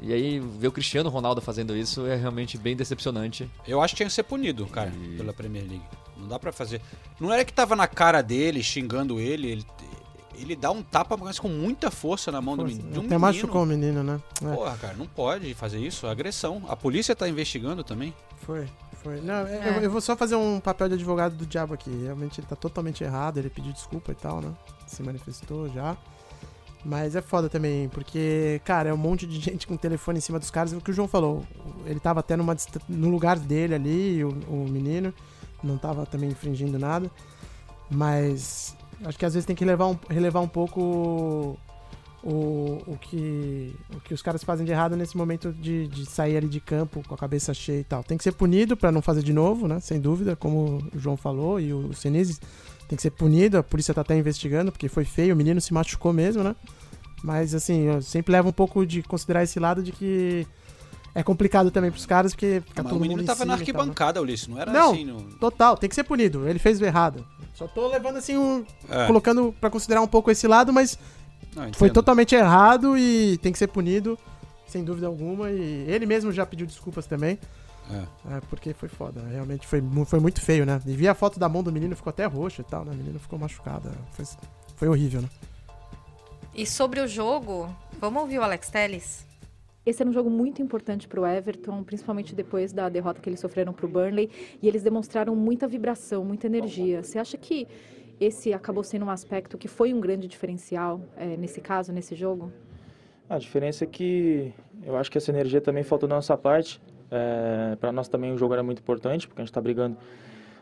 E 0.00 0.12
aí, 0.12 0.40
ver 0.40 0.68
o 0.68 0.72
Cristiano 0.72 1.08
Ronaldo 1.10 1.40
fazendo 1.42 1.76
isso 1.76 2.06
é 2.06 2.16
realmente 2.16 2.56
bem 2.58 2.74
decepcionante. 2.74 3.48
Eu 3.68 3.80
acho 3.82 3.92
que 3.94 3.98
tinha 3.98 4.06
que 4.08 4.12
ser 4.14 4.22
punido, 4.22 4.66
cara, 4.66 4.92
pela 5.16 5.32
Premier 5.32 5.62
League. 5.64 5.84
Não 6.16 6.26
dá 6.26 6.38
pra 6.38 6.52
fazer. 6.52 6.80
Não 7.20 7.32
era 7.32 7.44
que 7.44 7.52
tava 7.52 7.76
na 7.76 7.86
cara 7.86 8.22
dele, 8.22 8.62
xingando 8.62 9.20
ele. 9.20 9.48
Ele, 9.52 9.66
ele 10.42 10.56
dá 10.56 10.70
um 10.70 10.82
tapa, 10.82 11.16
mas 11.16 11.38
com 11.38 11.48
muita 11.48 11.90
força 11.90 12.30
na 12.32 12.40
mão 12.40 12.56
do 12.56 12.64
menino. 12.64 12.84
um 12.86 12.90
Até 12.90 13.00
menino. 13.00 13.20
machucou 13.20 13.62
o 13.62 13.66
menino, 13.66 14.02
né? 14.02 14.20
É. 14.42 14.54
Porra, 14.54 14.76
cara, 14.76 14.94
não 14.94 15.06
pode 15.06 15.52
fazer 15.54 15.78
isso. 15.78 16.06
é 16.06 16.10
Agressão. 16.10 16.62
A 16.68 16.76
polícia 16.76 17.14
tá 17.16 17.28
investigando 17.28 17.82
também. 17.84 18.14
Foi, 18.38 18.66
foi. 19.02 19.20
Não, 19.20 19.46
É. 19.46 19.68
eu, 19.78 19.82
eu 19.82 19.90
vou 19.90 20.00
só 20.00 20.16
fazer 20.16 20.34
um 20.36 20.60
papel 20.60 20.88
de 20.88 20.94
advogado 20.94 21.34
do 21.36 21.46
diabo 21.46 21.74
aqui. 21.74 21.90
Realmente 22.04 22.40
ele 22.40 22.46
tá 22.46 22.56
totalmente 22.56 23.02
errado, 23.04 23.38
ele 23.38 23.50
pediu 23.50 23.72
desculpa 23.72 24.12
e 24.12 24.14
tal, 24.14 24.40
né? 24.40 24.52
Se 24.86 25.02
manifestou 25.02 25.68
já. 25.68 25.96
Mas 26.82 27.14
é 27.14 27.20
foda 27.20 27.50
também, 27.50 27.90
porque, 27.90 28.58
cara, 28.64 28.88
é 28.88 28.94
um 28.94 28.96
monte 28.96 29.26
de 29.26 29.38
gente 29.40 29.66
com 29.66 29.76
telefone 29.76 30.16
em 30.18 30.22
cima 30.22 30.38
dos 30.38 30.50
caras. 30.50 30.72
O 30.72 30.80
que 30.80 30.90
o 30.90 30.94
João 30.94 31.06
falou, 31.06 31.44
ele 31.84 32.00
tava 32.00 32.20
até 32.20 32.36
numa, 32.36 32.56
no 32.88 33.10
lugar 33.10 33.38
dele 33.38 33.74
ali, 33.74 34.24
o, 34.24 34.30
o 34.48 34.66
menino, 34.66 35.12
não 35.62 35.76
tava 35.76 36.06
também 36.06 36.30
infringindo 36.30 36.78
nada. 36.78 37.10
Mas 37.90 38.74
acho 39.04 39.18
que 39.18 39.24
às 39.24 39.34
vezes 39.34 39.46
tem 39.46 39.56
que 39.56 39.64
relevar 39.64 39.86
um, 39.86 39.98
relevar 40.08 40.40
um 40.40 40.48
pouco 40.48 41.58
o, 42.22 42.82
o, 42.86 42.98
que, 43.00 43.74
o 43.94 44.00
que 44.00 44.12
os 44.12 44.22
caras 44.22 44.44
fazem 44.44 44.66
de 44.66 44.72
errado 44.72 44.96
nesse 44.96 45.16
momento 45.16 45.52
de, 45.52 45.88
de 45.88 46.04
sair 46.06 46.36
ali 46.36 46.48
de 46.48 46.60
campo 46.60 47.02
com 47.06 47.14
a 47.14 47.18
cabeça 47.18 47.54
cheia 47.54 47.80
e 47.80 47.84
tal. 47.84 48.04
Tem 48.04 48.18
que 48.18 48.24
ser 48.24 48.32
punido 48.32 48.76
pra 48.76 48.92
não 48.92 49.00
fazer 49.00 49.22
de 49.22 49.32
novo, 49.32 49.66
né? 49.66 49.80
Sem 49.80 50.00
dúvida, 50.00 50.36
como 50.36 50.82
o 50.94 50.98
João 50.98 51.16
falou 51.16 51.58
e 51.58 51.72
o 51.72 51.92
Senise 51.94 52.38
tem 52.88 52.96
que 52.96 53.02
ser 53.02 53.10
punido. 53.10 53.58
A 53.58 53.62
polícia 53.62 53.94
tá 53.94 54.02
até 54.02 54.16
investigando 54.16 54.70
porque 54.70 54.88
foi 54.88 55.04
feio, 55.04 55.34
o 55.34 55.36
menino 55.36 55.60
se 55.60 55.72
machucou 55.72 56.12
mesmo, 56.12 56.42
né? 56.42 56.54
Mas 57.22 57.54
assim, 57.54 57.82
eu 57.82 58.02
sempre 58.02 58.32
levo 58.32 58.48
um 58.48 58.52
pouco 58.52 58.84
de 58.84 59.02
considerar 59.02 59.42
esse 59.42 59.58
lado 59.58 59.82
de 59.82 59.92
que 59.92 60.46
é 61.14 61.22
complicado 61.22 61.70
também 61.70 61.90
pros 61.90 62.06
caras 62.06 62.32
porque 62.32 62.62
fica 62.66 62.82
Mas 62.82 62.92
todo 62.92 62.98
o 62.98 63.00
menino 63.00 63.18
mundo 63.18 63.26
tava 63.26 63.44
na 63.44 63.52
tal, 63.52 63.56
né? 63.56 63.62
arquibancada, 63.62 64.22
Ulisses. 64.22 64.48
Não 64.48 64.58
era 64.58 64.72
Não, 64.72 64.92
assim. 64.92 65.04
No... 65.04 65.22
total, 65.38 65.76
tem 65.76 65.88
que 65.88 65.94
ser 65.94 66.04
punido. 66.04 66.48
Ele 66.48 66.58
fez 66.58 66.80
o 66.80 66.84
errado. 66.84 67.26
Só 67.54 67.66
tô 67.66 67.88
levando 67.88 68.16
assim 68.16 68.36
um. 68.36 68.64
É. 68.88 69.06
colocando 69.06 69.54
pra 69.60 69.70
considerar 69.70 70.00
um 70.00 70.06
pouco 70.06 70.30
esse 70.30 70.46
lado, 70.46 70.72
mas 70.72 70.98
Não, 71.54 71.72
foi 71.74 71.90
totalmente 71.90 72.34
errado 72.34 72.96
e 72.96 73.38
tem 73.38 73.52
que 73.52 73.58
ser 73.58 73.66
punido, 73.66 74.18
sem 74.66 74.84
dúvida 74.84 75.06
alguma. 75.06 75.50
E 75.50 75.84
ele 75.88 76.06
mesmo 76.06 76.32
já 76.32 76.46
pediu 76.46 76.66
desculpas 76.66 77.06
também. 77.06 77.38
É. 77.90 78.36
É, 78.36 78.40
porque 78.48 78.72
foi 78.72 78.88
foda. 78.88 79.20
Realmente 79.30 79.66
foi, 79.66 79.82
foi 80.06 80.20
muito 80.20 80.40
feio, 80.40 80.64
né? 80.64 80.80
E 80.86 80.94
vi 80.94 81.08
a 81.08 81.14
foto 81.14 81.40
da 81.40 81.48
mão 81.48 81.62
do 81.62 81.72
menino, 81.72 81.96
ficou 81.96 82.10
até 82.10 82.24
roxo 82.24 82.60
e 82.60 82.64
tal, 82.64 82.84
né? 82.84 82.92
O 82.92 82.96
menino 82.96 83.18
ficou 83.18 83.36
machucado. 83.36 83.90
Foi, 84.12 84.24
foi 84.76 84.88
horrível, 84.88 85.22
né? 85.22 85.28
E 86.54 86.64
sobre 86.66 87.00
o 87.00 87.08
jogo, 87.08 87.68
vamos 88.00 88.22
ouvir 88.22 88.38
o 88.38 88.42
Alex 88.42 88.70
Telles? 88.70 89.29
Esse 89.90 90.04
era 90.04 90.08
um 90.08 90.12
jogo 90.12 90.30
muito 90.30 90.62
importante 90.62 91.08
para 91.08 91.20
o 91.20 91.26
Everton, 91.26 91.82
principalmente 91.82 92.32
depois 92.32 92.72
da 92.72 92.88
derrota 92.88 93.20
que 93.20 93.28
eles 93.28 93.40
sofreram 93.40 93.72
para 93.72 93.84
o 93.84 93.88
Burnley, 93.88 94.30
e 94.62 94.68
eles 94.68 94.84
demonstraram 94.84 95.34
muita 95.34 95.66
vibração, 95.66 96.24
muita 96.24 96.46
energia. 96.46 97.02
Você 97.02 97.18
acha 97.18 97.36
que 97.36 97.66
esse 98.20 98.52
acabou 98.52 98.84
sendo 98.84 99.06
um 99.06 99.10
aspecto 99.10 99.58
que 99.58 99.66
foi 99.66 99.92
um 99.92 100.00
grande 100.00 100.28
diferencial 100.28 101.00
eh, 101.16 101.36
nesse 101.36 101.60
caso, 101.60 101.92
nesse 101.92 102.14
jogo? 102.14 102.52
A 103.28 103.36
diferença 103.36 103.82
é 103.82 103.86
que 103.88 104.54
eu 104.86 104.96
acho 104.96 105.10
que 105.10 105.18
essa 105.18 105.32
energia 105.32 105.60
também 105.60 105.82
faltou 105.82 106.08
da 106.08 106.14
nossa 106.14 106.36
parte. 106.36 106.80
para 107.80 107.90
nós 107.90 108.06
também 108.06 108.32
o 108.32 108.38
jogo 108.38 108.54
era 108.54 108.62
muito 108.62 108.78
importante, 108.78 109.26
porque 109.26 109.42
a 109.42 109.44
gente 109.44 109.50
está 109.50 109.60
brigando 109.60 109.96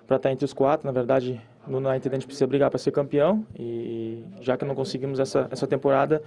para 0.07 0.17
estar 0.17 0.33
entre 0.33 0.47
os 0.47 0.55
quatro. 0.55 0.87
Na 0.87 0.93
verdade, 0.93 1.39
no 1.67 1.77
United 1.77 2.09
a 2.09 2.15
gente 2.15 2.27
precisa 2.27 2.47
brigar 2.47 2.71
para 2.71 2.79
ser 2.79 2.93
campeão. 2.93 3.47
E 3.59 4.25
já 4.41 4.57
que 4.57 4.65
não 4.65 4.75
conseguimos 4.75 5.21
essa, 5.21 5.47
essa 5.51 5.67
temporada, 5.67 6.23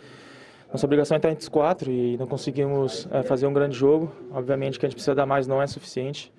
nossa 0.72 0.86
obrigação 0.86 1.16
é 1.16 1.18
estar 1.18 1.30
entre 1.30 1.42
os 1.44 1.50
quatro 1.50 1.92
e 1.92 2.18
não 2.18 2.28
conseguimos 2.28 3.08
eh, 3.12 3.24
fazer 3.24 3.46
um 3.48 3.54
grande 3.54 3.76
jogo. 3.78 4.12
Obviamente 4.32 4.80
que 4.80 4.86
a 4.86 4.90
gente 4.90 4.96
precisa 4.96 5.14
dar 5.14 5.26
mais, 5.26 5.48
não 5.48 5.62
é 5.62 5.68
suficiente. 5.68 6.32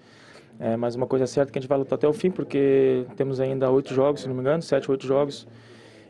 É, 0.61 0.76
mas 0.76 0.95
uma 0.95 1.07
coisa 1.07 1.24
é 1.24 1.26
certa 1.26 1.51
que 1.51 1.59
a 1.59 1.61
gente 1.61 1.68
vai 1.68 1.78
lutar 1.78 1.97
até 1.97 2.07
o 2.07 2.12
fim, 2.12 2.30
porque 2.30 3.05
temos 3.16 3.41
ainda 3.41 3.70
oito 3.70 3.93
jogos, 3.93 4.20
se 4.20 4.28
não 4.28 4.35
me 4.35 4.41
engano, 4.43 4.62
sete, 4.62 4.91
oito 4.91 5.07
jogos. 5.07 5.47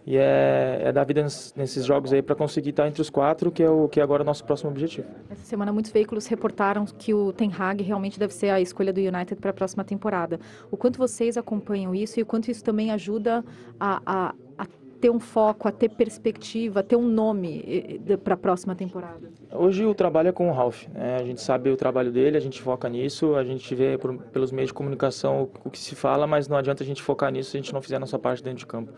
E 0.04 0.16
é, 0.16 0.80
é 0.84 0.92
dar 0.92 1.04
vida 1.04 1.22
nes- 1.22 1.54
nesses 1.56 1.84
jogos 1.84 2.12
aí 2.12 2.20
para 2.20 2.34
conseguir 2.34 2.70
estar 2.70 2.88
entre 2.88 3.00
os 3.00 3.08
quatro, 3.08 3.52
que 3.52 3.62
é 3.62 3.70
o 3.70 3.88
que 3.88 4.00
é 4.00 4.02
agora 4.02 4.22
o 4.22 4.26
nosso 4.26 4.44
próximo 4.44 4.68
objetivo. 4.68 5.06
Essa 5.30 5.44
semana, 5.44 5.72
muitos 5.72 5.92
veículos 5.92 6.26
reportaram 6.26 6.84
que 6.84 7.14
o 7.14 7.32
Ten 7.32 7.52
Hag 7.56 7.82
realmente 7.84 8.18
deve 8.18 8.34
ser 8.34 8.50
a 8.50 8.60
escolha 8.60 8.92
do 8.92 9.00
United 9.00 9.36
para 9.36 9.50
a 9.50 9.54
próxima 9.54 9.84
temporada. 9.84 10.40
O 10.72 10.76
quanto 10.76 10.98
vocês 10.98 11.36
acompanham 11.36 11.94
isso 11.94 12.18
e 12.18 12.22
o 12.22 12.26
quanto 12.26 12.50
isso 12.50 12.64
também 12.64 12.90
ajuda 12.90 13.44
a, 13.78 14.02
a, 14.04 14.34
a 14.58 14.66
ter 15.02 15.10
um 15.10 15.18
foco, 15.18 15.66
a 15.66 15.72
ter 15.72 15.88
perspectiva, 15.88 16.78
a 16.78 16.82
ter 16.82 16.94
um 16.94 17.08
nome 17.08 18.00
para 18.22 18.34
a 18.34 18.36
próxima 18.36 18.72
temporada? 18.76 19.28
Hoje 19.52 19.84
o 19.84 19.92
trabalho 19.94 20.28
é 20.28 20.32
com 20.32 20.48
o 20.48 20.52
Ralph, 20.52 20.86
né? 20.94 21.16
a 21.16 21.24
gente 21.24 21.40
sabe 21.40 21.68
o 21.70 21.76
trabalho 21.76 22.12
dele, 22.12 22.36
a 22.36 22.40
gente 22.40 22.62
foca 22.62 22.88
nisso, 22.88 23.34
a 23.34 23.42
gente 23.42 23.74
vê 23.74 23.98
por- 23.98 24.16
pelos 24.16 24.52
meios 24.52 24.68
de 24.68 24.74
comunicação 24.74 25.42
o, 25.42 25.68
o 25.68 25.70
que 25.70 25.78
se 25.80 25.96
fala, 25.96 26.24
mas 26.24 26.46
não 26.46 26.56
adianta 26.56 26.84
a 26.84 26.86
gente 26.86 27.02
focar 27.02 27.32
nisso 27.32 27.50
se 27.50 27.56
a 27.56 27.60
gente 27.60 27.74
não 27.74 27.82
fizer 27.82 27.96
a 27.96 27.98
nossa 27.98 28.16
parte 28.16 28.44
dentro 28.44 28.60
de 28.60 28.66
campo. 28.66 28.92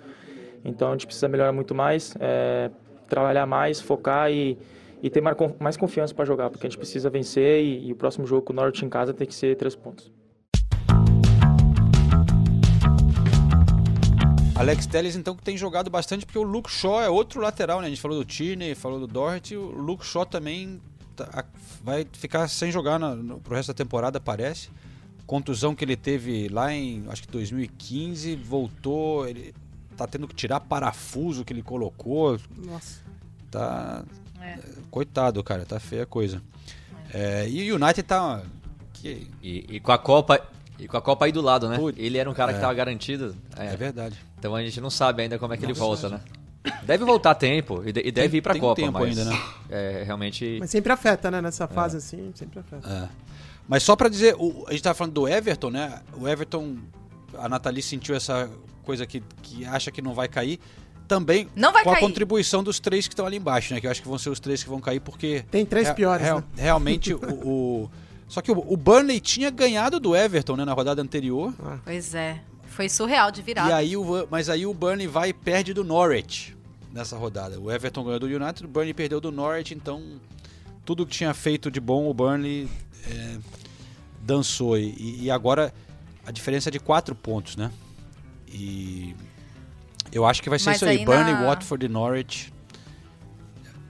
Então 0.63 0.89
a 0.89 0.93
gente 0.93 1.07
precisa 1.07 1.27
melhorar 1.27 1.53
muito 1.53 1.75
mais, 1.75 2.15
é, 2.21 2.71
trabalhar 3.09 3.47
mais, 3.47 3.81
focar 3.81 4.31
e, 4.31 4.59
e 5.03 5.09
ter 5.09 5.23
mais, 5.23 5.37
con- 5.39 5.57
mais 5.59 5.77
confiança 5.79 6.15
para 6.15 6.27
jogar, 6.27 6.51
porque 6.51 6.67
a 6.67 6.69
gente 6.69 6.79
precisa 6.79 7.09
vencer 7.09 7.65
e, 7.65 7.89
e 7.89 7.93
o 7.93 7.97
próximo 7.97 8.27
jogo 8.27 8.43
com 8.43 8.53
o 8.53 8.57
Norwich 8.57 8.85
em 8.85 8.91
casa 8.91 9.15
tem 9.15 9.27
que 9.27 9.35
ser 9.35 9.57
três 9.57 9.75
pontos. 9.75 10.13
Alex 14.55 14.87
Telles, 14.87 15.17
então, 15.17 15.35
que 15.35 15.43
tem 15.43 15.57
jogado 15.57 15.91
bastante, 15.91 16.25
porque 16.25 16.39
o 16.39 16.43
Luke 16.43 16.71
Shaw 16.71 17.03
é 17.03 17.11
outro 17.11 17.41
lateral, 17.41 17.81
né? 17.81 17.87
A 17.87 17.91
gente 17.91 18.01
falou 18.01 18.19
do 18.19 18.25
Tierney, 18.25 18.75
falou 18.75 19.01
do 19.01 19.07
Doherty, 19.07 19.57
o 19.57 19.71
Luke 19.71 20.07
Shaw 20.07 20.25
também 20.25 20.81
tá- 21.17 21.45
vai 21.83 22.07
ficar 22.13 22.47
sem 22.49 22.71
jogar 22.71 22.99
na, 22.99 23.17
no, 23.17 23.41
pro 23.41 23.55
resto 23.57 23.69
da 23.69 23.75
temporada, 23.75 24.21
parece. 24.21 24.71
Contusão 25.27 25.75
que 25.75 25.85
ele 25.85 25.97
teve 25.97 26.49
lá 26.49 26.73
em, 26.73 27.05
acho 27.09 27.23
que 27.23 27.29
2015, 27.29 28.37
voltou, 28.37 29.27
ele 29.27 29.53
tá 29.97 30.07
tendo 30.07 30.29
que 30.29 30.35
tirar 30.35 30.61
parafuso 30.61 31.45
que 31.45 31.53
ele 31.53 31.63
colocou. 31.63 32.39
Nossa. 32.57 33.03
Tá... 33.51 34.05
É. 34.41 34.59
Coitado, 34.91 35.43
cara, 35.43 35.65
tá 35.65 35.81
feia 35.81 36.05
a 36.05 36.07
coisa. 36.07 36.41
É, 37.13 37.49
e 37.49 37.73
o 37.73 37.77
United 37.77 38.03
tá... 38.05 38.43
Que... 38.93 39.29
E, 39.43 39.77
e 39.77 39.81
com 39.81 39.91
a 39.91 39.99
Copa... 39.99 40.41
E 40.79 40.89
com 40.89 40.97
a 40.97 41.03
Copa 41.03 41.25
aí 41.27 41.33
do 41.33 41.41
lado, 41.41 41.68
né? 41.68 41.79
Putz, 41.79 41.99
Ele 41.99 42.18
era 42.18 42.29
um 42.29 42.35
cara 42.35 42.53
que 42.53 42.59
é. 42.59 42.61
tava 42.61 42.75
garantido. 42.75 43.35
É 43.57 43.77
verdade. 43.77 44.16
Então 44.39 44.55
a 44.55 44.62
gente 44.62 44.81
não 44.81 44.91
sabe 44.91 45.22
ainda 45.22 45.39
como 45.39 45.55
é 45.55 45.57
que 45.57 45.62
Não, 45.62 45.70
ele 45.70 45.79
volta, 45.79 46.09
né? 46.09 46.20
Deve 46.83 47.05
voltar 47.05 47.33
a 47.33 47.35
tempo 47.35 47.83
e, 47.87 47.93
de- 47.93 48.01
e 48.01 48.11
deve 48.11 48.29
Tem- 48.31 48.39
ir 48.39 48.43
pra 48.43 48.53
tem 48.55 48.62
um 48.62 48.64
Copa, 48.64 48.81
tempo 48.81 48.93
mas 48.93 49.18
ainda, 49.18 49.31
né? 49.31 49.39
é, 49.70 50.03
realmente... 50.05 50.57
Mas 50.61 50.70
sempre 50.70 50.91
afeta, 50.93 51.31
né? 51.31 51.41
Nessa 51.43 51.68
fase 51.68 51.99
assim, 51.99 52.33
sempre 52.35 52.59
afeta. 52.59 52.89
É. 52.89 53.09
Mas 53.68 53.83
só 53.83 53.95
pra 53.95 54.09
dizer, 54.09 54.35
o- 54.39 54.64
a 54.66 54.72
gente 54.72 54.83
tava 54.83 54.95
falando 54.95 55.12
do 55.12 55.29
Everton, 55.29 55.70
né? 55.70 56.01
O 56.18 56.27
Everton, 56.27 56.77
a 57.39 57.49
Nathalie 57.49 57.83
sentiu 57.83 58.14
essa 58.16 58.49
coisa 58.83 59.07
que, 59.07 59.22
que 59.43 59.64
acha 59.66 59.91
que 59.91 60.01
não 60.03 60.14
vai 60.14 60.27
cair. 60.27 60.59
Também 61.07 61.49
Não 61.55 61.70
vai 61.70 61.85
com 61.85 61.91
a 61.91 61.95
cair. 61.95 62.03
contribuição 62.03 62.64
dos 62.64 62.81
três 62.81 63.07
que 63.07 63.12
estão 63.12 63.27
ali 63.27 63.37
embaixo, 63.37 63.75
né? 63.75 63.81
Que 63.81 63.87
eu 63.87 63.91
acho 63.91 64.01
que 64.01 64.09
vão 64.09 64.16
ser 64.18 64.31
os 64.31 64.41
três 64.41 64.62
que 64.62 64.70
vão 64.70 64.81
cair, 64.81 65.01
porque. 65.01 65.45
Tem 65.51 65.64
três 65.66 65.91
piores, 65.93 66.27
né? 66.27 66.43
Realmente, 66.57 67.12
o, 67.12 67.18
o- 67.18 67.91
Só 68.35 68.43
que 68.43 68.51
o, 68.51 68.59
o 68.66 68.76
Burnley 68.76 69.20
tinha 69.20 69.49
ganhado 69.49 70.01
do 70.01 70.16
Everton, 70.16 70.57
né? 70.57 70.64
Na 70.64 70.72
rodada 70.72 71.01
anterior. 71.01 71.55
Pois 71.85 72.16
é. 72.16 72.41
Foi 72.64 72.89
surreal 72.89 73.30
de 73.30 73.41
virar. 73.41 73.68
E 73.68 73.72
aí 73.72 73.97
o, 73.97 74.26
mas 74.28 74.49
aí 74.49 74.66
o 74.66 74.74
Burnley 74.74 75.07
vai 75.07 75.28
e 75.28 75.32
perde 75.32 75.72
do 75.72 75.85
Norwich 75.85 76.57
nessa 76.93 77.16
rodada. 77.16 77.61
O 77.61 77.70
Everton 77.70 78.03
ganhou 78.03 78.18
do 78.18 78.26
United, 78.26 78.64
o 78.64 78.68
Burnley 78.68 78.93
perdeu 78.93 79.20
do 79.20 79.30
Norwich, 79.30 79.72
então 79.72 80.03
tudo 80.85 81.07
que 81.07 81.12
tinha 81.12 81.32
feito 81.32 81.70
de 81.70 81.78
bom 81.78 82.11
o 82.11 82.12
Burnley 82.12 82.68
é, 83.09 83.39
dançou. 84.20 84.76
E, 84.76 85.22
e 85.22 85.30
agora 85.30 85.72
a 86.26 86.32
diferença 86.32 86.70
é 86.70 86.72
de 86.72 86.80
quatro 86.80 87.14
pontos, 87.14 87.55
né? 87.55 87.70
E 88.49 89.14
eu 90.11 90.26
acho 90.26 90.43
que 90.43 90.51
vai 90.51 90.59
ser 90.59 90.70
Mas 90.70 90.76
isso 90.78 90.87
aí. 90.87 90.99
aí 90.99 91.05
Burnley, 91.05 91.35
na- 91.35 91.45
Watford 91.47 91.87
e 91.87 91.89
Norwich 91.89 92.53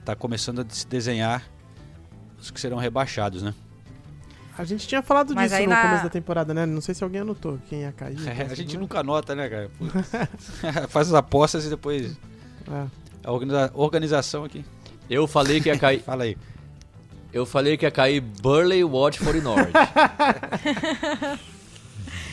tá 0.05 0.15
começando 0.15 0.59
a 0.61 0.65
se 0.69 0.85
desenhar 0.85 1.49
os 2.39 2.51
que 2.51 2.61
serão 2.61 2.77
rebaixados, 2.77 3.41
né? 3.41 3.55
A 4.57 4.63
gente 4.63 4.87
tinha 4.87 5.01
falado 5.01 5.33
Mas 5.35 5.51
disso 5.51 5.63
no 5.63 5.69
na- 5.69 5.81
começo 5.81 6.03
da 6.03 6.09
temporada, 6.09 6.53
né? 6.53 6.65
Não 6.65 6.79
sei 6.81 6.95
se 6.95 7.03
alguém 7.03 7.21
anotou 7.21 7.59
quem 7.69 7.81
ia 7.81 7.91
cair. 7.91 8.17
É, 8.27 8.43
a 8.51 8.55
gente 8.55 8.77
nunca 8.77 8.99
anota, 8.99 9.35
né, 9.35 9.49
cara? 9.49 9.69
Faz 10.89 11.07
as 11.09 11.13
apostas 11.13 11.65
e 11.65 11.69
depois. 11.69 12.15
É. 12.71 12.85
A 13.23 13.31
organiza- 13.31 13.71
organização 13.73 14.43
aqui. 14.45 14.63
Eu 15.09 15.27
falei 15.27 15.59
que 15.59 15.69
ia 15.69 15.77
cair... 15.77 16.01
Fala 16.01 16.23
aí. 16.23 16.37
Eu 17.33 17.45
falei 17.45 17.75
que 17.75 17.85
ia 17.85 17.91
cair 17.91 18.21
Burley, 18.21 18.83
Watford 18.83 19.39
e 19.39 19.41
Norwich. 19.41 19.73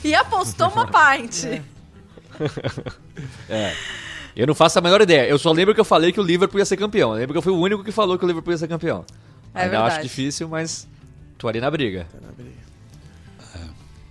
E 0.04 0.14
apostou 0.14 0.68
uma 0.68 0.86
parte. 0.86 1.62
É. 3.48 3.74
Eu 4.34 4.46
não 4.46 4.54
faço 4.54 4.78
a 4.78 4.82
menor 4.82 5.00
ideia. 5.00 5.28
Eu 5.28 5.38
só 5.38 5.52
lembro 5.52 5.74
que 5.74 5.80
eu 5.80 5.84
falei 5.84 6.12
que 6.12 6.20
o 6.20 6.22
Liverpool 6.22 6.58
ia 6.58 6.64
ser 6.64 6.76
campeão. 6.76 7.10
Eu 7.12 7.18
lembro 7.18 7.32
que 7.34 7.38
eu 7.38 7.42
fui 7.42 7.52
o 7.52 7.58
único 7.58 7.84
que 7.84 7.92
falou 7.92 8.18
que 8.18 8.24
o 8.24 8.28
Liverpool 8.28 8.52
ia 8.52 8.58
ser 8.58 8.68
campeão. 8.68 9.04
É 9.54 9.64
Ainda 9.64 9.78
acho 9.78 9.86
verdade. 9.88 10.02
difícil, 10.08 10.48
mas 10.48 10.88
tô 11.42 11.48
ali 11.48 11.60
na 11.60 11.70
briga. 11.70 12.06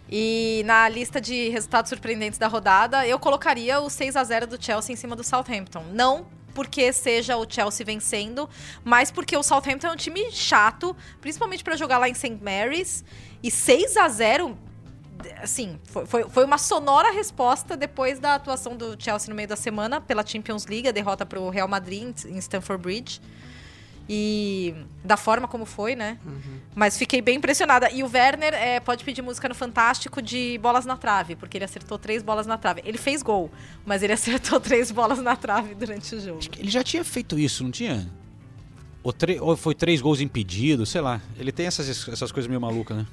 E 0.09 0.63
na 0.65 0.89
lista 0.89 1.21
de 1.21 1.47
resultados 1.47 1.87
surpreendentes 1.87 2.37
da 2.37 2.47
rodada, 2.47 3.07
eu 3.07 3.17
colocaria 3.17 3.79
o 3.79 3.89
6 3.89 4.17
a 4.17 4.23
0 4.25 4.47
do 4.47 4.61
Chelsea 4.61 4.91
em 4.91 4.97
cima 4.97 5.15
do 5.15 5.23
Southampton. 5.23 5.85
Não 5.93 6.27
porque 6.53 6.91
seja 6.91 7.37
o 7.37 7.49
Chelsea 7.49 7.85
vencendo, 7.85 8.49
mas 8.83 9.09
porque 9.09 9.37
o 9.37 9.41
Southampton 9.41 9.87
é 9.87 9.91
um 9.91 9.95
time 9.95 10.29
chato, 10.33 10.93
principalmente 11.21 11.63
pra 11.63 11.77
jogar 11.77 11.97
lá 11.97 12.09
em 12.09 12.13
St. 12.13 12.37
Mary's. 12.41 13.05
E 13.41 13.49
6 13.49 13.95
a 13.95 14.09
0 14.09 14.57
assim, 15.41 15.79
foi, 15.85 16.05
foi, 16.05 16.27
foi 16.27 16.43
uma 16.43 16.57
sonora 16.57 17.13
resposta 17.13 17.77
depois 17.77 18.19
da 18.19 18.35
atuação 18.35 18.75
do 18.75 19.01
Chelsea 19.01 19.29
no 19.29 19.35
meio 19.35 19.47
da 19.47 19.55
semana 19.55 20.01
pela 20.01 20.25
Champions 20.25 20.65
League, 20.65 20.89
a 20.89 20.91
derrota 20.91 21.25
pro 21.25 21.47
Real 21.47 21.69
Madrid 21.69 22.13
em 22.25 22.37
Stamford 22.39 22.83
Bridge. 22.83 23.21
E 24.13 24.75
da 25.05 25.15
forma 25.15 25.47
como 25.47 25.65
foi, 25.65 25.95
né? 25.95 26.17
Mas 26.75 26.97
fiquei 26.97 27.21
bem 27.21 27.37
impressionada. 27.37 27.89
E 27.89 28.03
o 28.03 28.11
Werner 28.13 28.53
é, 28.53 28.77
pode 28.81 29.05
pedir 29.05 29.21
música 29.21 29.47
no 29.47 29.55
Fantástico 29.55 30.21
de 30.21 30.57
bolas 30.61 30.85
na 30.85 30.97
trave, 30.97 31.33
porque 31.37 31.57
ele 31.57 31.63
acertou 31.63 31.97
três 31.97 32.21
bolas 32.21 32.45
na 32.45 32.57
trave. 32.57 32.81
Ele 32.83 32.97
fez 32.97 33.23
gol, 33.23 33.49
mas 33.85 34.03
ele 34.03 34.11
acertou 34.11 34.59
três 34.59 34.91
bolas 34.91 35.19
na 35.19 35.37
trave 35.37 35.73
durante 35.75 36.13
o 36.13 36.19
jogo. 36.19 36.39
Ele 36.59 36.69
já 36.69 36.83
tinha 36.83 37.05
feito 37.05 37.39
isso, 37.39 37.63
não 37.63 37.71
tinha? 37.71 38.05
Ou, 39.01 39.13
ou 39.39 39.55
foi 39.55 39.73
três 39.73 40.01
gols 40.01 40.19
impedidos, 40.19 40.89
sei 40.89 40.99
lá. 40.99 41.21
Ele 41.37 41.51
tem 41.53 41.65
essas, 41.65 41.87
essas 42.09 42.33
coisas 42.33 42.49
meio 42.49 42.59
malucas, 42.59 42.97
né? 42.97 43.05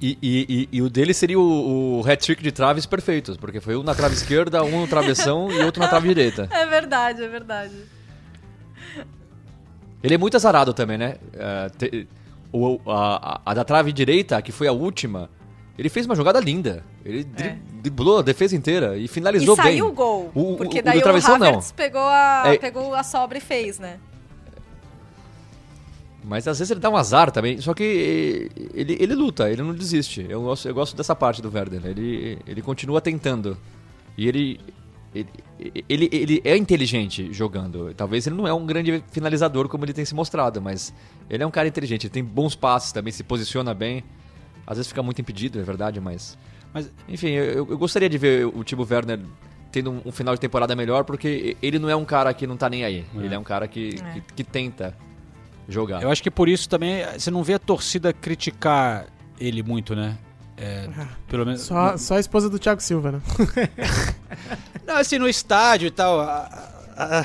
E, 0.00 0.16
e- 0.22 0.46
e- 0.48 0.68
e 0.78 0.82
o 0.82 0.88
dele 0.90 1.12
seria 1.14 1.38
o, 1.38 2.00
o 2.00 2.06
hat-trick 2.10 2.42
de 2.42 2.50
traves 2.52 2.84
perfeitos, 2.86 3.36
porque 3.36 3.60
foi 3.60 3.76
um 3.76 3.82
na 3.82 3.94
trave 3.94 4.14
esquerda, 4.14 4.62
um 4.62 4.80
no 4.82 4.88
travessão 4.88 5.50
e 5.50 5.58
outro 5.64 5.82
na 5.82 5.88
trave 5.88 6.08
direita. 6.08 6.48
É 6.52 6.66
verdade, 6.66 7.22
é 7.22 7.28
verdade. 7.28 7.74
Ele 10.02 10.14
é 10.14 10.18
muito 10.18 10.36
azarado 10.36 10.72
também, 10.74 10.98
né? 10.98 11.16
É, 11.32 11.68
te- 11.70 12.08
o- 12.52 12.80
a, 12.86 13.40
a- 13.44 13.54
da 13.54 13.64
trave 13.64 13.92
direita, 13.92 14.40
que 14.42 14.52
foi 14.52 14.68
a 14.68 14.72
última, 14.72 15.28
ele 15.78 15.88
fez 15.88 16.06
uma 16.06 16.14
jogada 16.14 16.38
linda. 16.40 16.84
Ele 17.04 17.24
dri- 17.24 17.58
driblou 17.82 18.18
a 18.18 18.22
defesa 18.22 18.54
inteira 18.56 18.96
e 18.96 19.08
finalizou 19.08 19.54
É. 19.56 19.60
e 19.60 19.62
bem. 19.62 19.72
saiu 19.72 19.88
o 19.88 19.92
gol. 19.92 20.30
O, 20.34 20.56
porque 20.56 20.80
o 20.80 20.82
daí 20.82 20.98
o, 20.98 21.02
travessão 21.02 21.38
não. 21.38 21.60
Pegou 21.74 22.00
a, 22.02 22.42
É. 22.46 22.58
pegou 22.58 22.94
a 22.94 23.02
sobra 23.02 23.38
e 23.38 23.40
fez, 23.40 23.78
né? 23.78 23.98
Mas 26.24 26.48
às 26.48 26.58
vezes 26.58 26.70
ele 26.72 26.80
dá 26.80 26.90
um 26.90 26.96
azar 26.96 27.30
também. 27.30 27.60
Só 27.60 27.72
que 27.72 28.50
eh, 28.56 28.68
ele, 28.74 28.96
ele 28.98 29.14
luta, 29.14 29.48
ele 29.48 29.62
não 29.62 29.72
desiste. 29.72 30.26
Eu 30.28 30.42
gosto, 30.42 30.66
eu 30.68 30.74
gosto 30.74 30.96
dessa 30.96 31.14
parte 31.14 31.40
do 31.40 31.48
Werder. 31.52 31.86
Ele, 31.86 32.38
ele 32.46 32.62
continua 32.62 33.00
tentando. 33.00 33.56
E 34.18 34.26
ele, 34.26 34.58
ele, 35.58 35.84
ele, 35.88 36.08
ele 36.12 36.42
é 36.44 36.56
inteligente 36.56 37.32
jogando. 37.32 37.92
Talvez 37.94 38.26
ele 38.26 38.36
não 38.36 38.46
é 38.46 38.52
um 38.52 38.66
grande 38.66 39.02
finalizador 39.10 39.68
como 39.68 39.84
ele 39.84 39.92
tem 39.92 40.04
se 40.04 40.14
mostrado, 40.14 40.60
mas 40.60 40.92
ele 41.30 41.42
é 41.42 41.46
um 41.46 41.50
cara 41.50 41.66
inteligente. 41.68 42.04
Ele 42.06 42.12
tem 42.12 42.24
bons 42.24 42.54
passes 42.54 42.92
também, 42.92 43.12
se 43.12 43.22
posiciona 43.24 43.72
bem. 43.74 44.02
Às 44.66 44.76
vezes 44.78 44.88
fica 44.88 45.02
muito 45.02 45.20
impedido, 45.20 45.58
é 45.60 45.62
verdade, 45.62 46.00
mas. 46.00 46.36
Mas- 46.74 46.90
Enfim, 47.08 47.28
eu, 47.28 47.66
eu 47.70 47.78
gostaria 47.78 48.08
de 48.08 48.18
ver 48.18 48.46
o 48.46 48.62
Timo 48.64 48.86
Werner 48.90 49.20
tendo 49.72 49.90
um, 49.90 50.00
um 50.06 50.12
final 50.12 50.34
de 50.34 50.40
temporada 50.40 50.74
melhor, 50.74 51.04
porque 51.04 51.56
ele 51.62 51.78
não 51.78 51.88
é 51.88 51.96
um 51.96 52.04
cara 52.04 52.32
que 52.34 52.46
não 52.46 52.56
tá 52.56 52.68
nem 52.68 52.84
aí. 52.84 53.04
É. 53.16 53.18
Ele 53.24 53.34
é 53.34 53.38
um 53.38 53.44
cara 53.44 53.66
que, 53.68 53.94
É. 54.02 54.12
que, 54.14 54.20
que 54.36 54.44
tenta 54.44 54.96
jogar. 55.68 56.02
Eu 56.02 56.10
acho 56.10 56.22
que 56.22 56.30
por 56.30 56.48
isso 56.48 56.68
também 56.68 57.04
você 57.18 57.30
não 57.30 57.42
vê 57.42 57.54
a 57.54 57.58
torcida 57.58 58.12
criticar 58.12 59.06
ele 59.38 59.62
muito, 59.62 59.94
né? 59.94 60.16
É, 60.56 60.88
pelo 61.28 61.44
menos. 61.44 61.62
Só, 61.62 61.96
só 61.96 62.16
a 62.16 62.20
esposa 62.20 62.48
do 62.48 62.58
Thiago 62.58 62.80
Silva, 62.82 63.12
né? 63.12 63.20
Não, 64.86 64.96
assim, 64.96 65.18
no 65.18 65.28
estádio 65.28 65.88
e 65.88 65.90
tal. 65.90 66.20
A, 66.20 66.48
a, 66.96 67.24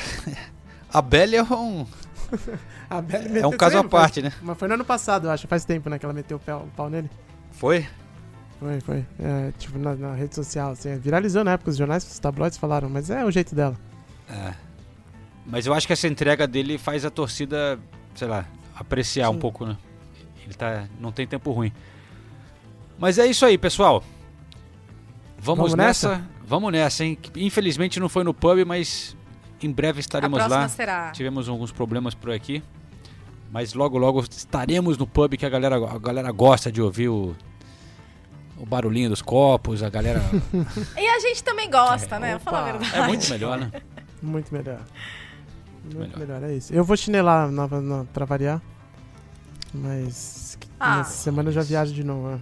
a 0.94 1.02
Belle 1.02 1.36
é 1.38 1.44
um. 1.44 1.86
A 2.90 3.02
Belle 3.02 3.28
É 3.28 3.30
um 3.30 3.34
meteu- 3.52 3.52
caso 3.58 3.78
à 3.78 3.82
foi- 3.82 3.90
parte, 3.90 4.22
né? 4.22 4.34
Mas 4.42 4.58
foi 4.58 4.68
no 4.68 4.74
ano 4.74 4.84
passado, 4.84 5.28
eu 5.28 5.32
acho. 5.32 5.48
Faz 5.48 5.64
tempo, 5.64 5.90
né? 5.90 5.98
Que 5.98 6.06
ela 6.06 6.14
meteu 6.14 6.36
o 6.36 6.40
pau, 6.42 6.64
o 6.64 6.68
pau 6.76 6.90
nele. 6.90 7.10
Foi? 7.54 7.88
Foi, 8.60 8.82
foi. 8.82 9.06
É, 9.18 9.52
tipo, 9.58 9.80
na, 9.80 9.96
na 9.96 10.14
rede 10.14 10.36
social, 10.36 10.72
assim. 10.72 10.98
Viralizou 10.98 11.42
na 11.46 11.54
época, 11.54 11.70
os 11.72 11.78
jornais, 11.78 12.04
os 12.04 12.20
tabloides 12.20 12.58
falaram, 12.58 12.90
mas 12.90 13.10
é 13.10 13.24
o 13.24 13.32
jeito 13.32 13.56
dela. 13.56 13.78
É. 14.30 14.54
Mas 15.46 15.66
eu 15.66 15.74
acho 15.74 15.88
que 15.88 15.94
essa 15.94 16.06
entrega 16.08 16.46
dele 16.46 16.78
faz 16.78 17.06
a 17.06 17.10
torcida, 17.10 17.80
sei 18.14 18.28
lá, 18.28 18.44
apreciar 18.76 19.30
um 19.30 19.34
Sim. 19.36 19.40
pouco, 19.40 19.66
né? 19.66 19.78
Ele 20.44 20.54
tá, 20.54 20.84
não 21.00 21.14
tem 21.14 21.26
tempo 21.26 21.50
ruim. 21.54 21.72
Mas 23.02 23.18
é 23.18 23.26
isso 23.26 23.44
aí, 23.46 23.58
pessoal. 23.58 24.02
Vamos, 25.40 25.72
Vamos 25.72 25.74
nessa? 25.74 26.10
nessa? 26.10 26.30
Vamos 26.46 26.72
nessa, 26.72 27.04
hein? 27.04 27.18
Infelizmente 27.36 28.00
não 28.00 28.08
foi 28.08 28.24
no 28.24 28.32
pub, 28.34 28.64
mas 28.66 29.18
em 29.62 29.72
breve 29.72 30.00
estaremos 30.00 30.40
a 30.40 30.46
lá. 30.48 30.68
será. 30.70 31.10
Tivemos 31.12 31.50
alguns 31.50 31.72
problemas 31.72 32.14
por 32.14 32.30
aqui. 32.32 32.62
Mas 33.52 33.74
logo, 33.74 33.98
logo 33.98 34.22
estaremos 34.30 34.98
no 35.00 35.08
pub 35.08 35.36
que 35.36 35.46
a 35.46 35.50
galera, 35.50 35.76
a 35.78 35.98
galera 35.98 36.32
gosta 36.32 36.72
de 36.72 36.80
ouvir 36.82 37.10
o, 37.10 37.36
o 38.56 38.66
barulhinho 38.68 39.10
dos 39.10 39.22
copos, 39.24 39.82
a 39.82 39.90
galera. 39.90 40.22
E 40.96 41.08
a 41.08 41.20
gente 41.20 41.44
também 41.44 41.70
gosta, 41.72 42.20
né? 42.20 42.34
Vou 42.34 42.40
falar 42.42 42.60
a 42.60 42.70
Opa. 42.70 42.78
verdade. 42.78 43.00
É 43.04 43.08
muito 43.08 43.30
melhor, 43.32 43.58
né? 43.60 43.72
Muito 44.22 44.54
melhor. 44.54 44.80
Muito 45.84 45.98
Melhor. 46.20 46.20
melhor, 46.38 46.44
é 46.52 46.54
isso. 46.56 46.72
Eu 46.72 46.84
vou 46.84 46.96
chinelar 46.96 47.50
na, 47.50 47.68
na, 47.68 48.06
pra 48.14 48.24
variar. 48.24 48.62
Mas 49.74 50.56
Ah. 50.80 50.98
nessa 50.98 51.12
semana 51.24 51.50
eu 51.50 51.54
já 51.54 51.64
viajo 51.64 51.92
de 51.92 52.04
novo. 52.04 52.28
né? 52.30 52.42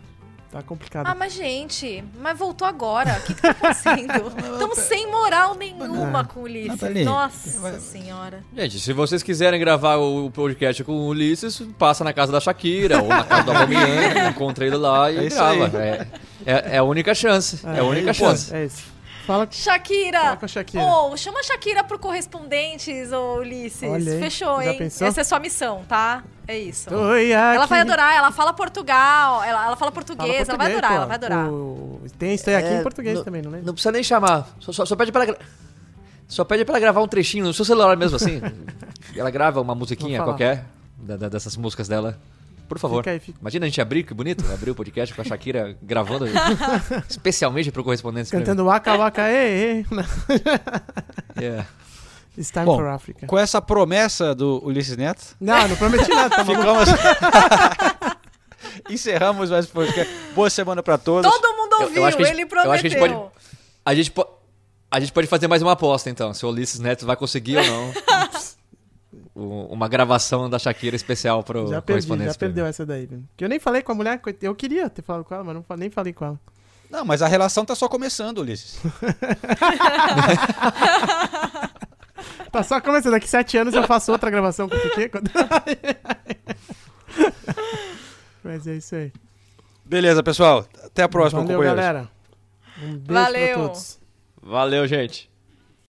Tá 0.52 0.64
complicado. 0.64 1.06
Ah, 1.06 1.14
mas 1.14 1.34
gente, 1.34 2.04
mas 2.20 2.38
voltou 2.38 2.68
agora. 2.68 3.20
O 3.20 3.22
que, 3.22 3.36
que 3.36 3.42
tá 3.42 3.52
acontecendo? 3.52 4.34
Estamos 4.54 4.80
sem 4.80 5.06
moral 5.12 5.54
nenhuma 5.54 6.24
com 6.24 6.40
o 6.40 6.44
Ulisses. 6.44 6.70
Nathalie, 6.70 7.06
Nossa 7.06 7.80
senhora. 7.80 8.44
Gente, 8.56 8.80
se 8.80 8.92
vocês 8.92 9.22
quiserem 9.22 9.60
gravar 9.60 9.98
o 9.98 10.32
podcast 10.32 10.84
com 10.84 10.94
o 10.94 11.08
Ulisses, 11.08 11.62
passa 11.78 12.04
na 12.04 12.14
casa 12.14 12.32
da 12.32 12.40
Shakira 12.40 13.00
ou 13.00 13.08
na 13.08 13.24
casa 13.24 13.44
do 13.44 13.52
Aubameyang, 13.52 14.30
encontra 14.34 14.66
ele 14.66 14.76
lá 14.76 15.12
e 15.12 15.20
É 15.20 15.26
isso 15.26 15.38
grava. 15.38 15.78
É, 15.84 16.08
é, 16.44 16.76
é 16.76 16.78
a 16.78 16.84
única 16.84 17.14
chance. 17.14 17.60
É, 17.64 17.80
a 17.80 17.84
única 17.84 18.08
pô, 18.08 18.14
chance. 18.14 18.56
É 18.56 18.66
isso. 18.66 18.99
Fala 19.30 19.48
Shakira! 19.52 20.22
Fala 20.22 20.38
com 20.38 20.46
a 20.46 20.48
Shakira. 20.48 20.84
Ô, 20.84 21.16
chama 21.16 21.40
a 21.40 21.44
Shakira 21.44 21.84
pro 21.84 22.00
correspondentes, 22.00 23.12
ô 23.12 23.36
Ulisses. 23.36 23.88
Olha 23.88 24.14
aí, 24.14 24.20
Fechou, 24.20 24.64
já 24.64 24.72
hein? 24.72 24.78
pensou? 24.80 25.06
Essa 25.08 25.20
é 25.20 25.22
a 25.22 25.26
sua 25.26 25.40
missão, 25.40 25.84
tá? 25.88 26.24
É 26.48 26.58
isso. 26.58 26.92
Oi, 26.92 27.30
Ela 27.30 27.68
vai 27.68 27.82
adorar, 27.82 28.16
ela 28.16 28.32
fala 28.32 28.54
Portugal, 28.54 29.44
ela, 29.44 29.68
ela 29.68 29.76
fala 29.76 29.92
português, 29.92 30.48
Fala 30.48 30.56
ela 30.56 30.58
vai 30.58 30.72
português, 30.72 30.78
adorar, 30.78 30.90
pô. 30.90 30.96
ela 30.96 31.06
vai 31.06 31.16
adorar. 31.16 31.48
O- 31.48 32.02
Tem 32.18 32.34
isso 32.34 32.50
aí 32.50 32.56
aqui 32.56 32.68
É, 32.70 32.80
em 32.80 32.82
português 32.82 33.18
não- 33.20 33.24
também, 33.24 33.42
não 33.44 33.52
lembra? 33.52 33.68
Não 33.68 33.74
precisa 33.74 33.92
nem 33.92 34.02
chamar. 34.02 34.48
Só, 34.60 34.72
só, 34.72 34.84
só 34.84 34.96
pede 34.96 35.12
pra 35.12 35.24
ela. 35.26 35.38
Só 36.28 36.44
pede 36.44 36.66
pra 36.66 36.74
ela 36.74 36.80
gravar 36.80 37.02
um 37.04 37.08
trechinho 37.08 37.46
no 37.46 37.54
seu 37.54 37.64
celular 37.64 37.96
mesmo 37.96 38.16
assim. 38.16 38.42
ela 39.16 39.30
grava 39.30 39.62
uma 39.62 39.76
musiquinha 39.76 40.24
qualquer 40.24 40.66
da- 40.98 41.18
da- 41.18 41.30
dessas 41.30 41.56
músicas 41.56 41.88
dela. 41.88 42.18
Por 42.70 42.80
favor. 42.80 43.00
Fica 43.04 43.12
aí, 43.12 43.20
fica. 43.20 43.38
Imagina 43.42 43.66
a 43.66 43.70
gente 43.70 43.82
abrir, 43.82 44.04
que 44.04 44.14
bonito, 44.14 44.46
abrir 44.54 44.72
o 44.72 44.76
podcast 44.76 45.14
com 45.14 45.22
a 45.22 45.26
Shakira 45.26 45.76
gravando 45.82 46.26
especialmente 47.10 47.72
pro 47.72 47.84
correspondente. 47.84 48.32
Cantando 48.32 48.64
Waka 48.66 48.96
Waka 48.96 49.30
ei. 49.30 49.86
Yeah. 51.42 51.68
It's 52.38 52.52
time 52.52 52.66
Bom, 52.66 52.78
for 52.78 52.88
Africa. 52.88 53.26
com 53.28 53.38
essa 53.38 53.62
promessa 53.62 54.34
do 54.36 54.62
Ulisses 54.64 54.96
Neto, 54.96 55.36
Não, 55.42 55.68
não 55.68 55.76
prometi 55.76 56.08
nada, 56.14 56.36
tá 56.38 56.46
ficamos. 56.46 56.88
Encerramos 58.90 59.50
mais 59.50 59.66
um 59.66 59.70
podcast. 59.72 60.14
Boa 60.36 60.50
semana 60.50 60.84
pra 60.84 60.98
todos. 60.98 61.30
Todo 61.30 61.56
mundo 61.58 61.74
Eu- 61.74 61.80
eu 61.80 61.86
ouviu, 61.88 62.06
acho 62.06 62.18
que 62.18 62.24
a 62.24 62.26
gente- 62.28 62.36
ele 62.36 62.44
eu 62.44 62.48
prometeu. 62.48 62.72
acho 62.72 62.82
que 62.82 62.88
a 62.88 62.90
gente 62.92 63.00
pode- 63.00 63.30
A 63.86 63.96
gente, 63.96 64.12
po- 64.12 64.28
a 64.92 65.00
gente 65.00 65.12
pode 65.12 65.28
fazer 65.28 65.48
mais 65.48 65.62
uma 65.62 65.72
aposta, 65.74 66.10
então, 66.10 66.34
se 66.34 66.46
o 66.46 66.50
Ulisses 66.50 66.80
Neto 66.80 67.06
vai 67.06 67.16
conseguir 67.16 67.58
ou 67.58 67.66
não. 67.66 67.94
Uma 69.40 69.88
gravação 69.88 70.50
da 70.50 70.60
Shakira 70.60 70.96
especial 70.96 71.44
pro 71.44 71.62
Já 71.68 71.82
perdi, 71.82 72.08
correspondente. 72.08 72.32
já 72.34 72.38
perdeu 72.38 72.66
essa 72.66 72.86
daí. 72.86 73.06
viu? 73.06 73.24
Que 73.38 73.46
eu 73.46 73.50
nem 73.50 73.60
falei 73.60 73.82
com 73.82 73.92
a 73.92 73.96
mulher, 73.96 74.20
eu 74.42 74.56
queria 74.56 74.90
ter 74.90 75.02
falado 75.02 75.24
com 75.24 75.34
ela, 75.34 75.44
mas 75.44 75.56
não, 75.56 75.66
nem 75.78 75.90
falei 75.90 76.14
com 76.14 76.26
ela. 76.26 76.40
Não, 76.90 77.06
mas 77.06 77.22
a 77.22 77.28
relação 77.28 77.64
tá 77.66 77.76
só 77.76 77.88
começando, 77.88 78.40
Ulisses. 78.40 78.80
Tá 82.52 82.64
só 82.64 82.82
começando, 82.82 83.12
daqui 83.12 83.30
sete 83.30 83.58
anos 83.58 83.74
eu 83.76 83.84
faço 83.84 84.12
outra 84.12 84.30
gravação 84.32 84.68
com 84.68 84.76
o 84.76 84.80
Piquet. 84.80 85.10
quando- 85.10 85.30
mas 88.44 88.66
é 88.68 88.76
isso 88.76 88.96
aí. 88.96 89.12
Beleza, 89.86 90.24
pessoal. 90.24 90.66
Até 90.84 91.04
a 91.04 91.10
próxima, 91.10 91.42
Valeu, 91.44 91.58
companheiros. 91.58 91.86
galera. 91.86 92.10
Um 92.82 92.98
beijo 92.98 93.14
Valeu. 93.14 93.54
pra 93.58 93.68
todos. 93.68 94.00
Valeu, 94.42 94.88
gente. 94.88 95.30